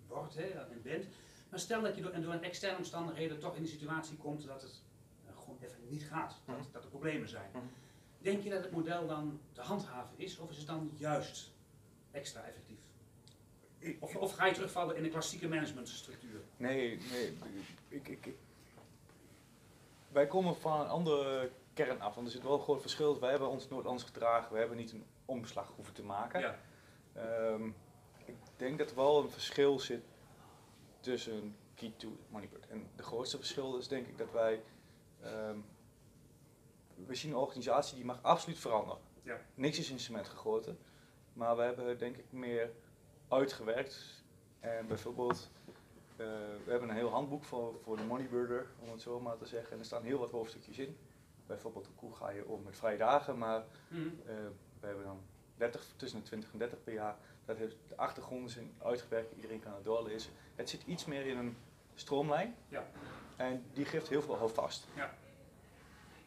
wordt 0.07 0.35
hè, 0.35 0.43
en 0.43 0.81
bent. 0.83 1.05
Maar 1.49 1.59
stel 1.59 1.81
dat 1.81 1.95
je 1.95 2.01
door, 2.01 2.11
en 2.11 2.21
door 2.21 2.33
een 2.33 2.43
externe 2.43 2.77
omstandigheden 2.77 3.39
toch 3.39 3.55
in 3.55 3.61
de 3.63 3.67
situatie 3.69 4.17
komt 4.17 4.45
dat 4.47 4.61
het 4.61 4.81
eh, 5.27 5.37
gewoon 5.39 5.57
even 5.61 5.77
niet 5.89 6.03
gaat. 6.03 6.39
Dat, 6.45 6.55
Mhm. 6.57 6.65
dat 6.71 6.83
er 6.83 6.89
problemen 6.89 7.29
zijn. 7.29 7.49
Mhm. 7.53 7.63
Denk 8.21 8.43
je 8.43 8.49
dat 8.49 8.63
het 8.63 8.71
model 8.71 9.07
dan 9.07 9.39
te 9.51 9.61
handhaven 9.61 10.13
is 10.19 10.37
of 10.37 10.49
is 10.51 10.57
het 10.57 10.67
dan 10.67 10.91
juist 10.95 11.51
extra 12.11 12.41
effectief? 12.43 12.77
Of, 13.99 14.15
of 14.15 14.31
ga 14.33 14.45
je 14.45 14.53
terugvallen 14.53 14.95
in 14.95 15.03
de 15.03 15.09
klassieke 15.09 15.47
managementstructuur? 15.47 16.41
Nee, 16.57 16.99
nee. 17.11 17.37
Ik, 17.89 18.07
ik, 18.07 18.25
ik- 18.25 18.35
wij 20.13 20.27
komen 20.27 20.55
van 20.55 20.79
een 20.79 20.87
andere 20.87 21.51
kern 21.73 22.01
af. 22.01 22.15
Want 22.15 22.27
er 22.27 22.33
zit 22.33 22.43
wel 22.43 22.53
een 22.53 22.59
groot 22.59 22.81
verschil. 22.81 23.19
Wij 23.19 23.29
hebben 23.29 23.49
ons 23.49 23.69
nooit 23.69 23.85
anders 23.85 24.03
gedragen. 24.03 24.53
We 24.53 24.59
hebben 24.59 24.77
niet 24.77 24.91
een 24.91 25.05
omslag 25.25 25.71
hoeven 25.75 25.93
te 25.93 26.03
maken. 26.03 26.39
Ja. 26.39 26.59
Ehm, 27.13 27.67
ik 28.25 28.35
denk 28.55 28.77
dat 28.77 28.89
er 28.89 28.95
wel 28.95 29.23
een 29.23 29.29
verschil 29.29 29.79
zit 29.79 30.03
tussen 30.99 31.55
Key2 31.75 31.97
en 31.99 32.17
Moneybird. 32.29 32.67
En 32.67 32.89
de 32.95 33.03
grootste 33.03 33.37
verschil 33.37 33.77
is 33.77 33.87
denk 33.87 34.07
ik 34.07 34.17
dat 34.17 34.31
wij... 34.31 34.63
ehm, 35.21 35.57
we 37.05 37.15
zien 37.15 37.31
een 37.31 37.37
organisatie 37.37 37.95
die 37.95 38.05
mag 38.05 38.19
absoluut 38.21 38.59
veranderen. 38.59 39.01
Ja. 39.23 39.39
Niks 39.55 39.79
is 39.79 39.89
in 39.89 39.99
cement 39.99 40.27
gegoten. 40.27 40.79
Maar 41.33 41.55
we 41.55 41.63
hebben 41.63 41.97
denk 41.97 42.17
ik 42.17 42.31
meer 42.31 42.71
uitgewerkt. 43.27 44.23
En 44.59 44.87
bijvoorbeeld, 44.87 45.51
eh, 46.23 46.65
we 46.65 46.71
hebben 46.71 46.89
een 46.89 46.95
heel 46.95 47.09
handboek 47.09 47.43
voor, 47.43 47.79
voor 47.83 47.97
de 47.97 48.03
moneybirder, 48.03 48.67
om 48.79 48.91
het 48.91 49.01
zo 49.01 49.19
maar 49.19 49.37
te 49.37 49.45
zeggen. 49.45 49.71
En 49.73 49.79
er 49.79 49.85
staan 49.85 50.03
heel 50.03 50.19
wat 50.19 50.31
hoofdstukjes 50.31 50.77
in. 50.77 50.97
Bijvoorbeeld, 51.47 51.89
hoe 51.95 52.13
ga 52.15 52.29
je 52.29 52.47
om 52.47 52.63
met 52.63 52.77
vrije 52.77 52.97
dagen, 52.97 53.37
maar 53.37 53.63
Mhm. 53.87 54.07
eh, 54.25 54.35
we 54.79 54.85
hebben 54.87 55.05
dan 55.05 55.21
30, 55.57 55.85
tussen 55.95 56.19
de 56.19 56.25
20 56.25 56.51
en 56.51 56.57
30 56.57 56.83
per 56.83 56.93
jaar. 56.93 57.17
Dat 57.45 57.57
heeft 57.57 57.75
de 57.87 57.97
achtergronden 57.97 58.49
zijn 58.49 58.73
uitgewerkt, 58.83 59.35
iedereen 59.35 59.59
kan 59.59 59.73
het 59.73 59.83
doorlezen. 59.83 60.31
Het 60.55 60.69
zit 60.69 60.83
iets 60.85 61.05
meer 61.05 61.25
in 61.25 61.37
een 61.37 61.57
stroomlijn. 61.95 62.55
Ja. 62.67 62.87
En 63.35 63.65
die 63.73 63.85
geeft 63.85 64.07
heel 64.09 64.21
veel 64.21 64.37
houvast. 64.37 64.87
Ja. 64.95 65.13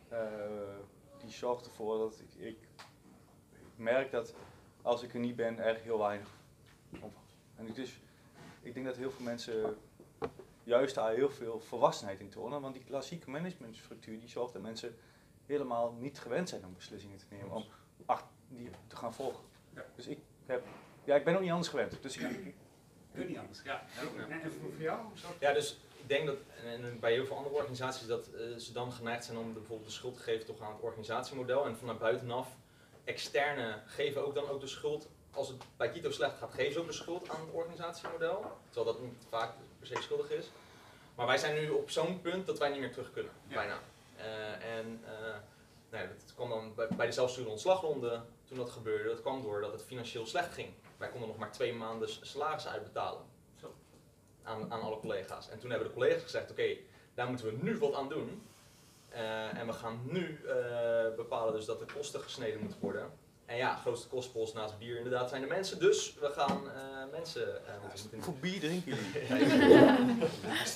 Eh, 0.09 0.19
die 1.21 1.31
zorgt 1.31 1.67
ervoor 1.67 1.99
dat 1.99 2.21
ik, 2.21 2.35
ik, 2.47 2.59
ik 3.53 3.77
merk 3.77 4.11
dat 4.11 4.35
als 4.83 5.03
ik 5.03 5.15
er 5.15 5.21
niet 5.21 5.37
ben, 5.37 5.59
er 5.59 5.77
heel 5.77 5.99
weinig 5.99 6.29
omvalt. 6.93 7.37
En 7.57 7.73
dus, 7.73 8.01
ik 8.63 8.75
denk 8.75 8.87
dat 8.87 8.97
heel 8.97 9.11
veel 9.11 9.25
mensen 9.25 9.77
juist 10.67 10.95
daar 10.95 11.13
heel 11.15 11.31
veel 11.31 11.61
volwassenheid 11.61 12.21
in 12.21 12.29
tonen. 12.29 12.61
Want 12.61 12.75
die 12.75 12.85
klassieke 12.85 13.31
managementstructuur 13.31 14.19
die 14.19 14.29
zorgt 14.29 14.53
dat 14.53 14.63
mensen 14.63 14.97
helemaal 15.47 15.93
niet 15.93 16.19
gewend 16.19 16.49
zijn 16.49 16.65
om 16.65 16.75
beslissingen 16.75 17.19
te 17.19 17.25
nemen, 17.31 17.51
om 17.51 17.65
die 18.49 18.71
te 18.87 18.97
gaan 18.97 19.15
volgen. 19.15 19.45
Ja. 19.75 19.85
Dus 19.95 20.07
ik 20.07 20.19
heb, 20.47 20.65
ja, 21.05 21.15
ik 21.15 21.25
ben 21.25 21.35
ook 21.35 21.41
niet 21.41 21.51
anders 21.51 21.69
gewend. 21.69 22.03
Dus 22.03 22.17
ik, 22.17 22.31
ik- 22.31 22.55
Kun 23.15 23.27
niet 23.27 23.39
anders. 23.39 23.63
Ja. 23.65 23.85
En, 24.29 24.53
voor, 24.53 24.71
jou? 24.79 25.01
Ja, 25.41 25.53
dus 25.53 25.79
ik 25.97 26.09
denk 26.09 26.27
dat 26.27 26.37
en 26.65 27.01
bij 27.01 27.13
heel 27.13 27.27
veel 27.27 27.37
andere 27.37 27.55
organisaties 27.55 28.07
dat 28.07 28.29
eh, 28.33 28.57
ze 28.57 28.73
dan 28.73 28.93
geneigd 28.93 29.25
zijn 29.25 29.39
om 29.39 29.47
de- 29.47 29.53
bijvoorbeeld 29.59 29.89
de 29.89 29.95
schuld 29.95 30.15
te 30.15 30.21
geven 30.23 30.47
toch 30.47 30.61
aan 30.61 30.73
het 30.73 30.83
organisatiemodel. 30.83 31.65
En 31.67 31.77
vanuit 31.77 31.99
buitenaf, 31.99 32.57
externe 33.05 33.83
geven 33.87 34.27
ook 34.27 34.35
dan 34.35 34.49
ook 34.49 34.61
de 34.61 34.67
schuld. 34.67 35.09
Als 35.37 35.49
het 35.49 35.57
bij 35.77 35.91
Kito 35.91 36.11
slecht 36.11 36.39
gaat, 36.39 36.53
geven 36.53 36.73
ze 36.73 36.81
ook 36.81 36.87
de 36.87 36.93
schuld 36.93 37.29
aan 37.29 37.41
het 37.41 37.51
organisatiemodel. 37.55 38.45
Terwijl 38.71 38.95
dat 38.97 39.03
niet 39.05 39.27
vaak 39.29 39.53
per 39.79 39.87
se 39.87 40.03
schuldig 40.03 40.31
is. 40.31 40.51
Maar 41.15 41.27
wij 41.27 41.39
zijn 41.39 41.55
nu 41.55 41.71
op 41.71 41.91
zo'n 41.91 42.21
punt 42.21 42.47
dat 42.47 42.59
wij 42.59 42.71
niet 42.71 42.81
meer 42.81 42.93
terug 42.93 43.13
kunnen, 43.13 43.33
Ja. 43.49 43.55
bijna. 43.55 43.79
Eh, 44.17 44.77
en 44.77 45.01
eh, 45.05 45.35
nou 45.91 46.05
ja, 46.05 46.07
dat 46.07 46.35
kwam 46.35 46.49
dan 46.49 46.75
bij, 46.75 46.89
bij 46.97 47.07
de 47.07 47.13
zelfsturende 47.13 47.53
ontslagronde, 47.53 48.21
toen 48.45 48.57
dat 48.57 48.71
gebeurde, 48.71 49.09
dat 49.09 49.21
kwam 49.21 49.43
door 49.43 49.61
dat 49.61 49.73
het 49.73 49.83
financieel 49.85 50.27
slecht 50.27 50.53
ging. 50.55 50.69
Wij 50.97 51.09
konden 51.09 51.29
nog 51.29 51.39
maar 51.39 51.53
twee 51.53 51.75
maanden 51.75 52.09
salaris 52.09 52.67
uitbetalen 52.69 53.23
Zo. 53.61 53.75
aan, 54.43 54.73
aan 54.73 54.81
alle 54.81 54.99
collega's. 55.01 55.49
En 55.49 55.59
toen 55.59 55.71
hebben 55.71 55.89
de 55.89 55.95
collega's 55.95 56.23
gezegd, 56.23 56.51
oké, 56.51 56.77
daar 57.15 57.29
moeten 57.29 57.47
we 57.47 57.59
nu 57.63 57.79
wat 57.79 57.95
aan 57.95 58.09
doen. 58.09 58.47
Eh, 59.09 59.59
en 59.59 59.67
we 59.67 59.73
gaan 59.73 60.01
nu 60.05 60.41
bepalen 61.17 61.53
dus 61.55 61.65
dat 61.65 61.79
de 61.79 61.93
kosten 61.95 62.21
gesneden 62.21 62.61
moeten 62.61 62.81
worden. 62.81 63.13
En 63.47 63.57
ja, 63.57 63.77
grootste 63.77 64.09
kostpost 64.09 64.55
naast 64.55 64.79
bier 64.79 64.97
inderdaad 64.97 65.29
zijn 65.29 65.41
de 65.41 65.47
mensen. 65.47 65.79
Dus 65.79 66.15
we 66.21 66.31
gaan 66.31 66.71
eh, 66.71 67.11
mensen 67.11 67.67
eh 67.67 67.75
moeten 68.01 68.23
voor 68.23 68.35
bier 68.35 68.61
drinken 68.61 68.95
jullie. 68.95 69.27
Ja, 69.29 69.37
ja. 69.69 69.97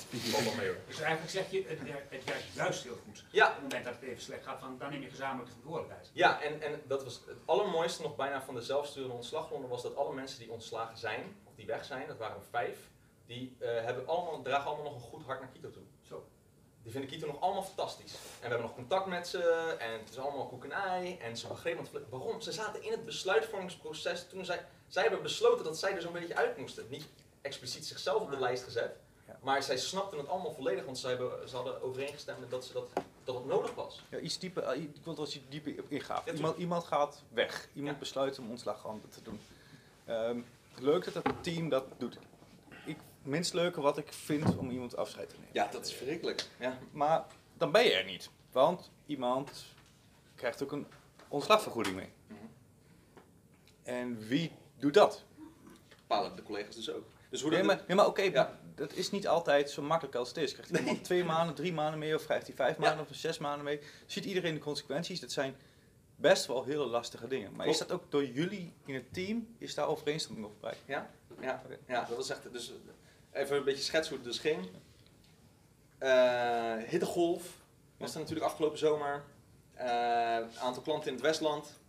Valt 0.09 0.43
wel 0.43 0.55
mee 0.55 0.67
hoor. 0.67 0.77
Dus 0.87 0.99
eigenlijk 0.99 1.31
zeg 1.31 1.51
je, 1.51 1.63
het 1.67 1.83
werkt, 1.83 2.11
het 2.11 2.23
werkt 2.23 2.53
juist 2.53 2.83
heel 2.83 2.97
goed. 3.05 3.23
Ja, 3.31 3.47
Op 3.47 3.53
het 3.53 3.61
moment 3.61 3.85
dat 3.85 3.93
het 3.93 4.03
even 4.03 4.21
slecht 4.21 4.43
gaat, 4.43 4.59
van, 4.59 4.77
dan 4.77 4.89
neem 4.89 5.01
je 5.01 5.09
gezamenlijke 5.09 5.51
verantwoordelijkheid. 5.51 6.09
Ja, 6.13 6.41
en, 6.41 6.61
en 6.61 6.81
dat 6.87 7.03
was 7.03 7.13
het 7.13 7.37
allermooiste 7.45 8.01
nog 8.01 8.15
bijna 8.15 8.41
van 8.41 8.55
de 8.55 8.61
zelfsturende 8.61 9.15
ontslagronde 9.15 9.67
was 9.67 9.81
dat 9.81 9.95
alle 9.95 10.13
mensen 10.13 10.39
die 10.39 10.51
ontslagen 10.51 10.97
zijn, 10.97 11.35
of 11.43 11.55
die 11.55 11.65
weg 11.65 11.85
zijn, 11.85 12.07
dat 12.07 12.17
waren 12.17 12.35
er 12.35 12.43
vijf, 12.49 12.77
die 13.25 13.55
eh, 13.59 13.69
hebben 13.69 14.07
allemaal, 14.07 14.41
dragen 14.41 14.65
allemaal 14.65 14.91
nog 14.91 14.95
een 14.95 15.09
goed 15.09 15.25
hart 15.25 15.39
naar 15.39 15.49
Quito 15.49 15.69
toe. 15.69 15.83
Die 16.83 16.91
vinden 16.91 17.09
Quito 17.09 17.27
nog 17.27 17.41
allemaal 17.41 17.63
fantastisch. 17.63 18.13
En 18.13 18.19
we 18.41 18.47
hebben 18.47 18.61
nog 18.61 18.75
contact 18.75 19.05
met 19.05 19.27
ze 19.27 19.39
en 19.79 19.91
het 19.91 20.09
is 20.09 20.17
allemaal 20.17 20.47
koek 20.47 20.63
en 20.63 20.71
ei. 20.71 21.17
En 21.17 21.37
ze 21.37 21.47
begrepen 21.47 21.83
het. 21.91 22.09
Waarom? 22.09 22.41
Ze 22.41 22.51
zaten 22.51 22.83
in 22.83 22.91
het 22.91 23.05
besluitvormingsproces 23.05 24.27
toen 24.27 24.45
zij, 24.45 24.65
zij 24.87 25.01
hebben 25.03 25.21
besloten 25.21 25.63
dat 25.63 25.77
zij 25.77 25.95
er 25.95 26.01
zo'n 26.01 26.13
beetje 26.13 26.35
uit 26.35 26.57
moesten. 26.57 26.85
Niet 26.89 27.07
expliciet 27.41 27.85
zichzelf 27.85 28.21
op 28.21 28.31
de 28.31 28.39
lijst 28.39 28.63
gezet. 28.63 28.95
Maar 29.41 29.63
zij 29.63 29.77
snapten 29.77 30.17
het 30.17 30.27
allemaal 30.27 30.53
volledig, 30.53 30.85
want 30.85 30.97
ze, 30.99 31.07
hebben, 31.07 31.49
ze 31.49 31.55
hadden 31.55 31.81
overeengestemd 31.81 32.49
dat, 32.49 32.65
ze 32.65 32.73
dat, 32.73 32.89
dat 33.23 33.35
het 33.35 33.45
nodig 33.45 33.73
was. 33.73 34.03
Ja, 34.09 34.17
iets 34.17 34.39
dieper, 34.39 34.63
eh, 34.63 34.81
ik 34.81 34.95
wil 35.03 35.15
er 35.15 35.21
iets 35.21 35.39
dieper 35.49 35.79
op. 35.79 35.91
Ja, 35.91 36.23
iemand, 36.33 36.57
iemand 36.57 36.83
gaat 36.83 37.21
weg. 37.29 37.67
Iemand 37.73 37.93
Ja. 37.93 37.99
besluit 37.99 38.39
om 38.39 38.49
ontslag 38.49 38.87
aan 38.87 39.01
te 39.09 39.21
doen. 39.21 39.39
Ehm, 40.05 40.39
leuk 40.79 41.13
dat 41.13 41.23
het 41.23 41.43
team 41.43 41.69
dat 41.69 41.83
doet. 41.97 42.17
Minst 43.23 43.53
leuke 43.53 43.81
wat 43.81 43.97
ik 43.97 44.13
vind 44.13 44.57
om 44.57 44.69
iemand 44.71 44.95
afscheid 44.95 45.29
te 45.29 45.35
nemen. 45.35 45.49
Ja, 45.53 45.67
dat 45.67 45.85
is 45.85 45.93
verschrikkelijk. 45.93 46.47
Ja. 46.59 46.77
Maar 46.91 47.25
dan 47.57 47.71
ben 47.71 47.83
je 47.83 47.91
er 47.93 48.05
niet. 48.05 48.29
Want 48.51 48.91
iemand 49.05 49.65
krijgt 50.35 50.63
ook 50.63 50.71
een 50.71 50.87
ontslagvergoeding 51.27 51.95
mee. 51.95 52.09
Mhm. 52.27 52.37
En 53.83 54.27
wie 54.27 54.51
doet 54.79 54.93
dat? 54.93 55.23
bepalen 55.89 56.35
de 56.35 56.43
collega's 56.43 56.75
dus 56.75 56.89
ook. 56.91 57.05
Dus 57.29 57.41
hoe 57.41 57.49
Nee, 57.49 57.59
dat 57.59 57.67
maar, 57.67 57.83
nee, 57.87 57.97
maar 57.97 58.05
oké, 58.05 58.21
Ja. 58.21 58.59
dat 58.75 58.93
is 58.93 59.11
niet 59.11 59.27
altijd 59.27 59.69
zo 59.69 59.81
makkelijk 59.81 60.15
als 60.15 60.27
het 60.27 60.37
is. 60.37 60.53
Krijgt 60.53 60.71
iemand 60.77 61.03
twee 61.03 61.23
maanden, 61.23 61.55
drie 61.55 61.73
maanden 61.73 61.99
mee, 61.99 62.15
of 62.15 62.25
krijgt 62.25 62.47
hij 62.47 62.55
vijf 62.55 62.75
Ja. 62.75 62.81
maanden 62.81 63.05
of 63.09 63.15
zes 63.15 63.37
maanden 63.37 63.63
mee? 63.63 63.79
Ziet 64.05 64.25
iedereen 64.25 64.53
de 64.53 64.59
consequenties? 64.59 65.19
Dat 65.19 65.31
zijn 65.31 65.55
best 66.15 66.45
wel 66.45 66.63
hele 66.63 66.85
lastige 66.85 67.27
dingen. 67.27 67.55
Maar 67.55 67.67
is 67.67 67.77
dat 67.77 67.91
ook 67.91 68.11
door 68.11 68.25
jullie 68.25 68.73
in 68.85 68.93
het 68.93 69.13
team? 69.13 69.55
Is 69.57 69.73
daar 69.75 69.87
overeenstemming 69.87 70.45
over 70.47 70.57
bij? 70.59 70.77
Ja, 70.85 71.11
ja, 71.39 71.61
ja, 71.87 72.05
dat 72.05 72.17
was 72.17 72.29
echt. 72.29 72.51
Dus 72.53 72.73
even 73.31 73.57
een 73.57 73.63
beetje 73.63 73.83
schetsen 73.83 74.15
hoe 74.15 74.23
het 74.23 74.33
dus 74.33 74.41
ging. 74.41 74.69
Eh, 75.97 76.89
hittegolf 76.89 77.57
was 77.97 78.13
er 78.13 78.19
natuurlijk 78.19 78.45
afgelopen 78.45 78.77
zomer. 78.77 79.23
Eh, 79.73 80.37
aantal 80.59 80.81
klanten 80.83 81.07
in 81.07 81.13
het 81.13 81.23
Westland. 81.23 81.79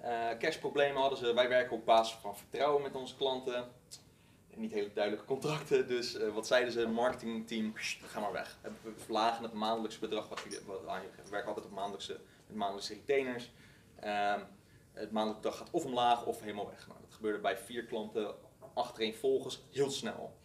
Eh 0.00 0.28
cashproblemen 0.38 1.00
hadden 1.00 1.18
ze. 1.18 1.34
Wij 1.34 1.48
werken 1.48 1.76
op 1.76 1.84
basis 1.84 2.18
van 2.20 2.36
vertrouwen 2.36 2.82
met 2.82 2.94
onze 2.94 3.16
klanten. 3.16 3.64
niet 4.54 4.72
hele 4.72 4.92
duidelijke 4.92 5.26
contracten. 5.26 5.88
Dus 5.88 6.16
wat 6.34 6.46
zeiden 6.46 6.72
ze? 6.72 6.88
Marketingteam, 6.88 7.72
"Sst, 7.76 8.02
ga 8.04 8.20
maar 8.20 8.32
weg. 8.32 8.58
We 8.82 8.92
verlagen 8.96 9.42
het 9.42 9.52
maandelijkse 9.52 9.98
bedrag 10.00 10.28
wat 10.28 10.40
je 10.48 10.60
aan 10.86 11.02
je. 11.02 11.08
We 11.22 11.30
werken 11.30 11.48
altijd 11.48 11.66
op 11.66 11.72
maandelijkse, 11.72 12.20
met 12.46 12.56
maandelijkse 12.56 12.94
retainers. 12.94 13.50
Ehm, 14.00 14.40
het 14.92 15.10
maandelijkse 15.12 15.42
bedrag 15.42 15.56
gaat 15.56 15.70
of 15.70 15.84
omlaag 15.84 16.26
of 16.26 16.40
helemaal 16.40 16.68
weg. 16.68 16.86
Nou, 16.86 17.00
dat 17.00 17.14
gebeurde 17.14 17.38
bij 17.38 17.56
vier 17.58 17.84
klanten 17.84 18.34
achtereenvolgens 18.74 19.62
heel 19.70 19.90
snel. 19.90 20.36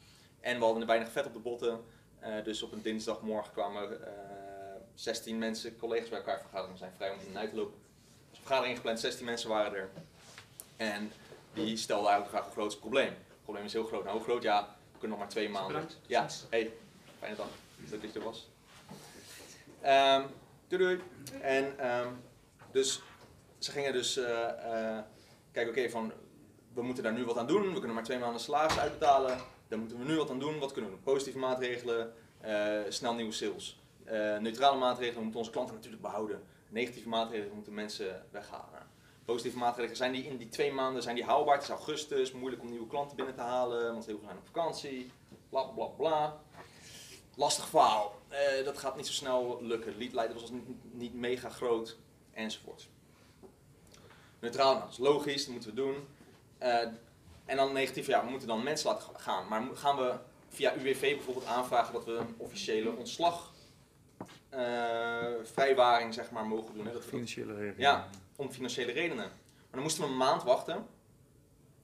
En 0.42 0.60
we 0.60 0.66
hadden 0.66 0.88
weinig 0.88 1.12
vet 1.12 1.26
op 1.26 1.34
de 1.34 1.40
botten. 1.40 1.84
Eh, 2.20 2.44
dus 2.44 2.64
op 2.64 2.72
een 2.72 2.82
dinsdagmorgen 2.82 3.52
kwamen 3.52 4.06
eh 4.06 4.12
16 4.96 5.38
mensen, 5.38 5.78
collega's 5.78 6.10
bij 6.10 6.18
elkaar 6.18 6.40
vergaderen. 6.40 6.72
We 6.72 6.78
zijn 6.78 6.92
vrij 6.96 7.12
om 7.12 7.20
te 7.20 7.56
lopen. 7.56 7.80
Was 8.30 8.40
een 8.40 8.46
vergadering 8.46 8.72
ingepland, 8.74 9.00
16 9.00 9.26
mensen 9.26 9.50
waren 9.50 9.76
er. 9.76 9.90
En 10.78 11.12
die 11.54 11.78
stelde 11.78 12.08
eigenlijk 12.08 12.30
vraag 12.30 12.44
hoe 12.44 12.54
groot 12.54 12.80
probleem. 12.80 13.08
Het 13.08 13.44
probleem 13.44 13.66
is 13.66 13.74
heel 13.74 13.86
groot. 13.86 14.04
Nou, 14.04 14.16
hoe 14.16 14.26
groot? 14.26 14.44
Ja, 14.44 14.76
we 14.92 15.00
kunnen 15.00 15.10
nog 15.10 15.20
maar 15.20 15.30
twee 15.30 15.50
maanden. 15.50 15.74
Bedankt. 15.74 16.00
Ja, 16.08 16.28
hey, 16.50 16.74
fijne 17.20 17.36
dag. 17.36 17.48
Leuk 17.90 18.02
dat 18.02 18.14
je 18.14 18.20
er 18.20 18.26
was. 18.26 18.50
Ehm 19.82 20.24
doei 20.68 20.84
doei. 20.84 21.02
En 21.42 21.80
ehm, 21.80 22.08
dus 22.72 23.02
ze 23.58 23.72
gingen 23.72 23.94
dus 23.94 24.18
eh, 24.18 24.50
eh, 24.50 25.04
kijken, 25.52 25.72
oké, 25.72 25.90
van 25.90 26.14
we 26.74 26.82
moeten 26.82 27.04
daar 27.04 27.14
nu 27.14 27.26
wat 27.26 27.38
aan 27.38 27.48
doen. 27.48 27.68
We 27.68 27.78
kunnen 27.78 27.94
maar 27.94 28.04
twee 28.04 28.20
maanden 28.20 28.42
salaris 28.42 28.78
uitbetalen. 28.78 29.38
Daar 29.72 29.80
moeten 29.80 29.98
we 29.98 30.06
nu 30.06 30.16
wat 30.16 30.30
aan 30.30 30.40
doen. 30.40 30.60
Wat 30.60 30.72
kunnen 30.72 30.90
we 30.92 30.96
doen? 30.96 31.06
Positieve 31.06 31.40
maatregelen, 31.40 32.14
eh, 32.42 32.80
snel 32.90 33.14
nieuwe 33.14 33.32
sales. 33.32 33.80
Eh, 34.04 34.38
neutrale 34.38 34.78
maatregelen 34.78 35.22
moeten 35.22 35.40
onze 35.40 35.52
klanten 35.52 35.76
natuurlijk 35.76 36.02
behouden. 36.02 36.44
Negatieve 36.70 37.10
maatregelen 37.10 37.56
moeten 37.56 37.74
mensen 37.74 38.26
weghalen. 38.32 38.88
Positieve 39.26 39.58
maatregelen 39.58 39.98
zijn 39.98 40.12
die 40.12 40.24
in 40.24 40.38
die 40.38 40.50
twee 40.50 40.72
maanden 40.72 41.04
zijn 41.04 41.16
die 41.16 41.24
haalbaar. 41.24 41.54
Het 41.54 41.64
is 41.64 41.70
augustus, 41.70 42.32
moeilijk 42.32 42.62
om 42.62 42.70
nieuwe 42.70 42.88
klanten 42.88 43.16
binnen 43.16 43.36
te 43.36 43.42
halen, 43.42 43.92
want 43.92 44.06
heel 44.06 44.18
veel 44.18 44.26
zijn 44.26 44.38
op 44.38 44.46
vakantie. 44.46 45.12
Bla 45.50 45.64
bla. 45.98 46.42
Lastig 47.36 47.68
verhaal. 47.68 48.16
Eh, 48.28 48.66
dat 48.66 48.78
gaat 48.78 48.96
niet 48.96 49.08
zo 49.08 49.14
snel 49.14 49.58
lukken. 49.62 49.98
Lead 49.98 50.14
leider 50.14 50.40
was 50.40 50.50
niet, 50.50 50.94
niet 50.94 51.14
mega 51.14 51.50
groot, 51.50 51.98
enzovoort. 52.32 52.90
Neutraal, 54.40 54.72
nou, 54.72 54.84
dat 54.84 54.92
is 54.92 54.98
logisch, 54.98 55.44
dat 55.44 55.54
moeten 55.54 55.70
we 55.70 55.76
doen. 55.76 56.08
En 57.52 57.58
dan 57.58 57.74
negatief, 57.74 58.08
ja, 58.08 58.24
we 58.24 58.30
moeten 58.30 58.48
dan 58.48 58.64
mensen 58.64 58.90
laten 58.90 59.20
gaan. 59.20 59.48
Maar 59.48 59.64
gaan 59.74 59.96
we 59.96 60.14
via 60.50 60.76
UWV 60.76 61.16
bijvoorbeeld 61.16 61.46
aanvragen 61.46 61.94
dat 61.94 62.06
we 62.06 62.12
een 62.12 62.36
officiële 62.38 62.96
ontslag 62.96 63.54
eh, 64.50 64.60
vrijwaring 65.44 66.14
zeg 66.14 66.32
maar, 66.32 66.46
mogen 66.46 66.74
doen? 66.74 66.86
Hè? 66.86 66.94
Dat 66.94 67.06
Financiële 67.06 67.54
regeling. 67.54 67.78
Ja. 67.78 68.08
om 68.36 68.52
financiële 68.52 68.92
redenen. 68.92 69.26
Maar 69.26 69.72
dan 69.72 69.82
moesten 69.82 70.04
we 70.04 70.10
een 70.10 70.18
maand 70.18 70.44
wachten. 70.44 70.76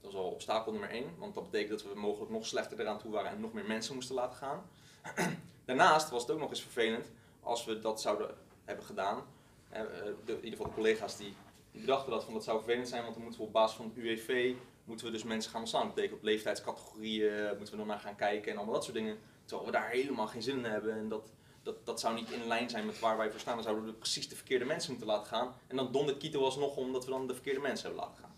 Dat 0.01 0.11
was 0.11 0.22
al 0.22 0.30
obstakel 0.30 0.72
nummer 0.72 0.89
één, 0.89 1.09
want 1.18 1.34
dat 1.34 1.51
betekent 1.51 1.80
dat 1.80 1.93
we 1.93 1.99
mogelijk 1.99 2.32
nog 2.32 2.45
slechter 2.45 2.80
eraan 2.80 2.99
toe 2.99 3.11
waren 3.11 3.32
en 3.32 3.39
nog 3.39 3.53
meer 3.53 3.68
mensen 3.68 3.93
moesten 3.93 4.15
laten 4.15 4.38
gaan. 4.38 4.70
Daarnaast 5.65 6.09
was 6.09 6.22
het 6.22 6.32
ook 6.32 6.39
nog 6.39 6.49
eens 6.49 6.61
vervelend 6.61 7.05
als 7.41 7.65
we 7.65 7.80
dat 7.80 8.01
zouden 8.01 8.36
hebben 8.65 8.86
gedaan. 8.86 9.24
Eh, 9.70 9.82
eh, 9.82 9.88
de, 10.26 10.32
in 10.32 10.36
ieder 10.36 10.49
geval 10.49 10.65
de 10.65 10.74
collega's 10.74 11.18
die, 11.18 11.36
die 11.72 11.82
bedachten 11.82 12.11
dat, 12.11 12.24
van 12.24 12.34
dat 12.34 12.43
zou 12.43 12.57
vervelend 12.57 12.88
zijn, 12.88 13.01
want 13.01 13.13
dan 13.13 13.24
moeten 13.24 13.41
we 13.41 13.47
op 13.47 13.53
basis 13.53 13.78
van 13.78 13.86
het 13.86 14.03
UWV 14.03 14.55
moeten 14.88 15.05
we 15.05 15.11
dus 15.11 15.23
mensen 15.23 15.51
gaan 15.51 15.59
ontslaan. 15.59 15.85
Dat 15.85 15.95
betekent 15.95 16.19
op 16.19 16.25
leeftijdscategorieën 16.25 17.47
moeten 17.47 17.71
we 17.71 17.77
dan 17.77 17.88
naar 17.88 17.99
gaan 17.99 18.15
kijken 18.15 18.51
en 18.51 18.57
allemaal 18.57 18.75
dat 18.75 18.83
soort 18.83 18.95
dingen. 18.95 19.17
Terwijl 19.45 19.67
we 19.67 19.77
daar 19.77 19.89
helemaal 19.89 20.27
geen 20.27 20.41
zin 20.41 20.57
in 20.57 20.63
hebben 20.63 20.93
en 20.93 21.09
dat, 21.09 21.31
dat, 21.63 21.85
dat 21.85 21.99
zou 21.99 22.15
niet 22.15 22.31
in 22.31 22.47
lijn 22.47 22.69
zijn 22.69 22.85
met 22.85 22.99
waar 22.99 23.17
wij 23.17 23.31
voor 23.31 23.39
staan. 23.39 23.55
Dan 23.55 23.63
zouden 23.63 23.85
we 23.85 23.93
precies 23.93 24.29
de 24.29 24.35
verkeerde 24.35 24.65
mensen 24.65 24.89
moeten 24.91 25.07
laten 25.07 25.27
gaan. 25.27 25.55
En 25.67 25.75
dan 25.75 25.91
dondert 25.91 26.17
Kito 26.17 26.43
alsnog 26.43 26.75
omdat 26.75 27.05
we 27.05 27.11
dan 27.11 27.27
de 27.27 27.33
verkeerde 27.33 27.59
mensen 27.59 27.85
hebben 27.85 28.05
laten 28.05 28.23
gaan. 28.23 28.35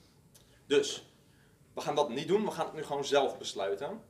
Dus, 0.65 1.13
we 1.73 1.81
gaan 1.81 1.95
dat 1.95 2.09
niet 2.09 2.27
doen. 2.27 2.45
We 2.45 2.51
gaan 2.51 2.65
het 2.65 2.75
nu 2.75 2.83
gewoon 2.83 3.05
zelf 3.05 3.37
besluiten. 3.37 4.01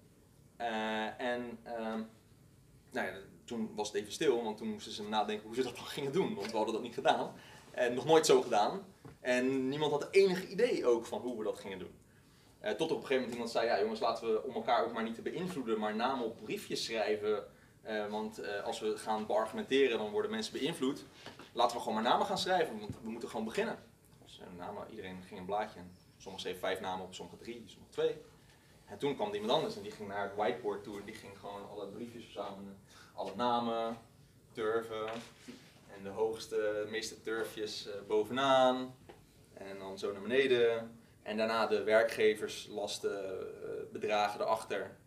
Eh, 0.55 1.21
en 1.21 1.59
ehm, 1.63 2.01
nou 2.91 3.07
ja, 3.07 3.13
toen 3.45 3.71
was 3.75 3.87
het 3.87 3.97
even 3.97 4.13
stil, 4.13 4.43
want 4.43 4.57
toen 4.57 4.67
moesten 4.67 4.91
ze 4.91 5.03
nadenken 5.03 5.45
hoe 5.45 5.55
ze 5.55 5.63
dat 5.63 5.75
dan 5.75 5.85
gingen 5.85 6.11
doen. 6.11 6.35
Want 6.35 6.51
we 6.51 6.57
hadden 6.57 6.73
dat 6.73 6.83
niet 6.83 6.93
gedaan. 6.93 7.33
En 7.71 7.93
nog 7.93 8.05
nooit 8.05 8.25
zo 8.25 8.41
gedaan. 8.41 8.85
En 9.19 9.69
niemand 9.69 9.91
had 9.91 10.07
enig 10.11 10.47
idee 10.47 10.85
ook 10.85 11.05
van 11.05 11.21
hoe 11.21 11.37
we 11.37 11.43
dat 11.43 11.59
gingen 11.59 11.79
doen. 11.79 11.98
Eh, 12.59 12.71
tot 12.71 12.91
op 12.91 12.97
een 12.97 13.05
gegeven 13.05 13.15
moment 13.15 13.31
iemand 13.31 13.49
zei, 13.49 13.65
ja 13.65 13.79
jongens, 13.79 13.99
laten 13.99 14.33
we 14.33 14.43
om 14.43 14.53
elkaar 14.53 14.85
ook 14.85 14.93
maar 14.93 15.03
niet 15.03 15.15
te 15.15 15.21
beïnvloeden, 15.21 15.79
maar 15.79 15.95
namen 15.95 16.25
op 16.25 16.37
briefjes 16.43 16.83
schrijven. 16.83 17.43
Eh, 17.81 18.07
want 18.07 18.39
eh, 18.39 18.63
als 18.63 18.79
we 18.79 18.97
gaan 18.97 19.25
beargumenteren, 19.25 19.97
dan 19.97 20.11
worden 20.11 20.31
mensen 20.31 20.53
beïnvloed. 20.53 21.05
Laten 21.53 21.75
we 21.75 21.81
gewoon 21.81 22.01
maar 22.01 22.11
namen 22.11 22.25
gaan 22.25 22.37
schrijven, 22.37 22.79
want 22.79 22.95
we 23.03 23.09
moeten 23.09 23.29
gewoon 23.29 23.45
beginnen. 23.45 23.79
Dus 24.23 24.41
iedereen 24.89 25.23
ging 25.27 25.39
een 25.39 25.45
blaadje. 25.45 25.79
En 25.79 25.91
sommigen 26.17 26.39
schreven 26.39 26.59
vijf 26.59 26.79
namen 26.79 27.05
op, 27.05 27.13
sommigen 27.13 27.39
drie, 27.39 27.63
sommigen 27.65 27.93
twee. 27.93 28.15
En 28.85 28.97
toen 28.97 29.15
kwam 29.15 29.33
iemand 29.33 29.51
anders 29.51 29.75
en 29.75 29.81
die 29.81 29.91
ging 29.91 30.09
naar 30.09 30.23
het 30.23 30.35
whiteboard 30.35 30.83
toe 30.83 30.99
en 30.99 31.05
die 31.05 31.15
ging 31.15 31.39
gewoon 31.39 31.69
alle 31.69 31.87
briefjes 31.87 32.23
verzamelen. 32.23 32.77
Alle 33.13 33.35
namen, 33.35 33.97
turven 34.51 35.09
en 35.95 36.03
de 36.03 36.09
hoogste, 36.09 36.87
meeste 36.89 37.21
turfjes 37.21 37.87
bovenaan. 38.07 38.95
En 39.53 39.79
dan 39.79 39.97
zo 39.97 40.11
naar 40.11 40.21
beneden. 40.21 40.98
En 41.29 41.37
daarna 41.37 41.67
de 41.67 41.83
werkgevers 41.83 42.67
lasten 42.69 43.39
eh, 43.39 43.91
bedragen 43.91 44.41
erachter. 44.41 44.97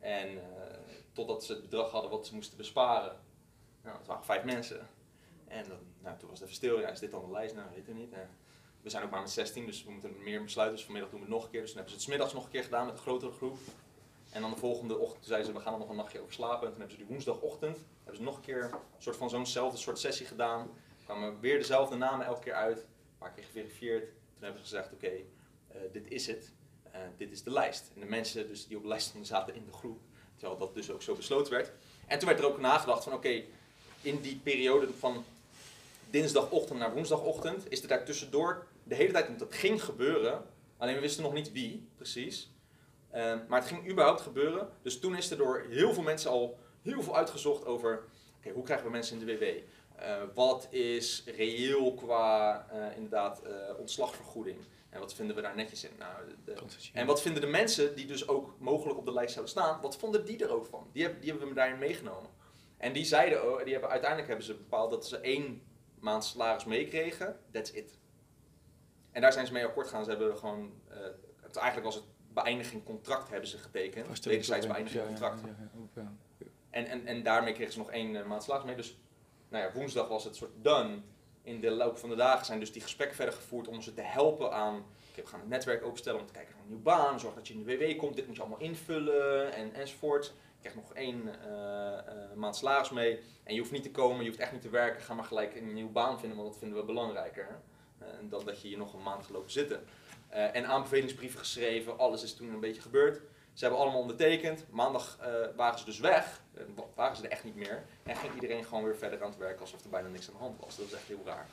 En 0.00 0.28
eh, 0.28 0.76
totdat 1.12 1.44
ze 1.44 1.52
het 1.52 1.62
bedrag 1.62 1.90
hadden 1.90 2.10
wat 2.10 2.26
ze 2.26 2.34
moesten 2.34 2.56
besparen. 2.56 3.16
Nou, 3.82 3.96
het 3.96 4.06
waren 4.06 4.24
vijf 4.24 4.44
mensen. 4.44 4.88
En 5.48 5.68
dan, 5.68 5.78
nou, 6.02 6.18
toen 6.18 6.28
was 6.28 6.38
het 6.38 6.48
even 6.48 6.60
stil. 6.60 6.80
Ja, 6.80 6.88
is 6.88 6.98
dit 6.98 7.10
dan 7.10 7.24
de 7.24 7.30
lijst? 7.30 7.54
Nou, 7.54 7.68
weet 7.74 7.88
ik 7.88 7.94
niet. 7.94 8.12
Eh, 8.12 8.18
we 8.80 8.90
zijn 8.90 9.04
ook 9.04 9.10
maar 9.10 9.20
met 9.20 9.30
16, 9.30 9.66
dus 9.66 9.84
we 9.84 9.90
moeten 9.90 10.22
meer 10.22 10.42
besluiten. 10.42 10.76
Dus 10.76 10.84
vanmiddag 10.84 11.10
doen 11.10 11.20
we 11.20 11.26
het 11.26 11.34
nog 11.34 11.44
een 11.44 11.50
keer. 11.50 11.60
Dus 11.60 11.70
toen 11.70 11.80
hebben 11.80 12.00
ze 12.00 12.00
het 12.00 12.08
's 12.08 12.16
middags 12.16 12.34
nog 12.34 12.44
een 12.44 12.50
keer 12.50 12.64
gedaan 12.64 12.86
met 12.86 12.94
een 12.94 13.00
grotere 13.00 13.32
groep. 13.32 13.58
En 14.30 14.40
dan 14.40 14.50
de 14.50 14.56
volgende 14.56 14.98
ochtend 14.98 15.26
zeiden 15.26 15.46
ze, 15.46 15.52
we 15.52 15.60
gaan 15.60 15.72
er 15.72 15.78
nog 15.78 15.88
een 15.88 15.96
nachtje 15.96 16.20
over 16.20 16.32
slapen. 16.32 16.66
En 16.66 16.72
toen 16.72 16.80
hebben 16.80 16.96
ze 16.96 17.02
die 17.02 17.10
woensdagochtend, 17.10 17.78
hebben 17.96 18.16
ze 18.16 18.22
nog 18.22 18.36
een 18.36 18.42
keer 18.42 18.64
een 18.64 19.02
soort 19.02 19.16
van 19.16 19.30
zo'nzelfde 19.30 19.78
soort 19.78 19.98
sessie 19.98 20.26
gedaan. 20.26 20.70
kwamen 21.04 21.40
weer 21.40 21.58
dezelfde 21.58 21.96
namen 21.96 22.26
elke 22.26 22.40
keer 22.40 22.54
uit. 22.54 22.78
Een 22.78 23.18
paar 23.18 23.32
keer 23.32 23.44
geverifieerd. 23.44 24.04
Toen 24.04 24.42
hebben 24.44 24.66
ze 24.66 24.68
gezegd, 24.68 24.92
oké, 24.92 25.10
dit 25.92 26.04
is 26.08 26.26
het. 26.26 26.52
Eh, 26.90 27.00
dit 27.16 27.32
is 27.32 27.42
de 27.42 27.50
lijst. 27.50 27.90
En 27.94 28.00
de 28.00 28.06
mensen 28.06 28.48
dus 28.48 28.66
die 28.66 28.76
op 28.76 28.82
de 28.82 28.88
lijst 28.88 29.14
zaten 29.22 29.54
in 29.54 29.64
de 29.64 29.72
groep. 29.72 30.00
Terwijl 30.36 30.58
dat 30.58 30.74
dus 30.74 30.90
ook 30.90 31.02
zo 31.02 31.14
besloten 31.14 31.52
werd. 31.52 31.70
En 32.06 32.18
toen 32.18 32.28
werd 32.28 32.40
er 32.40 32.46
ook 32.46 32.60
nagedacht 32.60 33.04
van, 33.04 33.12
oké, 33.12 33.42
in 34.02 34.20
die 34.20 34.40
periode 34.42 34.88
van 34.98 35.24
dinsdagochtend 36.10 36.78
naar 36.78 36.94
woensdagochtend 36.94 37.70
is 37.70 37.82
er 37.82 37.88
daar 37.88 38.04
tussendoor 38.04 38.66
de 38.84 38.94
hele 38.94 39.12
tijd, 39.12 39.26
want 39.26 39.38
dat 39.38 39.54
ging 39.54 39.84
gebeuren. 39.84 40.44
Alleen 40.76 40.94
we 40.94 41.00
wisten 41.00 41.22
nog 41.22 41.32
niet 41.32 41.52
wie, 41.52 41.88
precies. 41.96 42.50
Eh, 43.10 43.34
maar 43.48 43.60
het 43.60 43.68
ging 43.68 43.90
überhaupt 43.90 44.20
gebeuren. 44.20 44.68
Dus 44.82 44.98
toen 44.98 45.16
is 45.16 45.30
er 45.30 45.36
door 45.36 45.66
heel 45.68 45.94
veel 45.94 46.02
mensen 46.02 46.30
al 46.30 46.58
heel 46.82 47.02
veel 47.02 47.16
uitgezocht 47.16 47.66
over 47.66 48.04
oké, 48.38 48.50
hoe 48.50 48.62
krijgen 48.62 48.86
we 48.86 48.92
mensen 48.92 49.20
in 49.20 49.26
de 49.26 49.38
WW? 49.38 49.44
Eh, 49.98 50.22
wat 50.34 50.68
is 50.70 51.22
reëel 51.36 51.94
qua 51.94 52.66
eh, 52.70 52.96
inderdaad 52.96 53.42
eh, 53.42 53.52
ontslagvergoeding? 53.78 54.58
En 54.90 55.00
wat 55.00 55.14
vinden 55.14 55.36
we 55.36 55.42
daar 55.42 55.54
netjes 55.56 55.84
in? 55.84 55.90
Nou, 55.98 56.12
de- 56.44 56.52
en 56.92 57.06
wat 57.06 57.22
vinden 57.22 57.40
de 57.42 57.48
mensen 57.48 57.94
die 57.96 58.06
dus 58.06 58.28
ook 58.28 58.54
mogelijk 58.58 58.98
op 58.98 59.04
de 59.04 59.12
lijst 59.12 59.32
zouden 59.32 59.52
staan, 59.54 59.80
wat 59.80 59.96
vonden 59.96 60.24
die 60.24 60.44
er 60.44 60.50
ook 60.50 60.66
van? 60.66 60.88
Die 60.92 61.02
hebben, 61.02 61.20
die 61.20 61.30
hebben 61.30 61.48
we 61.48 61.54
daarin 61.54 61.78
meegenomen. 61.78 62.30
En 62.76 62.92
die 62.92 63.04
zeiden, 63.04 63.40
die 63.64 63.72
hebben, 63.72 63.90
uiteindelijk 63.90 64.28
hebben 64.28 64.46
ze 64.46 64.54
bepaald 64.54 64.90
dat 64.90 65.06
ze 65.06 65.16
één 65.18 65.62
maand 66.00 66.24
salaris 66.24 66.64
meekregen, 66.64 67.40
that's 67.50 67.70
it. 67.72 67.98
En 69.10 69.20
daar 69.20 69.32
zijn 69.32 69.46
ze 69.46 69.52
mee 69.52 69.64
akkoord 69.64 69.86
gegaan. 69.86 70.04
Ze 70.04 70.10
hebben 70.10 70.36
gewoon, 70.38 70.72
eh, 70.88 70.96
het, 71.40 71.56
eigenlijk 71.56 71.86
was 71.86 71.94
het 71.94 72.04
beëindiging 72.32 72.84
contract 72.84 73.30
hebben 73.30 73.48
ze 73.48 73.58
getekend. 73.58 74.06
Wederzijds 74.30 74.66
beëindiging 74.66 75.02
contract. 75.18 75.40
En, 76.70 76.86
en, 76.86 77.06
en 77.06 77.22
daarmee 77.22 77.52
kregen 77.52 77.72
ze 77.72 77.78
nog 77.78 77.90
één 77.90 78.16
eh, 78.16 78.24
maand 78.26 78.42
salaris 78.42 78.64
mee. 78.66 78.76
Dus 78.76 78.98
nou 79.48 79.64
ja, 79.64 79.72
woensdag 79.72 80.08
was 80.08 80.24
het 80.24 80.36
soort 80.36 80.50
done. 80.62 81.00
In 81.48 81.60
de 81.60 81.70
loop 81.70 81.98
van 81.98 82.08
de 82.08 82.14
dagen 82.14 82.46
zijn 82.46 82.60
dus 82.60 82.72
die 82.72 82.82
gesprekken 82.82 83.16
verder 83.16 83.34
gevoerd 83.34 83.68
om 83.68 83.82
ze 83.82 83.94
te 83.94 84.02
helpen 84.02 84.52
aan... 84.52 84.76
Oké, 85.10 85.22
we 85.22 85.26
gaan 85.26 85.40
het 85.40 85.48
netwerk 85.48 85.84
openstellen 85.84 86.20
om 86.20 86.26
te 86.26 86.32
kijken 86.32 86.52
naar 86.52 86.62
een 86.62 86.68
nieuwe 86.68 86.82
baan. 86.82 87.20
Zorg 87.20 87.34
dat 87.34 87.48
je 87.48 87.54
in 87.54 87.64
de 87.64 87.76
WW 87.76 87.98
komt. 87.98 88.16
Dit 88.16 88.26
moet 88.26 88.36
je 88.36 88.42
allemaal 88.42 88.60
invullen 88.60 89.52
en, 89.52 89.74
enzovoort. 89.74 90.24
Je 90.26 90.60
krijgt 90.60 90.78
nog 90.78 90.94
één 90.94 91.42
eh, 91.44 92.34
maand 92.34 92.56
salaris 92.56 92.90
mee. 92.90 93.20
En 93.44 93.54
je 93.54 93.60
hoeft 93.60 93.72
niet 93.72 93.82
te 93.82 93.90
komen, 93.90 94.22
je 94.22 94.28
hoeft 94.28 94.40
echt 94.40 94.52
niet 94.52 94.62
te 94.62 94.70
werken. 94.70 95.02
Ga 95.02 95.14
maar 95.14 95.24
gelijk 95.24 95.54
een 95.56 95.72
nieuwe 95.72 95.90
baan 95.90 96.20
vinden, 96.20 96.38
want 96.38 96.50
dat 96.50 96.58
vinden 96.58 96.78
we 96.78 96.84
belangrijker. 96.84 97.60
Eh, 97.98 98.08
dan 98.22 98.44
dat 98.44 98.60
je 98.60 98.68
hier 98.68 98.78
nog 98.78 98.94
een 98.94 99.02
maand 99.02 99.22
gaat 99.22 99.32
lopen 99.32 99.50
zitten. 99.50 99.84
En 100.28 100.66
aanbevelingsbrieven 100.66 101.38
geschreven. 101.38 101.98
Alles 101.98 102.22
is 102.22 102.34
toen 102.34 102.48
een 102.48 102.60
beetje 102.60 102.80
gebeurd. 102.80 103.20
Ze 103.58 103.64
hebben 103.64 103.82
allemaal 103.82 104.00
ondertekend. 104.00 104.64
Maandag 104.70 105.18
eh, 105.20 105.28
waren 105.56 105.78
ze 105.78 105.84
dus 105.84 105.98
weg. 105.98 106.40
Wa- 106.74 106.84
waren 106.94 107.16
ze 107.16 107.22
er 107.22 107.30
echt 107.30 107.44
niet 107.44 107.54
meer. 107.56 107.84
En 108.02 108.16
ging 108.16 108.34
iedereen 108.34 108.64
gewoon 108.64 108.84
weer 108.84 108.96
verder 108.96 109.22
aan 109.22 109.28
het 109.30 109.38
werk 109.38 109.60
alsof 109.60 109.82
er 109.84 109.90
bijna 109.90 110.08
niks 110.08 110.26
aan 110.28 110.32
de 110.32 110.38
hand 110.38 110.60
was. 110.60 110.76
Dat 110.76 110.84
was 110.90 110.94
echt 110.98 111.08
heel 111.08 111.22
raar. 111.24 111.46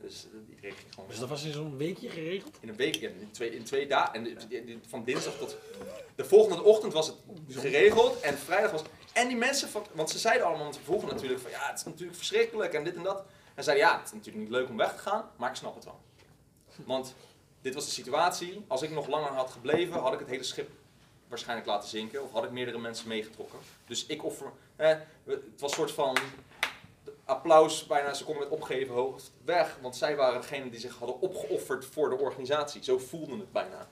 Dus 0.00 0.26
eh, 0.32 0.48
iedereen 0.54 0.72
ging 0.76 0.94
gewoon 0.94 1.08
Dus 1.08 1.18
dat 1.18 1.28
was 1.28 1.44
in 1.44 1.52
zo'n 1.52 1.76
weekje 1.76 2.08
geregeld? 2.08 2.56
In 2.60 2.68
een 2.68 2.76
week, 2.76 2.94
ja, 2.94 3.08
in 3.08 3.30
twee, 3.30 3.54
in 3.54 3.64
twee 3.64 3.86
dagen. 3.86 4.14
En 4.14 4.24
de- 4.24 4.34
de- 4.48 4.64
de- 4.64 4.78
van 4.88 5.04
dinsdag 5.04 5.34
tot. 5.36 5.56
De 6.14 6.24
volgende 6.24 6.62
ochtend 6.62 6.92
was 6.92 7.06
het 7.06 7.16
geregeld. 7.48 8.20
En 8.20 8.38
vrijdag 8.38 8.70
was. 8.70 8.82
En 9.12 9.28
die 9.28 9.36
mensen 9.36 9.68
van. 9.68 9.86
Want 9.92 10.10
ze 10.10 10.18
zeiden 10.18 10.46
allemaal, 10.46 10.62
want 10.64 10.74
ze 10.76 10.82
vroegen 10.82 11.08
natuurlijk 11.08 11.40
van 11.40 11.50
ja, 11.50 11.66
het 11.68 11.78
is 11.78 11.84
natuurlijk 11.84 12.16
verschrikkelijk 12.16 12.72
en 12.74 12.84
dit 12.84 12.96
en 12.96 13.02
dat. 13.02 13.24
En 13.54 13.64
zeiden 13.64 13.86
ja, 13.86 13.96
het 13.98 14.06
is 14.06 14.12
natuurlijk 14.12 14.44
niet 14.44 14.52
leuk 14.52 14.68
om 14.68 14.76
weg 14.76 14.92
te 14.92 14.98
gaan, 14.98 15.30
maar 15.36 15.50
ik 15.50 15.56
snap 15.56 15.74
het 15.74 15.84
wel. 15.84 16.00
Want 16.86 17.14
dit 17.60 17.74
was 17.74 17.84
de 17.84 17.90
situatie. 17.90 18.64
Als 18.68 18.82
ik 18.82 18.90
nog 18.90 19.06
langer 19.06 19.30
had 19.30 19.50
gebleven, 19.50 20.00
had 20.00 20.12
ik 20.12 20.18
het 20.18 20.28
hele 20.28 20.42
schip 20.42 20.70
waarschijnlijk 21.32 21.68
laten 21.68 21.88
zinken. 21.88 22.22
Of 22.22 22.32
had 22.32 22.44
ik 22.44 22.50
meerdere 22.50 22.78
mensen 22.78 23.08
meegetrokken. 23.08 23.58
Dus 23.86 24.06
ik 24.06 24.24
offer, 24.24 24.52
het 24.76 25.00
was 25.58 25.70
een 25.70 25.76
soort 25.76 25.90
van 25.90 26.16
applaus, 27.24 27.86
bijna 27.86 28.14
ze 28.14 28.24
konden 28.24 28.42
met 28.42 28.52
opgeven 28.52 28.94
hoofd 28.94 29.32
weg. 29.44 29.78
Want 29.80 29.96
zij 29.96 30.16
waren 30.16 30.40
degene 30.40 30.70
die 30.70 30.80
zich 30.80 30.98
hadden 30.98 31.20
opgeofferd 31.20 31.84
voor 31.84 32.10
de 32.10 32.16
organisatie. 32.16 32.84
Zo 32.84 32.98
voelden 32.98 33.38
het 33.38 33.52
bijna. 33.52 33.88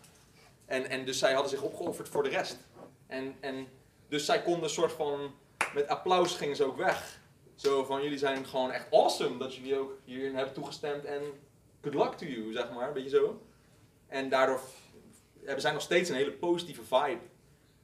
En, 0.66 0.90
en 0.90 1.04
dus 1.04 1.18
zij 1.18 1.32
hadden 1.32 1.50
zich 1.50 1.62
opgeofferd 1.62 2.08
voor 2.08 2.22
de 2.22 2.28
rest. 2.28 2.58
En, 3.06 3.36
en 3.40 3.66
dus 4.08 4.24
zij 4.24 4.42
konden 4.42 4.62
een 4.62 4.70
soort 4.70 4.92
van, 4.92 5.34
met 5.74 5.88
applaus 5.88 6.34
gingen 6.34 6.56
ze 6.56 6.64
ook 6.64 6.76
weg. 6.76 7.20
Zo 7.54 7.84
van, 7.84 8.02
jullie 8.02 8.18
zijn 8.18 8.46
gewoon 8.46 8.70
echt 8.70 8.92
awesome 8.92 9.38
dat 9.38 9.54
jullie 9.54 9.78
ook 9.78 9.92
hierin 10.04 10.34
hebben 10.34 10.54
toegestemd 10.54 11.04
en 11.04 11.22
good 11.82 11.94
luck 11.94 12.12
to 12.12 12.26
you, 12.26 12.52
zeg 12.52 12.70
maar, 12.70 12.88
een 12.88 12.94
beetje 12.94 13.08
zo. 13.08 13.42
En 14.06 14.28
daardoor 14.28 14.60
hebben 15.44 15.60
zij 15.60 15.72
nog 15.72 15.82
steeds 15.82 16.08
een 16.08 16.16
hele 16.16 16.32
positieve 16.32 16.82
vibe 16.82 17.20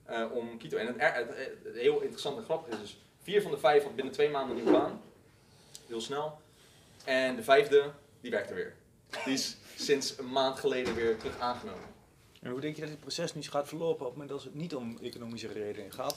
eh, 0.06 0.32
om 0.32 0.58
Quito. 0.58 0.76
En 0.76 0.86
het, 0.86 0.96
er- 0.98 1.14
het, 1.14 1.28
het- 1.28 1.58
het 1.64 1.74
heel 1.76 2.00
interessante 2.00 2.38
en 2.38 2.44
grappige 2.44 2.74
is 2.76 2.80
dus, 2.80 2.98
vier 3.22 3.42
van 3.42 3.50
de 3.50 3.58
vijf 3.58 3.82
had 3.82 3.94
binnen 3.94 4.12
twee 4.14 4.28
maanden 4.30 4.56
een 4.56 4.62
nieuwe 4.62 4.78
baan. 4.78 5.00
Heel 5.86 6.00
snel. 6.00 6.38
En 7.04 7.36
de 7.36 7.42
vijfde, 7.42 7.90
die 8.20 8.30
werkte 8.30 8.54
weer. 8.54 8.74
Die 9.24 9.34
is 9.34 9.56
sinds 9.76 10.18
een 10.18 10.32
maand 10.32 10.58
geleden 10.58 10.94
weer 10.94 11.16
terug 11.18 11.38
aangenomen. 11.38 11.94
En 12.40 12.50
hoe 12.50 12.60
denk 12.60 12.74
je 12.74 12.80
dat 12.80 12.90
dit 12.90 13.00
proces 13.00 13.34
nu 13.34 13.42
gaat 13.42 13.68
verlopen 13.68 14.00
op 14.06 14.12
het 14.12 14.12
moment 14.12 14.28
dat 14.28 14.42
het 14.42 14.54
niet 14.54 14.74
om 14.74 14.98
economische 15.02 15.52
redenen 15.52 15.92
gaat? 15.92 16.16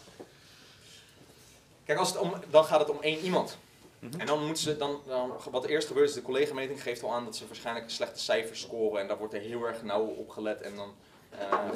Kijk, 1.85 1.99
als 1.99 2.07
het 2.09 2.17
om, 2.17 2.33
dan 2.49 2.65
gaat 2.65 2.79
het 2.79 2.89
om 2.89 3.01
één 3.01 3.19
iemand. 3.19 3.57
Mhm. 3.99 4.19
En 4.19 4.25
dan 4.25 4.45
moeten 4.45 4.63
ze, 4.63 4.77
dan, 4.77 5.01
dan, 5.07 5.33
wat 5.51 5.63
er 5.63 5.69
eerst 5.69 5.87
gebeurt 5.87 6.09
is, 6.09 6.15
de 6.15 6.21
collega-meting 6.21 6.81
geeft 6.81 7.03
al 7.03 7.13
aan 7.13 7.25
dat 7.25 7.35
ze 7.35 7.47
waarschijnlijk 7.47 7.89
slechte 7.89 8.19
cijfers 8.19 8.61
scoren. 8.61 9.01
En 9.01 9.07
daar 9.07 9.17
wordt 9.17 9.33
er 9.33 9.39
heel 9.39 9.63
erg 9.63 9.83
nauw 9.83 10.05
op 10.05 10.29
gelet. 10.29 10.61
En 10.61 10.75
dan 10.75 10.87
eh, 10.89 10.93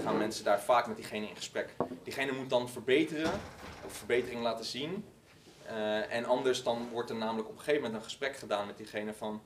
gaan 0.04 0.18
mensen 0.18 0.44
daar 0.44 0.62
vaak 0.62 0.88
met 0.88 0.96
diegene 0.96 1.28
in 1.28 1.36
gesprek. 1.36 1.76
Diegene 2.04 2.32
moet 2.32 2.50
dan 2.50 2.70
verbeteren, 2.70 3.32
of 3.86 3.94
verbetering 3.94 4.42
laten 4.42 4.66
zien. 4.66 5.06
Eh, 5.66 6.14
en 6.14 6.26
anders 6.26 6.64
dan 6.64 6.90
wordt 6.92 7.10
er 7.10 7.16
namelijk 7.16 7.48
op 7.48 7.54
een 7.54 7.60
gegeven 7.60 7.82
moment 7.82 8.00
een 8.00 8.10
gesprek 8.10 8.36
gedaan 8.36 8.68
met 8.68 8.78
diegene 8.78 9.14
van... 9.14 9.42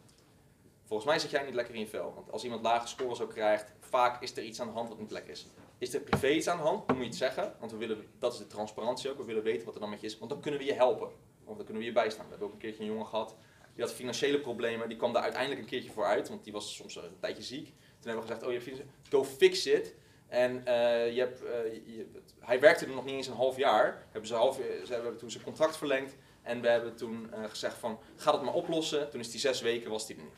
Volgens 0.86 1.10
mij 1.10 1.20
zit 1.20 1.30
jij 1.30 1.44
niet 1.44 1.54
lekker 1.54 1.74
in 1.74 1.80
je 1.80 1.88
vel. 1.88 2.14
Want 2.16 2.32
als 2.32 2.44
iemand 2.44 2.62
lage 2.62 2.88
scores 2.88 3.22
ook 3.22 3.30
krijgt, 3.30 3.74
vaak 3.80 4.22
is 4.22 4.38
er 4.38 4.44
iets 4.44 4.62
aan 4.62 4.68
de 4.68 4.74
hand 4.74 4.90
wat 4.90 5.00
niet 5.00 5.12
lekker 5.12 5.32
is. 5.32 5.48
Is 5.78 5.94
er 5.94 6.02
privé 6.02 6.30
iets 6.30 6.48
aan 6.48 6.58
de 6.58 6.64
hand, 6.64 6.88
dan 6.88 6.96
moet 6.96 7.06
je 7.06 7.10
het 7.10 7.20
zeggen. 7.20 7.56
Want 7.60 7.72
we 7.72 7.78
willen, 7.78 8.08
dat 8.20 8.34
is 8.34 8.40
de 8.40 8.48
transparantie 8.48 9.10
ook. 9.10 9.18
We 9.18 9.24
willen 9.24 9.44
weten 9.44 9.66
wat 9.66 9.74
er 9.74 9.80
dan 9.80 9.90
met 9.90 10.02
je 10.02 10.08
is. 10.08 10.18
Want 10.18 10.32
dan 10.32 10.42
kunnen 10.42 10.60
we 10.60 10.66
je 10.66 10.74
helpen. 10.74 11.08
Of 11.44 11.56
dan 11.56 11.66
kunnen 11.66 11.84
we 11.84 11.90
je 11.90 11.94
bijstaan. 11.94 12.24
We 12.24 12.30
hebben 12.30 12.48
ook 12.48 12.54
een 12.54 12.60
keertje 12.60 12.84
een 12.84 12.90
jongen 12.90 13.06
gehad. 13.06 13.36
Die 13.76 13.84
had 13.84 13.94
financiële 13.94 14.40
problemen. 14.40 14.88
Die 14.88 14.98
kwam 14.98 15.14
daar 15.14 15.24
uiteindelijk 15.24 15.62
een 15.62 15.68
keertje 15.68 15.92
voor 15.92 16.06
uit. 16.06 16.30
Want 16.30 16.44
die 16.44 16.54
was 16.54 16.76
soms 16.76 16.96
een 16.96 17.20
tijdje 17.20 17.44
ziek. 17.44 17.74
Toen 18.00 18.12
hebben 18.12 18.28
we 18.28 18.34
gezegd, 18.34 18.48
oh 18.48 18.64
je 18.64 18.84
go 19.10 19.24
fix 19.24 19.66
it. 19.66 19.96
En 20.28 20.66
eh, 20.66 21.14
je 21.14 21.20
hebt, 21.20 21.44
eh, 21.44 22.04
hij 22.40 22.60
werkte 22.60 22.86
er 22.86 22.92
nog 22.92 23.06
niet 23.06 23.16
eens 23.16 23.28
een 23.28 23.34
half 23.34 23.58
jaar. 23.58 24.06
Hebben 24.12 24.28
ze, 24.28 24.36
half, 24.36 24.56
ze 24.86 24.94
hebben 24.94 25.18
toen 25.18 25.32
zijn 25.32 25.44
contract 25.44 25.78
verlengd. 25.78 26.16
En 26.42 26.62
we 26.62 26.68
hebben 26.68 26.96
toen 26.96 27.34
eh, 27.34 27.44
gezegd 27.44 27.78
van, 27.78 28.00
ga 28.16 28.32
dat 28.32 28.44
maar 28.44 28.54
oplossen. 28.54 29.10
Toen 29.10 29.20
is 29.20 29.32
die 29.32 29.40
zes 29.40 29.62
weken, 29.62 29.90
was 29.90 30.08
hij 30.08 30.18
er 30.18 30.24
niet. 30.24 30.34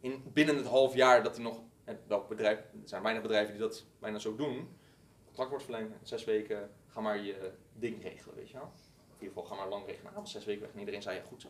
In, 0.00 0.22
binnen 0.32 0.56
het 0.56 0.66
half 0.66 0.94
jaar 0.94 1.22
dat 1.22 1.34
hij 1.34 1.44
nog, 1.44 1.60
en 1.84 2.00
bedrijf, 2.28 2.58
er 2.58 2.66
zijn 2.84 3.02
weinig 3.02 3.22
bedrijven 3.22 3.52
die 3.52 3.62
dat 3.62 3.84
bijna 3.98 4.18
zo 4.18 4.36
doen. 4.36 4.78
Contract 5.24 5.50
wordt 5.50 5.64
verlengd, 5.64 6.08
zes 6.08 6.24
weken, 6.24 6.70
ga 6.88 7.00
maar 7.00 7.18
je 7.18 7.52
ding 7.72 8.02
regelen, 8.02 8.34
weet 8.34 8.50
je 8.50 8.56
wel. 8.56 8.72
In 9.18 9.26
ieder 9.26 9.28
geval, 9.28 9.44
ga 9.44 9.54
maar 9.54 9.68
lang 9.68 9.86
regelen. 9.86 10.26
Zes 10.26 10.44
weken 10.44 10.62
weg 10.62 10.72
en 10.72 10.78
iedereen 10.78 11.02
zei, 11.02 11.16
ja 11.16 11.22
goed 11.22 11.42
zo. 11.42 11.48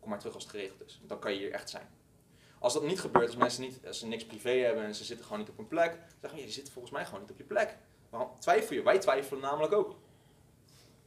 Kom 0.00 0.08
maar 0.08 0.18
terug 0.18 0.34
als 0.34 0.42
het 0.42 0.52
geregeld 0.52 0.84
is. 0.84 1.00
Dan 1.06 1.18
kan 1.18 1.32
je 1.32 1.38
hier 1.38 1.52
echt 1.52 1.70
zijn. 1.70 1.88
Als 2.64 2.72
dat 2.72 2.82
niet 2.82 3.00
gebeurt, 3.00 3.26
als 3.26 3.36
mensen 3.36 3.62
niet, 3.62 3.80
als 3.86 3.98
ze 3.98 4.06
niks 4.06 4.26
privé 4.26 4.50
hebben 4.50 4.84
en 4.84 4.94
ze 4.94 5.04
zitten 5.04 5.24
gewoon 5.24 5.40
niet 5.40 5.50
op 5.50 5.56
hun 5.56 5.68
plek, 5.68 5.98
zeggen 6.20 6.38
we, 6.38 6.44
je 6.44 6.52
zit 6.52 6.70
volgens 6.70 6.94
mij 6.94 7.04
gewoon 7.04 7.20
niet 7.20 7.30
op 7.30 7.38
je 7.38 7.44
plek. 7.44 7.76
Waarom 8.10 8.30
twijfel 8.38 8.76
je? 8.76 8.82
Wij 8.82 8.98
twijfelen 8.98 9.42
namelijk 9.42 9.72
ook. 9.72 9.96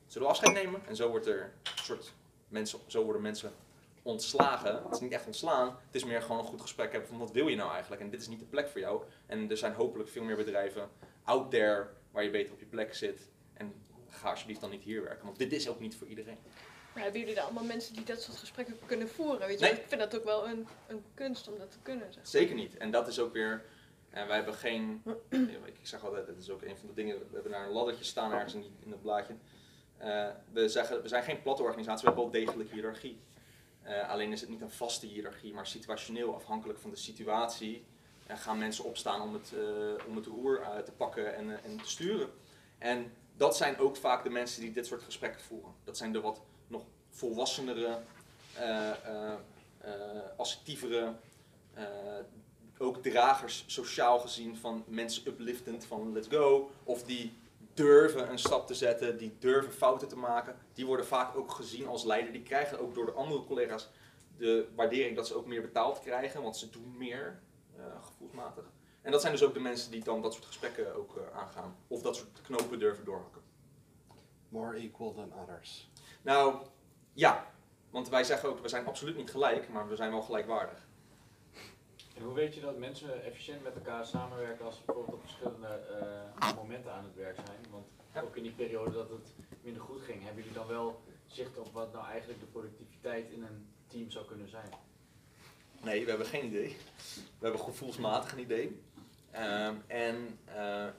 Zullen 0.07 0.27
we 0.27 0.33
afscheid 0.33 0.53
nemen? 0.53 0.85
En 0.87 0.95
zo, 0.95 1.09
wordt 1.09 1.25
er 1.25 1.53
soort 1.75 2.13
mensen, 2.47 2.79
zo 2.87 3.03
worden 3.03 3.21
mensen 3.21 3.53
ontslagen. 4.01 4.83
Het 4.83 4.93
is 4.93 4.99
niet 4.99 5.11
echt 5.11 5.25
ontslaan, 5.25 5.67
het 5.67 5.95
is 5.95 6.03
meer 6.03 6.21
gewoon 6.21 6.37
een 6.37 6.47
goed 6.47 6.61
gesprek 6.61 6.91
hebben 6.91 7.09
van 7.09 7.17
wat 7.17 7.31
wil 7.31 7.47
je 7.47 7.55
nou 7.55 7.71
eigenlijk? 7.71 8.01
En 8.01 8.09
dit 8.09 8.21
is 8.21 8.27
niet 8.27 8.39
de 8.39 8.45
plek 8.45 8.67
voor 8.67 8.81
jou. 8.81 9.03
En 9.25 9.49
er 9.49 9.57
zijn 9.57 9.73
hopelijk 9.73 10.09
veel 10.09 10.23
meer 10.23 10.35
bedrijven 10.35 10.89
out 11.23 11.51
there 11.51 11.87
waar 12.11 12.23
je 12.23 12.29
beter 12.29 12.53
op 12.53 12.59
je 12.59 12.65
plek 12.65 12.93
zit. 12.93 13.29
En 13.53 13.73
ga 14.07 14.29
alsjeblieft 14.29 14.61
dan 14.61 14.69
niet 14.69 14.83
hier 14.83 15.03
werken, 15.03 15.25
want 15.25 15.37
dit 15.37 15.51
is 15.51 15.69
ook 15.69 15.79
niet 15.79 15.95
voor 15.95 16.07
iedereen. 16.07 16.37
Maar 16.97 17.05
hebben 17.05 17.21
jullie 17.25 17.35
dan 17.37 17.45
allemaal 17.45 17.63
mensen 17.75 17.93
die 17.93 18.03
dat 18.03 18.21
soort 18.21 18.37
gesprekken 18.37 18.79
kunnen 18.85 19.09
voeren? 19.09 19.47
Weet 19.47 19.59
je, 19.59 19.65
Nee. 19.65 19.73
ik 19.75 19.85
vind 19.87 20.01
dat 20.01 20.15
ook 20.15 20.23
wel 20.23 20.47
een, 20.47 20.67
een 20.87 21.03
kunst 21.13 21.47
om 21.47 21.57
dat 21.57 21.71
te 21.71 21.77
kunnen. 21.81 22.13
Zeg. 22.13 22.27
Zeker 22.27 22.55
niet. 22.55 22.77
En 22.77 22.91
dat 22.91 23.07
is 23.07 23.19
ook 23.19 23.33
weer. 23.33 23.65
En 24.09 24.27
wij 24.27 24.35
hebben 24.35 24.53
geen. 24.53 25.01
ik 25.65 25.75
zeg 25.81 26.05
altijd, 26.05 26.27
het 26.27 26.37
is 26.37 26.49
ook 26.49 26.61
een 26.61 26.77
van 26.77 26.87
de 26.87 26.93
dingen. 26.93 27.17
We 27.19 27.25
hebben 27.33 27.51
daar 27.51 27.65
een 27.65 27.71
laddertje 27.71 28.03
staan 28.03 28.31
ergens 28.31 28.53
in, 28.53 28.61
die- 28.61 28.71
in 28.79 28.91
het 28.91 29.01
blaadje. 29.01 29.35
Eh, 29.97 30.27
we 30.51 30.69
zeggen, 30.69 31.01
we 31.01 31.07
zijn 31.07 31.23
geen 31.23 31.41
platte 31.41 31.63
organisatie, 31.63 32.01
we 32.07 32.13
hebben 32.13 32.31
wel 32.31 32.41
degelijk 32.45 32.71
hiërarchie. 32.71 33.19
Eh, 33.81 34.09
alleen 34.09 34.31
is 34.31 34.41
het 34.41 34.49
niet 34.49 34.61
een 34.61 34.71
vaste 34.71 35.05
hiërarchie, 35.05 35.53
maar 35.53 35.67
situationeel 35.67 36.35
afhankelijk 36.35 36.79
van 36.79 36.89
de 36.89 36.95
situatie. 36.95 37.85
En 38.25 38.37
gaan 38.37 38.57
mensen 38.57 38.83
opstaan 38.83 39.21
om 39.21 39.33
het, 39.33 39.53
eh, 39.53 40.07
om 40.07 40.15
het 40.15 40.25
roer 40.25 40.61
eh, 40.61 40.77
te 40.77 40.91
pakken 40.91 41.35
en, 41.35 41.49
eh, 41.49 41.65
en 41.71 41.77
te 41.77 41.89
sturen. 41.89 42.29
En 42.77 43.13
dat 43.37 43.57
zijn 43.57 43.77
ook 43.77 43.95
vaak 43.95 44.23
de 44.23 44.29
mensen 44.29 44.61
die 44.61 44.71
dit 44.71 44.85
soort 44.85 45.03
gesprekken 45.03 45.41
voeren. 45.41 45.71
Dat 45.83 45.97
zijn 45.97 46.11
de 46.11 46.21
wat 46.21 46.41
volwassenere, 47.17 47.99
eh, 48.53 48.89
eh, 48.89 49.33
eh, 49.77 49.91
assertievere, 50.37 51.13
ook 52.77 53.03
dragers 53.03 53.63
sociaal 53.67 54.19
gezien 54.19 54.57
van 54.57 54.83
mensen 54.87 55.27
upliftend 55.27 55.85
van 55.85 56.13
let's 56.13 56.27
go. 56.27 56.71
Of 56.83 57.03
die 57.03 57.33
durven 57.73 58.31
een 58.31 58.39
stap 58.39 58.67
te 58.67 58.73
zetten, 58.73 59.17
die 59.17 59.35
durven 59.39 59.73
fouten 59.73 60.07
te 60.07 60.17
maken. 60.17 60.55
Die 60.73 60.85
worden 60.85 61.05
vaak 61.05 61.35
ook 61.35 61.51
gezien 61.51 61.87
als 61.87 62.03
leider. 62.03 62.31
Die 62.31 62.43
krijgen 62.43 62.79
ook 62.79 62.95
door 62.95 63.05
de 63.05 63.11
andere 63.11 63.45
collega's 63.45 63.89
de 64.37 64.67
waardering 64.75 65.15
dat 65.15 65.27
ze 65.27 65.35
ook 65.35 65.45
meer 65.45 65.61
betaald 65.61 65.99
krijgen, 65.99 66.41
want 66.41 66.57
ze 66.57 66.69
doen 66.69 66.97
meer 66.97 67.39
eh, 67.75 67.83
gevoelsmatig. 68.01 68.63
En 69.01 69.11
dat 69.11 69.21
zijn 69.21 69.33
dus 69.33 69.43
ook 69.43 69.53
de 69.53 69.59
mensen 69.59 69.91
die 69.91 70.03
dan 70.03 70.21
dat 70.21 70.33
soort 70.33 70.45
gesprekken 70.45 70.95
ook 70.95 71.19
aangaan. 71.33 71.75
Of 71.87 72.01
dat 72.01 72.15
soort 72.15 72.41
knopen 72.41 72.79
durven 72.79 73.05
doorhakken. 73.05 73.41
More 74.49 74.77
equal 74.77 75.13
than 75.13 75.33
others. 75.41 75.89
Nou, 76.21 76.55
ja. 77.17 77.45
Want 77.89 78.09
wij 78.09 78.23
zeggen 78.23 78.49
ook, 78.49 78.59
we 78.61 78.67
zijn 78.67 78.85
absoluut 78.85 79.15
niet 79.17 79.31
gelijk, 79.31 79.69
maar 79.69 79.87
we 79.87 79.95
zijn 79.95 80.11
wel 80.11 80.21
gelijkwaardig. 80.21 80.85
En 82.15 82.23
hoe 82.23 82.33
weet 82.33 82.55
je 82.55 82.61
dat 82.61 82.77
mensen 82.77 83.23
efficiënt 83.23 83.63
met 83.63 83.75
elkaar 83.75 84.05
samenwerken 84.05 84.65
als 84.65 84.75
ze 84.75 84.81
bijvoorbeeld 84.85 85.15
op 85.15 85.21
verschillende 85.21 85.67
eh, 86.39 86.55
momenten 86.55 86.91
aan 86.93 87.03
het 87.03 87.15
werk 87.15 87.35
zijn? 87.35 87.71
Want 87.71 87.85
Ja. 88.13 88.21
ook 88.21 88.35
in 88.35 88.43
die 88.43 88.51
periode 88.51 88.91
dat 88.91 89.09
het 89.09 89.33
minder 89.61 89.81
goed 89.81 90.01
ging, 90.01 90.23
hebben 90.23 90.43
jullie 90.43 90.57
dan 90.57 90.67
wel 90.67 91.01
zicht 91.25 91.57
op 91.57 91.73
wat 91.73 91.93
nou 91.93 92.05
eigenlijk 92.07 92.39
de 92.39 92.45
productiviteit 92.45 93.29
in 93.31 93.43
een 93.43 93.67
team 93.87 94.11
zou 94.11 94.25
kunnen 94.25 94.49
zijn? 94.49 94.69
Nee, 95.81 96.03
we 96.03 96.09
hebben 96.09 96.27
geen 96.27 96.45
idee. 96.45 96.77
We 97.39 97.43
hebben 97.47 97.61
gevoelsmatig 97.61 98.31
een 98.31 98.39
idee. 98.39 98.81
Ehm, 99.31 99.75
en 99.87 100.39
eh, 100.45 100.87
eh, 100.87 100.91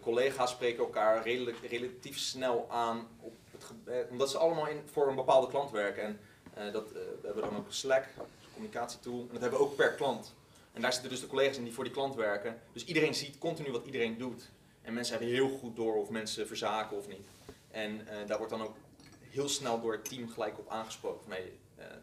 collega's 0.00 0.50
spreken 0.50 0.84
elkaar 0.84 1.22
redelijk, 1.22 1.56
relatief 1.58 2.18
snel 2.18 2.70
aan, 2.70 3.08
op 3.20 3.34
het, 3.68 3.94
eh, 3.94 4.10
omdat 4.10 4.30
ze 4.30 4.38
allemaal 4.38 4.68
in, 4.68 4.82
voor 4.92 5.08
een 5.08 5.14
bepaalde 5.14 5.46
klant 5.46 5.70
werken. 5.70 6.02
En 6.02 6.18
eh, 6.54 6.72
dat, 6.72 6.86
eh, 6.86 6.92
we 6.92 7.20
hebben 7.22 7.42
dan 7.42 7.56
ook 7.56 7.66
Slack, 7.68 8.04
een 8.04 8.52
communicatietool, 8.52 9.20
en 9.20 9.28
dat 9.32 9.40
hebben 9.40 9.58
we 9.58 9.64
ook 9.64 9.76
per 9.76 9.92
klant. 9.92 10.34
En 10.72 10.82
daar 10.82 10.92
zitten 10.92 11.10
dus 11.10 11.20
de 11.20 11.26
collega's 11.26 11.56
in 11.56 11.64
die 11.64 11.72
voor 11.72 11.84
die 11.84 11.92
klant 11.92 12.14
werken. 12.14 12.60
Dus 12.72 12.84
iedereen 12.84 13.14
ziet 13.14 13.38
continu 13.38 13.72
wat 13.72 13.84
iedereen 13.84 14.18
doet. 14.18 14.50
En 14.82 14.94
mensen 14.94 15.16
hebben 15.16 15.34
heel 15.34 15.48
goed 15.48 15.76
door 15.76 15.94
of 15.94 16.10
mensen 16.10 16.46
verzaken 16.46 16.96
of 16.96 17.08
niet. 17.08 17.26
En 17.70 18.06
daar 18.26 18.38
wordt 18.38 18.52
dan 18.52 18.62
ook 18.62 18.76
heel 19.20 19.48
snel 19.48 19.80
door 19.80 19.92
het 19.92 20.04
team 20.04 20.28
gelijk 20.28 20.58
op 20.58 20.68
aangesproken. 20.68 21.24
Van, 21.28 21.36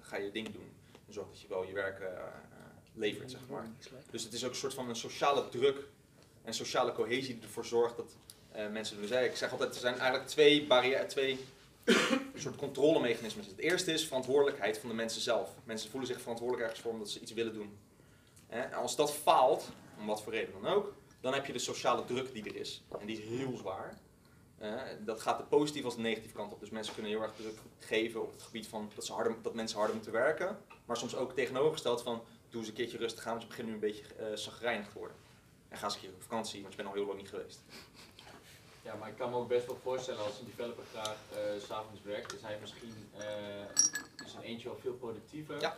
ga 0.01 0.17
je 0.17 0.31
ding 0.31 0.51
doen. 0.51 0.71
En 1.07 1.13
zorg 1.13 1.27
dat 1.27 1.41
je 1.41 1.47
wel 1.47 1.63
je 1.63 1.73
werk 1.73 2.01
levert, 2.93 3.31
zeg 3.31 3.47
maar. 3.49 3.67
Dus 4.11 4.23
het 4.23 4.33
is 4.33 4.43
ook 4.43 4.49
een 4.49 4.55
soort 4.55 4.73
van 4.73 4.89
een 4.89 4.95
sociale 4.95 5.49
druk 5.49 5.87
en 6.43 6.53
sociale 6.53 6.93
cohesie 6.93 7.33
die 7.33 7.43
ervoor 7.43 7.65
zorgt 7.65 7.97
dat 7.97 8.15
mensen 8.71 8.95
doen. 8.95 9.23
Ik 9.23 9.35
zeg 9.35 9.51
altijd, 9.51 9.73
er 9.73 9.79
zijn 9.79 9.97
eigenlijk 9.97 10.27
twee 10.27 10.67
barrière, 10.67 11.05
twee 11.05 11.39
soort 12.35 12.55
controlemechanismen. 12.55 13.45
Het 13.45 13.57
eerste 13.57 13.93
is 13.93 14.07
verantwoordelijkheid 14.07 14.77
van 14.77 14.89
de 14.89 14.95
mensen 14.95 15.21
zelf. 15.21 15.49
Mensen 15.63 15.89
voelen 15.89 16.09
zich 16.09 16.21
verantwoordelijk 16.21 16.67
ergens 16.67 16.81
voor 16.81 16.91
omdat 16.91 17.09
ze 17.09 17.19
iets 17.19 17.33
willen 17.33 17.53
doen. 17.53 17.77
Als 18.73 18.95
dat 18.95 19.13
faalt, 19.13 19.69
om 19.99 20.05
wat 20.05 20.21
voor 20.21 20.33
reden 20.33 20.61
dan 20.61 20.73
ook, 20.73 20.93
dan 21.21 21.33
heb 21.33 21.45
je 21.45 21.53
de 21.53 21.59
sociale 21.59 22.05
druk 22.05 22.33
die 22.33 22.43
er 22.43 22.55
is. 22.55 22.83
En 22.99 23.05
die 23.05 23.17
is 23.17 23.27
heel 23.27 23.57
zwaar. 23.57 23.97
Eh, 24.57 24.81
dat 24.99 25.21
gaat 25.21 25.37
de 25.37 25.43
positieve 25.43 25.85
als 25.85 25.95
de 25.95 26.01
negatieve 26.01 26.35
kant 26.35 26.53
op. 26.53 26.59
Dus 26.59 26.69
mensen 26.69 26.93
kunnen 26.93 27.11
heel 27.11 27.21
erg 27.21 27.33
druk 27.33 27.57
geven 27.79 28.21
op 28.21 28.31
het 28.31 28.41
gebied 28.41 28.67
van 28.67 28.91
dat, 28.95 29.05
ze 29.05 29.13
harder, 29.13 29.35
dat 29.41 29.53
mensen 29.53 29.77
harder 29.77 29.95
moeten 29.95 30.13
werken. 30.13 30.57
Maar 30.85 30.97
soms 30.97 31.15
ook 31.15 31.33
tegenovergesteld 31.33 32.01
van 32.01 32.21
doe 32.49 32.59
eens 32.59 32.69
een 32.69 32.75
keertje 32.75 32.97
rustig 32.97 33.25
aan, 33.25 33.31
want 33.31 33.41
je 33.41 33.47
begint 33.47 33.67
nu 33.67 33.73
een 33.73 33.79
beetje 33.79 34.03
uh, 34.19 34.83
te 34.83 34.89
worden. 34.93 35.17
En 35.69 35.77
ga 35.77 35.85
eens 35.85 35.93
een 35.93 36.01
keer 36.01 36.09
op 36.09 36.21
vakantie, 36.21 36.61
want 36.61 36.73
je 36.73 36.77
bent 36.77 36.89
al 36.89 36.95
heel 36.95 37.05
lang 37.05 37.19
niet 37.19 37.29
geweest. 37.29 37.59
Ja, 38.81 38.95
maar 38.95 39.09
ik 39.09 39.17
kan 39.17 39.29
me 39.29 39.35
ook 39.35 39.47
best 39.47 39.65
wel 39.65 39.79
voorstellen 39.83 40.23
als 40.23 40.39
een 40.39 40.45
developer 40.45 40.83
graag 40.93 41.17
eh, 41.31 41.61
s 41.61 41.65
s'avonds 41.65 42.01
werkt, 42.03 42.33
is 42.33 42.41
hij 42.41 42.57
misschien 42.61 43.09
eh 43.17 44.11
is 44.31 44.37
een 44.37 44.41
eentje 44.41 44.69
al 44.69 44.77
veel 44.81 44.93
productiever. 44.93 45.61
Ja. 45.61 45.77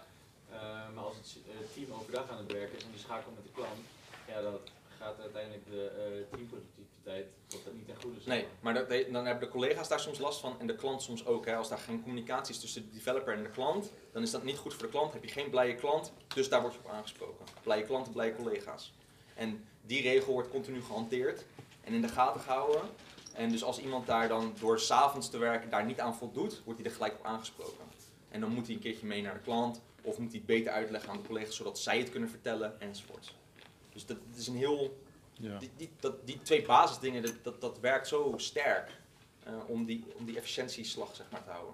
Eh, 0.49 0.59
maar 0.93 1.03
als 1.03 1.15
het 1.15 1.37
eh, 1.47 1.73
team 1.73 1.99
overdag 1.99 2.29
aan 2.29 2.37
het 2.37 2.51
werken 2.51 2.77
is 2.77 2.83
en 2.83 2.91
die 2.91 2.99
schakelt 2.99 3.35
met 3.35 3.43
de 3.43 3.51
klant, 3.51 3.79
ja, 4.27 4.41
dan 4.41 4.59
gaat 4.97 5.19
uiteindelijk 5.19 5.65
de 5.65 5.87
eh, 5.87 6.35
teamproductiviteit 6.35 7.31
tot 7.47 7.63
dat 7.63 7.73
niet 7.73 7.87
ten 7.87 7.95
goede. 8.01 8.19
zeg 8.19 8.27
Nee, 8.27 8.47
maar 8.59 8.73
dat, 8.73 8.89
dan 8.89 9.25
hebben 9.25 9.39
de 9.47 9.53
collega's 9.53 9.87
daar 9.87 9.99
soms 9.99 10.19
last 10.19 10.39
van 10.39 10.59
en 10.59 10.67
de 10.67 10.75
klant 10.75 11.01
soms 11.01 11.25
ook. 11.25 11.45
Hè. 11.45 11.55
Als 11.55 11.69
daar 11.69 11.77
geen 11.77 12.01
communicatie 12.01 12.53
is 12.53 12.59
tussen 12.59 12.89
de 12.89 12.93
developer 12.97 13.33
en 13.33 13.43
de 13.43 13.49
klant, 13.49 13.91
dan 14.11 14.21
is 14.21 14.31
dat 14.31 14.43
niet 14.43 14.57
goed 14.57 14.73
voor 14.73 14.83
de 14.83 14.89
klant. 14.89 15.13
Heb 15.13 15.23
je 15.23 15.31
geen 15.31 15.49
blije 15.49 15.75
klant, 15.75 16.11
dus 16.33 16.49
daar 16.49 16.61
word 16.61 16.73
je 16.73 16.79
op 16.79 16.89
aangesproken. 16.89 17.45
Blije 17.63 17.83
klanten, 17.83 18.13
blije 18.13 18.35
collega's. 18.35 18.93
En 19.33 19.67
die 19.81 20.01
regel 20.01 20.33
wordt 20.33 20.49
continu 20.49 20.81
gehanteerd 20.81 21.45
en 21.83 21.93
in 21.93 22.01
de 22.01 22.07
gaten 22.07 22.41
gehouden. 22.41 22.81
En 23.33 23.49
dus 23.49 23.63
als 23.63 23.79
iemand 23.79 24.07
daar 24.07 24.27
dan 24.27 24.53
door 24.59 24.79
s'avonds 24.79 25.29
te 25.29 25.37
werken 25.37 25.69
daar 25.69 25.85
niet 25.85 25.99
aan 25.99 26.15
voldoet, 26.15 26.61
wordt 26.65 26.79
hij 26.79 26.89
er 26.89 26.95
gelijk 26.95 27.13
op 27.13 27.25
aangesproken. 27.25 27.83
En 28.29 28.39
dan 28.41 28.51
moet 28.51 28.65
hij 28.65 28.75
een 28.75 28.81
keertje 28.81 29.05
mee 29.05 29.21
naar 29.21 29.33
de 29.33 29.39
klant 29.39 29.81
of 30.01 30.17
moet 30.17 30.29
hij 30.29 30.37
het 30.37 30.45
beter 30.47 30.71
uitleggen 30.71 31.09
aan 31.09 31.17
de 31.17 31.27
collega's 31.27 31.55
zodat 31.55 31.79
zij 31.79 31.97
het 31.99 32.09
kunnen 32.09 32.29
vertellen 32.29 32.81
enzovoorts. 32.81 33.35
Dus 33.93 34.05
dat, 34.05 34.17
dat 34.29 34.39
is 34.39 34.47
een 34.47 34.55
heel 34.55 35.01
Ja. 35.33 35.57
die, 35.57 35.69
die, 35.77 35.89
dat, 35.99 36.27
die 36.27 36.41
twee 36.41 36.65
basisdingen, 36.65 37.21
dat, 37.21 37.35
dat, 37.43 37.61
dat 37.61 37.79
werkt 37.79 38.07
zo 38.07 38.33
sterk 38.37 38.91
eh, 39.43 39.53
om, 39.67 39.85
die, 39.85 40.05
om 40.17 40.25
die 40.25 40.37
efficiëntieslag 40.37 41.15
zeg 41.15 41.25
maar, 41.31 41.43
te 41.43 41.49
houden. 41.49 41.73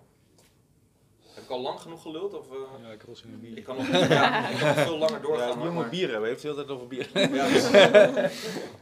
Heb 1.34 1.44
ik 1.44 1.50
al 1.50 1.60
lang 1.60 1.80
genoeg 1.80 2.02
geluld? 2.02 2.34
Of, 2.34 2.46
eh, 2.52 2.58
Ja, 2.84 2.92
ik 2.92 3.02
was 3.08 3.22
in 3.24 3.34
een 3.34 3.40
bier. 3.40 3.58
ik, 3.58 3.64
kan 3.64 3.76
nog, 3.78 3.88
ja, 3.88 4.48
ik 4.50 4.58
kan 4.60 4.68
nog 4.68 4.78
veel 4.86 4.98
langer 4.98 5.22
doorgaan. 5.22 5.48
Ja, 5.50 5.56
moet 5.56 5.74
maar- 5.74 5.90
bier 5.90 6.10
hebben, 6.12 6.30
heeft 6.30 6.42
hij 6.42 6.52
altijd 6.52 6.70
over 6.70 6.88
bier. 6.88 7.10
Ja, 7.14 7.48
dus- 7.54 7.70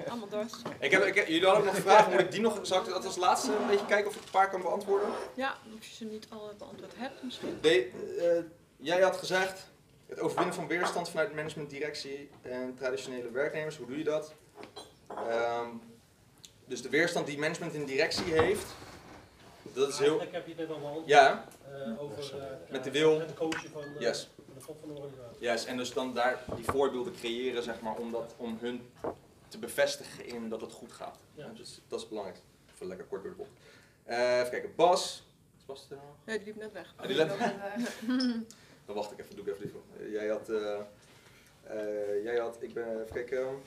Allemaal 0.08 0.30
dorst. 0.30 0.62
ik 0.80 0.92
heb, 0.92 1.04
ik 1.04 1.16
heb- 1.16 1.28
jullie 1.28 1.46
hadden 1.46 1.66
ook 1.68 1.74
nog 1.74 1.82
vragen, 1.82 2.12
moet 2.12 2.22
ik 2.22 2.32
die 2.32 2.42
nog, 2.42 2.60
zal 2.62 2.80
ik 2.80 2.86
dat 2.86 3.06
als 3.06 3.16
laatste 3.18 3.52
een 3.56 3.68
beetje 3.68 3.86
kijken 3.86 4.08
of 4.08 4.16
ik 4.16 4.24
een 4.24 4.32
paar 4.32 4.50
kan 4.50 4.62
beantwoorden? 4.62 5.10
Ja, 5.36 5.56
als 5.78 5.88
je 5.88 5.96
ze 5.96 6.06
niet 6.06 6.28
alle 6.30 6.54
beantwoord 6.58 6.94
hebt 6.96 7.24
misschien. 7.24 7.58
De, 7.62 7.90
eh, 8.20 8.44
jij 8.86 9.02
had 9.02 9.18
gezegd, 9.18 9.70
het 10.08 10.20
overwinnen 10.20 10.56
van 10.56 10.68
weerstand 10.68 11.10
vanuit 11.10 11.36
management, 11.36 11.70
directie 11.70 12.30
en 12.42 12.76
traditionele 12.76 13.32
werknemers, 13.32 13.78
hoe 13.78 13.88
doe 13.88 13.98
je 13.98 14.04
dat? 14.04 14.34
Ehm, 15.10 15.68
dus 16.66 16.82
de 16.82 16.90
weerstand 16.90 17.26
die 17.28 17.38
management 17.40 17.74
en 17.76 17.86
directie 17.86 18.34
heeft, 18.34 18.66
dat 19.78 19.90
is 19.90 20.00
heel... 20.00 20.20
Heb 20.20 20.32
je 20.32 20.38
het 20.38 20.58
net 20.58 20.70
al 20.70 20.80
behandeld. 20.80 21.08
Ja, 21.08 21.46
eh, 21.72 22.02
over 22.02 22.42
eh, 22.42 22.72
Met 22.72 22.84
de 22.84 22.92
ja, 22.92 23.00
wil. 23.00 23.20
Het 23.20 23.34
coachen 23.34 23.70
van, 23.70 23.84
eh, 23.84 24.00
Yes. 24.00 24.30
van 24.46 24.54
de 24.60 24.66
kop 24.66 24.80
van 24.80 24.88
de 24.94 25.02
organisatie. 25.02 25.42
Juist, 25.44 25.66
en 25.66 25.78
dus 25.78 25.94
dan 25.94 26.14
daar 26.14 26.44
die 26.56 26.66
voorbeelden 26.66 27.14
creëren, 27.14 27.64
zeg 27.64 27.82
maar, 27.82 27.96
om, 27.96 28.12
dat, 28.12 28.34
om 28.38 28.58
hun 28.62 28.90
te 29.48 29.58
bevestigen 29.58 30.26
in 30.26 30.50
dat 30.50 30.62
het 30.62 30.72
goed 30.72 30.92
gaat. 30.92 31.18
Ja. 31.34 31.48
Dus 31.56 31.82
dat 31.88 32.00
is 32.00 32.08
belangrijk. 32.08 32.38
Even 32.74 32.88
lekker 32.88 33.06
kort 33.06 33.22
door 33.24 33.32
de 33.32 33.38
bocht. 33.38 33.50
Eh, 34.04 34.38
even 34.40 34.50
kijken, 34.52 34.76
Bas. 34.76 35.24
Is 35.58 35.66
Bas 35.66 35.88
er 35.90 35.96
nog? 35.96 36.04
Nee, 36.26 36.38
die 36.38 36.46
liep 36.48 36.56
net 36.56 36.72
weg. 36.72 36.94
Ah, 36.96 37.08
die 37.08 37.16
liep- 37.16 37.28
Dan 38.86 38.96
wacht 38.96 39.12
ik 39.12 39.20
even, 39.20 39.36
doe 39.36 39.46
ik 39.46 39.52
even 39.52 39.64
die 39.64 39.72
voor. 39.72 39.82
Eh, 40.06 40.12
jij 40.12 40.28
had, 40.28 40.50
eh, 40.50 40.80
eh, 41.64 42.24
jij 42.24 42.38
had, 42.40 42.58
ik 42.60 42.74
ben, 42.74 43.02
even 43.02 43.14
kijken. 43.14 43.62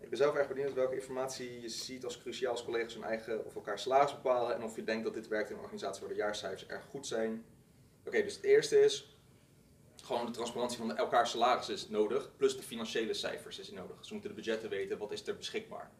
Ik 0.00 0.08
ben 0.08 0.18
zelf 0.18 0.34
erg 0.34 0.48
benieuwd 0.48 0.74
welke 0.74 0.94
informatie 0.94 1.60
je 1.60 1.68
ziet 1.68 2.04
als 2.04 2.20
cruciaal 2.20 2.52
als 2.52 2.64
collega's 2.64 2.94
hun 2.94 3.04
eigen 3.04 3.44
of 3.44 3.54
elkaar 3.54 3.78
salaris 3.78 4.14
bepalen 4.14 4.54
en 4.54 4.62
of 4.62 4.76
je 4.76 4.84
denkt 4.84 5.04
dat 5.04 5.14
dit 5.14 5.28
werkt 5.28 5.50
in 5.50 5.56
een 5.56 5.62
organisatie 5.62 6.00
waar 6.00 6.10
de 6.10 6.16
jaarcijfers 6.16 6.66
erg 6.66 6.84
goed 6.84 7.06
zijn. 7.06 7.44
Oké, 8.04 8.22
dus 8.22 8.34
het 8.34 8.44
eerste 8.44 8.80
is 8.80 9.16
gewoon 10.04 10.26
de 10.26 10.32
transparantie 10.32 10.78
van 10.78 10.96
elkaar 10.96 11.26
salaris 11.26 11.68
is 11.68 11.88
nodig, 11.88 12.30
plus 12.36 12.56
de 12.56 12.62
financiële 12.62 13.14
cijfers 13.14 13.58
is 13.58 13.70
nodig. 13.70 14.04
Ze 14.04 14.12
moeten 14.12 14.30
de 14.30 14.36
budgetten 14.36 14.70
weten, 14.70 14.98
wat 14.98 15.12
is 15.12 15.26
er 15.26 15.36
beschikbaar. 15.36 15.90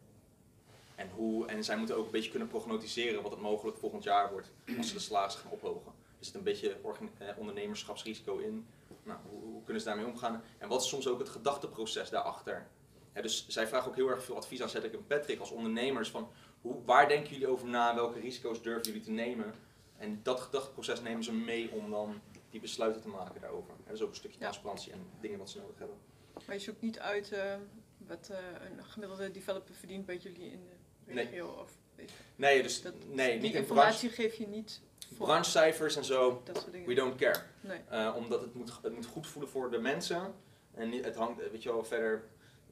En, 0.94 1.10
hoe, 1.10 1.46
en 1.46 1.64
zij 1.64 1.76
moeten 1.76 1.96
ook 1.96 2.04
een 2.04 2.10
beetje 2.10 2.30
kunnen 2.30 2.48
prognosticeren 2.48 3.22
wat 3.22 3.30
het 3.30 3.40
mogelijk 3.40 3.76
volgend 3.76 4.02
jaar 4.02 4.30
wordt 4.30 4.50
als 4.76 4.88
ze 4.88 4.94
de 4.94 5.00
salarissen 5.00 5.42
gaan 5.42 5.52
ophogen. 5.52 5.92
Er 6.18 6.24
zit 6.24 6.34
een 6.34 6.42
beetje 6.42 6.76
eh, 7.18 7.28
ondernemerschapsrisico 7.36 8.38
in. 8.38 8.66
Nou, 9.02 9.18
hoe, 9.28 9.42
hoe 9.42 9.64
kunnen 9.64 9.82
ze 9.82 9.88
daarmee 9.88 10.06
omgaan? 10.06 10.42
En 10.58 10.68
wat 10.68 10.82
is 10.82 10.88
soms 10.88 11.08
ook 11.08 11.18
het 11.18 11.28
gedachteproces 11.28 12.10
daarachter? 12.10 12.66
Hè, 13.18 13.24
dus 13.24 13.48
zij 13.48 13.66
vragen 13.66 13.88
ook 13.90 13.96
heel 13.96 14.08
erg 14.10 14.24
veel 14.24 14.36
advies 14.36 14.62
aan 14.62 14.68
Cedric 14.68 14.92
en 14.92 15.06
Patrick 15.06 15.40
als 15.40 15.50
ondernemers. 15.50 16.10
Van 16.10 16.28
hoe, 16.60 16.84
waar 16.84 17.08
denken 17.08 17.30
jullie 17.32 17.46
over 17.46 17.68
na? 17.68 17.94
Welke 17.94 18.20
risico's 18.20 18.62
durven 18.62 18.82
jullie 18.86 19.00
te 19.00 19.10
nemen? 19.10 19.54
En 19.96 20.20
dat 20.22 20.40
gedachteproces 20.40 21.00
nemen 21.02 21.24
ze 21.24 21.32
mee 21.32 21.70
om 21.70 21.90
dan 21.90 22.20
die 22.50 22.60
besluiten 22.60 23.02
te 23.02 23.08
maken 23.08 23.40
daarover. 23.40 23.72
Hè, 23.84 23.90
dus 23.92 24.02
ook 24.02 24.08
een 24.08 24.14
stukje 24.14 24.36
Ja. 24.38 24.42
transparantie 24.44 24.92
en 24.92 24.98
dingen 25.20 25.38
wat 25.38 25.50
ze 25.50 25.58
nodig 25.58 25.78
hebben. 25.78 25.96
Maar 26.46 26.54
je 26.56 26.60
zoekt 26.62 26.80
niet 26.80 26.98
uit 26.98 27.32
eh, 27.32 27.54
wat 28.06 28.28
eh, 28.32 28.38
een 28.78 28.84
gemiddelde 28.84 29.30
developer 29.30 29.74
verdient 29.74 30.06
bij 30.06 30.16
jullie 30.16 30.50
in 30.52 30.60
de 31.06 31.12
Nee. 31.12 31.24
regio. 31.24 31.46
Of, 31.62 31.70
weet 31.94 32.10
je. 32.10 32.16
Nee, 32.36 32.62
dus 32.62 32.82
Dat- 32.82 32.94
nee, 33.08 33.32
die 33.32 33.40
niet 33.40 33.52
in 33.54 33.58
informatie 33.60 34.08
geef 34.10 34.34
je 34.34 34.46
niet 34.46 34.80
voor 35.16 35.26
branchecijfers 35.26 35.96
en 35.96 36.04
zo. 36.04 36.40
dat 36.44 36.56
soort 36.60 36.72
dingen. 36.72 36.88
We 36.88 36.94
don't 36.94 37.16
care. 37.16 37.40
Nee. 37.60 37.80
Eh, 37.88 38.14
omdat 38.16 38.40
het 38.40 38.54
moet, 38.54 38.72
het 38.82 38.94
moet 38.94 39.06
goed 39.06 39.26
voelen 39.26 39.50
voor 39.50 39.70
de 39.70 39.78
mensen. 39.78 40.34
En 40.74 40.92
het 40.92 41.14
hangt, 41.16 41.50
weet 41.50 41.62
je 41.62 41.68
wel, 41.72 41.84
verder. 41.84 42.24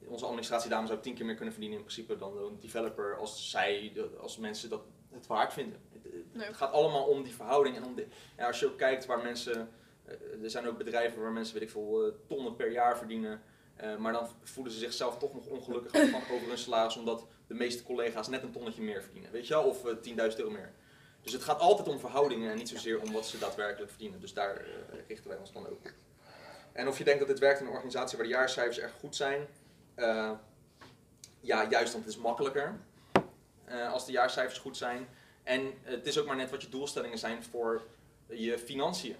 Onze 0.07 0.25
administratiedame 0.25 0.87
zou 0.87 0.99
tien 0.99 1.15
keer 1.15 1.25
meer 1.25 1.35
kunnen 1.35 1.53
verdienen 1.53 1.79
in 1.79 1.85
principe 1.85 2.17
dan 2.17 2.37
een 2.37 2.59
developer 2.59 3.17
als 3.17 3.49
zij, 3.49 3.93
als 4.19 4.37
mensen 4.37 4.69
dat 4.69 4.81
het 5.11 5.27
waard 5.27 5.53
vinden. 5.53 5.81
Het, 6.31 6.55
gaat 6.55 6.71
allemaal 6.71 7.05
om 7.05 7.23
die 7.23 7.33
verhouding. 7.33 7.75
En, 7.75 7.85
om 7.85 7.95
de, 7.95 8.07
en 8.35 8.45
als 8.45 8.59
je 8.59 8.65
ook 8.65 8.77
kijkt 8.77 9.05
waar 9.05 9.23
mensen, 9.23 9.69
eh, 10.05 10.43
er 10.43 10.49
zijn 10.49 10.67
ook 10.67 10.77
bedrijven 10.77 11.21
waar 11.21 11.31
mensen, 11.31 11.53
weet 11.53 11.63
ik 11.63 11.69
veel, 11.69 12.05
eh, 12.05 12.13
tonnen 12.27 12.55
per 12.55 12.71
jaar 12.71 12.97
verdienen. 12.97 13.41
Eh, 13.77 13.95
maar 13.95 14.13
dan 14.13 14.27
voelen 14.43 14.73
ze 14.73 14.79
zichzelf 14.79 15.17
toch 15.17 15.33
nog 15.33 15.45
ongelukkig 15.45 16.31
over 16.31 16.47
hun 16.47 16.57
salaris, 16.57 16.97
omdat 16.97 17.25
de 17.47 17.53
meeste 17.53 17.83
collega's 17.83 18.27
net 18.27 18.43
een 18.43 18.51
tonnetje 18.51 18.81
meer 18.81 19.03
verdienen. 19.03 19.31
Weet 19.31 19.47
je 19.47 19.53
wel, 19.53 19.63
of 19.63 19.85
eh, 19.85 19.95
10.000 19.95 20.39
euro 20.39 20.51
meer. 20.51 20.73
Dus 21.21 21.33
het 21.33 21.43
gaat 21.43 21.59
altijd 21.59 21.87
om 21.87 21.99
verhoudingen 21.99 22.51
en 22.51 22.57
niet 22.57 22.69
zozeer 22.69 23.01
om 23.01 23.11
wat 23.11 23.25
ze 23.25 23.37
daadwerkelijk 23.37 23.89
verdienen. 23.89 24.19
Dus 24.19 24.33
daar 24.33 24.65
richten 25.07 25.29
wij 25.29 25.37
ons 25.37 25.53
dan 25.53 25.67
ook 25.67 25.71
op. 25.71 25.93
En 26.71 26.87
of 26.87 26.97
je 26.97 27.03
denkt 27.03 27.19
dat 27.19 27.27
dit 27.27 27.39
werkt 27.39 27.59
in 27.59 27.65
een 27.65 27.71
organisatie 27.71 28.17
waar 28.17 28.27
de 28.27 28.33
jaarcijfers 28.33 28.79
erg 28.79 28.93
goed 28.99 29.15
zijn. 29.15 29.47
Eh, 29.97 30.31
ja, 31.39 31.69
juist, 31.69 31.93
want 31.93 32.05
het 32.05 32.13
is 32.13 32.19
makkelijker 32.19 32.79
eh, 33.65 33.91
als 33.91 34.05
de 34.05 34.11
jaarcijfers 34.11 34.59
goed 34.59 34.77
zijn. 34.77 35.07
En 35.43 35.73
het 35.81 36.05
is 36.05 36.19
ook 36.19 36.25
maar 36.25 36.35
net 36.35 36.49
wat 36.49 36.61
je 36.61 36.69
doelstellingen 36.69 37.17
zijn 37.17 37.43
voor 37.43 37.81
je 38.27 38.57
financiën. 38.57 39.15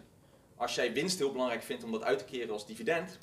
Als 0.56 0.76
jij 0.76 0.94
winst 0.94 1.18
heel 1.18 1.32
belangrijk 1.32 1.64
vindt 1.64 1.84
om 1.84 1.92
dat 1.92 2.04
uit 2.04 2.20
te 2.20 2.26
keren 2.26 2.54
als 2.54 2.66
dividend, 2.66 3.18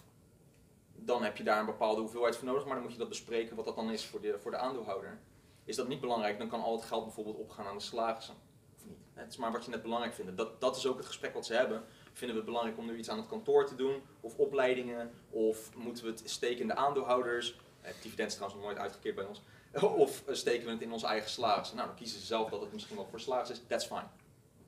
dan 0.95 1.23
heb 1.23 1.37
je 1.37 1.43
daar 1.43 1.61
een 1.61 1.67
bepaalde 1.67 2.01
hoeveelheid 2.01 2.37
voor 2.37 2.47
nodig, 2.47 2.65
maar 2.65 2.75
dan 2.75 2.83
moet 2.83 2.93
je 2.93 2.99
dat 2.99 3.09
bespreken 3.09 3.57
wat 3.57 3.65
dat 3.65 3.77
dan 3.77 3.91
is 3.91 4.05
voor 4.05 4.21
de, 4.21 4.39
voor 4.39 4.51
de 4.51 4.57
aandeelhouder. 4.57 5.19
Is 5.65 5.77
dat 5.77 5.89
niet 5.89 6.01
belangrijk, 6.01 6.39
dan 6.39 6.49
kan 6.49 6.63
al 6.63 6.77
het 6.77 6.85
geld 6.85 7.05
bijvoorbeeld 7.05 7.37
opgaan 7.37 7.67
aan 7.67 7.77
de 7.77 7.83
salarissen. 7.83 8.35
Of 8.77 8.85
niet. 8.85 8.99
Het 9.15 9.33
is 9.33 9.37
maar 9.37 9.53
wat 9.53 9.65
je 9.65 9.71
net 9.71 9.83
belangrijk 9.83 10.15
vindt. 10.15 10.37
Dat, 10.37 10.61
dat 10.61 10.77
is 10.77 10.87
ook 10.87 10.97
het 10.97 11.07
gesprek 11.07 11.35
wat 11.35 11.47
ze 11.47 11.55
hebben. 11.55 11.85
Vinden 12.15 12.36
we 12.36 12.43
het 12.43 12.51
belangrijk 12.51 12.78
om 12.78 12.86
nu 12.86 12.99
iets 12.99 13.09
aan 13.11 13.19
het 13.19 13.28
kantoor 13.28 13.66
te 13.66 13.74
doen? 13.74 14.03
Of 14.20 14.36
opleidingen? 14.36 15.11
Of 15.31 15.74
moeten 15.74 16.05
we 16.05 16.11
het 16.11 16.23
steken 16.24 16.61
in 16.61 16.66
de 16.66 16.74
aandeelhouders? 16.74 17.59
Het 17.81 17.95
dividend 18.03 18.28
is 18.28 18.35
trouwens 18.35 18.61
nog 18.61 18.70
nooit 18.70 18.82
uitgekeerd 18.82 19.15
bij 19.15 19.24
ons. 19.24 19.43
Of 20.05 20.23
eh, 20.27 20.35
steken 20.35 20.65
we 20.66 20.70
het 20.70 20.81
in 20.81 20.93
onze 20.93 21.07
eigen 21.07 21.31
salaris? 21.31 21.73
Nou, 21.73 21.86
dan 21.86 21.97
kiezen 21.97 22.20
ze 22.20 22.27
zelf 22.27 22.51
dat 22.51 22.61
het 22.61 22.73
misschien 22.73 22.97
wel 22.97 23.07
voor 23.11 23.20
salaris 23.20 23.51
is. 23.51 23.61
That's 23.66 23.86
fine. 23.86 24.07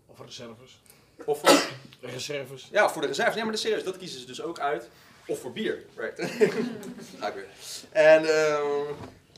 Of 0.07 0.21
reserves. 0.21 0.81
Of 1.25 1.41
voor, 1.41 1.71
Reserves. 2.11 2.69
ja, 2.71 2.91
voor 2.91 3.03
de 3.03 3.09
reserves. 3.09 3.35
Ja, 3.35 3.43
maar 3.43 3.53
de 3.53 3.59
serieus, 3.59 3.85
dat 3.85 3.97
kiezen 3.97 4.21
ze 4.21 4.27
dus 4.27 4.43
ook 4.43 4.59
uit. 4.59 4.89
Of 5.27 5.41
voor 5.41 5.53
bier. 5.53 5.85
Right. 5.97 6.21
Ga 7.19 7.29
ik 7.29 7.35
weer. 7.35 7.49
En 7.91 8.25
ehm, 8.25 8.89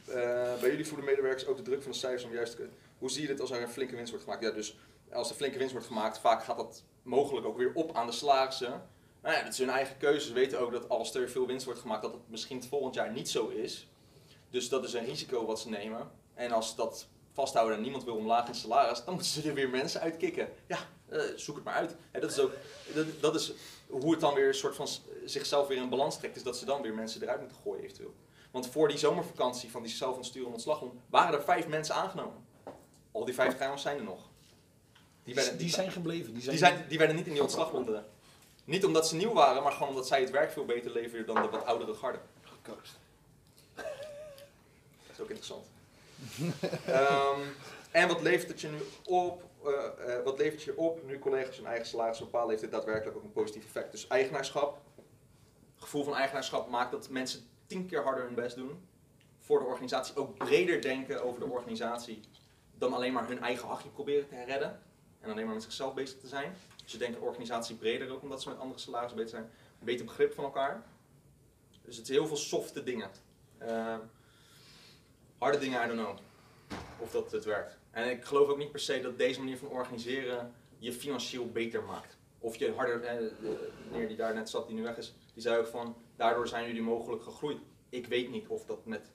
eh, 0.06 0.60
bij 0.60 0.70
jullie 0.70 0.86
voelen 0.86 1.06
medewerkers 1.06 1.46
ook 1.46 1.56
de 1.56 1.62
druk 1.62 1.82
van 1.82 1.92
de 1.92 1.98
cijfers 1.98 2.24
om 2.24 2.32
juist 2.32 2.50
te 2.50 2.56
kunnen. 2.56 2.74
Hoe 2.98 3.10
zie 3.10 3.22
je 3.22 3.28
dit 3.28 3.40
als 3.40 3.50
er 3.50 3.62
een 3.62 3.68
flinke 3.68 3.94
winst 3.94 4.10
wordt 4.10 4.24
gemaakt? 4.24 4.42
Ja, 4.44 4.50
dus 4.50 4.76
als 5.12 5.30
er 5.30 5.36
flinke 5.36 5.58
winst 5.58 5.72
wordt 5.72 5.86
gemaakt, 5.86 6.18
vaak 6.18 6.44
gaat 6.44 6.56
dat 6.56 6.82
mogelijk 7.08 7.46
ook 7.46 7.56
weer 7.56 7.72
op 7.74 7.94
aan 7.96 8.06
de 8.06 8.12
salarissen. 8.12 8.88
Nou 9.22 9.34
ja, 9.34 9.42
dat 9.42 9.52
is 9.52 9.58
hun 9.58 9.70
eigen 9.70 9.96
keuze. 9.96 10.26
Ze 10.26 10.32
weten 10.32 10.60
ook 10.60 10.72
dat 10.72 10.88
als 10.88 11.14
er 11.14 11.28
veel 11.28 11.46
winst 11.46 11.64
wordt 11.64 11.80
gemaakt, 11.80 12.02
dat 12.02 12.12
het 12.12 12.28
misschien 12.28 12.56
het 12.56 12.66
volgend 12.66 12.94
jaar 12.94 13.12
niet 13.12 13.28
zo 13.28 13.48
is. 13.48 13.88
Dus 14.50 14.68
dat 14.68 14.84
is 14.84 14.92
een 14.92 15.04
risico 15.04 15.46
wat 15.46 15.60
ze 15.60 15.68
nemen. 15.68 16.10
En 16.34 16.52
als 16.52 16.76
dat 16.76 17.08
vasthouden 17.32 17.76
en 17.76 17.82
niemand 17.82 18.04
wil 18.04 18.16
omlaag 18.16 18.48
in 18.48 18.54
salaris, 18.54 19.04
dan 19.04 19.14
moeten 19.14 19.32
ze 19.32 19.48
er 19.48 19.54
weer 19.54 19.68
mensen 19.68 20.00
uitkicken. 20.00 20.48
Ja, 20.66 20.78
eh, 21.08 21.20
zoek 21.36 21.54
het 21.54 21.64
maar 21.64 21.74
uit. 21.74 21.96
Dat 22.12 22.30
is 22.30 22.38
ook 22.38 22.52
dat, 22.94 23.06
dat 23.20 23.34
is 23.34 23.52
hoe 23.88 24.10
het 24.10 24.20
dan 24.20 24.34
weer 24.34 24.48
een 24.48 24.54
soort 24.54 24.76
van 24.76 24.88
zichzelf 25.24 25.66
weer 25.66 25.76
in 25.76 25.88
balans 25.88 26.18
trekt, 26.18 26.36
is 26.36 26.42
dat 26.42 26.56
ze 26.56 26.64
dan 26.64 26.82
weer 26.82 26.94
mensen 26.94 27.22
eruit 27.22 27.40
moeten 27.40 27.58
gooien 27.62 27.82
eventueel. 27.82 28.14
Want 28.50 28.66
voor 28.66 28.88
die 28.88 28.98
zomervakantie 28.98 29.70
van 29.70 29.82
die 29.82 29.92
zelf 29.92 30.16
ontsturen 30.16 30.52
ontslag 30.52 30.80
om, 30.80 31.00
waren 31.10 31.38
er 31.38 31.44
vijf 31.44 31.66
mensen 31.66 31.94
aangenomen. 31.94 32.46
Al 33.12 33.24
die 33.24 33.34
vijf 33.34 33.54
trouwens 33.54 33.82
zijn 33.82 33.98
er 33.98 34.04
nog. 34.04 34.27
Die, 35.28 35.36
werden, 35.36 35.58
Die 35.58 35.70
zijn 35.70 35.90
gebleven. 35.90 36.32
Die 36.32 36.42
zijn, 36.42 36.56
die, 36.56 36.64
zijn, 36.64 36.84
die 36.88 36.98
werden 36.98 37.16
niet 37.16 37.26
in 37.26 37.32
die 37.32 37.42
ontslagronde. 37.42 38.04
Niet 38.64 38.84
omdat 38.84 39.08
ze 39.08 39.16
nieuw 39.16 39.32
waren, 39.32 39.62
maar 39.62 39.72
gewoon 39.72 39.88
omdat 39.88 40.06
zij 40.06 40.20
het 40.20 40.30
werk 40.30 40.52
veel 40.52 40.64
beter 40.64 40.90
leverden 40.90 41.26
dan 41.26 41.42
de 41.42 41.48
wat 41.48 41.64
oudere 41.64 41.94
garde. 41.94 42.18
Gekoost. 42.42 42.98
Dat 43.74 43.84
is 45.12 45.20
ook 45.20 45.28
interessant. 45.28 45.66
Ehm, 46.86 47.40
en 47.90 48.08
wat 48.08 48.22
levert 48.22 48.48
het 48.48 48.60
je 48.60 48.68
nu 48.68 48.78
op? 49.04 49.42
eh, 49.64 50.16
eh, 50.16 50.24
wat 50.24 50.38
levert 50.38 50.62
je 50.62 50.76
op 50.76 51.06
nu 51.06 51.18
collega's 51.18 51.56
hun 51.56 51.66
eigen 51.66 51.86
salaris 51.86 52.18
bepalen? 52.18 52.48
Heeft 52.48 52.60
dit 52.60 52.70
daadwerkelijk 52.70 53.16
ook 53.16 53.22
een 53.22 53.32
positief 53.32 53.64
effect? 53.64 53.92
Dus 53.92 54.06
eigenaarschap, 54.06 54.80
gevoel 55.76 56.04
van 56.04 56.14
eigenaarschap 56.14 56.68
maakt 56.68 56.90
dat 56.90 57.08
mensen 57.08 57.40
tien 57.66 57.86
keer 57.86 58.02
harder 58.02 58.24
hun 58.24 58.34
best 58.34 58.56
doen 58.56 58.88
voor 59.38 59.58
de 59.58 59.64
organisatie. 59.64 60.16
Ook 60.16 60.38
breder 60.38 60.80
denken 60.80 61.24
over 61.24 61.40
de 61.40 61.46
organisatie 61.46 62.20
dan 62.74 62.92
alleen 62.92 63.12
maar 63.12 63.28
hun 63.28 63.40
eigen 63.42 63.68
hachje 63.68 63.88
proberen 63.88 64.28
te 64.28 64.44
redden. 64.44 64.82
En 65.20 65.30
alleen 65.30 65.44
maar 65.44 65.54
met 65.54 65.62
zichzelf 65.62 65.94
bezig 65.94 66.18
te 66.18 66.26
zijn. 66.26 66.54
Ze 66.84 66.98
denken 66.98 67.20
de 67.20 67.26
organisatie 67.26 67.76
breder 67.76 68.10
ook 68.10 68.22
omdat 68.22 68.42
ze 68.42 68.48
met 68.48 68.58
andere 68.58 68.80
salarissen 68.80 69.16
bezig 69.16 69.30
zijn. 69.30 69.50
Beter 69.78 70.04
begrip 70.04 70.34
van 70.34 70.44
elkaar. 70.44 70.82
Dus 71.84 71.96
het 71.96 72.08
is 72.08 72.14
heel 72.14 72.26
veel 72.26 72.36
softe 72.36 72.82
dingen. 72.82 73.10
Ehm, 73.58 74.00
harde 75.38 75.58
dingen, 75.58 75.84
I 75.84 75.86
don't 75.86 76.00
know. 76.00 76.18
Of 76.98 77.10
dat 77.10 77.32
het 77.32 77.44
werkt. 77.44 77.78
En 77.90 78.10
ik 78.10 78.24
geloof 78.24 78.48
ook 78.48 78.58
niet 78.58 78.70
per 78.70 78.80
se 78.80 79.00
dat 79.00 79.18
deze 79.18 79.38
manier 79.38 79.58
van 79.58 79.68
organiseren 79.68 80.54
je 80.78 80.92
financieel 80.92 81.50
beter 81.50 81.82
maakt. 81.82 82.16
Of 82.38 82.56
je 82.56 82.72
harder, 82.72 83.04
eh, 83.04 83.18
de 83.18 83.70
meneer 83.90 84.08
die 84.08 84.16
daar 84.16 84.34
net 84.34 84.50
zat, 84.50 84.66
die 84.66 84.76
nu 84.76 84.82
weg 84.82 84.96
is, 84.96 85.14
die 85.34 85.42
zei 85.42 85.58
ook 85.58 85.66
van, 85.66 85.96
daardoor 86.16 86.48
zijn 86.48 86.66
jullie 86.66 86.82
mogelijk 86.82 87.22
gegroeid. 87.22 87.58
Ik 87.88 88.06
weet 88.06 88.30
niet 88.30 88.46
of 88.46 88.64
dat 88.64 88.86
met, 88.86 89.10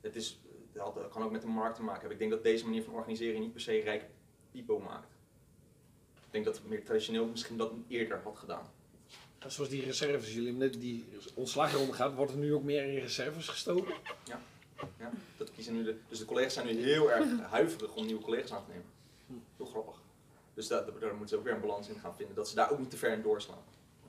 het 0.00 0.16
is, 0.16 0.40
dat 0.72 1.08
kan 1.10 1.22
ook 1.22 1.30
met 1.30 1.42
de 1.42 1.48
markt 1.48 1.76
te 1.76 1.82
maken 1.82 2.00
hebben. 2.00 2.12
Ik 2.12 2.18
denk 2.18 2.30
dat 2.30 2.42
deze 2.42 2.64
manier 2.64 2.82
van 2.82 2.94
organiseren 2.94 3.40
niet 3.40 3.52
per 3.52 3.60
se 3.60 3.80
rijk 3.80 4.04
pipo 4.50 4.78
maakt. 4.78 5.17
Ik 6.28 6.34
denk 6.34 6.44
dat 6.44 6.56
het 6.56 6.68
meer 6.68 6.84
traditioneel 6.84 7.26
misschien 7.26 7.56
dat 7.56 7.72
eerder 7.88 8.20
had 8.24 8.36
gedaan. 8.36 8.70
En 9.38 9.52
Zoals 9.52 9.70
die 9.70 9.84
reserves, 9.84 10.34
jullie 10.34 10.48
hebben 10.48 10.70
net 10.70 10.80
die 10.80 11.08
ontslagronde 11.34 11.92
gaat, 11.92 12.14
wordt 12.14 12.32
er 12.32 12.38
nu 12.38 12.54
ook 12.54 12.62
meer 12.62 12.84
in 12.84 12.98
reserves 12.98 13.48
gestoken? 13.48 13.94
Ja, 14.24 14.40
dat 15.36 15.52
kiezen 15.52 15.74
nu 15.74 15.84
de, 15.84 15.96
dus 16.08 16.18
de 16.18 16.24
collega's 16.24 16.54
zijn 16.54 16.66
nu 16.66 16.82
heel 16.82 17.12
erg 17.12 17.40
huiverig 17.40 17.94
om 17.94 18.06
nieuwe 18.06 18.22
collega's 18.22 18.52
aan 18.52 18.64
te 18.64 18.70
nemen. 18.70 19.42
Heel 19.56 19.66
grappig. 19.66 19.94
Dus 20.54 20.66
daar, 20.68 20.84
daar 20.84 21.10
moeten 21.10 21.28
ze 21.28 21.36
ook 21.36 21.44
weer 21.44 21.52
een 21.52 21.60
balans 21.60 21.88
in 21.88 21.98
gaan 21.98 22.16
vinden, 22.16 22.34
dat 22.34 22.48
ze 22.48 22.54
daar 22.54 22.70
ook 22.70 22.78
niet 22.78 22.90
te 22.90 22.96
ver 22.96 23.12
in 23.12 23.22
doorslaan. 23.22 23.62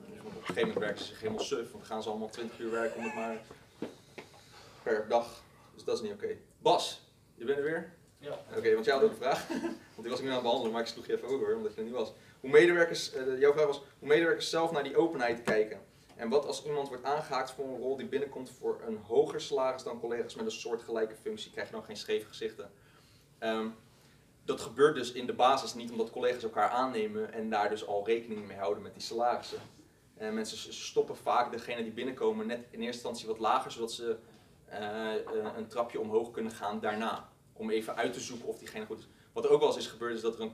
Dus 0.06 0.18
op 0.18 0.24
een 0.24 0.32
gegeven 0.32 0.60
moment 0.60 0.78
werken 0.78 0.98
ze 0.98 1.06
zich 1.06 1.20
helemaal 1.20 1.44
suf, 1.44 1.58
want 1.58 1.72
dan 1.72 1.84
gaan 1.84 2.02
ze 2.02 2.08
allemaal 2.08 2.30
20 2.30 2.58
uur 2.58 2.70
werken 2.70 2.96
om 2.96 3.04
het 3.04 3.14
maar 3.14 3.40
per 4.82 5.08
dag. 5.08 5.42
Dus 5.74 5.84
dat 5.84 5.96
is 5.96 6.02
niet 6.02 6.12
oké. 6.12 6.36
Bas, 6.58 7.02
je 7.34 7.44
bent 7.44 7.58
er 7.58 7.64
weer? 7.64 7.92
Ja. 8.20 8.38
Oké, 8.56 8.72
want 8.74 8.84
jij 8.84 8.94
had 8.94 9.02
ook 9.02 9.10
een 9.10 9.16
vraag. 9.16 9.48
want 9.94 10.02
die 10.02 10.10
was 10.10 10.18
ik 10.18 10.22
nu 10.24 10.28
aan 10.28 10.34
het 10.34 10.42
behandelen, 10.42 10.72
maar 10.72 10.80
ik 10.82 10.86
sloeg 10.88 11.06
je 11.06 11.12
even 11.16 11.28
over, 11.28 11.56
omdat 11.56 11.72
je 11.72 11.78
er 11.78 11.84
niet 11.86 11.94
was. 11.94 12.12
Hoe 12.40 12.50
medewerkers, 12.50 13.12
eh, 13.12 13.38
jouw 13.40 13.52
vraag 13.52 13.66
was, 13.66 13.82
hoe 13.98 14.08
medewerkers 14.08 14.50
zelf 14.50 14.70
naar 14.72 14.82
die 14.82 14.96
openheid 14.96 15.42
kijken. 15.42 15.80
En 16.16 16.28
wat 16.28 16.46
als 16.46 16.64
iemand 16.64 16.88
wordt 16.88 17.04
aangehaakt 17.04 17.50
voor 17.50 17.64
een 17.64 17.78
rol 17.78 17.96
die 17.96 18.06
binnenkomt 18.08 18.50
voor 18.50 18.80
een 18.86 18.96
hoger 18.96 19.40
salaris 19.40 19.82
dan 19.82 20.00
collega's 20.00 20.34
met 20.34 20.44
een 20.44 20.50
soortgelijke 20.50 21.14
functie, 21.14 21.50
krijg 21.50 21.66
je 21.68 21.74
dan 21.74 21.84
geen 21.84 21.96
scheve 21.96 22.26
gezichten. 22.28 22.70
Ehm, 23.38 23.68
dat 24.44 24.60
gebeurt 24.60 24.94
dus 24.94 25.12
in 25.12 25.26
de 25.26 25.32
basis 25.32 25.74
niet 25.74 25.90
omdat 25.90 26.10
collega's 26.10 26.42
elkaar 26.42 26.68
aannemen 26.68 27.32
en 27.32 27.50
daar 27.50 27.68
dus 27.70 27.86
al 27.86 28.06
rekening 28.06 28.46
mee 28.46 28.56
houden 28.56 28.82
met 28.82 28.92
die 28.94 29.02
salarissen. 29.02 29.58
En 30.16 30.34
mensen 30.34 30.56
s- 30.58 30.86
stoppen 30.86 31.16
vaak 31.16 31.52
degene 31.52 31.82
die 31.82 31.92
binnenkomen 31.92 32.46
net 32.46 32.58
in 32.58 32.64
eerste 32.80 32.84
instantie 32.86 33.26
wat 33.26 33.38
lager, 33.38 33.70
zodat 33.72 33.92
ze 33.92 34.16
eh, 34.66 35.14
eh, 35.14 35.20
een 35.56 35.66
trapje 35.68 36.00
omhoog 36.00 36.30
kunnen 36.30 36.52
gaan 36.52 36.80
daarna. 36.80 37.28
Om 37.60 37.70
even 37.70 37.96
uit 37.96 38.12
te 38.12 38.20
zoeken 38.20 38.48
of 38.48 38.58
diegene 38.58 38.86
goed 38.86 38.98
is. 38.98 39.08
Wat 39.32 39.44
er 39.44 39.50
ook 39.50 39.60
wel 39.60 39.68
eens 39.68 39.76
is 39.76 39.86
gebeurd 39.86 40.14
is 40.14 40.20
dat 40.20 40.34
er 40.34 40.40
een, 40.40 40.52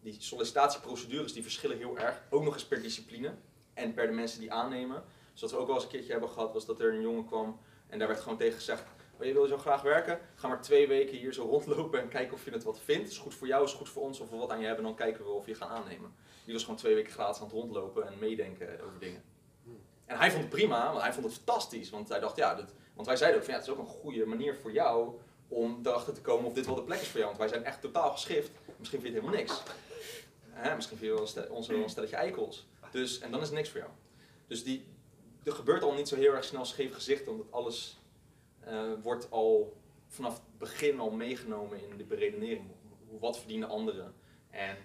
die 0.00 0.16
sollicitatieprocedures 0.18 1.32
die 1.32 1.42
verschillen 1.42 1.76
heel 1.76 1.98
erg, 1.98 2.22
ook 2.30 2.42
nog 2.42 2.54
eens 2.54 2.66
per 2.66 2.82
discipline 2.82 3.34
en 3.74 3.94
per 3.94 4.06
de 4.06 4.12
mensen 4.12 4.40
die 4.40 4.52
aannemen. 4.52 5.04
Dus 5.32 5.40
wat 5.40 5.50
we 5.50 5.56
ook 5.56 5.66
wel 5.66 5.74
eens 5.74 5.84
een 5.84 5.90
keertje 5.90 6.10
hebben 6.12 6.30
gehad 6.30 6.52
was 6.52 6.66
dat 6.66 6.80
er 6.80 6.94
een 6.94 7.00
jongen 7.00 7.26
kwam 7.26 7.60
en 7.86 7.98
daar 7.98 8.08
werd 8.08 8.20
gewoon 8.20 8.38
tegen 8.38 8.54
gezegd, 8.54 8.82
oh, 9.18 9.24
je 9.24 9.32
wil 9.32 9.46
zo 9.46 9.58
graag 9.58 9.82
werken, 9.82 10.20
ga 10.34 10.48
maar 10.48 10.62
twee 10.62 10.88
weken 10.88 11.16
hier 11.16 11.32
zo 11.32 11.44
rondlopen 11.44 12.00
en 12.00 12.08
kijken 12.08 12.34
of 12.34 12.44
je 12.44 12.50
het 12.50 12.62
wat 12.62 12.80
vindt. 12.80 13.08
Is 13.08 13.18
goed 13.18 13.34
voor 13.34 13.46
jou, 13.46 13.64
is 13.64 13.72
goed 13.72 13.88
voor 13.88 14.02
ons, 14.02 14.20
of 14.20 14.30
we 14.30 14.36
wat 14.36 14.50
aan 14.50 14.60
je 14.60 14.66
hebben, 14.66 14.84
dan 14.84 14.94
kijken 14.94 15.24
we 15.24 15.30
of 15.30 15.46
je 15.46 15.54
gaan 15.54 15.68
aannemen. 15.68 16.14
Die 16.44 16.52
was 16.52 16.62
gewoon 16.62 16.78
twee 16.78 16.94
weken 16.94 17.12
gratis 17.12 17.40
aan 17.40 17.46
het 17.46 17.54
rondlopen 17.54 18.06
en 18.06 18.18
meedenken 18.18 18.80
over 18.80 18.98
dingen. 18.98 19.22
En 20.06 20.18
hij 20.18 20.30
vond 20.30 20.42
het 20.42 20.52
prima, 20.52 20.90
want 20.90 21.02
hij 21.02 21.12
vond 21.12 21.24
het 21.24 21.34
fantastisch. 21.34 21.90
Want 21.90 22.08
hij 22.08 22.20
dacht, 22.20 22.36
ja, 22.36 22.54
dit, 22.54 22.74
want 22.94 23.06
wij 23.06 23.16
zeiden 23.16 23.38
ook 23.38 23.44
van 23.44 23.54
ja, 23.54 23.60
het 23.60 23.68
is 23.68 23.74
ook 23.74 23.80
een 23.80 23.92
goede 23.92 24.26
manier 24.26 24.54
voor 24.54 24.72
jou 24.72 25.18
om 25.48 25.80
erachter 25.82 26.14
te 26.14 26.20
komen 26.20 26.46
of 26.46 26.52
dit 26.52 26.66
wel 26.66 26.74
de 26.74 26.82
plek 26.82 27.00
is 27.00 27.08
voor 27.08 27.20
jou. 27.20 27.26
Want 27.36 27.38
wij 27.38 27.48
zijn 27.48 27.64
echt 27.64 27.80
totaal 27.80 28.10
geschift. 28.10 28.50
Misschien 28.76 29.00
vind 29.00 29.14
je 29.14 29.20
het 29.20 29.28
helemaal 29.30 29.46
niks. 29.46 29.62
Misschien 30.74 30.98
vind 30.98 31.10
je 31.10 31.16
wel 31.16 31.26
stel- 31.26 31.46
ons 31.50 31.66
wel 31.66 31.82
een 31.82 31.90
stelletje 31.90 32.16
eikels. 32.16 32.66
Dus, 32.90 33.18
en 33.18 33.30
dan 33.30 33.40
is 33.40 33.46
het 33.46 33.56
niks 33.56 33.68
voor 33.70 33.80
jou. 33.80 33.92
Dus 34.46 34.64
die, 34.64 34.86
er 35.44 35.52
gebeurt 35.52 35.82
al 35.82 35.92
niet 35.92 36.08
zo 36.08 36.16
heel 36.16 36.32
erg 36.34 36.44
snel 36.44 36.64
scheef 36.64 36.94
gezicht, 36.94 37.28
omdat 37.28 37.46
alles 37.50 37.98
eh, 38.60 38.82
wordt 39.02 39.30
al 39.30 39.76
vanaf 40.08 40.34
het 40.34 40.58
begin 40.58 41.00
al 41.00 41.10
meegenomen 41.10 41.90
in 41.90 41.96
de 41.96 42.04
beredenering. 42.04 42.70
Wat 43.20 43.38
verdienen 43.38 43.68
anderen? 43.68 44.14
En 44.50 44.76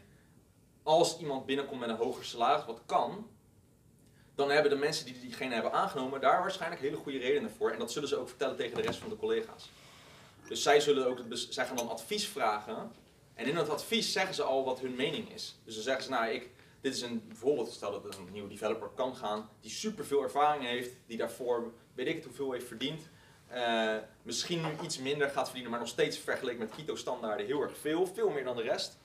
als 0.84 1.20
iemand 1.20 1.46
binnenkomt 1.46 1.80
met 1.80 1.90
een 1.90 1.96
hoger 1.96 2.26
salaris, 2.26 2.66
wat 2.66 2.82
kan, 2.86 3.30
dan 4.36 4.50
hebben 4.50 4.72
de 4.72 4.78
mensen 4.78 5.06
die 5.06 5.20
diegene 5.20 5.54
hebben 5.54 5.72
aangenomen 5.72 6.22
daar 6.22 6.40
waarschijnlijk 6.42 6.82
hele 6.82 6.96
goede 6.98 7.18
redenen 7.18 7.52
voor. 7.52 7.72
En 7.72 7.80
dat 7.80 7.92
zullen 7.92 8.10
ze 8.10 8.18
ook 8.18 8.28
vertellen 8.28 8.56
tegen 8.56 8.76
de 8.76 8.82
rest 8.82 9.00
van 9.00 9.10
de 9.10 9.18
collega's. 9.18 9.70
Dus 10.48 10.64
zij, 10.64 10.80
zullen 10.80 11.08
ook, 11.08 11.20
zij 11.30 11.66
gaan 11.66 11.76
dan 11.76 11.90
advies 11.90 12.28
vragen. 12.28 12.92
En 13.34 13.46
in 13.46 13.56
dat 13.56 13.70
advies 13.70 14.12
zeggen 14.12 14.36
ze 14.36 14.44
al 14.44 14.66
wat 14.66 14.80
hun 14.80 14.96
mening 14.96 15.34
is. 15.34 15.60
Dus 15.66 15.74
dan 15.74 15.84
zeggen 15.84 16.04
ze, 16.04 16.10
nou, 16.10 16.28
ik, 16.28 16.50
dit 16.82 16.96
is 16.96 17.02
een, 17.02 17.24
bijvoorbeeld, 17.28 17.72
stel 17.72 17.92
dat 17.92 18.06
er 18.06 18.20
een 18.20 18.32
nieuwe 18.32 18.50
developer 18.50 18.88
kan 18.96 19.16
gaan, 19.16 19.50
die 19.62 19.72
superveel 19.72 20.22
ervaring 20.24 20.64
heeft, 20.64 20.90
die 21.08 21.18
daarvoor, 21.18 21.72
weet 21.96 22.08
ik 22.08 22.16
het 22.16 22.26
hoeveel 22.26 22.52
heeft 22.52 22.68
verdiend. 22.68 23.02
eh, 23.48 23.96
misschien 24.22 24.62
nu 24.62 24.70
iets 24.84 24.98
minder 24.98 25.30
gaat 25.30 25.44
verdienen, 25.46 25.72
maar 25.72 25.80
nog 25.80 25.90
steeds 25.90 26.18
vergeleken 26.18 26.60
met 26.60 26.76
Kito-standaarden 26.76 27.46
heel 27.46 27.62
erg 27.62 27.78
veel, 27.78 28.08
veel 28.08 28.30
meer 28.30 28.44
dan 28.44 28.56
de 28.56 28.62
rest. 28.62 28.98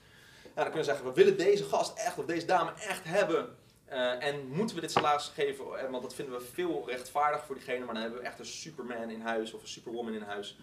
Nou, 0.43 0.53
dan 0.55 0.65
kunnen 0.65 0.83
ze 0.83 0.89
zeggen, 0.89 1.05
we 1.07 1.13
willen 1.13 1.37
deze 1.37 1.63
gast 1.63 1.97
echt, 1.97 2.17
of 2.17 2.25
deze 2.25 2.45
dame 2.45 2.71
echt 2.73 3.03
hebben. 3.03 3.57
Eh, 3.85 4.23
en 4.23 4.47
moeten 4.47 4.75
we 4.75 4.81
dit 4.81 4.91
salaris 4.91 5.31
geven, 5.33 5.65
Eh, 5.79 5.89
want 5.89 6.03
dat 6.03 6.13
vinden 6.13 6.39
we 6.39 6.45
veel 6.53 6.83
rechtvaardig 6.87 7.45
voor 7.45 7.55
diegene, 7.55 7.85
maar 7.85 7.93
dan 7.93 8.03
hebben 8.03 8.19
we 8.21 8.25
echt 8.25 8.39
een 8.39 8.45
superman 8.45 9.09
in 9.09 9.21
huis 9.21 9.53
of 9.53 9.61
een 9.61 9.67
superwoman 9.67 10.13
in 10.13 10.21
huis. 10.21 10.57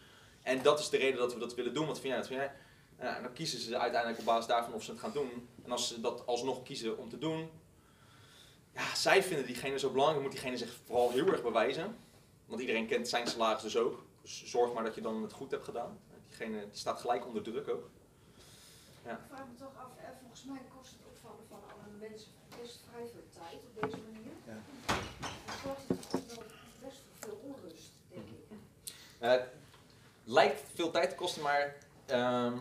En 0.47 0.63
dat 0.63 0.79
is 0.79 0.89
de 0.91 0.97
reden 0.97 1.19
dat 1.19 1.35
we 1.35 1.39
dat 1.39 1.55
willen 1.55 1.75
doen. 1.75 1.87
Wat 1.87 2.01
vind 2.01 2.09
jij? 2.09 2.17
Wat 2.17 2.27
vind 2.27 2.41
jij? 2.41 2.53
Nou, 2.99 3.23
dan 3.23 3.33
kiezen 3.33 3.59
ze 3.59 3.79
uiteindelijk 3.79 4.21
op 4.21 4.27
basis 4.27 4.47
daarvan 4.47 4.73
of 4.73 4.83
ze 4.83 4.91
het 4.91 5.01
gaan 5.01 5.13
doen. 5.13 5.49
En 5.65 5.71
als 5.71 5.89
ze 5.89 6.01
dat 6.01 6.27
alsnog 6.27 6.63
kiezen 6.63 6.99
om 6.99 7.09
te 7.09 7.19
doen, 7.19 7.51
ja, 8.75 8.95
zij 8.95 9.23
vinden 9.23 9.47
diegene 9.47 9.79
zo 9.79 9.91
belangrijk, 9.91 10.23
moet 10.23 10.33
diegene 10.33 10.57
zich 10.57 10.77
vooral 10.85 11.11
heel 11.11 11.27
erg 11.27 11.43
bewijzen. 11.43 11.97
Want 12.47 12.61
iedereen 12.61 12.87
kent 12.87 13.09
zijn 13.09 13.27
salaris 13.27 13.63
dus 13.63 13.77
ook. 13.77 14.05
Dus 14.23 14.45
zorg 14.45 14.73
maar 14.73 14.85
dat 14.85 14.95
je 14.95 15.01
dan 15.01 15.23
het 15.23 15.33
goed 15.33 15.51
hebt 15.51 15.65
gedaan. 15.65 15.99
Diegene 16.29 16.61
die 16.61 16.79
staat 16.79 17.01
gelijk 17.01 17.27
onder 17.27 17.43
druk 17.43 17.69
ook. 17.69 17.91
Ik 19.03 19.13
vraag 19.29 19.47
me 19.47 19.55
toch 19.59 19.77
af, 19.77 19.91
eh, 19.97 20.09
volgens 20.21 20.45
mij 20.45 20.61
kost 20.77 20.91
het 20.91 21.01
ook 21.09 21.17
van, 21.23 21.37
van 21.49 21.59
alle 21.71 22.09
mensen 22.09 22.29
best 22.61 22.81
vrij 22.91 23.07
veel 23.13 23.29
tijd 23.39 23.61
op 23.67 23.83
deze 23.83 24.03
manier. 24.13 24.33
Ja. 24.47 24.59
En 25.47 25.59
zorgt 25.65 25.89
het 25.89 26.11
toch 26.11 26.21
ook 26.21 26.29
wel 26.29 26.45
best 26.81 27.01
voor 27.09 27.29
veel 27.29 27.41
onrust, 27.43 27.91
denk 28.09 28.27
ik. 28.29 29.55
Lijkt 30.27 30.63
veel 30.75 30.91
tijd 30.91 31.11
te 31.11 31.17
kosten, 31.17 31.43
maar 31.43 31.77
ehm, 32.07 32.59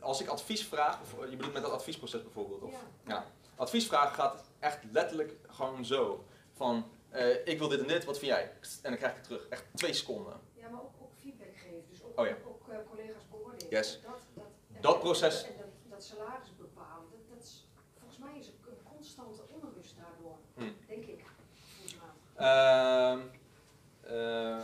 als 0.00 0.20
ik 0.20 0.28
advies 0.28 0.66
vraag, 0.66 1.00
of 1.02 1.30
je 1.30 1.36
bedoelt 1.36 1.52
met 1.52 1.62
dat 1.62 1.72
adviesproces 1.72 2.22
bijvoorbeeld, 2.22 2.62
of, 2.62 2.70
Ja. 2.70 2.78
ja. 3.06 3.26
adviesvragen 3.56 4.14
gaat 4.14 4.44
echt 4.58 4.78
letterlijk 4.92 5.32
gewoon 5.48 5.84
zo. 5.84 6.24
Van, 6.52 6.90
eh, 7.10 7.46
ik 7.46 7.58
wil 7.58 7.68
dit 7.68 7.80
en 7.80 7.86
dit, 7.86 8.04
wat 8.04 8.18
vind 8.18 8.30
jij? 8.30 8.42
En 8.82 8.90
dan 8.90 8.96
krijg 8.96 9.12
ik 9.12 9.18
het 9.18 9.24
terug, 9.26 9.46
echt 9.48 9.64
twee 9.74 9.92
seconden. 9.92 10.40
Ja, 10.54 10.68
maar 10.68 10.80
ook, 10.80 10.90
ook 11.02 11.10
feedback 11.20 11.56
geven, 11.56 11.84
dus 11.90 12.02
ook, 12.04 12.20
Oh 12.20 12.26
ja. 12.26 12.36
ook 12.46 12.68
eh, 12.68 12.76
collega's 12.90 13.22
beoordelen. 13.30 13.70
Yes. 13.70 14.00
Dat, 14.02 14.18
dat, 14.34 14.44
en- 14.74 14.80
Dat 14.80 14.98
proces. 15.00 15.44
En 15.44 15.52
dat, 15.56 15.66
dat 15.90 16.04
salaris 16.04 16.56
bepalen, 16.58 17.04
dat, 17.10 17.20
dat 17.38 17.42
is, 17.46 17.66
volgens 17.98 18.18
mij 18.18 18.38
is 18.38 18.46
een 18.46 18.76
constante 18.96 19.42
onrust 19.62 19.94
daardoor, 19.96 20.36
Hm. 20.54 20.72
denk 20.88 21.04
ik. 21.04 21.24
Ehm, 22.36 23.18
eh, 24.00 24.60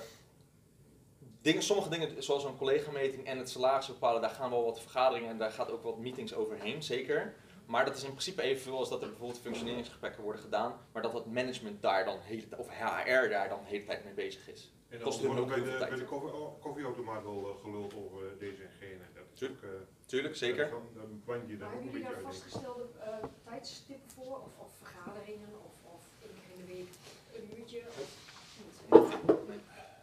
dingen, 1.48 1.62
sommige 1.62 1.88
dingen, 1.88 2.22
zoals 2.22 2.44
een 2.44 2.56
collega-meting 2.56 3.26
en 3.26 3.38
het 3.38 3.50
salaris 3.50 3.86
bepalen, 3.86 4.20
daar 4.20 4.30
gaan 4.30 4.50
wel 4.50 4.64
wat 4.64 4.80
vergaderingen 4.80 5.30
en 5.30 5.38
daar 5.38 5.50
gaat 5.50 5.70
ook 5.70 5.82
wat 5.82 5.98
meetings 5.98 6.34
overheen, 6.34 6.82
zeker. 6.82 7.34
Maar 7.66 7.84
dat 7.84 7.96
is 7.96 8.02
in 8.02 8.10
principe 8.10 8.42
evenveel 8.42 8.78
als 8.78 8.88
dat 8.88 9.02
er 9.02 9.08
bijvoorbeeld 9.08 9.40
functioneringsgesprekken 9.40 10.22
worden 10.22 10.42
gedaan, 10.42 10.80
maar 10.92 11.02
dat 11.02 11.12
het 11.12 11.26
management 11.26 11.82
daar 11.82 12.04
dan, 12.04 12.18
hele, 12.20 12.44
of 12.56 12.68
HR 12.68 13.28
daar 13.28 13.48
dan 13.48 13.58
de 13.62 13.68
hele 13.68 13.84
tijd 13.84 14.04
mee 14.04 14.12
bezig 14.14 14.48
is. 14.48 14.72
En 14.88 14.98
dan 14.98 15.06
Kost 15.08 15.24
wordt 15.24 15.40
ook 15.40 15.48
bij 15.48 15.56
de, 15.56 15.62
bij 15.62 15.78
tijd. 15.78 15.98
de 15.98 16.04
koffie, 16.04 16.32
oh, 16.32 16.60
koffieautomaat 16.60 17.22
wel 17.22 17.48
eh, 17.54 17.62
geluld 17.62 17.94
over 17.94 18.26
eh, 18.26 18.38
deze 18.38 18.62
en 18.62 18.70
gene. 18.78 19.04
Dat 19.14 19.24
is 19.32 19.38
Tuurlijk. 19.38 19.64
ook, 19.64 19.70
eh, 19.70 20.06
Tuurlijk, 20.06 20.36
zeker. 20.36 20.70
Dan, 20.70 20.82
je 21.24 21.64
ook 21.64 21.72
een 21.72 21.84
jullie 21.84 21.90
beetje 21.90 22.00
daar 22.08 22.18
ik. 22.18 22.26
vastgestelde 22.26 22.86
eh, 23.00 23.08
tijdstippen 23.44 24.10
voor, 24.10 24.36
of, 24.36 24.52
of 24.64 24.70
vergaderingen, 24.82 25.48
of, 25.64 25.92
of 25.94 26.02
één 26.22 26.30
keer 26.40 26.50
in 26.54 26.66
de 26.66 26.72
week 26.72 26.88
een 27.34 27.58
uurtje? 27.58 27.80
Of? 27.88 28.26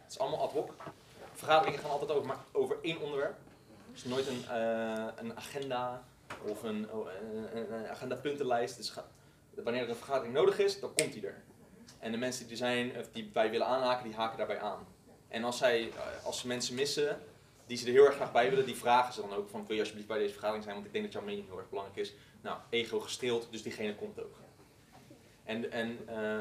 Het 0.02 0.10
is 0.10 0.18
allemaal 0.18 0.40
ad 0.40 0.52
hoc. 0.52 0.74
Vergaderingen 1.36 1.78
gaan 1.80 1.90
altijd 1.90 2.10
over, 2.10 2.26
maar 2.26 2.38
over 2.52 2.76
één 2.82 3.00
onderwerp. 3.00 3.36
Dus 3.92 4.04
nooit 4.04 4.26
een, 4.26 4.44
eh, 4.48 5.06
een 5.16 5.36
agenda 5.36 6.04
of 6.48 6.62
een, 6.62 6.90
oh, 6.92 7.08
een- 7.54 7.72
een 7.72 7.86
agendapuntenlijst. 7.88 8.76
Dus 8.76 8.94
wanneer 9.54 9.82
er 9.82 9.88
een 9.88 9.96
vergadering 9.96 10.34
nodig 10.34 10.58
is, 10.58 10.80
dan 10.80 10.94
komt 10.94 11.12
die 11.12 11.26
er. 11.26 11.42
En 11.98 12.10
de 12.12 12.18
mensen 12.18 12.42
die 12.42 12.50
er 12.52 12.56
zijn, 12.56 12.98
of 12.98 13.08
die 13.12 13.30
wij 13.32 13.50
willen 13.50 13.66
aanhaken, 13.66 14.04
die 14.04 14.14
haken 14.14 14.38
daarbij 14.38 14.60
aan. 14.60 14.86
En 15.28 15.44
als, 15.44 15.58
zij, 15.58 15.88
eh, 15.90 16.24
als 16.24 16.40
ze 16.40 16.46
mensen 16.46 16.74
missen 16.74 17.20
die 17.66 17.76
ze 17.76 17.86
er 17.86 17.92
heel 17.92 18.04
erg 18.06 18.14
graag 18.14 18.32
bij 18.32 18.50
willen, 18.50 18.66
die 18.66 18.76
vragen 18.76 19.14
ze 19.14 19.20
dan 19.20 19.32
ook 19.34 19.48
van 19.48 19.64
wil 19.66 19.74
je 19.74 19.80
alsjeblieft 19.80 20.08
bij 20.08 20.18
deze 20.18 20.32
vergadering 20.32 20.64
zijn, 20.64 20.74
want 20.74 20.86
ik 20.86 20.92
denk 20.92 21.04
dat 21.04 21.12
jouw 21.14 21.22
mening 21.22 21.46
heel 21.48 21.58
erg 21.58 21.68
belangrijk 21.68 21.98
is. 21.98 22.14
Nou, 22.40 22.58
ego 22.70 23.00
gestreeld, 23.00 23.48
dus 23.50 23.62
diegene 23.62 23.94
komt 23.94 24.20
ook. 24.22 24.36
En, 25.44 25.70
en 25.72 25.98
eh, 26.06 26.38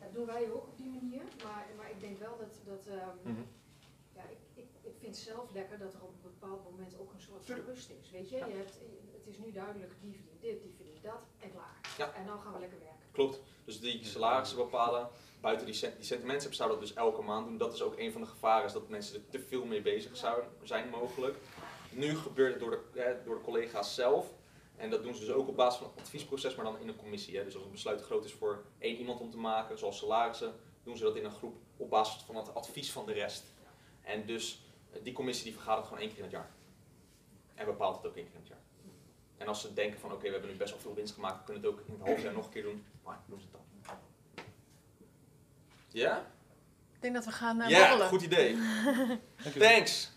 Dat 0.00 0.12
doen 0.12 0.26
wij 0.26 0.50
ook 0.52 0.66
op 0.66 0.76
die 0.76 0.88
manier, 0.90 1.22
maar, 1.44 1.66
maar 1.76 1.90
ik 1.90 2.00
denk 2.00 2.18
wel 2.18 2.36
dat, 2.38 2.54
dat 2.64 2.86
ehm, 2.86 3.16
mhm. 3.32 3.42
ja, 4.14 4.22
ik, 4.22 4.38
ik, 4.54 4.68
ik 4.82 4.94
vind 4.98 5.16
zelf 5.16 5.52
lekker 5.52 5.78
dat 5.78 5.94
er 5.94 6.02
op 6.02 6.08
een 6.14 6.30
bepaald 6.30 6.64
moment 6.70 6.98
ook 6.98 7.12
een 7.12 7.20
soort 7.20 7.44
van 7.44 7.60
rust 7.66 7.90
is. 8.02 8.10
Weet 8.10 8.28
je, 8.30 8.36
Ja. 8.36 8.46
je 8.46 8.54
hebt, 8.54 8.78
het 9.12 9.26
is 9.26 9.38
nu 9.38 9.52
duidelijk, 9.52 9.92
die 10.00 10.12
verdient 10.14 10.40
dit, 10.40 10.62
die 10.62 10.72
verdient 10.76 11.02
dat 11.02 11.22
en 11.38 11.50
klaar. 11.50 11.80
Ja. 11.98 12.12
En 12.12 12.26
dan 12.26 12.40
gaan 12.40 12.52
we 12.52 12.58
lekker 12.58 12.78
werken. 12.78 12.96
Klopt. 13.12 13.40
Dus 13.64 13.80
die 13.80 14.04
salarissen 14.04 14.56
bepalen. 14.56 15.08
buiten 15.40 15.66
die, 15.66 15.74
cent- 15.74 15.96
die 15.96 16.04
sentiments 16.04 16.48
zou 16.50 16.70
dat 16.70 16.80
dus 16.80 16.94
elke 16.94 17.22
maand 17.22 17.46
doen. 17.46 17.58
Dat 17.58 17.74
is 17.74 17.82
ook 17.82 17.98
een 17.98 18.12
van 18.12 18.20
de 18.20 18.26
gevaren, 18.26 18.66
is 18.66 18.72
dat 18.72 18.88
mensen 18.88 19.14
er 19.16 19.28
te 19.28 19.40
veel 19.40 19.64
mee 19.64 19.82
bezig 19.82 20.16
zouden 20.16 20.50
zijn 20.62 20.88
mogelijk. 20.88 21.36
Nu 21.90 22.16
gebeurt 22.16 22.50
het 22.52 22.60
door 22.60 22.70
de, 22.70 23.00
hè, 23.00 23.22
door 23.24 23.34
de 23.38 23.44
collega's 23.44 23.94
zelf. 23.94 24.26
En 24.78 24.90
dat 24.90 25.02
doen 25.02 25.14
ze 25.14 25.20
dus 25.20 25.30
ook 25.30 25.48
op 25.48 25.56
basis 25.56 25.78
van 25.80 25.90
het 25.90 26.00
adviesproces, 26.00 26.54
maar 26.54 26.64
dan 26.64 26.78
in 26.80 26.88
een 26.88 26.96
commissie. 26.96 27.36
Hè. 27.36 27.44
Dus 27.44 27.54
als 27.54 27.64
een 27.64 27.70
besluit 27.70 28.02
groot 28.02 28.24
is 28.24 28.32
voor 28.32 28.64
één 28.78 28.96
iemand 28.96 29.20
om 29.20 29.30
te 29.30 29.36
maken, 29.36 29.78
zoals 29.78 29.98
salarissen, 29.98 30.54
doen 30.82 30.96
ze 30.96 31.02
dat 31.02 31.16
in 31.16 31.24
een 31.24 31.30
groep 31.30 31.56
op 31.76 31.90
basis 31.90 32.22
van 32.22 32.36
het 32.36 32.54
advies 32.54 32.92
van 32.92 33.06
de 33.06 33.12
rest. 33.12 33.44
En 34.02 34.26
dus 34.26 34.62
eh, 34.92 34.98
die 35.02 35.12
commissie 35.12 35.44
die 35.44 35.54
vergadert 35.54 35.86
gewoon 35.86 36.00
één 36.02 36.08
keer 36.08 36.18
in 36.18 36.24
het 36.24 36.32
jaar. 36.32 36.50
En 37.54 37.64
bepaalt 37.66 37.96
het 37.96 38.06
ook 38.06 38.16
één 38.16 38.24
keer 38.24 38.34
in 38.34 38.40
het 38.40 38.48
jaar. 38.48 38.62
En 39.36 39.46
als 39.48 39.60
ze 39.60 39.74
denken 39.74 40.00
van 40.00 40.12
oké, 40.12 40.22
we 40.26 40.30
hebben 40.32 40.50
nu 40.50 40.56
best 40.56 40.70
wel 40.70 40.80
veel 40.80 40.94
winst 40.94 41.14
gemaakt, 41.14 41.38
we 41.38 41.44
kunnen 41.44 41.62
het 41.62 41.72
ook 41.72 41.80
in 41.86 41.92
het 41.98 42.06
half 42.08 42.22
jaar 42.22 42.32
nog 42.32 42.44
een 42.44 42.50
keer 42.50 42.62
doen, 42.62 42.84
maar 43.04 43.20
doen 43.26 43.40
ze 43.40 43.44
het 43.44 43.52
dan. 43.86 43.96
Ja? 45.88 46.18
Ik 46.94 47.00
denk 47.04 47.14
dat 47.14 47.24
we 47.24 47.30
gaan 47.30 47.56
naar 47.56 47.70
Ja, 47.70 47.80
borrelen. 47.88 48.08
goed 48.08 48.22
idee. 48.22 48.56
Thanks. 49.58 50.10